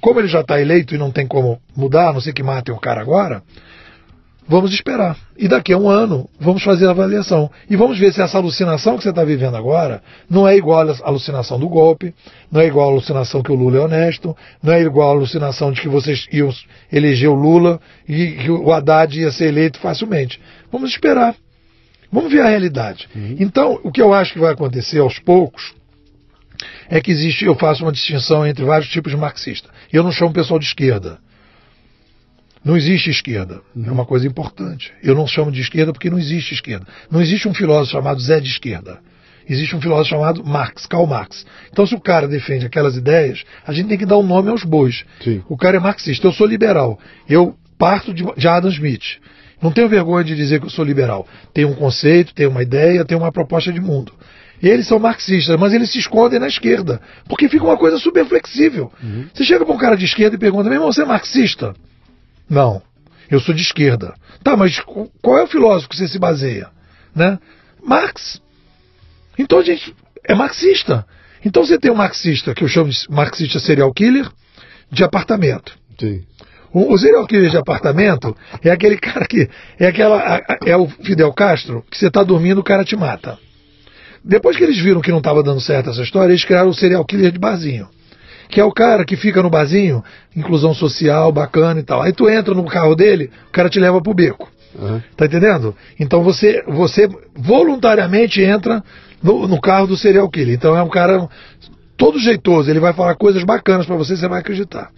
como 0.00 0.20
ele 0.20 0.28
já 0.28 0.40
está 0.40 0.60
eleito 0.60 0.94
e 0.94 0.98
não 0.98 1.10
tem 1.10 1.26
como 1.26 1.58
mudar, 1.76 2.10
a 2.10 2.12
não 2.12 2.20
ser 2.20 2.32
que 2.32 2.42
matem 2.42 2.74
o 2.74 2.78
cara 2.78 3.00
agora, 3.00 3.42
Vamos 4.48 4.72
esperar. 4.72 5.16
E 5.36 5.48
daqui 5.48 5.72
a 5.72 5.78
um 5.78 5.88
ano, 5.88 6.28
vamos 6.38 6.62
fazer 6.62 6.86
a 6.86 6.90
avaliação. 6.90 7.50
E 7.68 7.74
vamos 7.74 7.98
ver 7.98 8.12
se 8.12 8.22
essa 8.22 8.38
alucinação 8.38 8.96
que 8.96 9.02
você 9.02 9.10
está 9.10 9.24
vivendo 9.24 9.56
agora 9.56 10.00
não 10.30 10.46
é 10.46 10.56
igual 10.56 10.88
à 10.88 10.94
alucinação 11.02 11.58
do 11.58 11.68
golpe, 11.68 12.14
não 12.50 12.60
é 12.60 12.66
igual 12.66 12.88
à 12.88 12.92
alucinação 12.92 13.42
que 13.42 13.50
o 13.50 13.56
Lula 13.56 13.78
é 13.78 13.80
honesto, 13.80 14.36
não 14.62 14.72
é 14.72 14.80
igual 14.82 15.08
à 15.08 15.12
alucinação 15.12 15.72
de 15.72 15.80
que 15.80 15.88
vocês 15.88 16.28
iam 16.30 16.48
eleger 16.92 17.28
o 17.28 17.34
Lula 17.34 17.80
e 18.08 18.32
que 18.32 18.50
o 18.50 18.72
Haddad 18.72 19.18
ia 19.18 19.32
ser 19.32 19.46
eleito 19.46 19.80
facilmente. 19.80 20.40
Vamos 20.70 20.90
esperar. 20.90 21.34
Vamos 22.10 22.32
ver 22.32 22.40
a 22.40 22.48
realidade. 22.48 23.08
Uhum. 23.14 23.36
Então, 23.38 23.80
o 23.82 23.90
que 23.90 24.00
eu 24.00 24.12
acho 24.12 24.32
que 24.32 24.38
vai 24.38 24.52
acontecer 24.52 25.00
aos 25.00 25.18
poucos 25.18 25.74
é 26.88 27.00
que 27.00 27.10
existe, 27.10 27.44
eu 27.44 27.54
faço 27.54 27.84
uma 27.84 27.92
distinção 27.92 28.46
entre 28.46 28.64
vários 28.64 28.88
tipos 28.88 29.10
de 29.12 29.18
marxista. 29.18 29.68
Eu 29.92 30.02
não 30.02 30.12
chamo 30.12 30.32
pessoal 30.32 30.58
de 30.58 30.66
esquerda. 30.66 31.18
Não 32.64 32.76
existe 32.76 33.10
esquerda. 33.10 33.60
É 33.84 33.90
uma 33.90 34.04
coisa 34.04 34.26
importante. 34.26 34.92
Eu 35.02 35.14
não 35.14 35.26
chamo 35.26 35.52
de 35.52 35.60
esquerda 35.60 35.92
porque 35.92 36.10
não 36.10 36.18
existe 36.18 36.52
esquerda. 36.52 36.86
Não 37.10 37.20
existe 37.20 37.46
um 37.46 37.54
filósofo 37.54 37.92
chamado 37.92 38.20
Zé 38.20 38.40
de 38.40 38.48
Esquerda. 38.48 38.98
Existe 39.48 39.76
um 39.76 39.80
filósofo 39.80 40.10
chamado 40.10 40.44
Marx, 40.44 40.86
Karl 40.86 41.06
Marx. 41.06 41.46
Então, 41.70 41.86
se 41.86 41.94
o 41.94 42.00
cara 42.00 42.26
defende 42.26 42.66
aquelas 42.66 42.96
ideias, 42.96 43.44
a 43.64 43.72
gente 43.72 43.88
tem 43.88 43.98
que 43.98 44.04
dar 44.04 44.18
um 44.18 44.26
nome 44.26 44.50
aos 44.50 44.64
bois. 44.64 45.04
Sim. 45.22 45.44
O 45.48 45.56
cara 45.56 45.76
é 45.76 45.80
marxista. 45.80 46.26
Eu 46.26 46.32
sou 46.32 46.46
liberal. 46.46 46.98
Eu 47.28 47.54
parto 47.78 48.12
de, 48.12 48.24
de 48.36 48.48
Adam 48.48 48.70
Smith. 48.70 49.20
Não 49.62 49.70
tenho 49.70 49.88
vergonha 49.88 50.24
de 50.24 50.34
dizer 50.34 50.60
que 50.60 50.66
eu 50.66 50.70
sou 50.70 50.84
liberal. 50.84 51.26
Tenho 51.54 51.68
um 51.68 51.74
conceito, 51.74 52.34
tenho 52.34 52.50
uma 52.50 52.62
ideia, 52.62 53.04
tenho 53.04 53.20
uma 53.20 53.32
proposta 53.32 53.72
de 53.72 53.80
mundo. 53.80 54.12
Eles 54.62 54.86
são 54.86 54.98
marxistas, 54.98 55.58
mas 55.58 55.72
eles 55.72 55.90
se 55.90 55.98
escondem 55.98 56.38
na 56.38 56.46
esquerda. 56.46 57.00
Porque 57.28 57.48
fica 57.48 57.64
uma 57.64 57.76
coisa 57.76 57.98
super 57.98 58.24
flexível. 58.26 58.92
Uhum. 59.02 59.26
Você 59.32 59.44
chega 59.44 59.64
para 59.64 59.74
um 59.74 59.78
cara 59.78 59.96
de 59.96 60.04
esquerda 60.04 60.36
e 60.36 60.38
pergunta: 60.38 60.64
meu 60.64 60.76
irmão, 60.76 60.92
você 60.92 61.02
é 61.02 61.06
marxista? 61.06 61.74
Não, 62.48 62.80
eu 63.30 63.40
sou 63.40 63.54
de 63.54 63.62
esquerda. 63.62 64.14
Tá, 64.42 64.56
mas 64.56 64.78
qual 64.80 65.38
é 65.38 65.42
o 65.42 65.46
filósofo 65.46 65.88
que 65.88 65.96
você 65.96 66.08
se 66.08 66.18
baseia? 66.18 66.68
Né? 67.14 67.38
Marx. 67.82 68.40
Então 69.38 69.58
a 69.58 69.62
gente 69.62 69.94
é 70.24 70.34
marxista. 70.34 71.06
Então 71.44 71.64
você 71.64 71.78
tem 71.78 71.90
um 71.90 71.96
marxista, 71.96 72.54
que 72.54 72.64
eu 72.64 72.68
chamo 72.68 72.90
de 72.90 72.98
marxista 73.10 73.58
serial 73.58 73.92
killer, 73.92 74.28
de 74.90 75.04
apartamento. 75.04 75.76
Sim. 75.98 76.22
O, 76.76 76.92
o 76.92 76.98
serial 76.98 77.26
killer 77.26 77.48
de 77.50 77.56
apartamento 77.56 78.36
é 78.62 78.70
aquele 78.70 78.98
cara 78.98 79.26
que. 79.26 79.48
É, 79.80 79.86
aquela, 79.86 80.42
é 80.66 80.76
o 80.76 80.86
Fidel 80.86 81.32
Castro, 81.32 81.82
que 81.90 81.96
você 81.96 82.08
está 82.08 82.22
dormindo, 82.22 82.60
o 82.60 82.62
cara 82.62 82.84
te 82.84 82.94
mata. 82.94 83.38
Depois 84.22 84.58
que 84.58 84.62
eles 84.62 84.78
viram 84.78 85.00
que 85.00 85.10
não 85.10 85.18
estava 85.18 85.42
dando 85.42 85.58
certo 85.58 85.88
essa 85.88 86.02
história, 86.02 86.32
eles 86.32 86.44
criaram 86.44 86.68
o 86.68 86.74
serial 86.74 87.02
killer 87.06 87.32
de 87.32 87.38
barzinho 87.38 87.88
que 88.48 88.60
é 88.60 88.64
o 88.64 88.70
cara 88.70 89.04
que 89.04 89.16
fica 89.16 89.42
no 89.42 89.50
barzinho, 89.50 90.04
inclusão 90.36 90.72
social, 90.72 91.32
bacana 91.32 91.80
e 91.80 91.82
tal. 91.82 92.00
Aí 92.00 92.12
tu 92.12 92.28
entra 92.28 92.54
no 92.54 92.64
carro 92.66 92.94
dele, 92.94 93.28
o 93.48 93.50
cara 93.50 93.68
te 93.68 93.80
leva 93.80 94.00
pro 94.00 94.14
beco. 94.14 94.48
Uhum. 94.78 95.02
Tá 95.16 95.26
entendendo? 95.26 95.74
Então 95.98 96.22
você, 96.22 96.62
você 96.64 97.08
voluntariamente 97.34 98.40
entra 98.40 98.84
no, 99.20 99.48
no, 99.48 99.60
carro 99.60 99.88
do 99.88 99.96
serial 99.96 100.30
killer. 100.30 100.54
Então 100.54 100.76
é 100.76 100.82
um 100.82 100.88
cara 100.88 101.28
todo 101.96 102.20
jeitoso, 102.20 102.70
ele 102.70 102.78
vai 102.78 102.92
falar 102.92 103.16
coisas 103.16 103.42
bacanas 103.42 103.84
para 103.84 103.96
você, 103.96 104.16
você 104.16 104.28
vai 104.28 104.38
acreditar. 104.38 104.90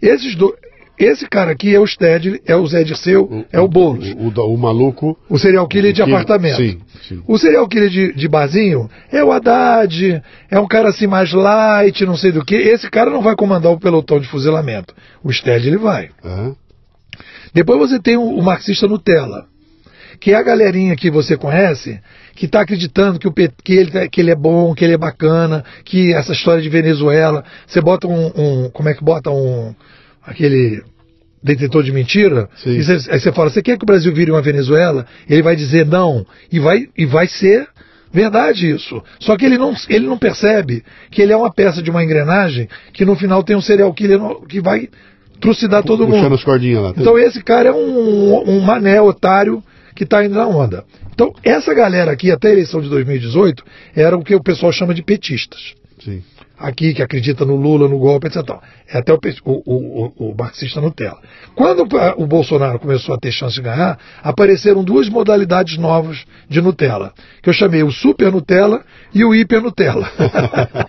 Esses 0.00 0.34
dois 0.34 0.54
esse 0.98 1.28
cara 1.28 1.50
aqui 1.50 1.74
é 1.74 1.80
o 1.80 1.86
Sted, 1.86 2.40
é 2.46 2.54
o 2.54 2.64
Zé 2.66 2.84
Dirceu, 2.84 3.24
o, 3.24 3.44
é 3.52 3.58
o 3.58 3.66
Boulos. 3.66 4.08
O, 4.12 4.40
o, 4.40 4.54
o, 4.54 4.56
maluco. 4.56 5.18
O 5.28 5.38
serial 5.38 5.66
killer 5.66 5.92
de 5.92 6.02
apartamento. 6.02 6.56
Sim, 6.56 6.80
sim. 7.08 7.22
O 7.26 7.36
serial 7.36 7.66
killer 7.68 7.90
de, 7.90 8.12
de 8.12 8.28
barzinho 8.28 8.88
é 9.10 9.22
o 9.22 9.32
Haddad, 9.32 10.22
é 10.48 10.60
um 10.60 10.68
cara 10.68 10.90
assim 10.90 11.08
mais 11.08 11.32
light, 11.32 12.06
não 12.06 12.16
sei 12.16 12.30
do 12.30 12.44
que. 12.44 12.54
Esse 12.54 12.88
cara 12.88 13.10
não 13.10 13.22
vai 13.22 13.34
comandar 13.34 13.72
o 13.72 13.78
pelotão 13.78 14.20
de 14.20 14.28
fuzilamento. 14.28 14.94
O 15.22 15.32
Sted 15.32 15.66
ele 15.66 15.78
vai. 15.78 16.10
Uhum. 16.24 16.54
Depois 17.52 17.78
você 17.78 17.98
tem 17.98 18.16
o, 18.16 18.22
o 18.22 18.42
marxista 18.42 18.86
Nutella, 18.86 19.46
que 20.20 20.30
é 20.30 20.36
a 20.36 20.42
galerinha 20.42 20.94
que 20.94 21.10
você 21.10 21.36
conhece, 21.36 22.00
que 22.36 22.46
está 22.46 22.60
acreditando 22.60 23.18
que, 23.18 23.26
o, 23.26 23.32
que, 23.32 23.72
ele, 23.72 24.08
que 24.08 24.20
ele 24.20 24.30
é 24.30 24.36
bom, 24.36 24.74
que 24.74 24.84
ele 24.84 24.94
é 24.94 24.98
bacana, 24.98 25.64
que 25.84 26.14
essa 26.14 26.32
história 26.32 26.62
de 26.62 26.68
Venezuela, 26.68 27.44
você 27.66 27.80
bota 27.80 28.06
um, 28.06 28.26
um 28.36 28.70
como 28.70 28.88
é 28.88 28.94
que 28.94 29.02
bota 29.02 29.30
um 29.30 29.74
aquele 30.26 30.82
detetor 31.42 31.82
de 31.82 31.92
mentira, 31.92 32.48
e 32.64 32.82
cê, 32.82 33.10
aí 33.10 33.20
você 33.20 33.30
fala, 33.30 33.50
você 33.50 33.62
quer 33.62 33.76
que 33.76 33.84
o 33.84 33.86
Brasil 33.86 34.12
vire 34.14 34.30
uma 34.30 34.40
Venezuela? 34.40 35.06
Ele 35.28 35.42
vai 35.42 35.54
dizer 35.54 35.84
não, 35.84 36.26
e 36.50 36.58
vai, 36.58 36.88
e 36.96 37.04
vai 37.04 37.26
ser 37.26 37.68
verdade 38.10 38.70
isso. 38.70 39.02
Só 39.20 39.36
que 39.36 39.44
ele 39.44 39.58
não, 39.58 39.74
ele 39.88 40.06
não 40.06 40.16
percebe 40.16 40.82
que 41.10 41.20
ele 41.20 41.32
é 41.32 41.36
uma 41.36 41.52
peça 41.52 41.82
de 41.82 41.90
uma 41.90 42.02
engrenagem 42.02 42.68
que 42.92 43.04
no 43.04 43.14
final 43.14 43.42
tem 43.42 43.56
um 43.56 43.60
serial 43.60 43.92
killer 43.92 44.18
que 44.48 44.60
vai 44.60 44.88
trucidar 45.40 45.82
todo 45.82 46.06
mundo. 46.06 46.34
As 46.34 46.44
cordinhas 46.44 46.82
lá. 46.82 46.94
Então 46.96 47.18
esse 47.18 47.42
cara 47.42 47.68
é 47.68 47.72
um, 47.72 48.48
um 48.48 48.60
mané 48.60 49.02
otário 49.02 49.62
que 49.94 50.04
está 50.04 50.24
indo 50.24 50.36
na 50.36 50.46
onda. 50.46 50.84
Então 51.12 51.34
essa 51.42 51.74
galera 51.74 52.12
aqui, 52.12 52.30
até 52.30 52.48
a 52.48 52.52
eleição 52.52 52.80
de 52.80 52.88
2018, 52.88 53.62
era 53.94 54.16
o 54.16 54.24
que 54.24 54.34
o 54.34 54.42
pessoal 54.42 54.72
chama 54.72 54.94
de 54.94 55.02
petistas. 55.02 55.74
Sim 56.02 56.22
aqui 56.58 56.94
que 56.94 57.02
acredita 57.02 57.44
no 57.44 57.56
Lula, 57.56 57.88
no 57.88 57.98
golpe, 57.98 58.26
etc. 58.26 58.58
É 58.88 58.98
até 58.98 59.12
o, 59.12 59.18
o, 59.44 59.52
o, 59.64 60.30
o 60.30 60.34
marxista 60.36 60.80
Nutella. 60.80 61.18
Quando 61.54 61.86
o 62.16 62.26
Bolsonaro 62.26 62.78
começou 62.78 63.14
a 63.14 63.18
ter 63.18 63.32
chance 63.32 63.54
de 63.54 63.62
ganhar, 63.62 63.98
apareceram 64.22 64.84
duas 64.84 65.08
modalidades 65.08 65.76
novas 65.78 66.24
de 66.48 66.60
Nutella, 66.60 67.12
que 67.42 67.48
eu 67.48 67.54
chamei 67.54 67.82
o 67.82 67.90
Super 67.90 68.30
Nutella 68.32 68.84
e 69.12 69.24
o 69.24 69.34
Hiper 69.34 69.60
Nutella. 69.60 70.10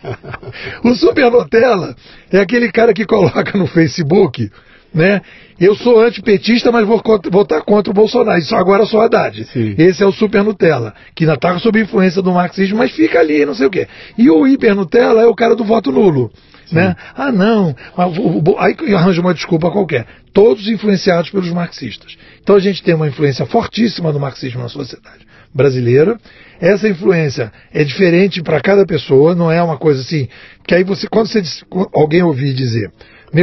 o 0.83 0.93
Super 0.95 1.31
Nutella 1.31 1.95
é 2.31 2.39
aquele 2.39 2.71
cara 2.71 2.93
que 2.93 3.05
coloca 3.05 3.57
no 3.57 3.67
Facebook 3.67 4.49
né? 4.95 5.21
Eu 5.59 5.75
sou 5.75 6.01
antipetista, 6.01 6.71
mas 6.71 6.87
vou 6.87 7.01
votar 7.29 7.61
contra 7.61 7.91
o 7.91 7.93
Bolsonaro. 7.93 8.39
Isso 8.39 8.55
agora 8.55 8.83
eu 8.83 8.87
sou 8.87 9.01
Haddad. 9.01 9.43
Sim. 9.45 9.75
Esse 9.77 10.01
é 10.01 10.05
o 10.05 10.11
super 10.11 10.43
Nutella, 10.43 10.93
que 11.13 11.25
ainda 11.25 11.35
está 11.35 11.59
sob 11.59 11.79
influência 11.79 12.21
do 12.21 12.31
marxismo, 12.31 12.77
mas 12.77 12.91
fica 12.91 13.19
ali, 13.19 13.45
não 13.45 13.53
sei 13.53 13.67
o 13.67 13.69
quê. 13.69 13.87
E 14.17 14.29
o 14.29 14.47
hiper 14.47 14.73
Nutella 14.73 15.21
é 15.21 15.25
o 15.25 15.35
cara 15.35 15.55
do 15.55 15.65
voto 15.65 15.91
nulo. 15.91 16.31
Né? 16.71 16.95
Ah, 17.13 17.31
não. 17.31 17.75
Aí 18.57 18.75
arranja 18.95 19.21
uma 19.21 19.33
desculpa 19.33 19.69
qualquer. 19.69 20.07
Todos 20.33 20.67
influenciados 20.67 21.29
pelos 21.29 21.51
marxistas. 21.51 22.17
Então 22.41 22.55
a 22.55 22.59
gente 22.59 22.81
tem 22.81 22.95
uma 22.95 23.07
influência 23.07 23.45
fortíssima 23.45 24.11
do 24.11 24.19
marxismo 24.19 24.61
na 24.61 24.69
sociedade 24.69 25.25
brasileira. 25.53 26.17
Essa 26.59 26.89
influência 26.89 27.51
é 27.73 27.83
diferente 27.83 28.41
para 28.41 28.59
cada 28.59 28.85
pessoa, 28.85 29.35
não 29.35 29.51
é 29.51 29.61
uma 29.61 29.77
coisa 29.77 30.01
assim. 30.01 30.27
Que 30.67 30.75
aí 30.75 30.83
você, 30.83 31.07
quando 31.07 31.27
você, 31.27 31.41
alguém 31.93 32.23
ouvir 32.23 32.53
dizer, 32.53 32.91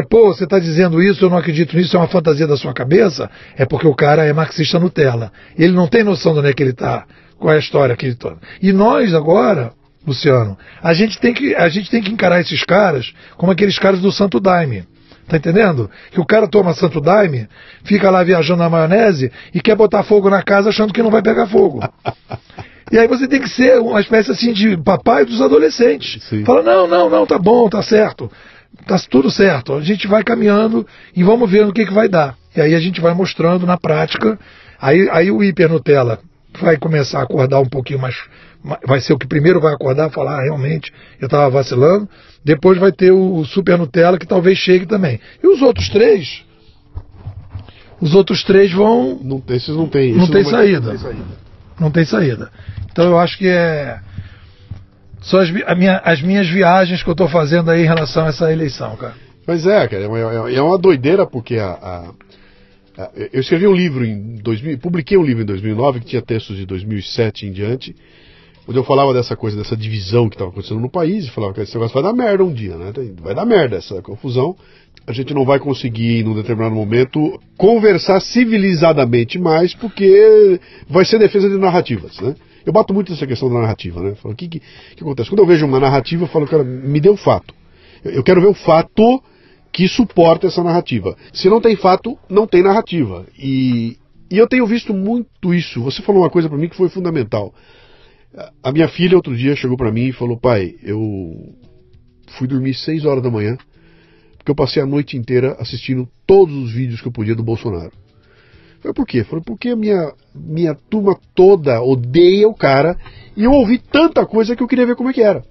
pô, 0.01 0.33
você 0.33 0.45
está 0.45 0.59
dizendo 0.59 1.03
isso, 1.03 1.25
eu 1.25 1.29
não 1.29 1.37
acredito 1.37 1.77
nisso, 1.77 1.97
é 1.97 2.01
uma 2.01 2.09
fantasia 2.09 2.47
da 2.47 2.57
sua 2.57 2.73
cabeça, 2.73 3.29
é 3.57 3.67
porque 3.67 3.87
o 3.87 3.95
cara 3.95 4.25
é 4.25 4.33
marxista 4.33 4.79
Nutella. 4.79 5.31
Ele 5.59 5.73
não 5.73 5.87
tem 5.87 6.03
noção 6.03 6.33
de 6.33 6.39
onde 6.39 6.49
é 6.49 6.53
que 6.55 6.63
ele 6.63 6.71
está, 6.71 7.05
qual 7.39 7.53
é 7.53 7.57
a 7.57 7.61
história 7.61 7.95
que 7.95 8.07
ele 8.07 8.15
está. 8.15 8.35
E 8.63 8.73
nós 8.73 9.13
agora, 9.13 9.73
Luciano, 10.07 10.57
a 10.83 10.95
gente, 10.95 11.21
tem 11.21 11.35
que, 11.35 11.55
a 11.55 11.69
gente 11.69 11.91
tem 11.91 12.01
que 12.01 12.11
encarar 12.11 12.41
esses 12.41 12.65
caras 12.65 13.13
como 13.37 13.53
aqueles 13.53 13.79
caras 13.79 14.01
do 14.01 14.11
Santo 14.11 14.41
Daime. 14.41 14.85
Tá 15.29 15.37
entendendo? 15.37 15.91
Que 16.11 16.21
o 16.21 16.27
cara 16.27 16.49
toma 16.49 16.75
Santo 16.75 17.01
Daime, 17.01 17.49
fica 17.85 18.11
lá 18.11 18.23
viajando 18.25 18.63
na 18.63 18.71
maionese 18.71 19.31
e 19.55 19.61
quer 19.61 19.77
botar 19.77 20.03
fogo 20.03 20.31
na 20.31 20.43
casa 20.43 20.71
achando 20.71 20.93
que 20.93 21.03
não 21.03 21.11
vai 21.11 21.23
pegar 21.23 21.47
fogo. 21.47 21.81
E 22.91 22.99
aí 22.99 23.09
você 23.09 23.27
tem 23.27 23.41
que 23.41 23.49
ser 23.49 23.79
uma 23.79 24.01
espécie 24.01 24.31
assim 24.31 24.53
de 24.53 24.77
papai 24.77 25.25
dos 25.25 25.41
adolescentes. 25.41 26.23
Sim. 26.25 26.45
Fala, 26.45 26.63
não, 26.63 26.87
não, 26.87 27.09
não, 27.09 27.27
tá 27.27 27.39
bom, 27.39 27.69
tá 27.69 27.83
certo 27.83 28.31
tá 28.87 28.99
tudo 29.11 29.31
certo. 29.31 29.75
A 29.75 29.81
gente 29.81 30.07
vai 30.07 30.23
caminhando 30.23 30.87
e 31.15 31.23
vamos 31.23 31.51
ver 31.51 31.67
no 31.67 31.73
que, 31.73 31.87
que 31.87 31.93
vai 31.93 32.09
dar. 32.09 32.37
E 32.57 32.61
aí 32.61 32.75
a 32.75 32.81
gente 32.81 33.01
vai 33.01 33.15
mostrando 33.15 33.67
na 33.67 33.79
prática. 33.79 34.39
Aí, 34.81 35.09
aí 35.11 35.31
o 35.31 35.43
hiper 35.43 35.71
Nutella 35.71 36.19
vai 36.61 36.77
começar 36.77 37.21
a 37.21 37.23
acordar 37.23 37.61
um 37.61 37.69
pouquinho 37.69 38.01
mais. 38.01 38.17
Vai 38.87 39.01
ser 39.01 39.13
o 39.13 39.19
que 39.19 39.27
primeiro 39.27 39.61
vai 39.61 39.75
acordar, 39.75 40.11
falar 40.11 40.39
ah, 40.39 40.43
realmente 40.43 40.93
eu 41.21 41.27
estava 41.27 41.49
vacilando. 41.51 42.09
Depois 42.45 42.79
vai 42.79 42.93
ter 42.93 43.13
o 43.13 43.45
super 43.45 43.79
Nutella 43.79 44.19
que 44.19 44.27
talvez 44.27 44.59
chegue 44.59 44.87
também. 44.87 45.21
E 45.43 45.47
os 45.47 45.63
outros 45.63 45.89
três. 45.89 46.45
Os 48.01 48.15
outros 48.15 48.43
três 48.43 48.73
vão. 48.73 49.19
Não, 49.23 49.43
esses 49.49 49.75
não 49.75 49.89
tem. 49.89 50.13
Não 50.15 50.29
tem, 50.29 50.43
não, 50.43 50.51
saída. 50.51 50.81
não 50.81 50.91
tem 50.91 50.99
saída. 50.99 51.25
Não 51.81 51.91
tem 51.91 52.05
saída. 52.05 52.51
Então 52.91 53.05
eu 53.07 53.19
acho 53.19 53.39
que 53.39 53.49
é 53.49 53.99
são 55.23 55.41
as, 55.41 55.51
minha, 55.51 55.99
as 55.99 56.21
minhas 56.21 56.49
viagens 56.49 57.03
que 57.03 57.09
eu 57.09 57.13
estou 57.13 57.29
fazendo 57.29 57.71
aí 57.71 57.83
em 57.83 57.87
relação 57.87 58.25
a 58.25 58.29
essa 58.29 58.53
eleição, 58.53 58.97
cara. 58.97 59.15
Pois 59.45 59.67
é, 59.67 59.89
cara, 59.89 60.05
é 60.05 60.09
uma, 60.09 60.51
é 60.51 60.63
uma 60.63 60.79
doideira 60.79 61.27
porque 61.27 61.57
a, 61.57 61.71
a, 61.71 62.11
a, 63.03 63.11
eu 63.33 63.41
escrevi 63.41 63.67
um 63.67 63.75
livro 63.75 64.05
em 64.05 64.37
2000, 64.37 64.79
publiquei 64.79 65.17
um 65.17 65.25
livro 65.25 65.43
em 65.43 65.47
2009 65.47 66.01
que 66.01 66.07
tinha 66.07 66.23
textos 66.23 66.57
de 66.57 66.67
2007 66.67 67.47
em 67.47 67.53
diante, 67.53 67.95
onde 68.69 68.79
eu 68.79 68.85
falava 68.85 69.13
dessa 69.13 69.37
coisa, 69.37 69.57
dessa 69.57 69.77
divisão 69.77 70.29
que 70.29 70.37
estava 70.37 70.51
acontecendo 70.51 70.81
no 70.81 70.91
país, 70.91 71.27
e 71.27 71.31
falava 71.31 71.55
que 71.55 71.61
esse 71.61 71.75
negócio 71.75 71.95
vai 71.95 72.03
dar 72.03 72.13
merda 72.13 72.45
um 72.45 72.53
dia, 72.53 72.77
né? 72.77 72.93
Vai 73.21 73.35
dar 73.35 73.45
merda 73.45 73.77
essa 73.77 74.01
confusão. 74.01 74.57
A 75.05 75.13
gente 75.13 75.35
não 75.35 75.45
vai 75.45 75.59
conseguir, 75.59 76.23
num 76.23 76.35
determinado 76.35 76.75
momento, 76.75 77.41
conversar 77.57 78.21
civilizadamente 78.21 79.37
mais, 79.37 79.75
porque 79.75 80.61
vai 80.89 81.05
ser 81.05 81.19
defesa 81.19 81.49
de 81.49 81.59
narrativas, 81.59 82.21
né? 82.21 82.37
Eu 82.65 82.73
bato 82.73 82.93
muito 82.95 83.11
nessa 83.11 83.27
questão 83.27 83.49
da 83.49 83.61
narrativa, 83.61 84.01
né? 84.01 84.15
Falo, 84.15 84.35
o 84.35 84.37
que, 84.37 84.49
que, 84.49 84.61
que, 84.61 85.03
acontece? 85.03 85.29
Quando 85.29 85.41
eu 85.41 85.47
vejo 85.47 85.67
uma 85.67 85.81
narrativa, 85.81 86.25
eu 86.25 86.29
falo, 86.29 86.47
cara, 86.47 86.65
me 86.65 87.01
dê 87.01 87.09
o 87.09 87.13
um 87.13 87.17
fato. 87.17 87.55
Eu, 88.05 88.23
quero 88.23 88.41
ver 88.41 88.49
o 88.49 88.55
fato 88.55 89.23
que 89.73 89.89
suporta 89.89 90.47
essa 90.47 90.63
narrativa. 90.63 91.17
Se 91.33 91.49
não 91.49 91.61
tem 91.61 91.77
fato, 91.77 92.19
não 92.29 92.47
tem 92.47 92.63
narrativa. 92.63 93.27
E, 93.39 93.97
e 94.31 94.39
eu 94.39 94.47
tenho 94.47 94.67
visto 94.67 94.93
muito 94.93 95.55
isso. 95.55 95.83
Você 95.83 96.03
falou 96.03 96.23
uma 96.23 96.31
coisa 96.31 96.49
para 96.49 96.59
mim 96.59 96.69
que 96.69 96.77
foi 96.77 96.89
fundamental. 96.89 97.55
A 98.63 98.73
minha 98.73 98.89
filha 98.89 99.17
outro 99.17 99.37
dia 99.37 99.55
chegou 99.55 99.77
para 99.77 99.93
mim 99.93 100.09
e 100.09 100.13
falou: 100.13 100.39
pai, 100.39 100.75
eu 100.83 101.55
fui 102.39 102.49
dormir 102.49 102.75
6 102.75 103.05
horas 103.05 103.23
da 103.23 103.31
manhã 103.31 103.57
porque 104.43 104.51
eu 104.51 104.57
passei 104.57 104.83
a 104.83 104.87
noite 104.87 105.17
inteira 105.17 105.57
assistindo 105.61 106.09
todos 106.27 106.53
os 106.53 106.73
vídeos 106.73 107.01
que 107.01 107.07
eu 107.07 107.13
podia 107.13 107.35
do 107.35 107.45
Bolsonaro. 107.45 107.93
Falei, 108.83 108.95
por 108.95 109.07
quê? 109.07 109.23
Falei, 109.23 109.45
porque 109.47 109.71
a 109.71 109.77
minha, 109.77 110.13
minha 110.35 110.75
turma 110.75 111.17
toda 111.35 111.81
odeia 111.81 112.49
o 112.49 112.55
cara 112.55 112.97
e 113.37 113.45
eu 113.45 113.53
ouvi 113.53 113.79
tanta 113.79 114.27
coisa 114.27 114.57
que 114.57 114.63
eu 114.63 114.67
queria 114.67 114.85
ver 114.85 114.97
como 114.97 115.09
é 115.09 115.13
que 115.13 115.23
era. 115.23 115.43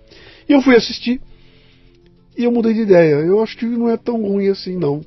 E 0.48 0.53
eu 0.53 0.62
fui 0.62 0.76
assistir 0.76 1.22
e 2.38 2.44
eu 2.44 2.52
mudei 2.52 2.74
de 2.74 2.82
ideia. 2.82 3.16
Eu 3.16 3.41
acho 3.41 3.58
que 3.58 3.66
não 3.66 3.90
é 3.90 3.95
tão 3.95 4.22
ruim 4.22 4.49
assim, 4.49 4.78
não. 4.78 4.98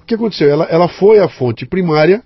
O 0.00 0.06
que 0.06 0.14
aconteceu? 0.14 0.48
Ela, 0.48 0.64
ela 0.66 0.88
foi 0.88 1.18
à 1.18 1.28
fonte 1.28 1.66
primária 1.66 2.22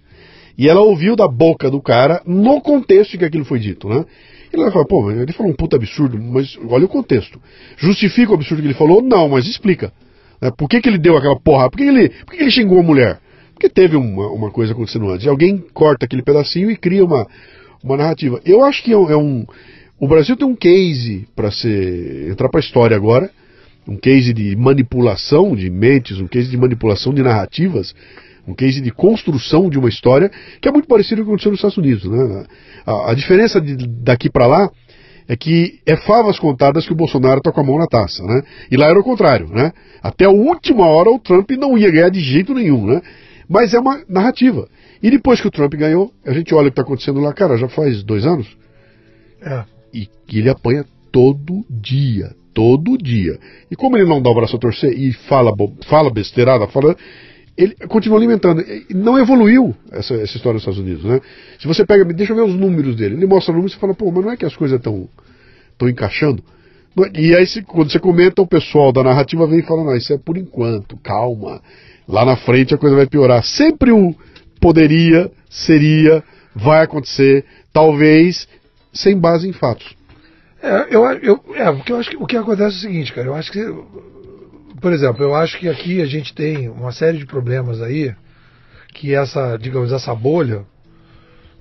e 0.58 0.68
ela 0.68 0.82
ouviu 0.82 1.16
da 1.16 1.26
boca 1.26 1.70
do 1.70 1.80
cara 1.80 2.20
no 2.26 2.60
contexto 2.60 3.16
que 3.16 3.24
aquilo 3.24 3.46
foi 3.46 3.58
dito, 3.58 3.88
né? 3.88 4.04
E 4.52 4.60
ela 4.60 4.70
falou, 4.70 4.86
pô, 4.86 5.10
ele 5.10 5.32
falou 5.32 5.50
um 5.50 5.54
puta 5.54 5.76
absurdo, 5.76 6.20
mas 6.20 6.58
olha 6.68 6.84
o 6.84 6.88
contexto. 6.88 7.40
Justifica 7.78 8.32
o 8.32 8.34
absurdo 8.34 8.60
que 8.60 8.66
ele 8.66 8.74
falou? 8.74 9.00
Não, 9.00 9.28
mas 9.28 9.46
explica. 9.46 9.90
Né? 10.40 10.50
Por 10.50 10.68
que, 10.68 10.82
que 10.82 10.88
ele 10.88 10.98
deu 10.98 11.16
aquela 11.16 11.38
porra? 11.38 11.70
Por 11.70 11.78
que, 11.78 11.84
que 11.84 11.88
ele, 11.88 12.08
por 12.10 12.32
que, 12.32 12.36
que 12.36 12.42
ele 12.42 12.50
xingou 12.50 12.80
a 12.80 12.82
mulher? 12.82 13.20
Porque 13.60 13.68
teve 13.68 13.94
uma, 13.94 14.28
uma 14.28 14.50
coisa 14.50 14.72
acontecendo 14.72 15.10
antes. 15.10 15.26
Alguém 15.26 15.58
corta 15.74 16.06
aquele 16.06 16.22
pedacinho 16.22 16.70
e 16.70 16.76
cria 16.78 17.04
uma, 17.04 17.26
uma 17.84 17.94
narrativa. 17.94 18.40
Eu 18.42 18.64
acho 18.64 18.82
que 18.82 18.90
é 18.90 18.96
um. 18.96 19.10
É 19.10 19.16
um 19.16 19.44
o 19.98 20.08
Brasil 20.08 20.34
tem 20.34 20.48
um 20.48 20.56
case 20.56 21.28
para 21.36 21.50
ser 21.50 22.30
entrar 22.30 22.48
para 22.48 22.58
a 22.58 22.64
história 22.64 22.96
agora, 22.96 23.30
um 23.86 23.98
case 23.98 24.32
de 24.32 24.56
manipulação 24.56 25.54
de 25.54 25.68
mentes, 25.68 26.18
um 26.18 26.26
case 26.26 26.48
de 26.48 26.56
manipulação 26.56 27.12
de 27.12 27.22
narrativas, 27.22 27.94
um 28.48 28.54
case 28.54 28.80
de 28.80 28.90
construção 28.90 29.68
de 29.68 29.78
uma 29.78 29.90
história 29.90 30.30
que 30.58 30.66
é 30.66 30.72
muito 30.72 30.88
parecido 30.88 31.22
com 31.22 31.34
o 31.34 31.36
que 31.36 31.46
aconteceu 31.46 31.50
nos 31.50 31.58
Estados 31.58 31.76
Unidos. 31.76 32.04
Né? 32.06 32.46
A, 32.86 33.10
a 33.10 33.14
diferença 33.14 33.60
de, 33.60 33.76
daqui 33.86 34.30
para 34.30 34.46
lá 34.46 34.70
é 35.28 35.36
que 35.36 35.80
é 35.84 35.96
favas 35.96 36.38
contadas 36.38 36.86
que 36.86 36.94
o 36.94 36.96
Bolsonaro 36.96 37.38
está 37.38 37.52
com 37.52 37.60
a 37.60 37.64
mão 37.64 37.76
na 37.76 37.86
taça, 37.86 38.22
né? 38.24 38.42
E 38.70 38.76
lá 38.78 38.86
era 38.86 38.98
o 38.98 39.04
contrário, 39.04 39.48
né? 39.48 39.70
Até 40.02 40.24
a 40.24 40.30
última 40.30 40.86
hora 40.86 41.10
o 41.10 41.18
Trump 41.18 41.50
não 41.50 41.76
ia 41.76 41.90
ganhar 41.90 42.08
de 42.08 42.20
jeito 42.20 42.54
nenhum, 42.54 42.86
né? 42.86 43.02
Mas 43.50 43.74
é 43.74 43.80
uma 43.80 44.00
narrativa. 44.08 44.68
E 45.02 45.10
depois 45.10 45.40
que 45.40 45.48
o 45.48 45.50
Trump 45.50 45.74
ganhou, 45.74 46.12
a 46.24 46.32
gente 46.32 46.54
olha 46.54 46.68
o 46.68 46.70
que 46.70 46.80
está 46.80 46.82
acontecendo 46.82 47.18
lá, 47.18 47.32
cara, 47.32 47.56
já 47.56 47.68
faz 47.68 48.04
dois 48.04 48.24
anos. 48.24 48.46
É. 49.42 49.64
E 49.92 50.06
que 50.28 50.38
ele 50.38 50.48
apanha 50.48 50.84
todo 51.10 51.66
dia. 51.68 52.30
Todo 52.54 52.96
dia. 52.96 53.40
E 53.68 53.74
como 53.74 53.96
ele 53.96 54.08
não 54.08 54.22
dá 54.22 54.30
o 54.30 54.34
braço 54.34 54.54
a 54.54 54.58
torcer 54.58 54.96
e 54.96 55.12
fala, 55.12 55.52
fala 55.88 56.10
besteirada, 56.10 56.68
fala. 56.68 56.96
Ele 57.56 57.74
continua 57.88 58.18
alimentando. 58.18 58.62
Não 58.94 59.18
evoluiu 59.18 59.74
essa, 59.90 60.14
essa 60.14 60.36
história 60.36 60.52
dos 60.52 60.62
Estados 60.62 60.78
Unidos, 60.78 61.04
né? 61.04 61.20
Se 61.58 61.66
você 61.66 61.84
pega, 61.84 62.04
deixa 62.04 62.32
eu 62.32 62.36
ver 62.36 62.44
os 62.44 62.54
números 62.54 62.94
dele. 62.94 63.16
Ele 63.16 63.26
mostra 63.26 63.52
números 63.52 63.74
e 63.74 63.80
fala, 63.80 63.94
pô, 63.94 64.12
mas 64.12 64.24
não 64.24 64.30
é 64.30 64.36
que 64.36 64.46
as 64.46 64.54
coisas 64.54 64.78
estão 64.78 65.08
encaixando? 65.82 66.42
E 67.14 67.34
aí, 67.34 67.44
quando 67.64 67.90
você 67.90 67.98
comenta, 67.98 68.42
o 68.42 68.46
pessoal 68.46 68.92
da 68.92 69.02
narrativa 69.02 69.44
vem 69.48 69.62
falando, 69.62 69.86
não, 69.86 69.96
isso 69.96 70.12
é 70.12 70.18
por 70.18 70.36
enquanto, 70.36 70.96
calma 70.98 71.60
lá 72.10 72.24
na 72.24 72.36
frente 72.36 72.74
a 72.74 72.78
coisa 72.78 72.96
vai 72.96 73.06
piorar. 73.06 73.42
Sempre 73.44 73.92
o 73.92 74.14
poderia, 74.60 75.30
seria, 75.48 76.22
vai 76.54 76.82
acontecer, 76.82 77.44
talvez, 77.72 78.46
sem 78.92 79.18
base 79.18 79.48
em 79.48 79.52
fatos. 79.52 79.96
É, 80.62 80.94
eu, 80.94 81.04
eu, 81.22 81.40
é, 81.54 81.72
porque 81.72 81.92
eu 81.92 81.96
acho 81.96 82.10
que 82.10 82.16
o 82.16 82.26
que 82.26 82.36
acontece 82.36 82.76
é 82.76 82.78
o 82.78 82.82
seguinte, 82.82 83.12
cara, 83.14 83.28
eu 83.28 83.34
acho 83.34 83.50
que, 83.50 83.64
por 84.80 84.92
exemplo, 84.92 85.24
eu 85.24 85.34
acho 85.34 85.58
que 85.58 85.68
aqui 85.68 86.02
a 86.02 86.06
gente 86.06 86.34
tem 86.34 86.68
uma 86.68 86.92
série 86.92 87.16
de 87.16 87.24
problemas 87.24 87.80
aí, 87.80 88.14
que 88.92 89.14
essa, 89.14 89.56
digamos, 89.56 89.90
essa 89.92 90.14
bolha, 90.14 90.66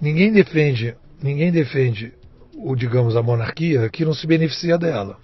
ninguém 0.01 0.33
defende, 0.33 0.95
ninguém 1.23 1.51
defende 1.51 2.11
o, 2.57 2.75
digamos, 2.75 3.15
a 3.15 3.23
monarquia 3.23 3.87
que 3.89 4.03
não 4.03 4.13
se 4.13 4.27
beneficia 4.27 4.77
dela. 4.77 5.17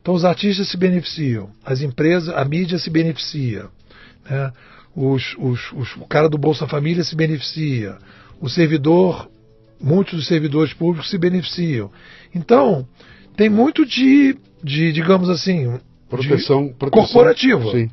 Então 0.00 0.14
os 0.14 0.24
artistas 0.24 0.68
se 0.68 0.76
beneficiam, 0.76 1.50
as 1.64 1.80
empresas, 1.82 2.34
a 2.34 2.44
mídia 2.44 2.78
se 2.78 2.90
beneficia, 2.90 3.66
né? 4.28 4.52
Os, 4.94 5.36
os, 5.38 5.72
os, 5.72 5.96
o 5.96 6.06
cara 6.06 6.28
do 6.28 6.38
Bolsa 6.38 6.66
Família 6.66 7.04
se 7.04 7.14
beneficia, 7.14 7.98
o 8.40 8.48
servidor, 8.48 9.30
muitos 9.80 10.14
dos 10.14 10.26
servidores 10.26 10.72
públicos 10.72 11.10
se 11.10 11.18
beneficiam. 11.18 11.90
Então, 12.34 12.86
tem 13.36 13.50
muito 13.50 13.84
de, 13.84 14.36
de 14.62 14.92
digamos 14.92 15.28
assim, 15.28 15.78
proteção, 16.08 16.68
de 16.68 16.74
proteção 16.74 17.02
corporativo. 17.02 17.70
Sim. 17.72 17.90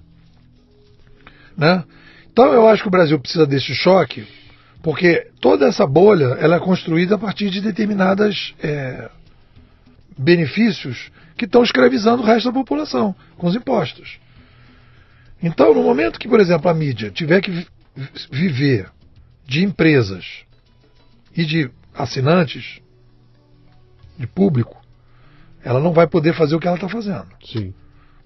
Né? 1.57 1.83
Então 2.31 2.51
eu 2.53 2.67
acho 2.67 2.81
que 2.81 2.87
o 2.87 2.91
Brasil 2.91 3.19
precisa 3.19 3.45
desse 3.45 3.75
choque, 3.75 4.25
porque 4.81 5.27
toda 5.39 5.67
essa 5.67 5.85
bolha 5.85 6.37
ela 6.39 6.55
é 6.55 6.59
construída 6.59 7.15
a 7.15 7.17
partir 7.17 7.49
de 7.49 7.61
determinados 7.61 8.55
é, 8.61 9.09
benefícios 10.17 11.11
que 11.37 11.45
estão 11.45 11.63
escravizando 11.63 12.23
o 12.23 12.25
resto 12.25 12.45
da 12.45 12.53
população 12.53 13.15
com 13.37 13.47
os 13.47 13.55
impostos. 13.55 14.22
Então, 15.43 15.73
no 15.73 15.83
momento 15.83 16.17
que, 16.17 16.27
por 16.27 16.39
exemplo, 16.39 16.69
a 16.71 16.73
mídia 16.73 17.11
tiver 17.11 17.41
que 17.41 17.67
viver 18.31 18.89
de 19.45 19.61
empresas 19.61 20.25
e 21.35 21.43
de 21.43 21.69
assinantes, 21.93 22.79
de 24.17 24.25
público, 24.25 24.81
ela 25.61 25.81
não 25.81 25.91
vai 25.91 26.07
poder 26.07 26.33
fazer 26.33 26.55
o 26.55 26.59
que 26.59 26.67
ela 26.67 26.77
está 26.77 26.87
fazendo. 26.87 27.27
Sim. 27.43 27.73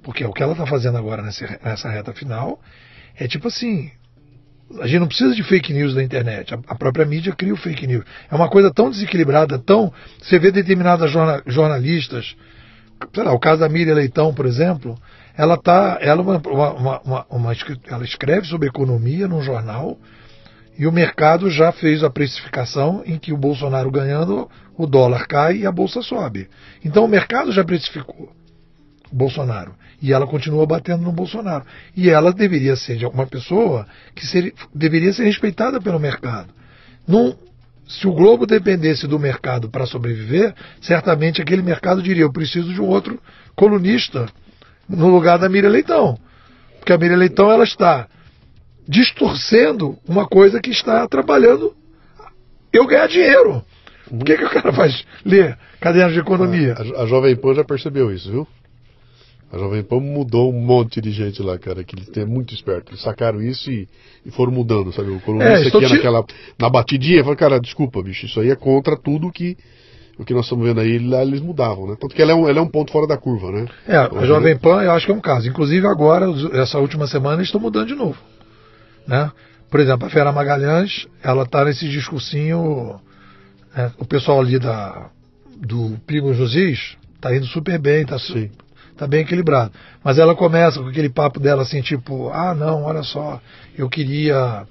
Porque 0.03 0.23
o 0.23 0.31
que 0.31 0.43
ela 0.43 0.51
está 0.51 0.67
fazendo 0.67 0.97
agora 0.97 1.23
nessa, 1.23 1.89
reta 1.89 2.13
final 2.13 2.61
é 3.15 3.27
tipo 3.27 3.47
assim, 3.47 3.91
A 4.79 4.85
gente 4.85 4.99
não 4.99 5.07
precisa 5.07 5.33
de 5.33 5.43
fake 5.43 5.73
news 5.73 5.95
da 5.95 6.03
internet. 6.03 6.53
A, 6.53 6.75
própria 6.75 7.05
mídia 7.05 7.33
cria 7.33 7.53
o 7.53 7.57
fake 7.57 7.87
news. 7.87 8.05
É 8.29 8.35
uma 8.35 8.47
coisa 8.47 8.71
tão 8.71 8.91
desequilibrada, 8.91 9.57
tão. 9.57 9.91
Você 10.21 10.37
vê 10.37 10.51
determinadas 10.51 11.09
jornal, 11.09 11.41
jornalistas, 11.47 12.35
sei 13.13 13.23
lá, 13.23 13.33
o 13.33 13.39
caso 13.39 13.61
da 13.61 13.69
Miriam 13.69 13.95
Leitão, 13.95 14.33
por 14.33 14.45
exemplo, 14.45 14.95
ela 15.37 15.55
tá. 15.55 15.99
Ela, 16.01 16.21
uma, 16.21 16.37
uma, 16.37 17.01
uma, 17.01 17.25
uma, 17.29 17.53
ela 17.87 18.03
escreve 18.03 18.47
sobre 18.47 18.67
economia 18.67 19.27
num 19.27 19.41
jornal 19.41 19.97
e 20.77 20.87
o 20.87 20.91
mercado 20.91 21.49
já 21.49 21.71
fez 21.71 22.03
a 22.03 22.09
precificação 22.09 23.03
em 23.05 23.17
que 23.17 23.31
o 23.31 23.37
Bolsonaro 23.37 23.89
ganhando, 23.91 24.49
o 24.77 24.85
dólar 24.85 25.27
cai 25.27 25.57
e 25.57 25.65
a 25.65 25.71
bolsa 25.71 26.01
sobe. 26.01 26.49
Então 26.83 27.05
o 27.05 27.07
mercado 27.07 27.51
já 27.51 27.63
precificou 27.63 28.31
o 29.11 29.15
Bolsonaro. 29.15 29.73
E 29.99 30.13
ela 30.13 30.27
continua 30.27 30.65
batendo 30.67 31.01
no 31.01 31.11
Bolsonaro. 31.11 31.65
E 31.95 32.09
ela 32.09 32.31
deveria 32.31 32.75
ser 32.75 32.97
de 32.97 33.05
alguma 33.05 33.25
pessoa 33.25 33.87
que 34.13 34.53
deveria 34.73 35.11
ser 35.13 35.23
respeitada 35.23 35.81
pelo 35.81 35.99
mercado. 35.99 36.53
Num, 37.07 37.35
se 37.87 38.07
o 38.07 38.13
Globo 38.13 38.45
dependesse 38.45 39.07
do 39.07 39.17
mercado 39.17 39.69
para 39.69 39.87
sobreviver, 39.87 40.53
certamente 40.79 41.41
aquele 41.41 41.63
mercado 41.63 42.03
diria: 42.03 42.23
eu 42.23 42.31
preciso 42.31 42.71
de 42.71 42.79
um 42.79 42.85
outro 42.85 43.19
colunista 43.55 44.27
no 44.89 45.07
lugar 45.09 45.37
da 45.37 45.49
Miriam 45.49 45.69
Leitão. 45.69 46.17
Porque 46.79 46.93
a 46.93 46.97
Miriam 46.97 47.17
Leitão 47.17 47.51
ela 47.51 47.63
está 47.63 48.07
distorcendo 48.87 49.97
uma 50.07 50.25
coisa 50.27 50.61
que 50.61 50.69
está 50.69 51.03
atrapalhando 51.03 51.75
eu 52.71 52.85
ganhar 52.85 53.07
dinheiro. 53.07 53.61
Por 54.09 54.23
que, 54.23 54.37
que 54.37 54.45
o 54.45 54.49
cara 54.49 54.71
faz 54.71 55.03
ler 55.25 55.57
cadernos 55.81 56.13
de 56.13 56.19
economia? 56.19 56.73
A, 56.73 57.03
a, 57.03 57.05
Jovem 57.05 57.35
Pan 57.35 57.53
já 57.53 57.63
percebeu 57.63 58.11
isso, 58.11 58.31
viu? 58.31 58.47
A 59.51 59.57
Jovem 59.57 59.83
Pan 59.83 59.99
mudou 59.99 60.53
um 60.53 60.59
monte 60.59 61.01
de 61.01 61.11
gente 61.11 61.41
lá, 61.41 61.57
cara, 61.57 61.83
que 61.83 61.95
eles 61.95 62.09
é 62.17 62.25
muito 62.25 62.53
esperto. 62.53 62.91
Eles 62.91 63.01
sacaram 63.01 63.41
isso 63.41 63.69
e, 63.69 63.87
e 64.25 64.31
foram 64.31 64.51
mudando, 64.51 64.91
sabe? 64.93 65.09
O 65.09 65.19
colunista 65.19 65.67
é, 65.67 65.71
que 65.71 65.77
ia 65.77 65.89
naquela, 65.89 66.25
na 66.59 66.69
batidinha, 66.69 67.23
falou, 67.23 67.37
cara, 67.37 67.59
desculpa, 67.59 68.01
bicho, 68.01 68.25
isso 68.25 68.39
aí 68.39 68.49
é 68.49 68.55
contra 68.55 68.97
tudo 68.97 69.31
que 69.31 69.57
o 70.17 70.25
que 70.25 70.33
nós 70.33 70.45
estamos 70.45 70.65
vendo 70.65 70.79
aí, 70.79 70.97
lá 70.97 71.21
eles 71.21 71.41
mudavam, 71.41 71.87
né? 71.87 71.95
Tanto 71.99 72.15
que 72.15 72.21
ela 72.21 72.31
é 72.31 72.35
um, 72.35 72.49
ela 72.49 72.59
é 72.59 72.61
um 72.61 72.67
ponto 72.67 72.91
fora 72.91 73.05
da 73.05 73.17
curva, 73.17 73.51
né? 73.51 73.67
É, 73.87 73.97
a 73.97 74.25
Jovem 74.25 74.57
Pan 74.57 74.81
eu 74.81 74.91
acho 74.91 75.05
que 75.05 75.11
é 75.11 75.15
um 75.15 75.21
caso. 75.21 75.47
Inclusive 75.47 75.85
agora, 75.87 76.25
essa 76.53 76.79
última 76.79 77.05
semana, 77.07 77.35
eles 77.35 77.47
estão 77.47 77.61
mudando 77.61 77.87
de 77.87 77.95
novo. 77.95 78.17
Né? 79.07 79.31
Por 79.69 79.79
exemplo, 79.79 80.07
a 80.07 80.09
Fera 80.09 80.31
Magalhães, 80.31 81.07
ela 81.23 81.43
está 81.43 81.63
nesse 81.65 81.87
discursinho, 81.87 82.99
né? 83.75 83.91
o 83.99 84.05
pessoal 84.05 84.39
ali 84.39 84.57
da, 84.57 85.09
do 85.55 85.97
Primo 86.05 86.33
Josias 86.33 86.97
está 87.15 87.35
indo 87.35 87.45
super 87.45 87.79
bem, 87.79 88.01
está 88.01 88.17
tá 88.97 89.07
bem 89.07 89.21
equilibrado. 89.21 89.71
Mas 90.03 90.17
ela 90.17 90.35
começa 90.35 90.79
com 90.81 90.87
aquele 90.87 91.09
papo 91.09 91.39
dela 91.39 91.61
assim, 91.61 91.81
tipo, 91.81 92.29
ah 92.29 92.53
não, 92.55 92.83
olha 92.83 93.03
só, 93.03 93.39
eu 93.77 93.89
queria. 93.89 94.65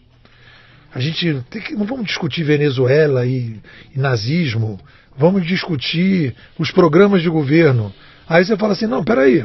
A 0.94 1.00
gente 1.00 1.44
que, 1.50 1.74
não 1.74 1.84
vamos 1.84 2.06
discutir 2.06 2.42
Venezuela 2.42 3.26
e, 3.26 3.60
e 3.94 3.98
nazismo, 3.98 4.78
vamos 5.18 5.46
discutir 5.46 6.34
os 6.58 6.70
programas 6.70 7.22
de 7.22 7.28
governo. 7.28 7.92
Aí 8.28 8.44
você 8.44 8.56
fala 8.56 8.72
assim, 8.72 8.86
não, 8.86 9.04
peraí. 9.04 9.44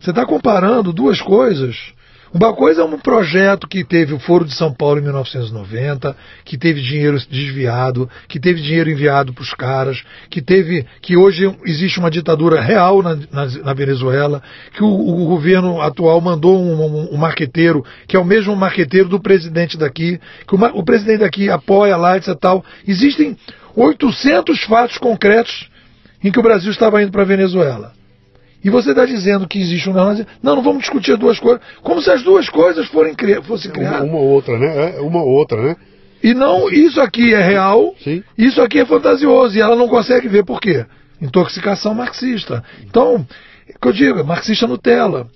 Você 0.00 0.10
está 0.10 0.26
comparando 0.26 0.92
duas 0.92 1.20
coisas 1.20 1.92
uma 2.34 2.54
coisa 2.54 2.80
é 2.80 2.84
um 2.84 2.98
projeto 2.98 3.68
que 3.68 3.84
teve 3.84 4.14
o 4.14 4.18
Foro 4.18 4.46
de 4.46 4.54
São 4.54 4.72
Paulo 4.72 4.98
em 4.98 5.02
1990, 5.02 6.16
que 6.46 6.56
teve 6.56 6.80
dinheiro 6.80 7.18
desviado, 7.30 8.08
que 8.26 8.40
teve 8.40 8.62
dinheiro 8.62 8.88
enviado 8.88 9.34
para 9.34 9.42
os 9.42 9.52
caras, 9.52 10.02
que 10.30 10.40
teve 10.40 10.86
que 11.02 11.14
hoje 11.14 11.54
existe 11.66 11.98
uma 11.98 12.10
ditadura 12.10 12.58
real 12.58 13.02
na, 13.02 13.16
na, 13.30 13.46
na 13.62 13.74
Venezuela, 13.74 14.42
que 14.72 14.82
o, 14.82 14.88
o, 14.88 15.26
governo 15.26 15.82
atual 15.82 16.18
mandou 16.22 16.58
um, 16.58 16.72
um, 16.72 17.14
um, 17.14 17.18
marqueteiro, 17.18 17.84
que 18.08 18.16
é 18.16 18.18
o 18.18 18.24
mesmo 18.24 18.56
marqueteiro 18.56 19.10
do 19.10 19.20
presidente 19.20 19.76
daqui, 19.76 20.18
que 20.48 20.54
o, 20.54 20.78
o 20.78 20.82
presidente 20.82 21.20
daqui 21.20 21.50
apoia 21.50 21.98
lá, 21.98 22.16
etc. 22.16 22.34
Tal. 22.40 22.64
Existem 22.88 23.36
800 23.74 24.62
fatos 24.64 24.98
concretos 24.98 25.68
em 26.22 26.30
que 26.30 26.38
o 26.38 26.42
Brasil 26.42 26.70
estava 26.70 27.02
indo 27.02 27.10
para 27.10 27.22
a 27.22 27.26
Venezuela. 27.26 27.92
E 28.64 28.70
você 28.70 28.90
está 28.90 29.04
dizendo 29.04 29.48
que 29.48 29.58
existe 29.58 29.90
um 29.90 29.92
não, 29.92 30.14
não, 30.42 30.56
não 30.56 30.62
vamos 30.62 30.82
discutir 30.82 31.16
duas 31.16 31.40
coisas, 31.40 31.60
como 31.82 32.00
se 32.00 32.10
as 32.10 32.22
duas 32.22 32.48
coisas 32.48 32.86
forem 32.88 33.14
cri 33.14 33.42
fossem 33.42 33.70
criadas. 33.72 34.02
Uma, 34.02 34.18
uma 34.18 34.20
outra, 34.20 34.58
né? 34.58 34.96
É, 34.96 35.00
uma 35.00 35.22
outra, 35.22 35.60
né? 35.60 35.76
E 36.22 36.32
não, 36.32 36.70
isso 36.70 37.00
aqui 37.00 37.34
é 37.34 37.42
real, 37.42 37.94
Sim. 38.02 38.22
isso 38.38 38.62
aqui 38.62 38.78
é 38.78 38.86
fantasioso, 38.86 39.58
e 39.58 39.60
ela 39.60 39.74
não 39.74 39.88
consegue 39.88 40.28
ver 40.28 40.44
por 40.44 40.60
quê? 40.60 40.86
Intoxicação 41.20 41.92
marxista. 41.92 42.62
Então, 42.84 43.26
que 43.80 43.88
eu 43.88 43.92
digo, 43.92 44.24
marxista 44.24 44.68
Nutella, 44.68 45.26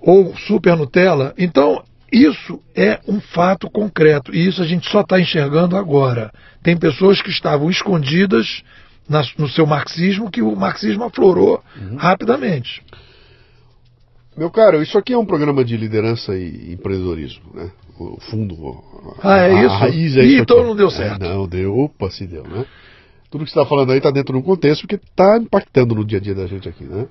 ou 0.00 0.34
super 0.36 0.76
Nutella. 0.76 1.32
Então, 1.38 1.84
isso 2.12 2.60
é 2.74 3.00
um 3.08 3.20
fato 3.20 3.70
concreto, 3.70 4.34
e 4.34 4.46
isso 4.46 4.62
a 4.62 4.66
gente 4.66 4.88
só 4.88 5.00
está 5.00 5.20
enxergando 5.20 5.76
agora. 5.76 6.32
Tem 6.62 6.76
pessoas 6.76 7.20
que 7.20 7.30
estavam 7.30 7.70
escondidas 7.70 8.62
na, 9.08 9.22
no 9.38 9.48
seu 9.48 9.66
marxismo 9.66 10.30
que 10.30 10.42
o 10.42 10.54
marxismo 10.54 11.04
aflorou 11.04 11.62
uhum. 11.76 11.96
rapidamente. 11.96 12.82
Meu 14.36 14.50
caro, 14.50 14.82
isso 14.82 14.98
aqui 14.98 15.12
é 15.12 15.18
um 15.18 15.26
programa 15.26 15.64
de 15.64 15.76
liderança 15.76 16.36
e 16.36 16.72
empreendedorismo, 16.72 17.44
né? 17.54 17.70
O 17.98 18.20
fundo. 18.20 18.82
A, 19.22 19.34
ah, 19.34 19.48
é 19.48 19.64
isso? 19.64 19.74
A 19.74 19.78
raiz 19.78 20.16
é 20.16 20.24
Ih, 20.24 20.40
então 20.40 20.64
não 20.64 20.74
deu 20.74 20.90
certo. 20.90 21.24
É, 21.24 21.28
não, 21.28 21.46
deu. 21.46 21.78
Opa, 21.78 22.10
se 22.10 22.26
deu, 22.26 22.42
né? 22.42 22.66
Tudo 23.30 23.44
que 23.44 23.50
você 23.50 23.58
está 23.58 23.68
falando 23.68 23.92
aí 23.92 23.98
está 23.98 24.10
dentro 24.10 24.32
de 24.32 24.38
um 24.40 24.42
contexto 24.42 24.82
porque 24.82 24.96
está 24.96 25.38
impactando 25.38 25.94
no 25.94 26.04
dia 26.04 26.18
a 26.18 26.20
dia 26.20 26.34
da 26.34 26.46
gente 26.46 26.68
aqui, 26.68 26.82
né? 26.82 27.06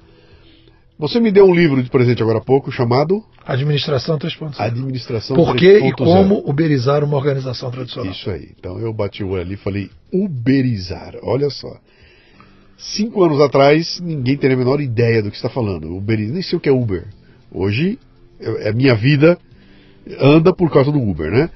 Você 0.98 1.20
me 1.20 1.32
deu 1.32 1.46
um 1.46 1.54
livro 1.54 1.82
de 1.82 1.90
presente 1.90 2.22
agora 2.22 2.38
há 2.38 2.42
pouco 2.42 2.72
chamado 2.72 3.24
Administração 3.46 4.18
3.0. 4.18 4.54
Administração 4.58 5.36
Por 5.36 5.56
que 5.56 5.80
e 5.80 5.92
como 5.94 6.48
uberizar 6.48 7.04
uma 7.04 7.18
organização 7.18 7.72
tradicional. 7.72 8.12
Isso 8.12 8.30
aí. 8.30 8.52
Então 8.58 8.80
eu 8.80 8.94
bati 8.94 9.24
o 9.24 9.30
olho 9.30 9.42
ali 9.42 9.54
e 9.56 9.58
falei 9.58 9.90
uberizar. 10.12 11.16
Olha 11.24 11.50
só. 11.50 11.78
Cinco 12.78 13.24
anos 13.24 13.42
atrás, 13.42 14.00
ninguém 14.00 14.38
teria 14.38 14.56
a 14.56 14.60
menor 14.60 14.80
ideia 14.82 15.22
do 15.22 15.30
que 15.30 15.36
está 15.36 15.50
falando. 15.50 15.96
Uberizar, 15.96 16.34
nem 16.34 16.42
sei 16.44 16.58
o 16.58 16.62
que 16.62 16.70
é 16.70 16.72
Uber. 16.72 17.06
Hoje, 17.52 17.98
é, 18.40 18.70
é 18.70 18.74
minha 18.74 18.94
vida 18.94 19.38
anda 20.20 20.54
por 20.54 20.72
causa 20.72 20.92
do 20.92 21.02
Uber, 21.02 21.32
né? 21.32 21.50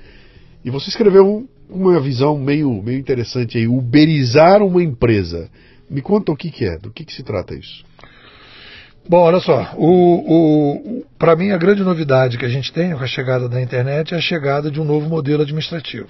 E 0.64 0.70
você 0.70 0.90
escreveu 0.90 1.48
uma 1.70 2.00
visão 2.00 2.38
meio, 2.38 2.82
meio 2.82 3.00
interessante 3.00 3.58
aí, 3.58 3.68
uberizar 3.68 4.62
uma 4.62 4.82
empresa. 4.82 5.50
Me 5.90 6.02
conta 6.02 6.32
o 6.32 6.36
que, 6.36 6.50
que 6.50 6.66
é, 6.66 6.78
do 6.78 6.92
que, 6.92 7.06
que 7.06 7.14
se 7.14 7.24
trata 7.24 7.54
isso. 7.54 7.86
Bom, 9.10 9.20
olha 9.20 9.40
só, 9.40 9.74
o, 9.78 11.00
o 11.00 11.06
para 11.18 11.34
mim 11.34 11.52
a 11.52 11.58
grande 11.58 11.82
novidade 11.82 12.38
que 12.38 12.44
a 12.44 12.50
gente 12.50 12.74
tem 12.74 12.94
com 12.94 13.04
a 13.04 13.08
chegada 13.08 13.48
da 13.48 13.62
internet 13.62 14.14
é 14.14 14.18
a 14.18 14.22
chegada 14.22 14.70
de 14.70 14.82
um 14.82 14.84
novo 14.84 15.08
modelo 15.08 15.44
administrativo. 15.44 16.10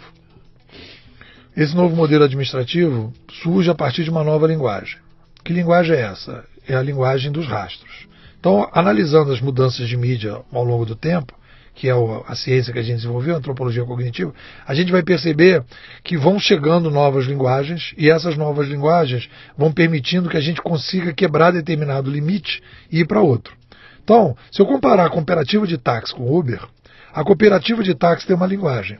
Esse 1.55 1.75
novo 1.75 1.95
modelo 1.95 2.23
administrativo 2.23 3.13
surge 3.43 3.69
a 3.69 3.75
partir 3.75 4.03
de 4.03 4.09
uma 4.09 4.23
nova 4.23 4.47
linguagem. 4.47 4.97
Que 5.43 5.53
linguagem 5.53 5.95
é 5.95 6.01
essa? 6.01 6.43
É 6.67 6.75
a 6.75 6.81
linguagem 6.81 7.31
dos 7.31 7.45
rastros. 7.45 8.07
Então, 8.39 8.67
analisando 8.73 9.31
as 9.31 9.41
mudanças 9.41 9.87
de 9.87 9.95
mídia 9.95 10.41
ao 10.51 10.63
longo 10.63 10.85
do 10.85 10.95
tempo, 10.95 11.33
que 11.77 11.87
é 11.87 11.93
a 12.27 12.33
ciência 12.33 12.73
que 12.73 12.79
a 12.79 12.81
gente 12.81 12.95
desenvolveu, 12.95 13.35
a 13.35 13.37
antropologia 13.37 13.85
cognitiva, 13.85 14.33
a 14.65 14.73
gente 14.73 14.91
vai 14.91 15.03
perceber 15.03 15.63
que 16.03 16.17
vão 16.17 16.39
chegando 16.39 16.89
novas 16.89 17.25
linguagens 17.25 17.93
e 17.95 18.09
essas 18.09 18.35
novas 18.35 18.67
linguagens 18.67 19.29
vão 19.55 19.71
permitindo 19.71 20.27
que 20.27 20.37
a 20.37 20.41
gente 20.41 20.59
consiga 20.59 21.13
quebrar 21.13 21.51
determinado 21.51 22.09
limite 22.09 22.63
e 22.91 23.01
ir 23.01 23.05
para 23.05 23.21
outro. 23.21 23.55
Então, 24.03 24.35
se 24.51 24.59
eu 24.59 24.65
comparar 24.65 25.05
a 25.05 25.09
cooperativa 25.09 25.67
de 25.67 25.77
táxi 25.77 26.15
com 26.15 26.35
Uber, 26.35 26.67
a 27.13 27.23
cooperativa 27.23 27.83
de 27.83 27.93
táxi 27.93 28.25
tem 28.25 28.35
uma 28.35 28.47
linguagem, 28.47 28.97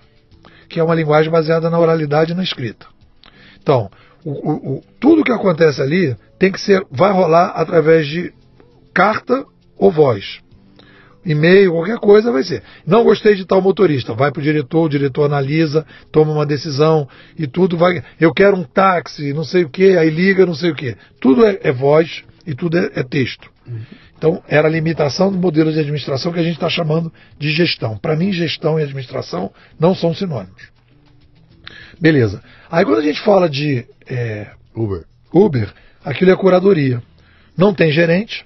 que 0.69 0.79
é 0.79 0.83
uma 0.83 0.93
linguagem 0.93 1.31
baseada 1.31 1.71
na 1.71 1.79
oralidade 1.79 2.33
e 2.33 2.35
na 2.35 2.43
escrita. 2.43 2.85
Então, 3.59 3.89
o, 4.23 4.31
o, 4.31 4.75
o, 4.75 4.83
tudo 4.99 5.23
que 5.23 5.31
acontece 5.31 5.81
ali 5.81 6.15
tem 6.37 6.51
que 6.51 6.61
ser, 6.61 6.85
vai 6.91 7.11
rolar 7.11 7.53
através 7.55 8.05
de 8.05 8.31
carta 8.93 9.43
ou 9.79 9.91
voz 9.91 10.45
e-mail, 11.27 11.73
qualquer 11.73 11.97
coisa 11.97 12.31
vai 12.31 12.43
ser. 12.43 12.63
Não 12.85 13.03
gostei 13.03 13.35
de 13.35 13.45
tal 13.45 13.61
motorista, 13.61 14.13
vai 14.13 14.31
para 14.31 14.39
o 14.39 14.43
diretor, 14.43 14.85
o 14.85 14.89
diretor 14.89 15.25
analisa, 15.25 15.85
toma 16.11 16.31
uma 16.31 16.45
decisão 16.45 17.07
e 17.37 17.45
tudo 17.45 17.77
vai. 17.77 18.01
Eu 18.19 18.33
quero 18.33 18.55
um 18.55 18.63
táxi, 18.63 19.33
não 19.33 19.43
sei 19.43 19.65
o 19.65 19.69
que, 19.69 19.97
aí 19.97 20.09
liga, 20.09 20.45
não 20.45 20.55
sei 20.55 20.71
o 20.71 20.75
que. 20.75 20.95
Tudo 21.19 21.45
é, 21.45 21.59
é 21.61 21.71
voz 21.71 22.23
e 22.45 22.55
tudo 22.55 22.77
é, 22.77 22.91
é 22.95 23.03
texto. 23.03 23.51
Então, 24.17 24.41
era 24.47 24.67
a 24.67 24.71
limitação 24.71 25.31
do 25.31 25.37
modelo 25.37 25.71
de 25.71 25.79
administração 25.79 26.31
que 26.31 26.39
a 26.39 26.43
gente 26.43 26.55
está 26.55 26.69
chamando 26.69 27.11
de 27.37 27.51
gestão. 27.51 27.97
Para 27.97 28.15
mim, 28.15 28.31
gestão 28.31 28.79
e 28.79 28.83
administração 28.83 29.51
não 29.79 29.93
são 29.93 30.13
sinônimos. 30.13 30.71
Beleza. 31.99 32.41
Aí, 32.71 32.85
quando 32.85 32.99
a 32.99 33.03
gente 33.03 33.21
fala 33.21 33.49
de 33.49 33.85
é, 34.07 34.47
Uber. 34.75 35.03
Uber, 35.33 35.71
aquilo 36.03 36.31
é 36.31 36.35
curadoria. 36.35 37.03
Não 37.57 37.73
tem 37.73 37.91
gerente, 37.91 38.45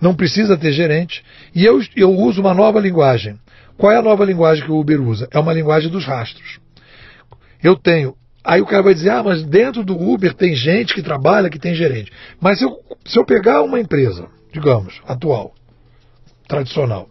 não 0.00 0.14
precisa 0.14 0.56
ter 0.56 0.72
gerente. 0.72 1.22
E 1.54 1.64
eu, 1.64 1.80
eu 1.94 2.10
uso 2.10 2.40
uma 2.40 2.54
nova 2.54 2.80
linguagem. 2.80 3.38
Qual 3.76 3.92
é 3.92 3.96
a 3.96 4.02
nova 4.02 4.24
linguagem 4.24 4.64
que 4.64 4.70
o 4.70 4.78
Uber 4.78 5.00
usa? 5.00 5.28
É 5.30 5.38
uma 5.38 5.52
linguagem 5.52 5.90
dos 5.90 6.04
rastros. 6.04 6.58
Eu 7.62 7.76
tenho. 7.76 8.14
Aí 8.44 8.60
o 8.60 8.66
cara 8.66 8.82
vai 8.82 8.94
dizer: 8.94 9.10
ah, 9.10 9.22
mas 9.22 9.42
dentro 9.42 9.84
do 9.84 9.96
Uber 9.96 10.34
tem 10.34 10.54
gente 10.54 10.94
que 10.94 11.02
trabalha, 11.02 11.50
que 11.50 11.58
tem 11.58 11.74
gerente. 11.74 12.10
Mas 12.40 12.58
se 12.58 12.64
eu, 12.64 12.78
se 13.06 13.18
eu 13.18 13.24
pegar 13.24 13.62
uma 13.62 13.80
empresa, 13.80 14.28
digamos, 14.52 15.00
atual, 15.06 15.54
tradicional, 16.48 17.08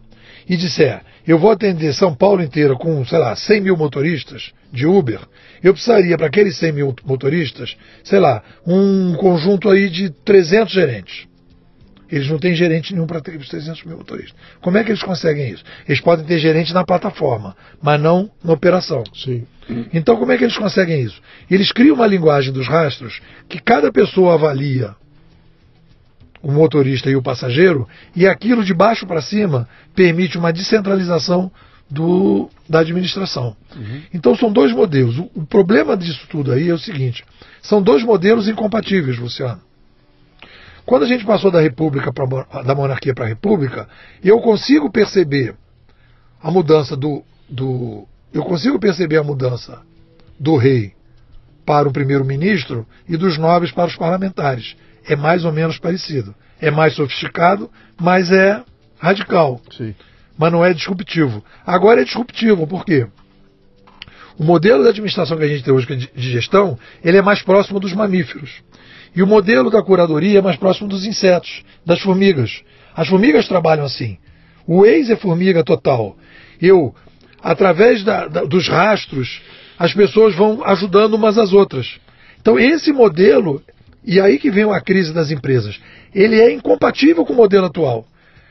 e 0.48 0.56
disser, 0.56 1.00
eu 1.26 1.38
vou 1.38 1.50
atender 1.50 1.94
São 1.94 2.14
Paulo 2.14 2.42
inteira 2.42 2.74
com, 2.74 3.04
sei 3.04 3.18
lá, 3.18 3.36
100 3.36 3.60
mil 3.60 3.76
motoristas 3.76 4.52
de 4.72 4.86
Uber, 4.86 5.20
eu 5.62 5.72
precisaria, 5.72 6.16
para 6.16 6.26
aqueles 6.26 6.56
100 6.56 6.72
mil 6.72 6.94
motoristas, 7.04 7.76
sei 8.02 8.18
lá, 8.18 8.42
um 8.66 9.14
conjunto 9.14 9.68
aí 9.68 9.88
de 9.88 10.10
300 10.10 10.72
gerentes. 10.72 11.29
Eles 12.10 12.28
não 12.28 12.38
têm 12.38 12.54
gerente 12.54 12.92
nenhum 12.92 13.06
para 13.06 13.20
ter 13.20 13.36
os 13.36 13.48
300 13.48 13.84
mil 13.84 13.96
motoristas. 13.98 14.34
Como 14.60 14.76
é 14.76 14.84
que 14.84 14.90
eles 14.90 15.02
conseguem 15.02 15.50
isso? 15.50 15.64
Eles 15.88 16.00
podem 16.00 16.24
ter 16.24 16.38
gerente 16.38 16.74
na 16.74 16.84
plataforma, 16.84 17.56
mas 17.80 18.00
não 18.00 18.30
na 18.42 18.52
operação. 18.52 19.04
Sim. 19.14 19.46
Então, 19.92 20.16
como 20.16 20.32
é 20.32 20.38
que 20.38 20.44
eles 20.44 20.56
conseguem 20.56 21.02
isso? 21.02 21.20
Eles 21.50 21.70
criam 21.70 21.94
uma 21.94 22.06
linguagem 22.06 22.52
dos 22.52 22.66
rastros 22.66 23.20
que 23.48 23.60
cada 23.60 23.92
pessoa 23.92 24.34
avalia 24.34 24.94
o 26.42 26.50
motorista 26.50 27.10
e 27.10 27.16
o 27.16 27.22
passageiro, 27.22 27.86
e 28.16 28.26
aquilo 28.26 28.64
de 28.64 28.72
baixo 28.72 29.06
para 29.06 29.20
cima 29.20 29.68
permite 29.94 30.38
uma 30.38 30.52
descentralização 30.52 31.52
do, 31.90 32.48
da 32.68 32.80
administração. 32.80 33.56
Uhum. 33.76 34.02
Então 34.14 34.36
são 34.36 34.50
dois 34.50 34.72
modelos. 34.72 35.18
O, 35.18 35.30
o, 35.34 35.46
problema 35.46 35.96
disso 35.96 36.26
tudo 36.30 36.52
aí 36.52 36.68
é 36.68 36.74
o 36.74 36.78
seguinte: 36.78 37.24
são 37.60 37.82
dois 37.82 38.02
modelos 38.02 38.48
incompatíveis, 38.48 39.18
Luciano. 39.18 39.60
Quando 40.86 41.04
a 41.04 41.06
gente 41.06 41.24
passou 41.24 41.50
da 41.50 41.60
república 41.60 42.12
pra, 42.12 42.26
da 42.62 42.74
monarquia 42.74 43.14
para 43.14 43.24
a 43.24 43.28
república, 43.28 43.88
eu 44.22 44.38
consigo 44.40 44.90
perceber 44.90 45.54
a 46.42 46.50
mudança 46.50 46.96
do, 46.96 47.22
do 47.48 48.06
eu 48.32 48.42
consigo 48.44 48.78
perceber 48.78 49.18
a 49.18 49.22
mudança 49.22 49.82
do 50.38 50.56
rei 50.56 50.94
para 51.66 51.88
o 51.88 51.92
primeiro-ministro 51.92 52.86
e 53.08 53.16
dos 53.16 53.36
nobres 53.38 53.72
para 53.72 53.88
os 53.88 53.96
parlamentares 53.96 54.76
é 55.04 55.16
mais 55.16 55.44
ou 55.44 55.52
menos 55.52 55.78
parecido. 55.78 56.34
É 56.60 56.70
mais 56.70 56.94
sofisticado, 56.94 57.70
mas 58.00 58.30
é 58.30 58.62
radical. 58.98 59.60
Sim. 59.76 59.94
Mas 60.36 60.52
não 60.52 60.64
é 60.64 60.72
disruptivo. 60.72 61.44
Agora 61.66 62.02
é 62.02 62.04
disruptivo, 62.04 62.66
por 62.66 62.84
quê? 62.84 63.06
O 64.38 64.44
modelo 64.44 64.82
da 64.82 64.90
administração 64.90 65.36
que 65.36 65.44
a 65.44 65.48
gente 65.48 65.64
tem 65.64 65.72
hoje 65.72 65.86
de 65.86 66.32
gestão, 66.32 66.78
ele 67.04 67.18
é 67.18 67.22
mais 67.22 67.42
próximo 67.42 67.78
dos 67.78 67.92
mamíferos. 67.92 68.62
E 69.14 69.22
o 69.22 69.26
modelo 69.26 69.70
da 69.70 69.82
curadoria 69.82 70.38
é 70.38 70.42
mais 70.42 70.56
próximo 70.56 70.88
dos 70.88 71.04
insetos, 71.04 71.64
das 71.84 72.00
formigas. 72.00 72.62
As 72.94 73.08
formigas 73.08 73.48
trabalham 73.48 73.84
assim. 73.84 74.18
O 74.66 74.84
ex 74.86 75.10
é 75.10 75.16
formiga 75.16 75.64
total. 75.64 76.16
Eu, 76.60 76.94
através 77.42 78.04
da, 78.04 78.28
da, 78.28 78.44
dos 78.44 78.68
rastros, 78.68 79.40
as 79.78 79.92
pessoas 79.92 80.34
vão 80.34 80.64
ajudando 80.64 81.14
umas 81.14 81.38
às 81.38 81.52
outras. 81.52 81.98
Então, 82.40 82.58
esse 82.58 82.92
modelo 82.92 83.62
e 84.04 84.20
aí 84.20 84.38
que 84.38 84.50
vem 84.50 84.64
a 84.72 84.80
crise 84.80 85.12
das 85.12 85.30
empresas. 85.30 85.78
Ele 86.14 86.40
é 86.40 86.52
incompatível 86.52 87.24
com 87.24 87.32
o 87.32 87.36
modelo 87.36 87.66
atual. 87.66 88.06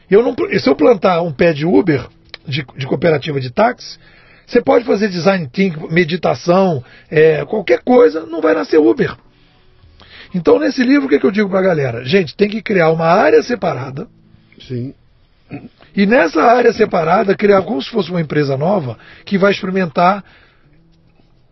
Eu 0.09 0.23
não, 0.23 0.35
se 0.57 0.69
eu 0.69 0.75
plantar 0.75 1.21
um 1.21 1.31
pé 1.31 1.53
de 1.53 1.65
Uber, 1.65 2.07
de, 2.47 2.65
de 2.77 2.87
cooperativa 2.87 3.39
de 3.39 3.51
táxi, 3.51 3.97
você 4.45 4.61
pode 4.61 4.85
fazer 4.85 5.09
design 5.09 5.47
thinking, 5.47 5.87
meditação, 5.91 6.83
é, 7.09 7.45
qualquer 7.45 7.81
coisa, 7.83 8.25
não 8.25 8.41
vai 8.41 8.53
nascer 8.53 8.79
Uber. 8.79 9.15
Então, 10.33 10.59
nesse 10.59 10.83
livro, 10.83 11.07
o 11.07 11.09
que, 11.09 11.19
que 11.19 11.25
eu 11.25 11.31
digo 11.31 11.49
para 11.49 11.59
a 11.59 11.63
galera? 11.63 12.05
Gente, 12.05 12.35
tem 12.35 12.49
que 12.49 12.61
criar 12.61 12.91
uma 12.91 13.05
área 13.05 13.41
separada. 13.41 14.07
Sim. 14.59 14.93
E 15.95 16.05
nessa 16.05 16.43
área 16.43 16.71
separada, 16.71 17.35
criar 17.35 17.63
como 17.63 17.81
se 17.81 17.89
fosse 17.89 18.11
uma 18.11 18.21
empresa 18.21 18.55
nova 18.55 18.97
que 19.25 19.37
vai 19.37 19.51
experimentar 19.51 20.23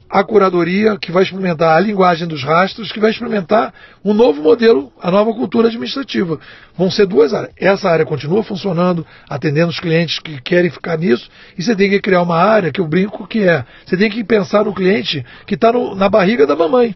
a 0.10 0.24
curadoria, 0.24 0.98
que 0.98 1.12
vai 1.12 1.24
experimentar 1.24 1.76
a 1.76 1.80
linguagem 1.80 2.28
dos 2.28 2.44
rastros, 2.44 2.91
que 2.91 2.99
vai 2.99 3.12
experimentar 3.12 3.74
um 4.06 4.14
novo 4.14 4.41
modelo, 4.41 4.91
a 5.02 5.12
nova 5.12 5.34
cultura 5.34 5.68
administrativa. 5.68 6.40
Vão 6.78 6.90
ser 6.90 7.06
duas 7.06 7.34
áreas. 7.34 7.54
Essa 7.58 7.90
área 7.90 8.06
continua 8.06 8.44
funcionando, 8.44 9.06
atendendo 9.28 9.70
os 9.70 9.80
clientes 9.80 10.20
que 10.20 10.40
querem 10.41 10.70
ficar 10.70 10.98
nisso, 10.98 11.30
e 11.58 11.64
você 11.64 11.76
tem 11.76 11.90
que 11.90 11.99
criar 11.99 12.22
uma 12.22 12.38
área 12.38 12.72
que 12.72 12.80
eu 12.80 12.88
brinco 12.88 13.28
que 13.28 13.44
é. 13.44 13.66
Você 13.86 13.98
tem 13.98 14.10
que 14.10 14.24
pensar 14.24 14.64
no 14.64 14.74
cliente 14.74 15.26
que 15.45 15.56
está 15.56 15.74
na 15.74 16.08
barriga 16.08 16.48
da 16.48 16.56
mamãe. 16.56 16.95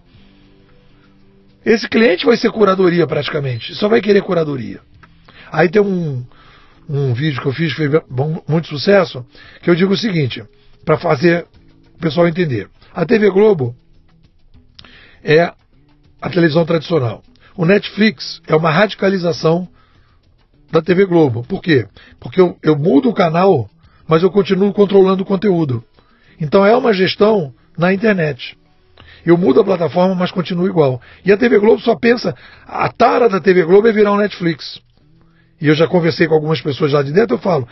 Esse 1.65 1.87
cliente 1.87 2.25
vai 2.25 2.37
ser 2.37 2.51
curadoria 2.51 3.05
praticamente, 3.05 3.75
só 3.75 3.87
vai 3.87 4.01
querer 4.01 4.21
curadoria. 4.23 4.79
Aí 5.51 5.69
tem 5.69 5.81
um, 5.81 6.25
um 6.89 7.13
vídeo 7.13 7.41
que 7.41 7.47
eu 7.47 7.53
fiz, 7.53 7.73
que 7.73 7.87
fez 7.87 8.01
muito 8.47 8.67
sucesso, 8.67 9.25
que 9.61 9.69
eu 9.69 9.75
digo 9.75 9.93
o 9.93 9.97
seguinte, 9.97 10.43
para 10.83 10.97
fazer 10.97 11.45
o 11.95 11.99
pessoal 11.99 12.27
entender. 12.27 12.67
A 12.93 13.05
TV 13.05 13.29
Globo 13.29 13.75
é 15.23 15.53
a 16.21 16.29
televisão 16.29 16.65
tradicional. 16.65 17.21
O 17.55 17.65
Netflix 17.65 18.41
é 18.47 18.55
uma 18.55 18.71
radicalização 18.71 19.67
da 20.71 20.81
TV 20.81 21.05
Globo. 21.05 21.43
Por 21.43 21.61
quê? 21.61 21.85
Porque 22.19 22.39
eu, 22.39 22.57
eu 22.63 22.77
mudo 22.77 23.09
o 23.09 23.13
canal, 23.13 23.69
mas 24.07 24.23
eu 24.23 24.31
continuo 24.31 24.73
controlando 24.73 25.23
o 25.23 25.25
conteúdo. 25.25 25.83
Então 26.39 26.65
é 26.65 26.75
uma 26.75 26.93
gestão 26.93 27.53
na 27.77 27.93
internet. 27.93 28.57
Eu 29.25 29.37
mudo 29.37 29.61
a 29.61 29.63
plataforma, 29.63 30.15
mas 30.15 30.31
continuo 30.31 30.67
igual. 30.67 31.01
E 31.23 31.31
a 31.31 31.37
TV 31.37 31.59
Globo 31.59 31.81
só 31.81 31.95
pensa, 31.95 32.35
a 32.65 32.89
tara 32.89 33.29
da 33.29 33.39
TV 33.39 33.63
Globo 33.63 33.87
é 33.87 33.91
virar 33.91 34.13
um 34.13 34.17
Netflix. 34.17 34.79
E 35.59 35.67
eu 35.67 35.75
já 35.75 35.87
conversei 35.87 36.27
com 36.27 36.33
algumas 36.33 36.59
pessoas 36.61 36.93
lá 36.93 37.03
de 37.03 37.11
dentro, 37.11 37.35
eu 37.35 37.39
falo, 37.39 37.67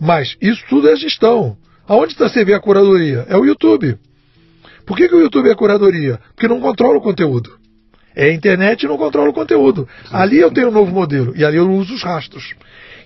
mas 0.00 0.36
isso 0.40 0.64
tudo 0.68 0.88
é 0.88 0.96
gestão. 0.96 1.56
Aonde 1.86 2.12
está 2.12 2.28
você 2.28 2.44
vê 2.44 2.54
a 2.54 2.60
curadoria? 2.60 3.24
É 3.28 3.36
o 3.36 3.44
YouTube. 3.44 3.98
Por 4.86 4.96
que, 4.96 5.08
que 5.08 5.14
o 5.14 5.20
YouTube 5.20 5.48
é 5.48 5.54
curadoria? 5.54 6.18
Porque 6.34 6.48
não 6.48 6.60
controla 6.60 6.98
o 6.98 7.00
conteúdo. 7.00 7.58
É 8.16 8.26
a 8.26 8.32
internet 8.32 8.82
e 8.82 8.88
não 8.88 8.96
controla 8.96 9.30
o 9.30 9.32
conteúdo. 9.32 9.88
Ali 10.10 10.38
eu 10.38 10.50
tenho 10.50 10.68
um 10.68 10.72
novo 10.72 10.92
modelo 10.92 11.34
e 11.36 11.44
ali 11.44 11.56
eu 11.56 11.70
uso 11.70 11.94
os 11.94 12.02
rastros. 12.02 12.54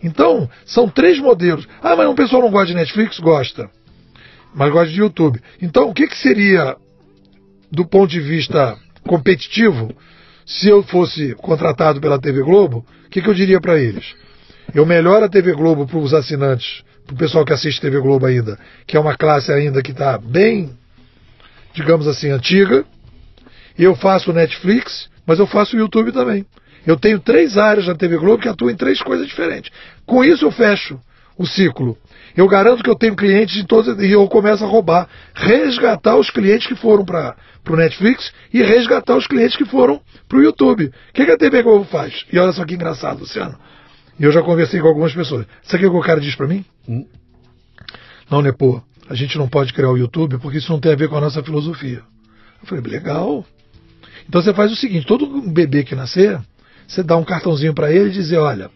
Então, 0.02 0.48
são 0.64 0.88
três 0.88 1.18
modelos. 1.18 1.66
Ah, 1.82 1.96
mas 1.96 2.08
o 2.08 2.14
pessoal 2.14 2.42
não 2.42 2.50
gosta 2.50 2.68
de 2.68 2.74
Netflix? 2.74 3.18
Gosta. 3.18 3.70
Mas 4.54 4.70
gosta 4.70 4.92
de 4.92 5.00
YouTube. 5.00 5.40
Então, 5.60 5.88
o 5.88 5.94
que, 5.94 6.06
que 6.06 6.16
seria, 6.16 6.76
do 7.70 7.86
ponto 7.86 8.10
de 8.10 8.20
vista 8.20 8.76
competitivo, 9.06 9.94
se 10.46 10.68
eu 10.68 10.82
fosse 10.82 11.34
contratado 11.34 12.00
pela 12.00 12.20
TV 12.20 12.42
Globo, 12.42 12.84
o 13.06 13.10
que, 13.10 13.20
que 13.20 13.28
eu 13.28 13.34
diria 13.34 13.60
para 13.60 13.78
eles? 13.78 14.14
Eu 14.74 14.84
melhoro 14.84 15.24
a 15.24 15.28
TV 15.28 15.52
Globo 15.52 15.86
para 15.86 15.98
os 15.98 16.12
assinantes, 16.12 16.82
para 17.06 17.14
o 17.14 17.18
pessoal 17.18 17.44
que 17.44 17.52
assiste 17.52 17.80
TV 17.80 18.00
Globo 18.00 18.26
ainda, 18.26 18.58
que 18.86 18.96
é 18.96 19.00
uma 19.00 19.16
classe 19.16 19.52
ainda 19.52 19.82
que 19.82 19.92
está 19.92 20.18
bem 20.18 20.76
digamos 21.78 22.06
assim, 22.06 22.30
antiga. 22.30 22.84
Eu 23.78 23.94
faço 23.94 24.32
Netflix, 24.32 25.08
mas 25.26 25.38
eu 25.38 25.46
faço 25.46 25.76
YouTube 25.76 26.12
também. 26.12 26.44
Eu 26.86 26.96
tenho 26.98 27.20
três 27.20 27.56
áreas 27.56 27.86
na 27.86 27.94
TV 27.94 28.16
Globo 28.16 28.42
que 28.42 28.48
atuam 28.48 28.70
em 28.70 28.76
três 28.76 29.00
coisas 29.02 29.26
diferentes. 29.26 29.70
Com 30.04 30.24
isso 30.24 30.44
eu 30.44 30.50
fecho 30.50 30.98
o 31.36 31.46
ciclo. 31.46 31.96
Eu 32.38 32.46
garanto 32.46 32.84
que 32.84 32.88
eu 32.88 32.94
tenho 32.94 33.16
clientes 33.16 33.52
de 33.52 33.66
todos 33.66 34.00
e 34.00 34.12
eu 34.12 34.24
começo 34.28 34.62
a 34.62 34.66
roubar, 34.68 35.08
resgatar 35.34 36.16
os 36.16 36.30
clientes 36.30 36.68
que 36.68 36.76
foram 36.76 37.04
para 37.04 37.34
o 37.68 37.74
Netflix 37.74 38.32
e 38.54 38.62
resgatar 38.62 39.16
os 39.16 39.26
clientes 39.26 39.56
que 39.56 39.64
foram 39.64 40.00
para 40.28 40.38
o 40.38 40.42
YouTube. 40.44 40.86
O 40.86 41.12
que, 41.12 41.24
que, 41.24 41.32
a 41.32 41.36
TV 41.36 41.64
Globo 41.64 41.84
faz? 41.86 42.24
E 42.32 42.38
olha 42.38 42.52
só 42.52 42.64
que 42.64 42.74
engraçado, 42.74 43.18
Luciano. 43.18 43.58
E 44.20 44.22
eu 44.22 44.30
já 44.30 44.40
conversei 44.40 44.80
com 44.80 44.86
algumas 44.86 45.12
pessoas. 45.12 45.46
Sabe 45.64 45.84
o 45.86 45.90
que 45.90 45.96
o 45.96 46.00
cara 46.00 46.20
diz 46.20 46.36
para 46.36 46.46
mim? 46.46 46.64
Hum? 46.88 47.04
Não, 48.30 48.40
Nepô, 48.40 48.80
a 49.10 49.16
gente 49.16 49.36
não 49.36 49.48
pode 49.48 49.72
criar 49.72 49.90
o 49.90 49.96
YouTube 49.96 50.38
porque 50.38 50.58
isso 50.58 50.70
não 50.70 50.78
tem 50.78 50.92
a 50.92 50.96
ver 50.96 51.08
com 51.08 51.16
a 51.16 51.20
nossa 51.20 51.42
filosofia. 51.42 52.04
Eu 52.62 52.68
falei, 52.68 52.84
legal. 52.84 53.44
Então 54.28 54.40
você 54.40 54.54
faz 54.54 54.70
o 54.70 54.76
seguinte: 54.76 55.08
todo 55.08 55.42
bebê 55.50 55.82
que 55.82 55.96
nascer, 55.96 56.40
você 56.86 57.02
dá 57.02 57.16
um 57.16 57.24
cartãozinho 57.24 57.74
para 57.74 57.90
ele 57.90 58.10
e 58.10 58.12
dizer, 58.12 58.38
olha, 58.38 58.70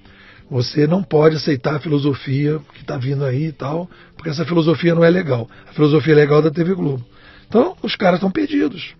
você 0.53 0.87
não 0.87 1.03
pode 1.03 1.37
aceitar 1.37 1.77
a 1.77 1.81
filosofia 1.81 2.61
que 2.74 2.83
está 2.83 2.99
vindo 2.99 3.24
aí 3.24 3.47
e 3.47 3.53
tal, 3.53 3.89
porque 4.15 4.29
essa 4.29 4.45
filosofia 4.45 4.95
não 4.95 5.03
é 5.03 5.09
legal. 5.09 5.49
A 5.66 5.73
filosofia 5.73 6.12
é 6.12 6.16
legal 6.16 6.43
da 6.43 6.51
TV 6.51 6.74
Globo. 6.74 7.03
Então, 7.49 7.74
os 7.83 7.97
caras 7.97 8.19
estão 8.19 8.31
perdidos. 8.31 8.95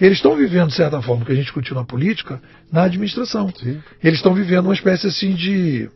Eles 0.00 0.16
estão 0.16 0.34
vivendo, 0.34 0.68
de 0.68 0.74
certa 0.74 1.02
forma, 1.02 1.22
que 1.26 1.32
a 1.32 1.34
gente 1.34 1.44
discutiu 1.44 1.74
na 1.74 1.84
política, 1.84 2.40
na 2.72 2.84
administração. 2.84 3.52
Sim. 3.54 3.78
Eles 4.02 4.20
estão 4.20 4.32
vivendo 4.32 4.64
uma 4.64 4.72
espécie 4.72 5.06
assim 5.06 5.34
de 5.34 5.90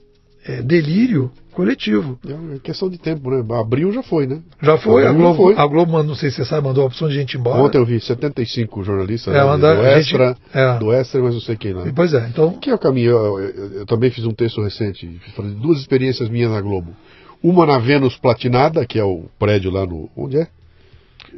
é, 0.45 0.61
delírio 0.61 1.33
coletivo. 1.61 2.19
É 2.27 2.59
questão 2.59 2.89
de 2.89 2.99
tempo, 2.99 3.31
né? 3.31 3.45
Abril 3.59 3.93
já 3.93 4.03
foi, 4.03 4.27
né? 4.27 4.41
Já 4.63 4.79
foi, 4.79 5.07
a 5.07 5.13
Globo, 5.13 5.37
foi. 5.37 5.55
a 5.57 5.67
Globo, 5.67 6.03
não 6.03 6.15
sei 6.15 6.31
se 6.31 6.37
você 6.37 6.45
sabe, 6.47 6.67
mandou 6.67 6.85
a 6.85 6.87
opção 6.87 7.09
de 7.09 7.15
gente 7.15 7.37
embora. 7.37 7.63
Ontem 7.63 7.79
eu 7.79 7.85
vi 7.85 8.01
75 8.01 8.83
jornalistas 8.83 9.35
é, 9.35 9.45
né, 9.45 9.57
do, 9.57 9.67
Extra, 9.67 10.29
gente, 10.29 10.41
é. 10.55 10.79
do 10.79 10.93
Extra, 10.93 11.23
mas 11.23 11.35
não 11.35 11.41
sei 11.41 11.57
quem 11.57 11.73
lá. 11.73 11.85
Pois 11.95 12.15
é, 12.15 12.27
então... 12.29 12.53
Que 12.55 12.71
é 12.71 12.75
o 12.75 12.79
caminho? 12.79 13.11
Eu, 13.11 13.39
eu, 13.39 13.73
eu, 13.81 13.87
também 13.87 14.11
fiz 14.11 14.25
um 14.25 14.33
texto 14.33 14.63
recente, 14.63 15.21
falando 15.37 15.55
de 15.55 15.61
duas 15.61 15.79
experiências 15.79 16.29
minhas 16.29 16.51
na 16.51 16.61
Globo. 16.61 16.95
Uma 17.43 17.67
na 17.67 17.79
Vênus 17.79 18.17
Platinada, 18.17 18.85
que 18.87 18.99
é 18.99 19.05
o 19.05 19.25
prédio 19.39 19.71
lá 19.71 19.87
no... 19.87 20.11
Onde 20.17 20.39
é? 20.39 20.49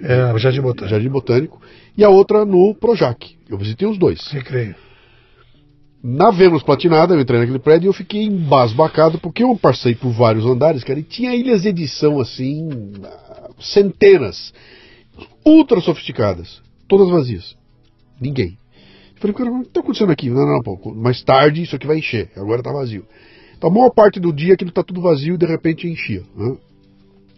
É, 0.01 0.39
Jardim 0.39 0.61
Botânico. 0.61 0.89
Jardim 0.89 1.09
Botânico. 1.09 1.61
E 1.97 2.05
a 2.05 2.09
outra 2.09 2.45
no 2.45 2.75
Projac. 2.75 3.37
Eu 3.49 3.59
visitei 3.59 3.87
os 3.87 3.99
dois. 3.99 4.27
Recreio. 4.29 4.75
Na 6.03 6.33
Vênus 6.33 6.65
Platinada, 6.65 7.15
eu 7.15 7.21
entrei 7.21 7.39
naquele 7.39 7.61
prédio 7.61 7.87
e 7.87 7.89
eu 7.89 7.93
fiquei 7.93 8.25
embasbacado, 8.25 9.21
porque 9.21 9.45
eu 9.45 9.57
passei 9.57 9.95
por 9.95 10.11
vários 10.11 10.45
andares, 10.45 10.83
cara, 10.83 10.99
e 10.99 11.05
tinha 11.05 11.33
ilhas 11.33 11.63
de 11.63 11.69
edição, 11.69 12.19
assim, 12.19 12.69
centenas, 13.61 14.53
ultra 15.47 15.81
sofisticadas, 15.81 16.61
todas 16.89 17.09
vazias. 17.09 17.57
Ninguém. 18.21 18.59
Eu 19.15 19.21
falei, 19.21 19.37
cara, 19.37 19.51
o 19.51 19.61
que 19.61 19.69
está 19.69 19.81
acontecendo 19.81 20.11
aqui? 20.11 20.29
Não, 20.29 20.45
não, 20.45 20.55
não, 20.55 20.63
pô, 20.63 20.93
mais 20.93 21.23
tarde 21.23 21.63
isso 21.63 21.77
aqui 21.77 21.87
vai 21.87 21.99
encher, 21.99 22.31
agora 22.37 22.61
está 22.61 22.73
vazio. 22.73 23.07
A 23.61 23.71
maior 23.71 23.91
parte 23.91 24.19
do 24.19 24.33
dia 24.33 24.55
aquilo 24.55 24.71
está 24.71 24.83
tudo 24.83 25.01
vazio 25.01 25.35
e 25.35 25.39
de 25.39 25.47
repente 25.47 25.87
enchia. 25.87 26.25
Né? 26.35 26.57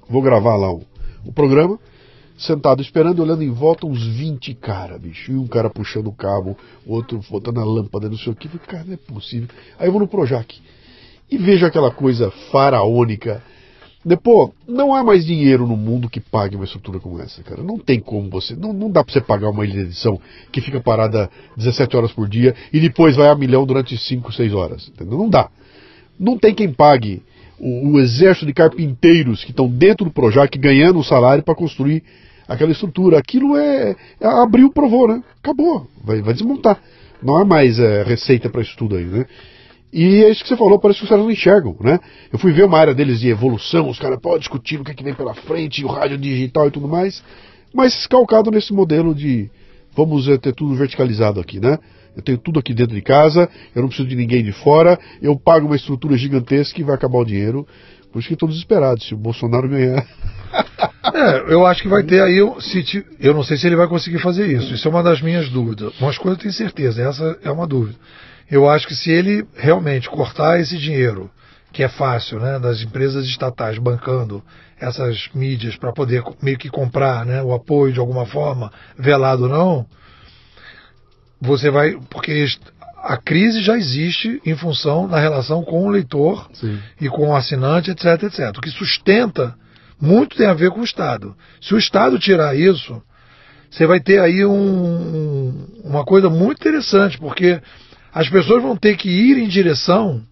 Vou 0.08 0.22
gravar 0.22 0.56
lá 0.56 0.72
o, 0.72 0.82
o 1.26 1.32
programa, 1.34 1.78
sentado 2.36 2.82
esperando, 2.82 3.22
olhando 3.22 3.42
em 3.42 3.50
volta, 3.50 3.86
uns 3.86 4.04
20 4.04 4.54
caras, 4.54 5.00
bicho. 5.00 5.32
E 5.32 5.36
um 5.36 5.46
cara 5.46 5.70
puxando 5.70 6.08
o 6.08 6.12
cabo, 6.12 6.56
outro 6.86 7.20
botando 7.30 7.58
a 7.58 7.64
lâmpada, 7.64 8.08
não 8.08 8.18
sei 8.18 8.32
o 8.32 8.36
que. 8.36 8.48
Falei, 8.48 8.66
cara, 8.66 8.84
não 8.84 8.94
é 8.94 8.96
possível. 8.96 9.48
Aí 9.78 9.88
eu 9.88 9.92
vou 9.92 10.00
no 10.00 10.08
Projac 10.08 10.60
e 11.30 11.38
vejo 11.38 11.64
aquela 11.64 11.90
coisa 11.90 12.30
faraônica. 12.50 13.42
Depois, 14.04 14.50
não 14.68 14.94
há 14.94 15.02
mais 15.02 15.24
dinheiro 15.24 15.66
no 15.66 15.76
mundo 15.76 16.10
que 16.10 16.20
pague 16.20 16.56
uma 16.56 16.66
estrutura 16.66 17.00
como 17.00 17.20
essa, 17.22 17.42
cara. 17.42 17.62
Não 17.62 17.78
tem 17.78 17.98
como 17.98 18.28
você. 18.28 18.54
Não, 18.54 18.72
não 18.72 18.90
dá 18.90 19.02
pra 19.02 19.12
você 19.12 19.20
pagar 19.20 19.48
uma 19.48 19.64
ilha 19.64 19.74
de 19.74 19.80
edição 19.80 20.20
que 20.52 20.60
fica 20.60 20.78
parada 20.78 21.30
17 21.56 21.96
horas 21.96 22.12
por 22.12 22.28
dia 22.28 22.54
e 22.70 22.80
depois 22.80 23.16
vai 23.16 23.28
a 23.28 23.34
milhão 23.34 23.64
durante 23.64 23.96
5, 23.96 24.30
6 24.30 24.52
horas. 24.52 24.88
Entendeu? 24.88 25.16
Não 25.16 25.30
dá. 25.30 25.48
Não 26.18 26.36
tem 26.36 26.54
quem 26.54 26.70
pague 26.70 27.22
o, 27.58 27.92
o 27.92 28.00
exército 28.00 28.46
de 28.46 28.52
carpinteiros 28.52 29.44
que 29.44 29.50
estão 29.50 29.68
dentro 29.68 30.04
do 30.04 30.12
Projac 30.12 30.56
ganhando 30.58 30.98
um 30.98 31.02
salário 31.02 31.42
para 31.42 31.54
construir 31.54 32.02
aquela 32.48 32.72
estrutura. 32.72 33.18
Aquilo 33.18 33.56
é, 33.56 33.96
é. 34.20 34.26
Abriu, 34.26 34.70
provou, 34.70 35.08
né? 35.08 35.22
Acabou. 35.42 35.86
Vai, 36.02 36.20
vai 36.22 36.34
desmontar. 36.34 36.80
Não 37.22 37.36
há 37.36 37.44
mais 37.44 37.78
é, 37.78 38.02
receita 38.02 38.50
para 38.50 38.62
isso 38.62 38.76
tudo 38.76 38.96
aí, 38.96 39.04
né? 39.04 39.26
E 39.92 40.24
é 40.24 40.28
isso 40.28 40.42
que 40.42 40.48
você 40.48 40.56
falou, 40.56 40.80
parece 40.80 40.98
que 40.98 41.04
os 41.04 41.08
caras 41.08 41.24
não 41.24 41.30
enxergam, 41.30 41.76
né? 41.80 42.00
Eu 42.32 42.38
fui 42.38 42.52
ver 42.52 42.64
uma 42.64 42.76
área 42.76 42.92
deles 42.92 43.20
de 43.20 43.28
evolução, 43.28 43.88
os 43.88 43.98
caras 43.98 44.18
podem 44.20 44.40
discutir 44.40 44.80
o 44.80 44.84
que, 44.84 44.90
é 44.90 44.94
que 44.94 45.04
vem 45.04 45.14
pela 45.14 45.34
frente, 45.34 45.84
o 45.84 45.88
rádio 45.88 46.18
digital 46.18 46.66
e 46.66 46.70
tudo 46.72 46.88
mais, 46.88 47.22
mas 47.72 48.04
calcado 48.08 48.50
nesse 48.50 48.72
modelo 48.72 49.14
de 49.14 49.48
vamos 49.94 50.28
é, 50.28 50.36
ter 50.36 50.52
tudo 50.52 50.74
verticalizado 50.74 51.38
aqui, 51.38 51.60
né? 51.60 51.78
Eu 52.16 52.22
tenho 52.22 52.38
tudo 52.38 52.60
aqui 52.60 52.72
dentro 52.72 52.94
de 52.94 53.02
casa, 53.02 53.48
eu 53.74 53.82
não 53.82 53.88
preciso 53.88 54.08
de 54.08 54.14
ninguém 54.14 54.42
de 54.42 54.52
fora, 54.52 54.98
eu 55.20 55.38
pago 55.38 55.66
uma 55.66 55.76
estrutura 55.76 56.16
gigantesca 56.16 56.80
e 56.80 56.84
vai 56.84 56.94
acabar 56.94 57.18
o 57.18 57.24
dinheiro. 57.24 57.66
Por 58.12 58.20
isso 58.20 58.28
que 58.28 58.34
estou 58.34 58.48
desesperado, 58.48 59.02
se 59.02 59.12
o 59.12 59.16
Bolsonaro 59.16 59.68
ganhar. 59.68 60.06
É, 61.12 61.52
eu 61.52 61.66
acho 61.66 61.82
que 61.82 61.88
vai 61.88 62.02
ter 62.02 62.20
aí. 62.22 62.38
Eu 62.38 63.34
não 63.34 63.44
sei 63.44 63.56
se 63.56 63.66
ele 63.66 63.76
vai 63.76 63.86
conseguir 63.86 64.18
fazer 64.18 64.46
isso. 64.46 64.74
Isso 64.74 64.88
é 64.88 64.90
uma 64.90 65.02
das 65.02 65.20
minhas 65.20 65.48
dúvidas. 65.50 65.92
Umas 66.00 66.16
coisas 66.16 66.38
eu 66.38 66.42
tenho 66.42 66.54
certeza, 66.54 67.02
essa 67.02 67.38
é 67.42 67.50
uma 67.50 67.66
dúvida. 67.66 67.96
Eu 68.50 68.68
acho 68.68 68.88
que 68.88 68.94
se 68.94 69.10
ele 69.10 69.46
realmente 69.54 70.08
cortar 70.08 70.58
esse 70.58 70.76
dinheiro, 70.78 71.30
que 71.72 71.82
é 71.82 71.88
fácil, 71.88 72.40
né, 72.40 72.58
das 72.58 72.82
empresas 72.82 73.26
estatais 73.26 73.78
bancando 73.78 74.42
essas 74.80 75.28
mídias 75.34 75.76
para 75.76 75.92
poder 75.92 76.22
meio 76.42 76.58
que 76.58 76.68
comprar 76.68 77.26
né, 77.26 77.42
o 77.42 77.52
apoio 77.52 77.92
de 77.92 78.00
alguma 78.00 78.26
forma, 78.26 78.72
velado 78.98 79.44
ou 79.44 79.48
não, 79.48 79.86
você 81.44 81.70
vai. 81.70 81.96
Porque 82.10 82.46
a 83.02 83.16
crise 83.16 83.62
já 83.62 83.76
existe 83.76 84.40
em 84.44 84.56
função 84.56 85.06
da 85.06 85.18
relação 85.18 85.62
com 85.62 85.86
o 85.86 85.90
leitor 85.90 86.48
Sim. 86.54 86.78
e 87.00 87.08
com 87.08 87.28
o 87.28 87.36
assinante, 87.36 87.90
etc, 87.90 88.22
etc. 88.22 88.56
O 88.56 88.60
que 88.60 88.70
sustenta 88.70 89.54
muito 90.00 90.36
tem 90.36 90.46
a 90.46 90.54
ver 90.54 90.70
com 90.70 90.80
o 90.80 90.84
Estado. 90.84 91.36
Se 91.60 91.74
o 91.74 91.78
Estado 91.78 92.18
tirar 92.18 92.56
isso, 92.56 93.00
você 93.70 93.86
vai 93.86 94.00
ter 94.00 94.20
aí 94.20 94.44
um, 94.44 95.66
uma 95.84 96.04
coisa 96.04 96.30
muito 96.30 96.58
interessante, 96.58 97.18
porque 97.18 97.60
as 98.12 98.28
pessoas 98.28 98.62
vão 98.62 98.76
ter 98.76 98.96
que 98.96 99.08
ir 99.08 99.38
em 99.38 99.48
direção 99.48 100.22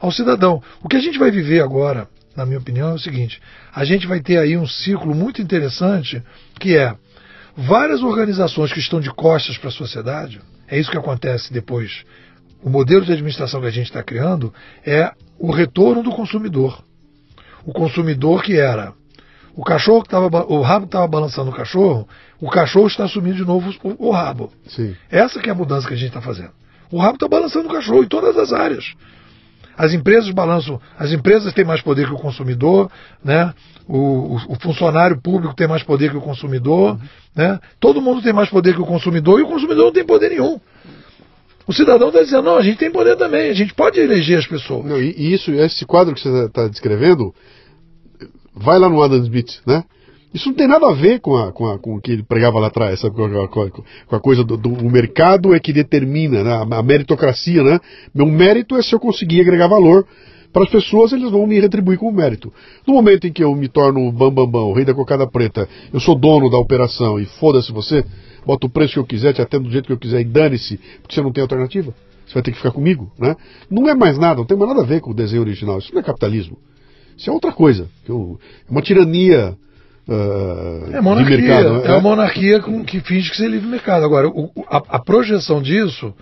ao 0.00 0.12
cidadão. 0.12 0.62
O 0.82 0.88
que 0.88 0.96
a 0.96 1.00
gente 1.00 1.18
vai 1.18 1.30
viver 1.30 1.60
agora, 1.62 2.08
na 2.36 2.44
minha 2.44 2.58
opinião, 2.58 2.90
é 2.90 2.94
o 2.94 2.98
seguinte: 2.98 3.40
a 3.74 3.84
gente 3.84 4.06
vai 4.06 4.20
ter 4.20 4.38
aí 4.38 4.56
um 4.56 4.66
ciclo 4.66 5.14
muito 5.14 5.40
interessante 5.40 6.22
que 6.58 6.76
é 6.76 6.94
várias 7.56 8.02
organizações 8.02 8.72
que 8.72 8.80
estão 8.80 9.00
de 9.00 9.10
costas 9.10 9.56
para 9.56 9.68
a 9.68 9.72
sociedade. 9.72 10.40
É 10.68 10.78
isso 10.78 10.90
que 10.90 10.98
acontece 10.98 11.52
depois. 11.52 12.04
O 12.62 12.68
modelo 12.68 13.04
de 13.04 13.12
administração 13.12 13.60
que 13.60 13.66
a 13.66 13.70
gente 13.70 13.86
está 13.86 14.02
criando 14.02 14.52
é 14.84 15.12
o 15.38 15.50
retorno 15.50 16.02
do 16.02 16.10
consumidor. 16.10 16.82
O 17.64 17.72
consumidor 17.72 18.42
que 18.42 18.58
era 18.58 18.92
o 19.56 19.64
cachorro 19.64 20.02
que 20.02 20.08
estava 20.08 20.44
o 20.46 20.60
rabo 20.60 20.84
estava 20.84 21.08
balançando 21.08 21.50
o 21.50 21.54
cachorro, 21.54 22.06
o 22.38 22.50
cachorro 22.50 22.88
está 22.88 23.04
assumindo 23.04 23.36
de 23.36 23.44
novo 23.44 23.74
o, 23.82 24.08
o 24.08 24.10
rabo. 24.10 24.52
Sim. 24.66 24.94
Essa 25.10 25.40
que 25.40 25.48
é 25.48 25.52
a 25.52 25.54
mudança 25.54 25.88
que 25.88 25.94
a 25.94 25.96
gente 25.96 26.08
está 26.08 26.20
fazendo. 26.20 26.50
O 26.90 26.98
rabo 26.98 27.14
está 27.14 27.26
balançando 27.26 27.66
o 27.66 27.72
cachorro 27.72 28.04
em 28.04 28.06
todas 28.06 28.36
as 28.36 28.52
áreas. 28.52 28.92
As 29.76 29.92
empresas 29.92 30.30
balançam, 30.30 30.80
as 30.98 31.12
empresas 31.12 31.52
têm 31.52 31.64
mais 31.64 31.82
poder 31.82 32.06
que 32.06 32.14
o 32.14 32.18
consumidor, 32.18 32.90
né? 33.22 33.52
o, 33.86 33.98
o, 33.98 34.36
o 34.48 34.54
funcionário 34.60 35.20
público 35.20 35.54
tem 35.54 35.68
mais 35.68 35.82
poder 35.82 36.10
que 36.10 36.16
o 36.16 36.20
consumidor, 36.20 36.92
uhum. 36.92 36.98
né? 37.34 37.60
todo 37.78 38.00
mundo 38.00 38.22
tem 38.22 38.32
mais 38.32 38.48
poder 38.48 38.74
que 38.74 38.80
o 38.80 38.86
consumidor 38.86 39.38
e 39.38 39.42
o 39.42 39.48
consumidor 39.48 39.84
não 39.84 39.92
tem 39.92 40.04
poder 40.04 40.30
nenhum. 40.30 40.58
O 41.66 41.72
cidadão 41.72 42.08
está 42.08 42.22
dizendo, 42.22 42.42
não, 42.42 42.56
a 42.56 42.62
gente 42.62 42.78
tem 42.78 42.90
poder 42.90 43.16
também, 43.16 43.50
a 43.50 43.54
gente 43.54 43.74
pode 43.74 43.98
eleger 43.98 44.38
as 44.38 44.46
pessoas. 44.46 44.84
Não, 44.84 45.00
e, 45.00 45.34
isso, 45.34 45.50
esse 45.50 45.84
quadro 45.84 46.14
que 46.14 46.20
você 46.20 46.46
está 46.46 46.68
descrevendo, 46.68 47.34
vai 48.54 48.78
lá 48.78 48.88
no 48.88 49.02
Adam 49.02 49.18
Smith, 49.24 49.60
né? 49.66 49.84
Isso 50.34 50.48
não 50.48 50.56
tem 50.56 50.68
nada 50.68 50.88
a 50.88 50.92
ver 50.92 51.20
com, 51.20 51.36
a, 51.36 51.52
com, 51.52 51.66
a, 51.66 51.78
com 51.78 51.96
o 51.96 52.00
que 52.00 52.12
ele 52.12 52.22
pregava 52.22 52.58
lá 52.58 52.66
atrás, 52.66 53.00
sabe? 53.00 53.14
Com, 53.14 53.24
a, 53.24 53.48
com 53.48 54.16
a 54.16 54.20
coisa 54.20 54.44
do, 54.44 54.56
do 54.56 54.70
mercado 54.84 55.54
é 55.54 55.60
que 55.60 55.72
determina, 55.72 56.42
né? 56.42 56.66
a, 56.70 56.82
meritocracia, 56.82 57.62
né? 57.62 57.80
Meu 58.14 58.26
mérito 58.26 58.76
é 58.76 58.82
se 58.82 58.94
eu 58.94 59.00
conseguir 59.00 59.40
agregar 59.40 59.66
valor 59.68 60.06
para 60.52 60.64
as 60.64 60.70
pessoas, 60.70 61.12
eles 61.12 61.30
vão 61.30 61.46
me 61.46 61.60
retribuir 61.60 61.98
com 61.98 62.08
o 62.08 62.12
mérito. 62.12 62.52
No 62.86 62.94
momento 62.94 63.26
em 63.26 63.32
que 63.32 63.42
eu 63.42 63.54
me 63.54 63.68
torno 63.68 64.06
o 64.06 64.12
bam, 64.12 64.30
bam, 64.30 64.64
o 64.64 64.72
rei 64.72 64.84
da 64.84 64.94
cocada 64.94 65.26
preta, 65.26 65.68
eu 65.92 66.00
sou 66.00 66.14
dono 66.14 66.50
da 66.50 66.58
operação 66.58 67.18
e 67.18 67.26
foda-se 67.26 67.72
você, 67.72 68.04
bota 68.44 68.66
o 68.66 68.70
preço 68.70 68.94
que 68.94 68.98
eu 68.98 69.04
quiser, 69.04 69.32
te 69.32 69.42
atendo 69.42 69.64
do 69.64 69.70
jeito 69.70 69.86
que 69.86 69.92
eu 69.92 69.98
quiser 69.98 70.20
e 70.20 70.24
dane-se, 70.24 70.78
porque 71.02 71.14
você 71.14 71.22
não 71.22 71.32
tem 71.32 71.42
alternativa. 71.42 71.94
Você 72.26 72.34
vai 72.34 72.42
ter 72.42 72.50
que 72.50 72.56
ficar 72.56 72.72
comigo, 72.72 73.12
né? 73.18 73.36
Não 73.70 73.88
é 73.88 73.94
mais 73.94 74.18
nada, 74.18 74.36
não 74.36 74.44
tem 74.44 74.56
mais 74.56 74.68
nada 74.68 74.82
a 74.82 74.86
ver 74.86 75.00
com 75.00 75.10
o 75.10 75.14
desenho 75.14 75.42
original. 75.42 75.78
Isso 75.78 75.92
não 75.92 76.00
é 76.00 76.02
capitalismo. 76.02 76.58
Isso 77.16 77.30
é 77.30 77.32
outra 77.32 77.52
coisa. 77.52 77.88
É 78.08 78.12
uma 78.68 78.82
tirania 78.82 79.56
Uh, 80.08 80.94
é 80.94 81.00
monarquia, 81.00 81.36
mercado, 81.36 81.82
né? 81.82 81.88
é 81.88 81.92
uma 81.92 82.00
monarquia 82.00 82.60
com, 82.60 82.84
que 82.84 83.00
finge 83.00 83.28
que 83.28 83.36
ser 83.36 83.48
livre 83.48 83.66
mercado. 83.66 84.04
Agora, 84.04 84.28
o, 84.28 84.52
a, 84.68 84.76
a, 84.76 84.98
projeção 85.00 85.60
disso, 85.60 86.14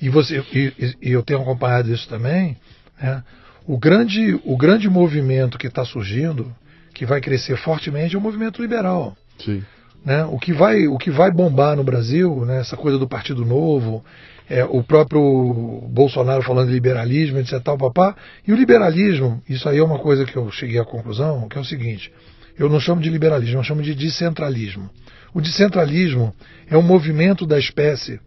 e, 0.00 0.10
você, 0.10 0.44
e, 0.52 0.96
e, 1.00 1.12
eu 1.12 1.22
tenho 1.22 1.40
acompanhado 1.40 1.90
isso 1.90 2.06
também, 2.06 2.58
né, 3.00 3.22
o, 3.66 3.78
grande, 3.78 4.38
o 4.44 4.58
grande 4.58 4.90
movimento 4.90 5.56
que 5.56 5.68
está 5.68 5.86
surgindo, 5.86 6.54
que 6.92 7.06
vai 7.06 7.18
crescer 7.18 7.56
fortemente, 7.56 8.14
é 8.14 8.18
o 8.18 8.20
movimento 8.20 8.60
liberal. 8.60 9.16
Sim. 9.42 9.62
Né? 10.04 10.22
O, 10.26 10.38
que 10.38 10.52
vai, 10.52 10.86
o 10.86 10.98
que 10.98 11.10
vai 11.10 11.30
bombar 11.30 11.76
no 11.76 11.84
Brasil, 11.84 12.44
né, 12.44 12.60
essa 12.60 12.76
coisa 12.76 12.98
do 12.98 13.08
Partido 13.08 13.46
Novo, 13.46 14.04
é, 14.50 14.64
o 14.64 14.82
próprio 14.82 15.88
Bolsonaro 15.88 16.42
falando 16.42 16.66
de 16.66 16.74
liberalismo, 16.74 17.38
etc. 17.38 17.58
Tal, 17.62 17.78
papá. 17.78 18.14
E 18.46 18.52
o 18.52 18.56
liberalismo, 18.56 19.42
isso 19.48 19.66
aí 19.66 19.78
é 19.78 19.82
uma 19.82 19.98
coisa 19.98 20.26
que 20.26 20.36
eu 20.36 20.50
cheguei 20.50 20.78
à 20.78 20.84
conclusão, 20.84 21.48
que 21.48 21.56
é 21.56 21.60
o 21.60 21.64
seguinte 21.64 22.12
eu 22.60 22.68
não 22.68 22.78
chamo 22.78 23.00
de 23.00 23.08
liberalismo, 23.08 23.58
eu 23.58 23.64
chamo 23.64 23.80
de 23.80 23.94
descentralismo. 23.94 24.90
O 25.32 25.40
descentralismo 25.40 26.34
é 26.68 26.76
um 26.76 26.82
movimento 26.82 27.46
da 27.46 27.58
espécie 27.58 28.20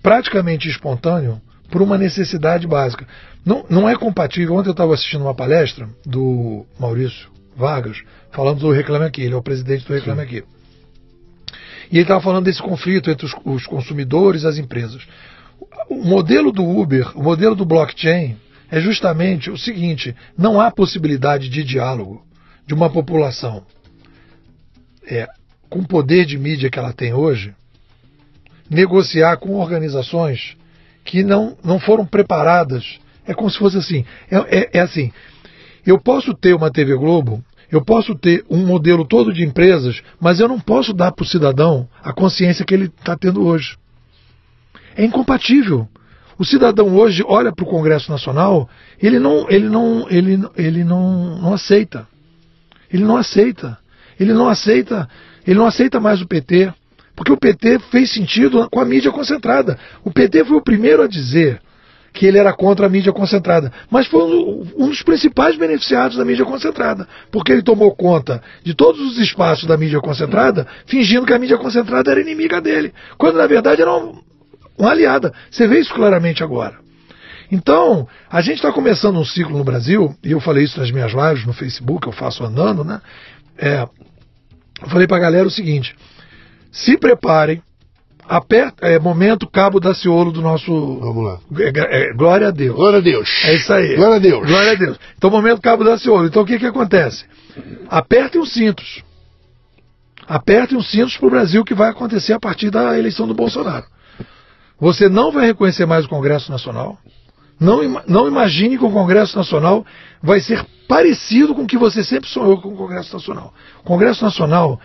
praticamente 0.00 0.68
espontâneo 0.68 1.40
por 1.68 1.82
uma 1.82 1.98
necessidade 1.98 2.68
básica. 2.68 3.04
Não, 3.44 3.66
não 3.68 3.88
é 3.88 3.96
compatível. 3.96 4.54
Ontem 4.54 4.68
eu 4.68 4.72
estava 4.72 4.94
assistindo 4.94 5.22
uma 5.22 5.34
palestra 5.34 5.88
do 6.06 6.64
Maurício 6.78 7.28
Vargas 7.56 8.00
falando 8.30 8.60
do 8.60 8.70
Reclame 8.70 9.06
Aqui, 9.06 9.22
ele 9.22 9.34
é 9.34 9.36
o 9.36 9.42
presidente 9.42 9.84
do 9.84 9.92
Reclame 9.92 10.22
Aqui. 10.22 10.44
E 11.90 11.96
ele 11.96 12.02
estava 12.02 12.20
falando 12.20 12.44
desse 12.44 12.62
conflito 12.62 13.10
entre 13.10 13.26
os, 13.26 13.34
os 13.44 13.66
consumidores 13.66 14.44
e 14.44 14.46
as 14.46 14.56
empresas. 14.56 15.02
O 15.90 16.04
modelo 16.04 16.52
do 16.52 16.62
Uber, 16.62 17.10
o 17.18 17.24
modelo 17.24 17.56
do 17.56 17.64
blockchain, 17.64 18.36
é 18.70 18.80
justamente 18.80 19.50
o 19.50 19.58
seguinte: 19.58 20.14
não 20.36 20.60
há 20.60 20.70
possibilidade 20.70 21.48
de 21.48 21.64
diálogo 21.64 22.27
de 22.68 22.74
uma 22.74 22.90
população 22.90 23.64
é, 25.06 25.26
com 25.70 25.78
o 25.78 25.88
poder 25.88 26.26
de 26.26 26.36
mídia 26.38 26.68
que 26.68 26.78
ela 26.78 26.92
tem 26.92 27.14
hoje, 27.14 27.54
negociar 28.68 29.38
com 29.38 29.54
organizações 29.54 30.54
que 31.02 31.22
não, 31.22 31.56
não 31.64 31.80
foram 31.80 32.04
preparadas. 32.04 32.98
É 33.26 33.32
como 33.32 33.48
se 33.48 33.58
fosse 33.58 33.78
assim. 33.78 34.04
É, 34.30 34.58
é, 34.58 34.70
é 34.74 34.80
assim. 34.80 35.10
Eu 35.86 35.98
posso 35.98 36.34
ter 36.34 36.54
uma 36.54 36.70
TV 36.70 36.94
Globo, 36.94 37.42
eu 37.72 37.82
posso 37.82 38.14
ter 38.14 38.44
um 38.50 38.66
modelo 38.66 39.06
todo 39.06 39.32
de 39.32 39.42
empresas, 39.42 40.02
mas 40.20 40.38
eu 40.38 40.46
não 40.46 40.60
posso 40.60 40.92
dar 40.92 41.12
para 41.12 41.22
o 41.22 41.26
cidadão 41.26 41.88
a 42.02 42.12
consciência 42.12 42.66
que 42.66 42.74
ele 42.74 42.84
está 42.84 43.16
tendo 43.16 43.46
hoje. 43.46 43.78
É 44.94 45.06
incompatível. 45.06 45.88
O 46.38 46.44
cidadão 46.44 46.94
hoje 46.94 47.24
olha 47.26 47.50
para 47.50 47.64
o 47.64 47.68
Congresso 47.68 48.10
Nacional, 48.10 48.68
ele 49.00 49.18
não, 49.18 49.48
ele 49.48 49.70
não, 49.70 50.06
ele, 50.10 50.38
ele 50.54 50.84
não, 50.84 51.40
não 51.40 51.54
aceita. 51.54 52.06
Ele 52.92 53.04
não 53.04 53.16
aceita. 53.16 53.78
Ele 54.18 54.32
não 54.32 54.48
aceita, 54.48 55.08
ele 55.46 55.58
não 55.58 55.66
aceita 55.66 56.00
mais 56.00 56.20
o 56.20 56.26
PT, 56.26 56.72
porque 57.14 57.32
o 57.32 57.36
PT 57.36 57.78
fez 57.90 58.12
sentido 58.12 58.68
com 58.70 58.80
a 58.80 58.84
mídia 58.84 59.12
concentrada. 59.12 59.78
O 60.04 60.10
PT 60.10 60.44
foi 60.44 60.56
o 60.56 60.62
primeiro 60.62 61.02
a 61.02 61.08
dizer 61.08 61.60
que 62.12 62.26
ele 62.26 62.38
era 62.38 62.52
contra 62.52 62.86
a 62.86 62.88
mídia 62.88 63.12
concentrada, 63.12 63.72
mas 63.90 64.08
foi 64.08 64.22
um 64.76 64.88
dos 64.88 65.02
principais 65.02 65.56
beneficiados 65.56 66.16
da 66.16 66.24
mídia 66.24 66.44
concentrada, 66.44 67.06
porque 67.30 67.52
ele 67.52 67.62
tomou 67.62 67.94
conta 67.94 68.42
de 68.64 68.74
todos 68.74 69.00
os 69.00 69.18
espaços 69.18 69.68
da 69.68 69.76
mídia 69.76 70.00
concentrada, 70.00 70.66
fingindo 70.86 71.26
que 71.26 71.34
a 71.34 71.38
mídia 71.38 71.58
concentrada 71.58 72.10
era 72.10 72.20
inimiga 72.20 72.60
dele, 72.60 72.92
quando 73.16 73.36
na 73.36 73.46
verdade 73.46 73.82
era 73.82 73.92
uma, 73.92 74.20
uma 74.76 74.90
aliada. 74.90 75.32
Você 75.48 75.68
vê 75.68 75.78
isso 75.78 75.94
claramente 75.94 76.42
agora. 76.42 76.87
Então, 77.50 78.06
a 78.30 78.40
gente 78.40 78.56
está 78.56 78.72
começando 78.72 79.18
um 79.18 79.24
ciclo 79.24 79.56
no 79.56 79.64
Brasil, 79.64 80.14
e 80.22 80.32
eu 80.32 80.40
falei 80.40 80.64
isso 80.64 80.78
nas 80.78 80.90
minhas 80.90 81.12
lives 81.12 81.46
no 81.46 81.52
Facebook, 81.52 82.06
eu 82.06 82.12
faço 82.12 82.44
andando, 82.44 82.84
né? 82.84 83.00
É, 83.56 83.86
eu 84.82 84.88
falei 84.88 85.06
para 85.06 85.16
a 85.16 85.20
galera 85.20 85.46
o 85.46 85.50
seguinte: 85.50 85.96
se 86.70 86.98
preparem, 86.98 87.62
aperta, 88.28 88.86
é 88.86 88.98
momento 88.98 89.48
Cabo 89.48 89.80
Daciolo 89.80 90.30
do 90.30 90.42
nosso. 90.42 90.70
Vamos 91.00 91.24
lá. 91.24 91.40
É, 91.58 92.10
é, 92.10 92.12
glória 92.14 92.48
a 92.48 92.50
Deus. 92.50 92.76
Glória 92.76 92.98
a 92.98 93.02
Deus. 93.02 93.28
É 93.44 93.54
isso 93.54 93.72
aí. 93.72 93.96
Glória 93.96 94.16
a 94.16 94.20
Deus. 94.20 94.46
Glória 94.46 94.72
a 94.72 94.74
Deus. 94.74 94.98
Então, 95.16 95.30
momento 95.30 95.60
Cabo 95.62 95.84
Daciolo. 95.84 96.26
Então, 96.26 96.42
o 96.42 96.46
que, 96.46 96.58
que 96.58 96.66
acontece? 96.66 97.24
Apertem 97.88 98.40
os 98.40 98.52
cintos. 98.52 99.02
Apertem 100.26 100.76
os 100.76 100.90
cintos 100.90 101.16
para 101.16 101.26
o 101.26 101.30
Brasil 101.30 101.64
que 101.64 101.74
vai 101.74 101.88
acontecer 101.88 102.34
a 102.34 102.40
partir 102.40 102.70
da 102.70 102.98
eleição 102.98 103.26
do 103.26 103.34
Bolsonaro. 103.34 103.86
Você 104.78 105.08
não 105.08 105.32
vai 105.32 105.46
reconhecer 105.46 105.86
mais 105.86 106.04
o 106.04 106.08
Congresso 106.08 106.52
Nacional. 106.52 106.98
Não, 107.60 108.02
não 108.06 108.28
imagine 108.28 108.78
que 108.78 108.84
o 108.84 108.90
Congresso 108.90 109.36
Nacional 109.36 109.84
vai 110.22 110.40
ser 110.40 110.64
parecido 110.86 111.54
com 111.54 111.62
o 111.62 111.66
que 111.66 111.76
você 111.76 112.04
sempre 112.04 112.28
sonhou 112.28 112.60
com 112.60 112.68
o 112.68 112.76
Congresso 112.76 113.14
Nacional. 113.14 113.52
O 113.80 113.84
Congresso 113.84 114.24
Nacional 114.24 114.80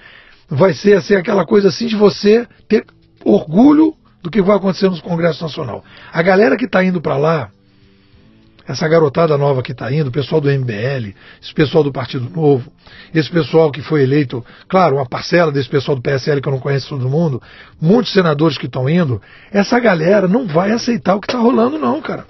vai 0.50 0.74
ser 0.74 0.98
assim, 0.98 1.16
aquela 1.16 1.46
coisa 1.46 1.70
assim 1.70 1.88
de 1.88 1.96
você 1.96 2.48
ter 2.68 2.86
orgulho 3.24 3.94
do 4.22 4.30
que 4.30 4.42
vai 4.42 4.58
acontecer 4.58 4.90
no 4.90 5.02
Congresso 5.02 5.44
Nacional. 5.44 5.84
A 6.12 6.22
galera 6.22 6.58
que 6.58 6.66
está 6.66 6.84
indo 6.84 7.02
para 7.02 7.18
lá, 7.18 7.50
essa 8.68 8.88
garotada 8.88 9.38
nova 9.38 9.62
que 9.62 9.74
está 9.74 9.92
indo, 9.92 10.08
o 10.08 10.12
pessoal 10.12 10.40
do 10.40 10.50
MBL, 10.50 11.14
esse 11.42 11.54
pessoal 11.54 11.84
do 11.84 11.92
Partido 11.92 12.30
Novo, 12.30 12.72
esse 13.14 13.30
pessoal 13.30 13.72
que 13.72 13.82
foi 13.82 14.04
eleito, 14.04 14.44
claro, 14.70 14.96
uma 14.96 15.06
parcela 15.06 15.52
desse 15.52 15.70
pessoal 15.70 15.96
do 15.96 16.02
PSL 16.02 16.42
que 16.42 16.48
eu 16.48 16.54
não 16.54 16.60
conheço 16.60 16.90
todo 16.90 17.10
mundo, 17.10 17.42
muitos 17.82 18.14
senadores 18.14 18.58
que 18.58 18.66
estão 18.66 18.90
indo, 18.90 19.22
essa 19.52 19.80
galera 19.80 20.28
não 20.28 20.48
vai 20.48 20.72
aceitar 20.72 21.16
o 21.16 21.20
que 21.20 21.28
está 21.28 21.40
rolando, 21.40 21.78
não, 21.78 22.02
cara. 22.02 22.26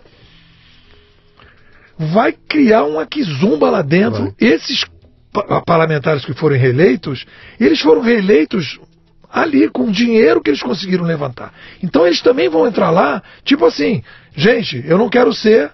Vai 2.11 2.33
criar 2.33 2.83
uma 2.83 3.05
quizumba 3.05 3.69
lá 3.69 3.81
dentro. 3.81 4.23
Vai. 4.23 4.33
Esses 4.39 4.85
parlamentares 5.65 6.25
que 6.25 6.33
foram 6.33 6.57
reeleitos, 6.57 7.25
eles 7.59 7.79
foram 7.81 8.01
reeleitos 8.01 8.79
ali 9.31 9.67
com 9.67 9.85
o 9.85 9.91
dinheiro 9.91 10.41
que 10.41 10.51
eles 10.51 10.61
conseguiram 10.61 11.03
levantar. 11.03 11.51
Então 11.81 12.05
eles 12.05 12.21
também 12.21 12.47
vão 12.47 12.67
entrar 12.67 12.91
lá, 12.91 13.23
tipo 13.43 13.65
assim, 13.65 14.03
gente, 14.35 14.83
eu 14.85 14.97
não 14.97 15.09
quero 15.09 15.33
ser 15.33 15.71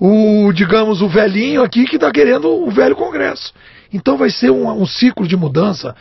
o, 0.00 0.50
digamos, 0.52 1.02
o 1.02 1.08
velhinho 1.08 1.62
aqui 1.62 1.84
que 1.84 1.96
está 1.96 2.10
querendo 2.10 2.48
o 2.48 2.70
velho 2.70 2.96
Congresso. 2.96 3.52
Então 3.92 4.16
vai 4.16 4.30
ser 4.30 4.50
um, 4.50 4.68
um 4.70 4.86
ciclo 4.86 5.28
de 5.28 5.36
mudança. 5.36 5.94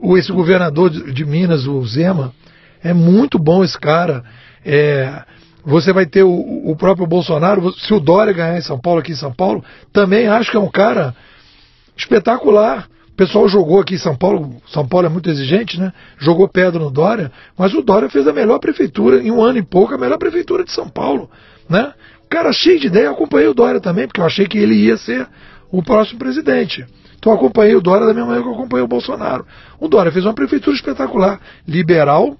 O, 0.00 0.18
esse 0.18 0.30
governador 0.30 0.90
de, 0.90 1.12
de, 1.12 1.24
Minas, 1.24 1.66
o 1.66 1.82
Zema, 1.86 2.34
é 2.84 2.92
muito 2.92 3.38
bom 3.38 3.64
esse 3.64 3.78
cara. 3.78 4.22
É, 4.64 5.24
você 5.64 5.92
vai 5.92 6.06
ter 6.06 6.22
o, 6.22 6.70
o, 6.70 6.76
próprio 6.76 7.06
Bolsonaro. 7.06 7.72
Se 7.74 7.94
o 7.94 8.00
Dória 8.00 8.32
ganhar 8.32 8.58
em 8.58 8.62
São 8.62 8.78
Paulo, 8.78 9.00
aqui 9.00 9.12
em 9.12 9.16
São 9.16 9.32
Paulo, 9.32 9.64
também 9.92 10.26
acho 10.26 10.50
que 10.50 10.56
é 10.56 10.60
um 10.60 10.70
cara 10.70 11.14
espetacular. 11.96 12.88
O 13.12 13.14
pessoal 13.14 13.48
jogou 13.48 13.80
aqui 13.80 13.94
em 13.94 13.98
São 13.98 14.16
Paulo, 14.16 14.56
São 14.66 14.86
Paulo 14.88 15.06
é 15.06 15.10
muito 15.10 15.30
exigente, 15.30 15.78
né? 15.78 15.92
Jogou 16.18 16.48
pedra 16.48 16.80
no 16.80 16.90
Dória, 16.90 17.30
mas 17.56 17.74
o 17.74 17.82
Dória 17.82 18.08
fez 18.08 18.26
a 18.26 18.32
melhor 18.32 18.58
prefeitura, 18.58 19.22
em 19.22 19.30
um 19.30 19.42
ano 19.42 19.58
e 19.58 19.62
pouco, 19.62 19.94
a 19.94 19.98
melhor 19.98 20.18
prefeitura 20.18 20.64
de 20.64 20.72
São 20.72 20.88
Paulo, 20.88 21.30
né? 21.68 21.92
Cara, 22.30 22.50
cheio 22.52 22.80
de 22.80 22.86
ideia, 22.86 23.10
acompanhei 23.10 23.46
o 23.46 23.54
Dória 23.54 23.80
também, 23.80 24.06
porque 24.06 24.20
eu 24.20 24.24
achei 24.24 24.46
que 24.46 24.56
ele 24.56 24.74
ia 24.74 24.96
ser 24.96 25.28
o 25.70 25.82
próximo 25.82 26.18
presidente. 26.18 26.84
Então 27.18 27.32
acompanhei 27.32 27.76
o 27.76 27.80
Dória 27.80 28.06
da 28.06 28.14
mesma 28.14 28.30
maneira 28.30 28.42
que 28.42 28.50
eu 28.50 28.54
acompanhei 28.54 28.84
o 28.84 28.88
Bolsonaro. 28.88 29.46
O 29.78 29.86
Dória 29.86 30.10
fez 30.10 30.24
uma 30.24 30.34
prefeitura 30.34 30.74
espetacular, 30.74 31.38
liberal, 31.68 32.36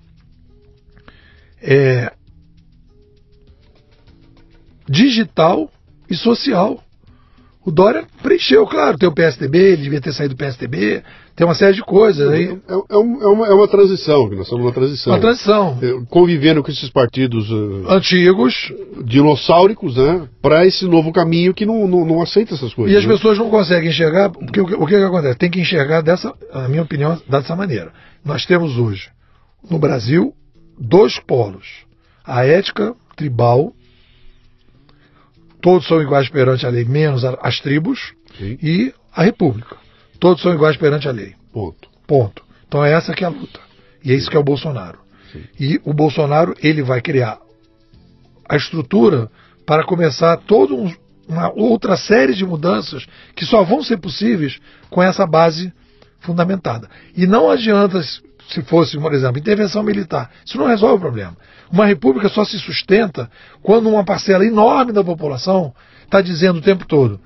é, 1.63 2.11
digital 4.89 5.71
e 6.09 6.15
social. 6.15 6.83
O 7.65 7.71
Dória 7.71 8.05
preencheu, 8.21 8.67
claro, 8.67 8.99
tem 8.99 9.09
o 9.09 9.15
PSDB, 9.15 9.57
ele 9.59 9.83
devia 9.83 10.01
ter 10.01 10.13
saído 10.13 10.35
do 10.35 10.39
PSDB, 10.39 11.01
tem 11.37 11.47
uma 11.47 11.55
série 11.55 11.75
de 11.75 11.83
coisas. 11.83 12.29
Aí. 12.29 12.47
É, 12.47 12.75
é, 12.75 12.81
é, 12.91 12.97
uma, 12.97 13.47
é 13.47 13.55
uma 13.55 13.69
transição, 13.69 14.29
nós 14.31 14.41
estamos 14.41 14.65
numa 14.65 14.73
transição. 14.73 15.13
Uma 15.13 15.21
transição. 15.21 15.79
É, 15.81 16.05
convivendo 16.11 16.61
com 16.61 16.73
esses 16.73 16.91
partidos 16.91 17.49
uh, 17.53 17.89
antigos, 17.89 18.73
dinossáuricos, 19.05 19.97
né, 19.97 20.29
para 20.41 20.67
esse 20.67 20.85
novo 20.87 21.13
caminho 21.13 21.55
que 21.55 21.65
não, 21.65 21.87
não, 21.87 22.05
não, 22.05 22.21
aceita 22.21 22.55
essas 22.55 22.75
coisas. 22.75 22.93
E 22.93 22.99
as 22.99 23.07
né? 23.07 23.13
pessoas 23.15 23.39
não 23.39 23.49
conseguem 23.49 23.91
enxergar, 23.91 24.31
porque 24.31 24.61
o 24.61 24.67
que, 24.67 24.75
o 24.75 24.87
que, 24.87 24.97
que 24.97 25.05
acontece? 25.05 25.39
Tem 25.39 25.51
que 25.51 25.61
enxergar 25.61 26.01
dessa, 26.01 26.35
na 26.53 26.69
minha 26.69 26.83
opinião, 26.83 27.17
dessa 27.29 27.55
maneira. 27.55 27.93
Nós 28.25 28.45
temos 28.45 28.77
hoje, 28.77 29.09
no 29.71 29.79
Brasil, 29.79 30.35
dois 30.77 31.21
polos. 31.21 31.85
A 32.25 32.45
ética 32.45 32.93
tribal 33.17 33.73
todos 35.63 35.87
são 35.87 36.03
iguais 36.03 36.29
perante 36.29 36.67
a 36.67 36.69
lei, 36.69 36.85
menos 36.85 37.25
as 37.25 37.61
tribos, 37.61 38.13
Sim. 38.37 38.59
e 38.61 38.93
a 39.15 39.23
república. 39.23 39.77
Todos 40.19 40.43
são 40.43 40.53
iguais 40.53 40.77
perante 40.77 41.09
a 41.09 41.13
lei. 41.13 41.35
Ponto. 41.53 41.89
Ponto. 42.07 42.43
Então 42.67 42.85
é 42.85 42.93
essa 42.93 43.15
que 43.15 43.25
é 43.25 43.27
a 43.27 43.31
luta. 43.31 43.61
E 44.05 44.13
é 44.13 44.15
isso 44.15 44.29
que 44.29 44.37
é 44.37 44.41
o 44.41 44.45
Bolsonaro. 44.45 44.99
Sim. 45.33 45.45
E 45.59 45.81
o 45.85 45.95
Bolsonaro, 45.95 46.55
ele 46.63 46.83
vai 46.83 47.01
criar 47.01 47.39
a 48.49 48.57
estrutura 48.57 49.31
para 49.65 49.85
começar 49.85 50.37
toda 50.39 50.75
um, 50.75 50.93
uma 51.29 51.51
outra 51.55 51.97
série 51.97 52.35
de 52.35 52.45
mudanças 52.45 53.07
que 53.37 53.47
só 53.47 53.63
vão 53.63 53.83
ser 53.83 53.99
possíveis 53.99 54.59
com 54.91 55.03
essa 55.03 55.27
base 55.27 55.73
fundamentada. 56.21 56.89
E 57.17 57.27
não 57.27 57.51
adianta 57.51 58.03
se 58.03 58.63
fosse, 58.63 58.99
por 58.99 59.15
exemplo, 59.15 59.39
intervenção 59.39 59.83
militar. 59.83 60.31
Isso 60.45 60.59
não 60.59 60.67
resolve 60.67 60.97
o 60.97 61.01
problema. 61.01 61.37
Uma 61.73 61.87
república 61.87 62.29
só 62.29 62.45
se 62.45 62.59
sustenta 62.59 63.31
quando 63.63 63.89
uma 63.89 64.05
parcela 64.05 64.45
enorme 64.45 64.93
da 64.93 65.03
população 65.03 65.75
está 66.05 66.21
dizendo 66.21 66.59
o 66.59 66.63
tempo 66.63 66.87
todo: 66.87 67.19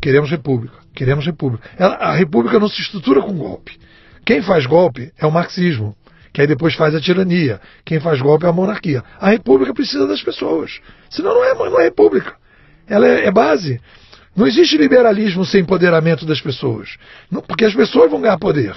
queremos 0.00 0.30
república, 0.30 0.76
queremos 0.94 1.26
república. 1.26 1.68
Ela, 1.76 1.96
a 1.96 2.12
república 2.12 2.60
não 2.60 2.68
se 2.68 2.80
estrutura 2.80 3.20
com 3.20 3.36
golpe. 3.36 3.76
Quem 4.24 4.42
faz 4.42 4.64
golpe 4.64 5.12
é 5.18 5.26
o 5.26 5.32
marxismo, 5.32 5.96
que 6.32 6.40
aí 6.40 6.46
depois 6.46 6.74
faz 6.74 6.94
a 6.94 7.00
tirania. 7.00 7.60
Quem 7.84 7.98
faz 7.98 8.20
golpe 8.22 8.46
é 8.46 8.48
a 8.48 8.52
monarquia. 8.52 9.02
A 9.18 9.30
república 9.30 9.74
precisa 9.74 10.06
das 10.06 10.22
pessoas. 10.22 10.80
Senão 11.10 11.34
não 11.34 11.44
é, 11.44 11.54
não 11.54 11.80
é 11.80 11.84
república. 11.84 12.34
Ela 12.86 13.08
é, 13.08 13.26
é 13.26 13.30
base. 13.32 13.80
Não 14.36 14.46
existe 14.46 14.76
liberalismo 14.76 15.44
sem 15.44 15.62
empoderamento 15.62 16.24
das 16.24 16.40
pessoas. 16.40 16.96
Porque 17.48 17.64
as 17.64 17.74
pessoas 17.74 18.08
vão 18.08 18.20
ganhar 18.20 18.38
poder. 18.38 18.76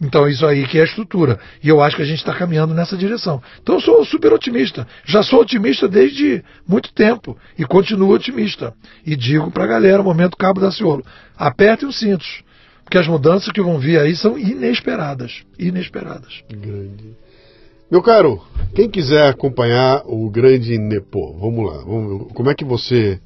Então, 0.00 0.28
isso 0.28 0.44
aí 0.44 0.66
que 0.66 0.78
é 0.78 0.82
a 0.82 0.84
estrutura. 0.84 1.40
E 1.62 1.68
eu 1.68 1.80
acho 1.80 1.96
que 1.96 2.02
a 2.02 2.06
gente 2.06 2.18
está 2.18 2.34
caminhando 2.34 2.74
nessa 2.74 2.96
direção. 2.96 3.42
Então, 3.62 3.76
eu 3.76 3.80
sou 3.80 4.04
super 4.04 4.32
otimista. 4.32 4.86
Já 5.06 5.22
sou 5.22 5.40
otimista 5.40 5.88
desde 5.88 6.44
muito 6.68 6.92
tempo. 6.92 7.36
E 7.58 7.64
continuo 7.64 8.12
otimista. 8.12 8.74
E 9.06 9.16
digo 9.16 9.50
para 9.50 9.64
a 9.64 9.68
galera, 9.68 10.02
momento 10.02 10.36
cabo 10.36 10.60
da 10.60 10.70
Ciolo, 10.70 11.04
apertem 11.36 11.88
os 11.88 11.98
cintos. 11.98 12.44
Porque 12.84 12.98
as 12.98 13.08
mudanças 13.08 13.50
que 13.50 13.62
vão 13.62 13.78
vir 13.78 13.98
aí 13.98 14.14
são 14.14 14.38
inesperadas. 14.38 15.42
Inesperadas. 15.58 16.42
Grande. 16.50 17.16
Meu 17.90 18.02
caro, 18.02 18.42
quem 18.74 18.90
quiser 18.90 19.28
acompanhar 19.28 20.02
o 20.04 20.28
grande 20.28 20.76
Nepo, 20.76 21.38
vamos 21.38 21.72
lá. 21.72 21.78
Vamos, 21.84 22.32
como 22.34 22.50
é 22.50 22.54
que 22.54 22.64
você 22.64 23.18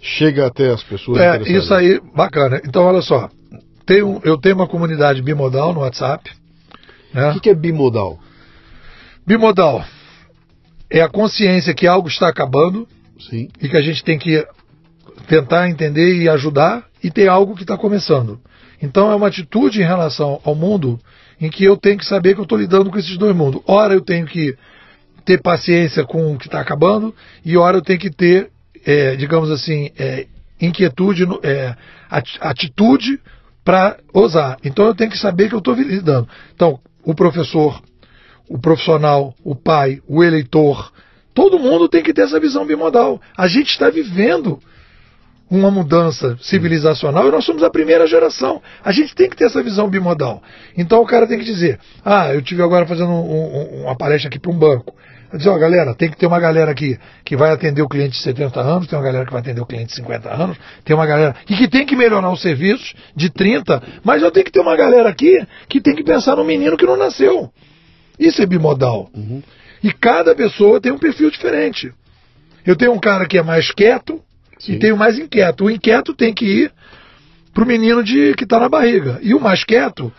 chega 0.00 0.46
até 0.46 0.70
as 0.70 0.82
pessoas? 0.82 1.20
É, 1.20 1.42
isso 1.42 1.72
aí, 1.72 2.00
bacana. 2.14 2.60
Então, 2.64 2.84
olha 2.84 3.02
só 3.02 3.30
tenho, 3.86 4.20
eu 4.24 4.38
tenho 4.38 4.54
uma 4.54 4.66
comunidade 4.66 5.22
bimodal 5.22 5.72
no 5.72 5.80
WhatsApp. 5.80 6.30
Né? 7.12 7.30
O 7.30 7.34
que, 7.34 7.40
que 7.40 7.50
é 7.50 7.54
bimodal? 7.54 8.18
Bimodal 9.26 9.84
é 10.90 11.00
a 11.00 11.08
consciência 11.08 11.74
que 11.74 11.86
algo 11.86 12.08
está 12.08 12.28
acabando 12.28 12.86
Sim. 13.18 13.48
e 13.60 13.68
que 13.68 13.76
a 13.76 13.82
gente 13.82 14.02
tem 14.04 14.18
que 14.18 14.46
tentar 15.26 15.68
entender 15.68 16.16
e 16.16 16.28
ajudar 16.28 16.84
e 17.02 17.10
ter 17.10 17.28
algo 17.28 17.54
que 17.54 17.62
está 17.62 17.76
começando. 17.76 18.40
Então 18.80 19.10
é 19.10 19.14
uma 19.14 19.28
atitude 19.28 19.80
em 19.80 19.86
relação 19.86 20.40
ao 20.44 20.54
mundo 20.54 20.98
em 21.40 21.48
que 21.48 21.64
eu 21.64 21.76
tenho 21.76 21.98
que 21.98 22.04
saber 22.04 22.34
que 22.34 22.40
eu 22.40 22.44
estou 22.44 22.58
lidando 22.58 22.90
com 22.90 22.98
esses 22.98 23.16
dois 23.16 23.34
mundos. 23.34 23.62
Ora 23.66 23.94
eu 23.94 24.00
tenho 24.00 24.26
que 24.26 24.56
ter 25.24 25.40
paciência 25.40 26.04
com 26.04 26.32
o 26.32 26.38
que 26.38 26.46
está 26.46 26.60
acabando 26.60 27.14
e 27.44 27.56
ora 27.56 27.76
eu 27.76 27.82
tenho 27.82 27.98
que 27.98 28.10
ter, 28.10 28.50
é, 28.84 29.16
digamos 29.16 29.50
assim, 29.50 29.90
é, 29.98 30.26
inquietude, 30.60 31.24
é, 31.42 31.74
atitude 32.40 33.20
para 33.64 33.96
usar. 34.12 34.56
Então 34.64 34.86
eu 34.86 34.94
tenho 34.94 35.10
que 35.10 35.18
saber 35.18 35.48
que 35.48 35.54
eu 35.54 35.58
estou 35.58 35.74
lidando. 35.74 36.28
Então, 36.54 36.80
o 37.04 37.14
professor, 37.14 37.80
o 38.48 38.58
profissional, 38.58 39.34
o 39.44 39.54
pai, 39.54 40.00
o 40.08 40.22
eleitor, 40.22 40.92
todo 41.34 41.58
mundo 41.58 41.88
tem 41.88 42.02
que 42.02 42.12
ter 42.12 42.22
essa 42.22 42.40
visão 42.40 42.66
bimodal. 42.66 43.20
A 43.36 43.46
gente 43.46 43.70
está 43.70 43.90
vivendo 43.90 44.58
uma 45.50 45.70
mudança 45.70 46.38
civilizacional 46.40 47.28
e 47.28 47.30
nós 47.30 47.44
somos 47.44 47.62
a 47.62 47.68
primeira 47.68 48.06
geração. 48.06 48.62
A 48.82 48.90
gente 48.90 49.14
tem 49.14 49.28
que 49.28 49.36
ter 49.36 49.44
essa 49.44 49.62
visão 49.62 49.88
bimodal. 49.88 50.42
Então 50.76 51.02
o 51.02 51.06
cara 51.06 51.26
tem 51.26 51.38
que 51.38 51.44
dizer: 51.44 51.78
ah, 52.04 52.32
eu 52.32 52.40
tive 52.40 52.62
agora 52.62 52.86
fazendo 52.86 53.10
um, 53.10 53.56
um, 53.56 53.82
uma 53.82 53.96
palestra 53.96 54.28
aqui 54.28 54.38
para 54.38 54.50
um 54.50 54.58
banco. 54.58 54.94
Eu 55.32 55.38
disse, 55.38 55.48
ó, 55.48 55.56
galera, 55.56 55.94
tem 55.94 56.10
que 56.10 56.16
ter 56.16 56.26
uma 56.26 56.38
galera 56.38 56.70
aqui 56.70 56.98
que 57.24 57.36
vai 57.36 57.50
atender 57.50 57.80
o 57.80 57.88
cliente 57.88 58.18
de 58.18 58.22
70 58.22 58.60
anos, 58.60 58.86
tem 58.86 58.98
uma 58.98 59.04
galera 59.04 59.24
que 59.24 59.32
vai 59.32 59.40
atender 59.40 59.62
o 59.62 59.66
cliente 59.66 59.86
de 59.86 59.94
50 59.94 60.30
anos, 60.30 60.58
tem 60.84 60.94
uma 60.94 61.06
galera 61.06 61.34
e 61.48 61.56
que 61.56 61.68
tem 61.68 61.86
que 61.86 61.96
melhorar 61.96 62.30
os 62.30 62.42
serviços 62.42 62.94
de 63.16 63.30
30, 63.30 63.82
mas 64.04 64.22
eu 64.22 64.30
tenho 64.30 64.44
que 64.44 64.52
ter 64.52 64.60
uma 64.60 64.76
galera 64.76 65.08
aqui 65.08 65.42
que 65.70 65.80
tem 65.80 65.94
que 65.94 66.04
pensar 66.04 66.36
no 66.36 66.44
menino 66.44 66.76
que 66.76 66.84
não 66.84 66.98
nasceu. 66.98 67.50
Isso 68.18 68.42
é 68.42 68.46
bimodal. 68.46 69.08
Uhum. 69.14 69.42
E 69.82 69.90
cada 69.90 70.34
pessoa 70.34 70.80
tem 70.80 70.92
um 70.92 70.98
perfil 70.98 71.30
diferente. 71.30 71.90
Eu 72.64 72.76
tenho 72.76 72.92
um 72.92 73.00
cara 73.00 73.26
que 73.26 73.38
é 73.38 73.42
mais 73.42 73.70
quieto 73.72 74.20
Sim. 74.58 74.74
e 74.74 74.78
tenho 74.78 74.98
mais 74.98 75.18
inquieto. 75.18 75.64
O 75.64 75.70
inquieto 75.70 76.14
tem 76.14 76.34
que 76.34 76.44
ir 76.44 76.72
pro 77.54 77.66
menino 77.66 78.04
de 78.04 78.34
que 78.34 78.44
está 78.44 78.60
na 78.60 78.68
barriga. 78.68 79.18
E 79.22 79.34
o 79.34 79.40
mais 79.40 79.64
quieto 79.64 80.12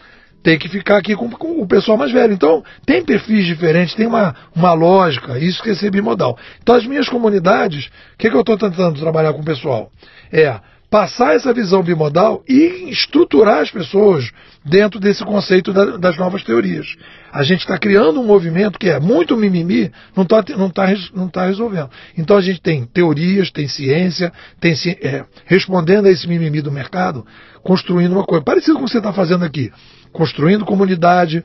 tem 0.43 0.59
que 0.59 0.67
ficar 0.67 0.97
aqui 0.97 1.15
com, 1.15 1.29
com, 1.29 1.61
o 1.61 1.67
pessoal 1.67 1.97
mais 1.97 2.11
velho. 2.11 2.33
Então, 2.33 2.63
tem 2.85 3.03
perfis 3.03 3.45
diferentes, 3.45 3.95
tem 3.95 4.05
uma, 4.05 4.35
uma 4.53 4.73
lógica, 4.73 5.39
isso 5.39 5.63
que 5.63 5.69
é 5.69 5.73
ser 5.73 5.89
bimodal. 5.89 6.37
Então, 6.61 6.75
as 6.75 6.85
minhas 6.85 7.07
comunidades, 7.07 7.85
o 7.85 8.17
que, 8.17 8.29
que 8.29 8.35
eu 8.35 8.41
estou 8.41 8.57
tentando 8.57 8.99
trabalhar 8.99 9.33
com 9.33 9.41
o 9.41 9.45
pessoal? 9.45 9.89
É 10.31 10.59
passar 10.93 11.35
essa 11.35 11.51
visão 11.51 11.81
bimodal 11.81 12.43
e 12.47 12.91
estruturar 12.91 13.61
as 13.61 13.71
pessoas 13.71 14.29
dentro 14.63 14.99
desse 14.99 15.25
conceito 15.25 15.73
da, 15.73 15.97
das 15.97 16.17
novas 16.19 16.43
teorias. 16.43 16.85
A 17.31 17.41
gente 17.41 17.61
está 17.61 17.79
criando 17.79 18.21
um 18.21 18.23
movimento 18.23 18.77
que 18.77 18.89
é 18.89 18.99
muito 18.99 19.35
mimimi, 19.35 19.91
não 20.15 20.21
está 20.21 20.43
não 20.55 20.69
tá, 20.69 20.85
não 21.15 21.27
tá 21.27 21.47
resolvendo. 21.47 21.89
Então 22.15 22.37
a 22.37 22.41
gente 22.41 22.61
tem 22.61 22.85
teorias, 22.85 23.49
tem 23.49 23.67
ciência, 23.67 24.31
tem 24.59 24.75
é, 25.01 25.25
respondendo 25.45 26.05
a 26.05 26.11
esse 26.11 26.27
mimimi 26.27 26.61
do 26.61 26.71
mercado, 26.71 27.25
construindo 27.63 28.11
uma 28.11 28.23
coisa. 28.23 28.43
Parecido 28.43 28.75
com 28.75 28.83
o 28.83 28.85
que 28.85 28.91
você 28.91 28.99
está 28.99 29.11
fazendo 29.11 29.43
aqui 29.43 29.71
construindo 30.13 30.63
comunidade, 30.63 31.43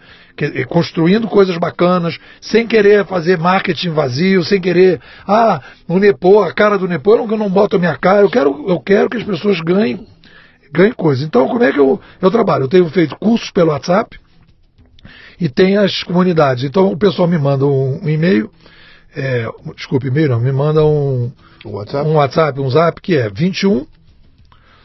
construindo 0.69 1.27
coisas 1.27 1.57
bacanas, 1.57 2.19
sem 2.41 2.67
querer 2.67 3.05
fazer 3.07 3.39
marketing 3.39 3.91
vazio, 3.91 4.45
sem 4.45 4.61
querer, 4.61 5.01
ah, 5.27 5.61
o 5.89 5.99
Nepo, 5.99 6.41
a 6.41 6.53
cara 6.53 6.79
do 6.79 6.87
Nepo, 6.87 7.11
eu 7.11 7.19
não, 7.19 7.31
eu 7.31 7.39
não 7.39 7.51
boto 7.51 7.77
a 7.77 7.79
minha 7.79 7.97
cara, 7.97 8.21
eu 8.21 8.31
quero, 8.31 8.65
eu 8.69 8.79
quero 8.79 9.09
que 9.09 9.17
as 9.17 9.25
pessoas 9.25 9.61
ganhem, 9.61 10.07
ganhem 10.73 10.93
coisas. 10.93 11.25
Então, 11.25 11.49
como 11.49 11.65
é 11.65 11.73
que 11.73 11.81
eu, 11.81 12.01
eu 12.21 12.31
trabalho? 12.31 12.65
Eu 12.65 12.69
tenho 12.69 12.89
feito 12.91 13.17
cursos 13.17 13.51
pelo 13.51 13.71
WhatsApp 13.71 14.19
e 15.41 15.49
tem 15.49 15.77
as 15.77 16.03
comunidades. 16.03 16.65
Então, 16.65 16.93
o 16.93 16.97
pessoal 16.97 17.27
me 17.27 17.39
manda 17.39 17.65
um, 17.65 18.01
um 18.05 18.09
e-mail, 18.09 18.51
é, 19.17 19.49
desculpe, 19.75 20.09
e-mail 20.09 20.29
não, 20.29 20.41
me 20.41 20.53
manda 20.53 20.85
um, 20.85 21.33
um 21.65 21.71
WhatsApp? 21.71 22.09
um 22.09 22.15
WhatsApp, 22.15 22.61
um 22.61 22.71
zap 22.71 23.01
que 23.01 23.17
é 23.17 23.31
21 23.31 23.87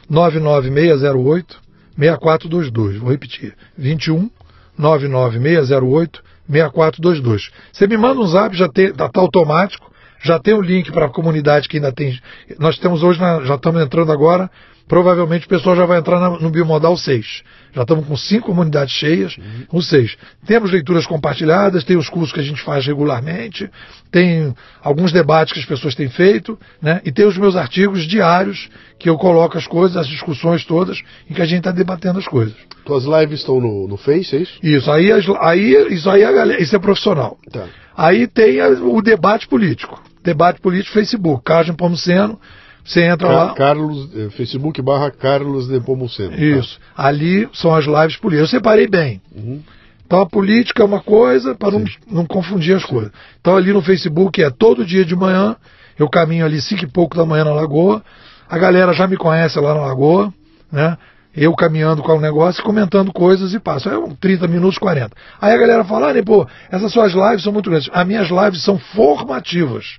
99608 0.09 1.62
6422. 1.97 2.97
Vou 2.97 3.11
repetir. 3.11 3.55
21 3.77 4.29
99608 4.77 6.23
6422. 6.49 7.51
Você 7.71 7.87
me 7.87 7.97
manda 7.97 8.21
um 8.21 8.27
zap, 8.27 8.55
já 8.55 8.65
está 8.65 9.09
tá 9.09 9.21
automático, 9.21 9.91
já 10.21 10.39
tem 10.39 10.53
o 10.53 10.57
um 10.57 10.61
link 10.61 10.91
para 10.91 11.05
a 11.05 11.09
comunidade 11.09 11.67
que 11.67 11.77
ainda 11.77 11.91
tem. 11.91 12.19
Nós 12.59 12.77
temos 12.77 13.03
hoje, 13.03 13.19
na, 13.19 13.41
já 13.41 13.55
estamos 13.55 13.81
entrando 13.81 14.11
agora 14.11 14.49
provavelmente 14.87 15.45
o 15.45 15.49
pessoal 15.49 15.75
já 15.75 15.85
vai 15.85 15.99
entrar 15.99 16.19
no 16.19 16.49
Biomodal 16.49 16.95
6. 16.97 17.43
Já 17.73 17.81
estamos 17.81 18.05
com 18.05 18.15
cinco 18.15 18.47
comunidades 18.47 18.93
cheias, 18.93 19.35
uhum. 19.35 19.79
o 19.79 19.81
6. 19.81 20.15
Temos 20.45 20.71
leituras 20.71 21.07
compartilhadas, 21.07 21.83
tem 21.83 21.97
os 21.97 22.07
cursos 22.07 22.31
que 22.31 22.39
a 22.39 22.43
gente 22.43 22.61
faz 22.61 22.85
regularmente, 22.85 23.69
tem 24.11 24.53
alguns 24.81 25.11
debates 25.11 25.53
que 25.53 25.59
as 25.59 25.65
pessoas 25.65 25.95
têm 25.95 26.07
feito, 26.07 26.57
né? 26.79 27.01
e 27.03 27.11
tem 27.11 27.25
os 27.25 27.35
meus 27.35 27.55
artigos 27.55 28.05
diários, 28.05 28.69
que 28.99 29.09
eu 29.09 29.17
coloco 29.17 29.57
as 29.57 29.65
coisas, 29.65 29.97
as 29.97 30.07
discussões 30.07 30.63
todas, 30.63 31.01
em 31.27 31.33
que 31.33 31.41
a 31.41 31.45
gente 31.45 31.59
está 31.59 31.71
debatendo 31.71 32.19
as 32.19 32.27
coisas. 32.27 32.53
Tuas 32.85 33.05
lives 33.05 33.39
estão 33.39 33.59
no, 33.59 33.87
no 33.87 33.97
Face, 33.97 34.35
é 34.35 34.39
isso? 34.39 34.59
Isso, 34.61 34.91
aí, 34.91 35.09
aí, 35.11 35.93
isso 35.93 36.09
aí 36.09 36.23
a 36.23 36.31
galera, 36.31 36.61
isso 36.61 36.75
é 36.75 36.79
profissional. 36.79 37.39
Tá. 37.51 37.65
Aí 37.97 38.27
tem 38.27 38.59
a, 38.61 38.69
o 38.69 39.01
debate 39.01 39.47
político. 39.47 40.01
Debate 40.23 40.61
político 40.61 40.93
Facebook, 40.93 41.43
Carlos 41.43 41.75
Pomuceno, 41.75 42.39
você 42.83 43.01
entra 43.03 43.27
Car 43.27 43.35
lá. 43.35 43.53
Carlos, 43.53 44.09
eh, 44.15 44.29
Facebook 44.31 44.81
barra 44.81 45.09
Carlos 45.09 45.67
de 45.67 45.79
Pomuceno. 45.79 46.31
Tá? 46.31 46.37
Isso. 46.37 46.79
Tá? 46.95 47.07
Ali 47.07 47.47
são 47.53 47.73
as 47.73 47.85
lives 47.85 48.17
políticas. 48.17 48.51
Eu 48.51 48.59
separei 48.59 48.87
bem. 48.87 49.21
Uhum. 49.33 49.61
Então 50.05 50.21
a 50.21 50.25
política 50.25 50.83
é 50.83 50.85
uma 50.85 51.01
coisa 51.01 51.55
para 51.55 51.71
não, 51.71 51.85
não 52.09 52.25
confundir 52.25 52.75
as 52.75 52.83
Sim. 52.83 52.89
coisas. 52.89 53.11
Então 53.39 53.55
ali 53.55 53.71
no 53.71 53.81
Facebook 53.81 54.43
é 54.43 54.49
todo 54.49 54.85
dia 54.85 55.05
de 55.05 55.15
manhã, 55.15 55.55
eu 55.97 56.09
caminho 56.09 56.45
ali 56.45 56.61
cinco 56.61 56.83
e 56.83 56.87
pouco 56.87 57.15
da 57.15 57.25
manhã 57.25 57.45
na 57.45 57.53
Lagoa. 57.53 58.03
A 58.49 58.57
galera 58.57 58.93
já 58.93 59.07
me 59.07 59.15
conhece 59.15 59.59
lá 59.59 59.73
na 59.73 59.81
Lagoa, 59.81 60.33
né? 60.71 60.97
Eu 61.35 61.55
caminhando 61.55 62.03
com 62.03 62.11
o 62.11 62.21
negócio, 62.21 62.63
comentando 62.63 63.11
coisas 63.11 63.55
e 63.55 63.59
passo. 63.59 63.89
É 63.89 63.97
um 63.97 64.13
30 64.13 64.47
minutos, 64.47 64.77
40. 64.77 65.15
Aí 65.41 65.51
a 65.51 65.57
galera 65.57 65.83
fala, 65.83 66.11
ah, 66.11 66.23
pô, 66.23 66.45
essas 66.69 66.91
suas 66.91 67.13
lives 67.13 67.41
são 67.41 67.51
muito 67.51 67.71
grandes. 67.71 67.89
As 67.91 68.05
minhas 68.05 68.29
lives 68.29 68.63
são 68.63 68.77
formativas. 68.77 69.97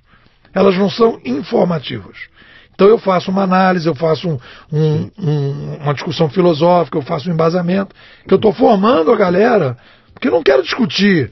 Elas 0.53 0.77
não 0.77 0.89
são 0.89 1.19
informativas. 1.25 2.15
Então 2.75 2.87
eu 2.87 2.97
faço 2.97 3.31
uma 3.31 3.43
análise, 3.43 3.87
eu 3.87 3.95
faço 3.95 4.29
um, 4.29 4.37
um, 4.71 5.11
um, 5.17 5.75
uma 5.81 5.93
discussão 5.93 6.29
filosófica, 6.29 6.97
eu 6.97 7.01
faço 7.01 7.29
um 7.29 7.33
embasamento, 7.33 7.95
que 8.27 8.33
eu 8.33 8.37
estou 8.37 8.53
formando 8.53 9.11
a 9.11 9.15
galera, 9.15 9.77
porque 10.13 10.27
eu 10.27 10.31
não 10.31 10.43
quero 10.43 10.61
discutir. 10.61 11.31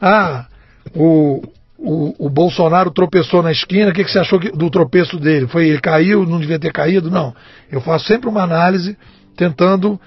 Ah, 0.00 0.46
o, 0.94 1.42
o, 1.78 2.26
o 2.26 2.28
Bolsonaro 2.28 2.90
tropeçou 2.90 3.42
na 3.42 3.50
esquina, 3.50 3.90
o 3.90 3.94
que, 3.94 4.04
que 4.04 4.10
você 4.10 4.18
achou 4.18 4.38
do 4.38 4.70
tropeço 4.70 5.18
dele? 5.18 5.48
Foi 5.48 5.66
ele 5.66 5.80
caiu, 5.80 6.26
não 6.26 6.38
devia 6.38 6.58
ter 6.58 6.72
caído? 6.72 7.10
Não. 7.10 7.34
Eu 7.70 7.80
faço 7.80 8.06
sempre 8.06 8.28
uma 8.28 8.42
análise 8.42 8.96
tentando 9.34 9.98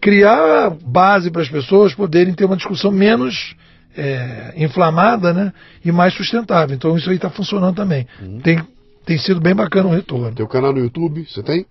criar 0.00 0.70
base 0.84 1.30
para 1.30 1.42
as 1.42 1.48
pessoas 1.48 1.94
poderem 1.94 2.34
ter 2.34 2.44
uma 2.44 2.56
discussão 2.56 2.90
menos 2.90 3.54
é, 3.96 4.52
inflamada 4.56 5.32
né, 5.32 5.52
e 5.84 5.92
mais 5.92 6.14
sustentável. 6.14 6.74
Então 6.74 6.96
isso 6.96 7.08
aí 7.08 7.16
está 7.16 7.30
funcionando 7.30 7.76
também. 7.76 8.06
Uhum. 8.20 8.40
Tem 8.40 8.58
tem 9.04 9.18
sido 9.18 9.40
bem 9.40 9.54
bacana 9.54 9.88
o 9.88 9.92
retorno. 9.92 10.34
Teu 10.34 10.46
canal 10.46 10.72
no 10.72 10.78
YouTube, 10.78 11.26
você 11.28 11.42
tem? 11.42 11.66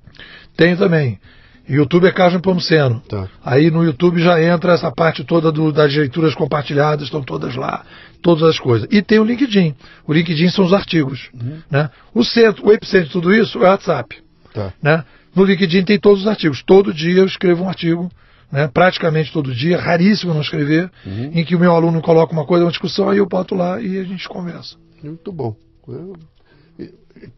Tenho 0.55 0.77
também. 0.77 1.19
YouTube 1.67 2.07
é 2.07 2.11
Carlos 2.11 2.41
Pomoceno. 2.41 3.01
Tá. 3.07 3.29
Aí 3.43 3.71
no 3.71 3.83
YouTube 3.83 4.21
já 4.21 4.41
entra 4.43 4.73
essa 4.73 4.91
parte 4.91 5.23
toda 5.23 5.51
do, 5.51 5.71
das 5.71 5.93
leituras 5.95 6.35
compartilhadas, 6.35 7.05
estão 7.05 7.21
todas 7.21 7.55
lá, 7.55 7.85
todas 8.21 8.43
as 8.43 8.59
coisas. 8.59 8.87
E 8.91 9.01
tem 9.01 9.19
o 9.19 9.23
LinkedIn. 9.23 9.75
O 10.05 10.13
LinkedIn 10.13 10.49
são 10.49 10.65
os 10.65 10.73
artigos. 10.73 11.29
Uhum. 11.33 11.59
Né? 11.69 11.89
O 12.13 12.23
centro, 12.23 12.67
o 12.67 12.73
epicentro 12.73 13.07
de 13.07 13.13
tudo 13.13 13.33
isso 13.33 13.57
é 13.59 13.61
o 13.61 13.63
WhatsApp. 13.63 14.17
Tá. 14.53 14.73
Né? 14.81 15.03
No 15.33 15.45
LinkedIn 15.45 15.83
tem 15.83 15.99
todos 15.99 16.21
os 16.21 16.27
artigos. 16.27 16.61
Todo 16.61 16.93
dia 16.93 17.19
eu 17.19 17.25
escrevo 17.25 17.63
um 17.63 17.69
artigo, 17.69 18.11
né? 18.51 18.67
praticamente 18.67 19.31
todo 19.31 19.53
dia, 19.53 19.79
raríssimo 19.79 20.33
não 20.33 20.41
escrever, 20.41 20.91
uhum. 21.05 21.31
em 21.33 21.45
que 21.45 21.55
o 21.55 21.59
meu 21.59 21.73
aluno 21.73 22.01
coloca 22.01 22.33
uma 22.33 22.45
coisa, 22.45 22.65
uma 22.65 22.71
discussão, 22.71 23.09
aí 23.09 23.19
eu 23.19 23.25
boto 23.25 23.55
lá 23.55 23.79
e 23.81 23.97
a 23.97 24.03
gente 24.03 24.27
conversa. 24.27 24.75
Muito 25.01 25.31
bom. 25.31 25.55
Eu 25.87 26.15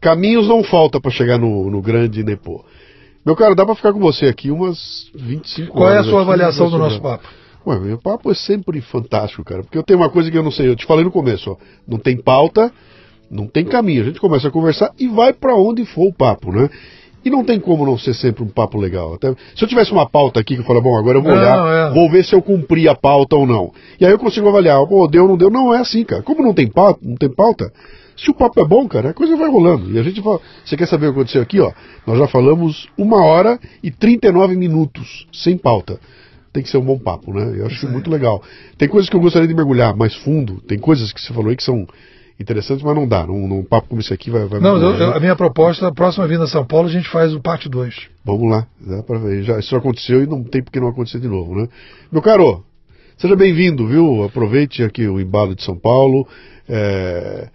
caminhos 0.00 0.48
não 0.48 0.62
falta 0.62 1.00
para 1.00 1.10
chegar 1.10 1.38
no, 1.38 1.70
no 1.70 1.82
grande 1.82 2.22
Nepô. 2.22 2.64
Meu 3.24 3.34
cara, 3.34 3.54
dá 3.54 3.64
para 3.64 3.74
ficar 3.74 3.92
com 3.92 4.00
você 4.00 4.26
aqui 4.26 4.50
umas 4.50 5.10
25 5.14 5.72
Qual 5.72 5.84
horas. 5.84 5.96
Qual 5.96 5.96
é 5.96 5.98
a 5.98 6.10
sua 6.10 6.20
avaliação 6.20 6.70
do 6.70 6.78
nosso 6.78 7.00
papo? 7.00 7.26
Ué, 7.66 7.78
meu 7.78 7.98
papo 7.98 8.30
é 8.30 8.34
sempre 8.34 8.80
fantástico, 8.82 9.42
cara. 9.42 9.62
Porque 9.62 9.78
eu 9.78 9.82
tenho 9.82 9.98
uma 9.98 10.10
coisa 10.10 10.30
que 10.30 10.36
eu 10.36 10.42
não 10.42 10.50
sei. 10.50 10.68
Eu 10.68 10.76
te 10.76 10.84
falei 10.84 11.04
no 11.04 11.10
começo, 11.10 11.52
ó. 11.52 11.56
Não 11.88 11.98
tem 11.98 12.16
pauta, 12.16 12.70
não 13.30 13.46
tem 13.46 13.64
caminho. 13.64 14.02
A 14.02 14.04
gente 14.04 14.20
começa 14.20 14.48
a 14.48 14.50
conversar 14.50 14.90
e 14.98 15.08
vai 15.08 15.32
para 15.32 15.54
onde 15.54 15.86
for 15.86 16.08
o 16.08 16.12
papo, 16.12 16.52
né? 16.52 16.68
E 17.24 17.30
não 17.30 17.42
tem 17.42 17.58
como 17.58 17.86
não 17.86 17.96
ser 17.96 18.12
sempre 18.12 18.44
um 18.44 18.48
papo 18.48 18.76
legal. 18.76 19.14
Até, 19.14 19.34
se 19.56 19.64
eu 19.64 19.68
tivesse 19.68 19.90
uma 19.92 20.06
pauta 20.06 20.38
aqui 20.40 20.56
que 20.56 20.60
eu 20.60 20.66
falo, 20.66 20.82
bom, 20.82 20.98
agora 20.98 21.16
eu 21.16 21.22
vou 21.22 21.32
olhar, 21.32 21.56
não, 21.56 21.68
é. 21.68 21.90
vou 21.90 22.10
ver 22.10 22.22
se 22.22 22.34
eu 22.34 22.42
cumpri 22.42 22.86
a 22.86 22.94
pauta 22.94 23.34
ou 23.34 23.46
não. 23.46 23.72
E 23.98 24.04
aí 24.04 24.12
eu 24.12 24.18
consigo 24.18 24.46
avaliar, 24.46 24.86
pô, 24.86 25.08
deu 25.08 25.22
ou 25.22 25.28
não 25.30 25.36
deu. 25.38 25.48
Não 25.48 25.72
é 25.72 25.78
assim, 25.78 26.04
cara. 26.04 26.22
Como 26.22 26.42
não 26.42 26.52
tem 26.52 26.68
pauta, 26.68 27.00
não 27.02 27.16
tem 27.16 27.30
pauta, 27.30 27.72
se 28.16 28.30
o 28.30 28.34
papo 28.34 28.60
é 28.60 28.64
bom, 28.64 28.86
cara, 28.88 29.10
a 29.10 29.14
coisa 29.14 29.36
vai 29.36 29.50
rolando. 29.50 29.90
E 29.90 29.98
a 29.98 30.02
gente 30.02 30.22
fala. 30.22 30.40
Você 30.64 30.76
quer 30.76 30.86
saber 30.86 31.06
o 31.06 31.12
que 31.12 31.18
aconteceu 31.18 31.42
aqui, 31.42 31.60
ó? 31.60 31.72
Nós 32.06 32.18
já 32.18 32.28
falamos 32.28 32.88
uma 32.96 33.24
hora 33.24 33.58
e 33.82 33.90
39 33.90 34.56
minutos, 34.56 35.26
sem 35.32 35.56
pauta. 35.56 35.98
Tem 36.52 36.62
que 36.62 36.70
ser 36.70 36.78
um 36.78 36.84
bom 36.84 36.98
papo, 36.98 37.32
né? 37.32 37.52
Eu 37.58 37.66
acho 37.66 37.88
muito 37.88 38.08
legal. 38.08 38.40
Tem 38.78 38.88
coisas 38.88 39.10
que 39.10 39.16
eu 39.16 39.20
gostaria 39.20 39.48
de 39.48 39.54
mergulhar 39.54 39.96
mais 39.96 40.14
fundo, 40.14 40.60
tem 40.60 40.78
coisas 40.78 41.12
que 41.12 41.20
você 41.20 41.32
falou 41.32 41.50
aí 41.50 41.56
que 41.56 41.64
são 41.64 41.84
interessantes, 42.38 42.84
mas 42.84 42.94
não 42.94 43.08
dá. 43.08 43.26
Num, 43.26 43.48
num 43.48 43.64
papo 43.64 43.88
como 43.88 44.00
esse 44.00 44.14
aqui 44.14 44.30
vai. 44.30 44.46
vai 44.46 44.60
não, 44.60 44.76
eu, 44.76 45.14
a 45.14 45.18
minha 45.18 45.34
proposta, 45.34 45.88
a 45.88 45.92
próxima 45.92 46.28
vinda 46.28 46.44
a 46.44 46.48
São 46.48 46.64
Paulo, 46.64 46.86
a 46.88 46.92
gente 46.92 47.08
faz 47.08 47.34
o 47.34 47.40
parte 47.40 47.68
2. 47.68 48.08
Vamos 48.24 48.48
lá. 48.48 48.66
Dá 48.80 49.02
pra 49.02 49.18
ver. 49.18 49.42
Já, 49.42 49.58
isso 49.58 49.74
aconteceu 49.74 50.22
e 50.22 50.26
não 50.26 50.44
tem 50.44 50.62
porque 50.62 50.78
não 50.78 50.88
acontecer 50.88 51.18
de 51.18 51.28
novo, 51.28 51.56
né? 51.56 51.66
Meu 52.12 52.22
caro, 52.22 52.64
seja 53.16 53.34
bem-vindo, 53.34 53.88
viu? 53.88 54.22
Aproveite 54.22 54.84
aqui 54.84 55.08
o 55.08 55.20
embalo 55.20 55.56
de 55.56 55.64
São 55.64 55.76
Paulo. 55.76 56.26
É 56.68 57.48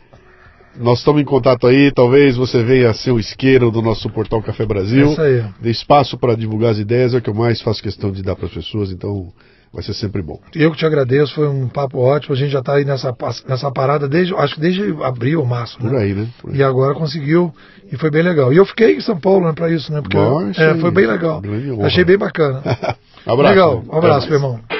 nós 0.80 1.00
estamos 1.00 1.22
em 1.22 1.26
contato 1.26 1.68
aí, 1.68 1.92
talvez 1.92 2.38
você 2.38 2.64
venha 2.64 2.90
a 2.90 2.94
ser 2.94 3.12
o 3.12 3.20
isqueiro 3.20 3.70
do 3.70 3.82
nosso 3.82 4.10
portal 4.10 4.42
Café 4.42 4.66
Brasil. 4.66 5.12
Isso 5.12 5.22
aí. 5.22 5.44
Dê 5.62 5.70
espaço 5.70 6.18
para 6.18 6.36
divulgar 6.36 6.72
as 6.72 6.80
ideias, 6.80 7.14
é 7.14 7.18
o 7.18 7.22
que 7.22 7.30
eu 7.30 7.34
mais 7.34 7.62
faço 7.62 7.84
questão 7.84 8.12
de 8.12 8.24
dar 8.24 8.36
para 8.36 8.46
as 8.46 8.54
pessoas, 8.54 8.90
então 8.92 9.28
vai 9.74 9.84
ser 9.84 9.94
sempre 9.94 10.22
bom. 10.22 10.40
Eu 10.56 10.72
que 10.72 10.78
te 10.78 10.86
agradeço, 10.86 11.36
foi 11.36 11.48
um 11.48 11.68
papo 11.68 12.00
ótimo. 12.00 12.34
A 12.34 12.38
gente 12.38 12.52
já 12.52 12.60
está 12.60 12.76
aí 12.76 12.86
nessa, 12.86 13.16
nessa 13.48 13.72
parada 13.72 14.08
desde, 14.08 14.34
acho 14.34 14.56
que 14.56 14.62
desde 14.62 14.82
abril 15.04 15.46
março. 15.46 15.84
Né? 15.84 15.90
Por 15.90 16.00
aí, 16.00 16.14
né? 16.14 16.28
Por 16.42 16.52
aí. 16.52 16.58
E 16.58 16.64
agora 16.64 16.96
conseguiu 16.96 17.54
e 17.92 17.98
foi 17.98 18.10
bem 18.10 18.24
legal. 18.24 18.54
E 18.54 18.58
eu 18.58 18.66
fiquei 18.66 18.96
em 18.96 19.02
São 19.02 19.20
Paulo 19.20 19.46
né, 19.46 19.54
para 19.54 19.70
isso, 19.70 19.92
né? 19.92 20.02
Porque 20.02 20.18
é, 20.62 20.76
foi 20.76 20.92
bem 20.92 21.06
legal. 21.06 21.42
Achei 21.84 22.04
bem 22.04 22.18
bacana. 22.18 22.62
abraço. 23.26 23.50
Legal, 23.50 23.84
um 23.88 23.98
abraço, 23.98 24.28
meu 24.28 24.38
irmão. 24.38 24.79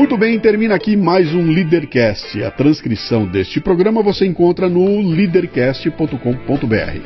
Muito 0.00 0.16
bem, 0.16 0.38
termina 0.38 0.74
aqui 0.74 0.96
mais 0.96 1.34
um 1.34 1.50
Leadercast. 1.50 2.42
A 2.42 2.50
transcrição 2.50 3.26
deste 3.26 3.60
programa 3.60 4.02
você 4.02 4.26
encontra 4.26 4.66
no 4.66 4.98
leadercast.com.br. 5.02 7.00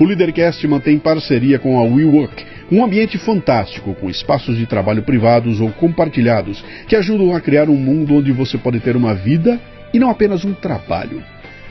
O 0.00 0.04
Leadercast 0.06 0.66
mantém 0.66 0.98
parceria 0.98 1.58
com 1.58 1.78
a 1.78 1.82
WeWork, 1.82 2.42
um 2.72 2.82
ambiente 2.82 3.18
fantástico 3.18 3.94
com 3.94 4.08
espaços 4.08 4.56
de 4.56 4.64
trabalho 4.64 5.02
privados 5.02 5.60
ou 5.60 5.70
compartilhados 5.72 6.64
que 6.88 6.96
ajudam 6.96 7.36
a 7.36 7.42
criar 7.42 7.68
um 7.68 7.76
mundo 7.76 8.14
onde 8.14 8.32
você 8.32 8.56
pode 8.56 8.80
ter 8.80 8.96
uma 8.96 9.14
vida 9.14 9.60
e 9.92 9.98
não 9.98 10.08
apenas 10.08 10.42
um 10.42 10.54
trabalho. 10.54 11.22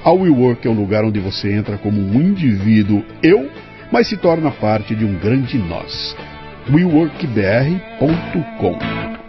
A 0.04 0.12
WeWork 0.12 0.68
é 0.68 0.70
um 0.70 0.80
lugar 0.80 1.04
onde 1.04 1.20
você 1.20 1.52
entra 1.52 1.80
como 1.80 2.00
um 2.00 2.22
indivíduo 2.22 3.04
eu, 3.24 3.50
mas 3.92 4.08
se 4.08 4.18
torna 4.18 4.52
parte 4.52 4.94
de 4.94 5.04
um 5.04 5.16
grande 5.16 5.58
nós. 5.58 6.16
WeWorkBR.com 6.72 9.29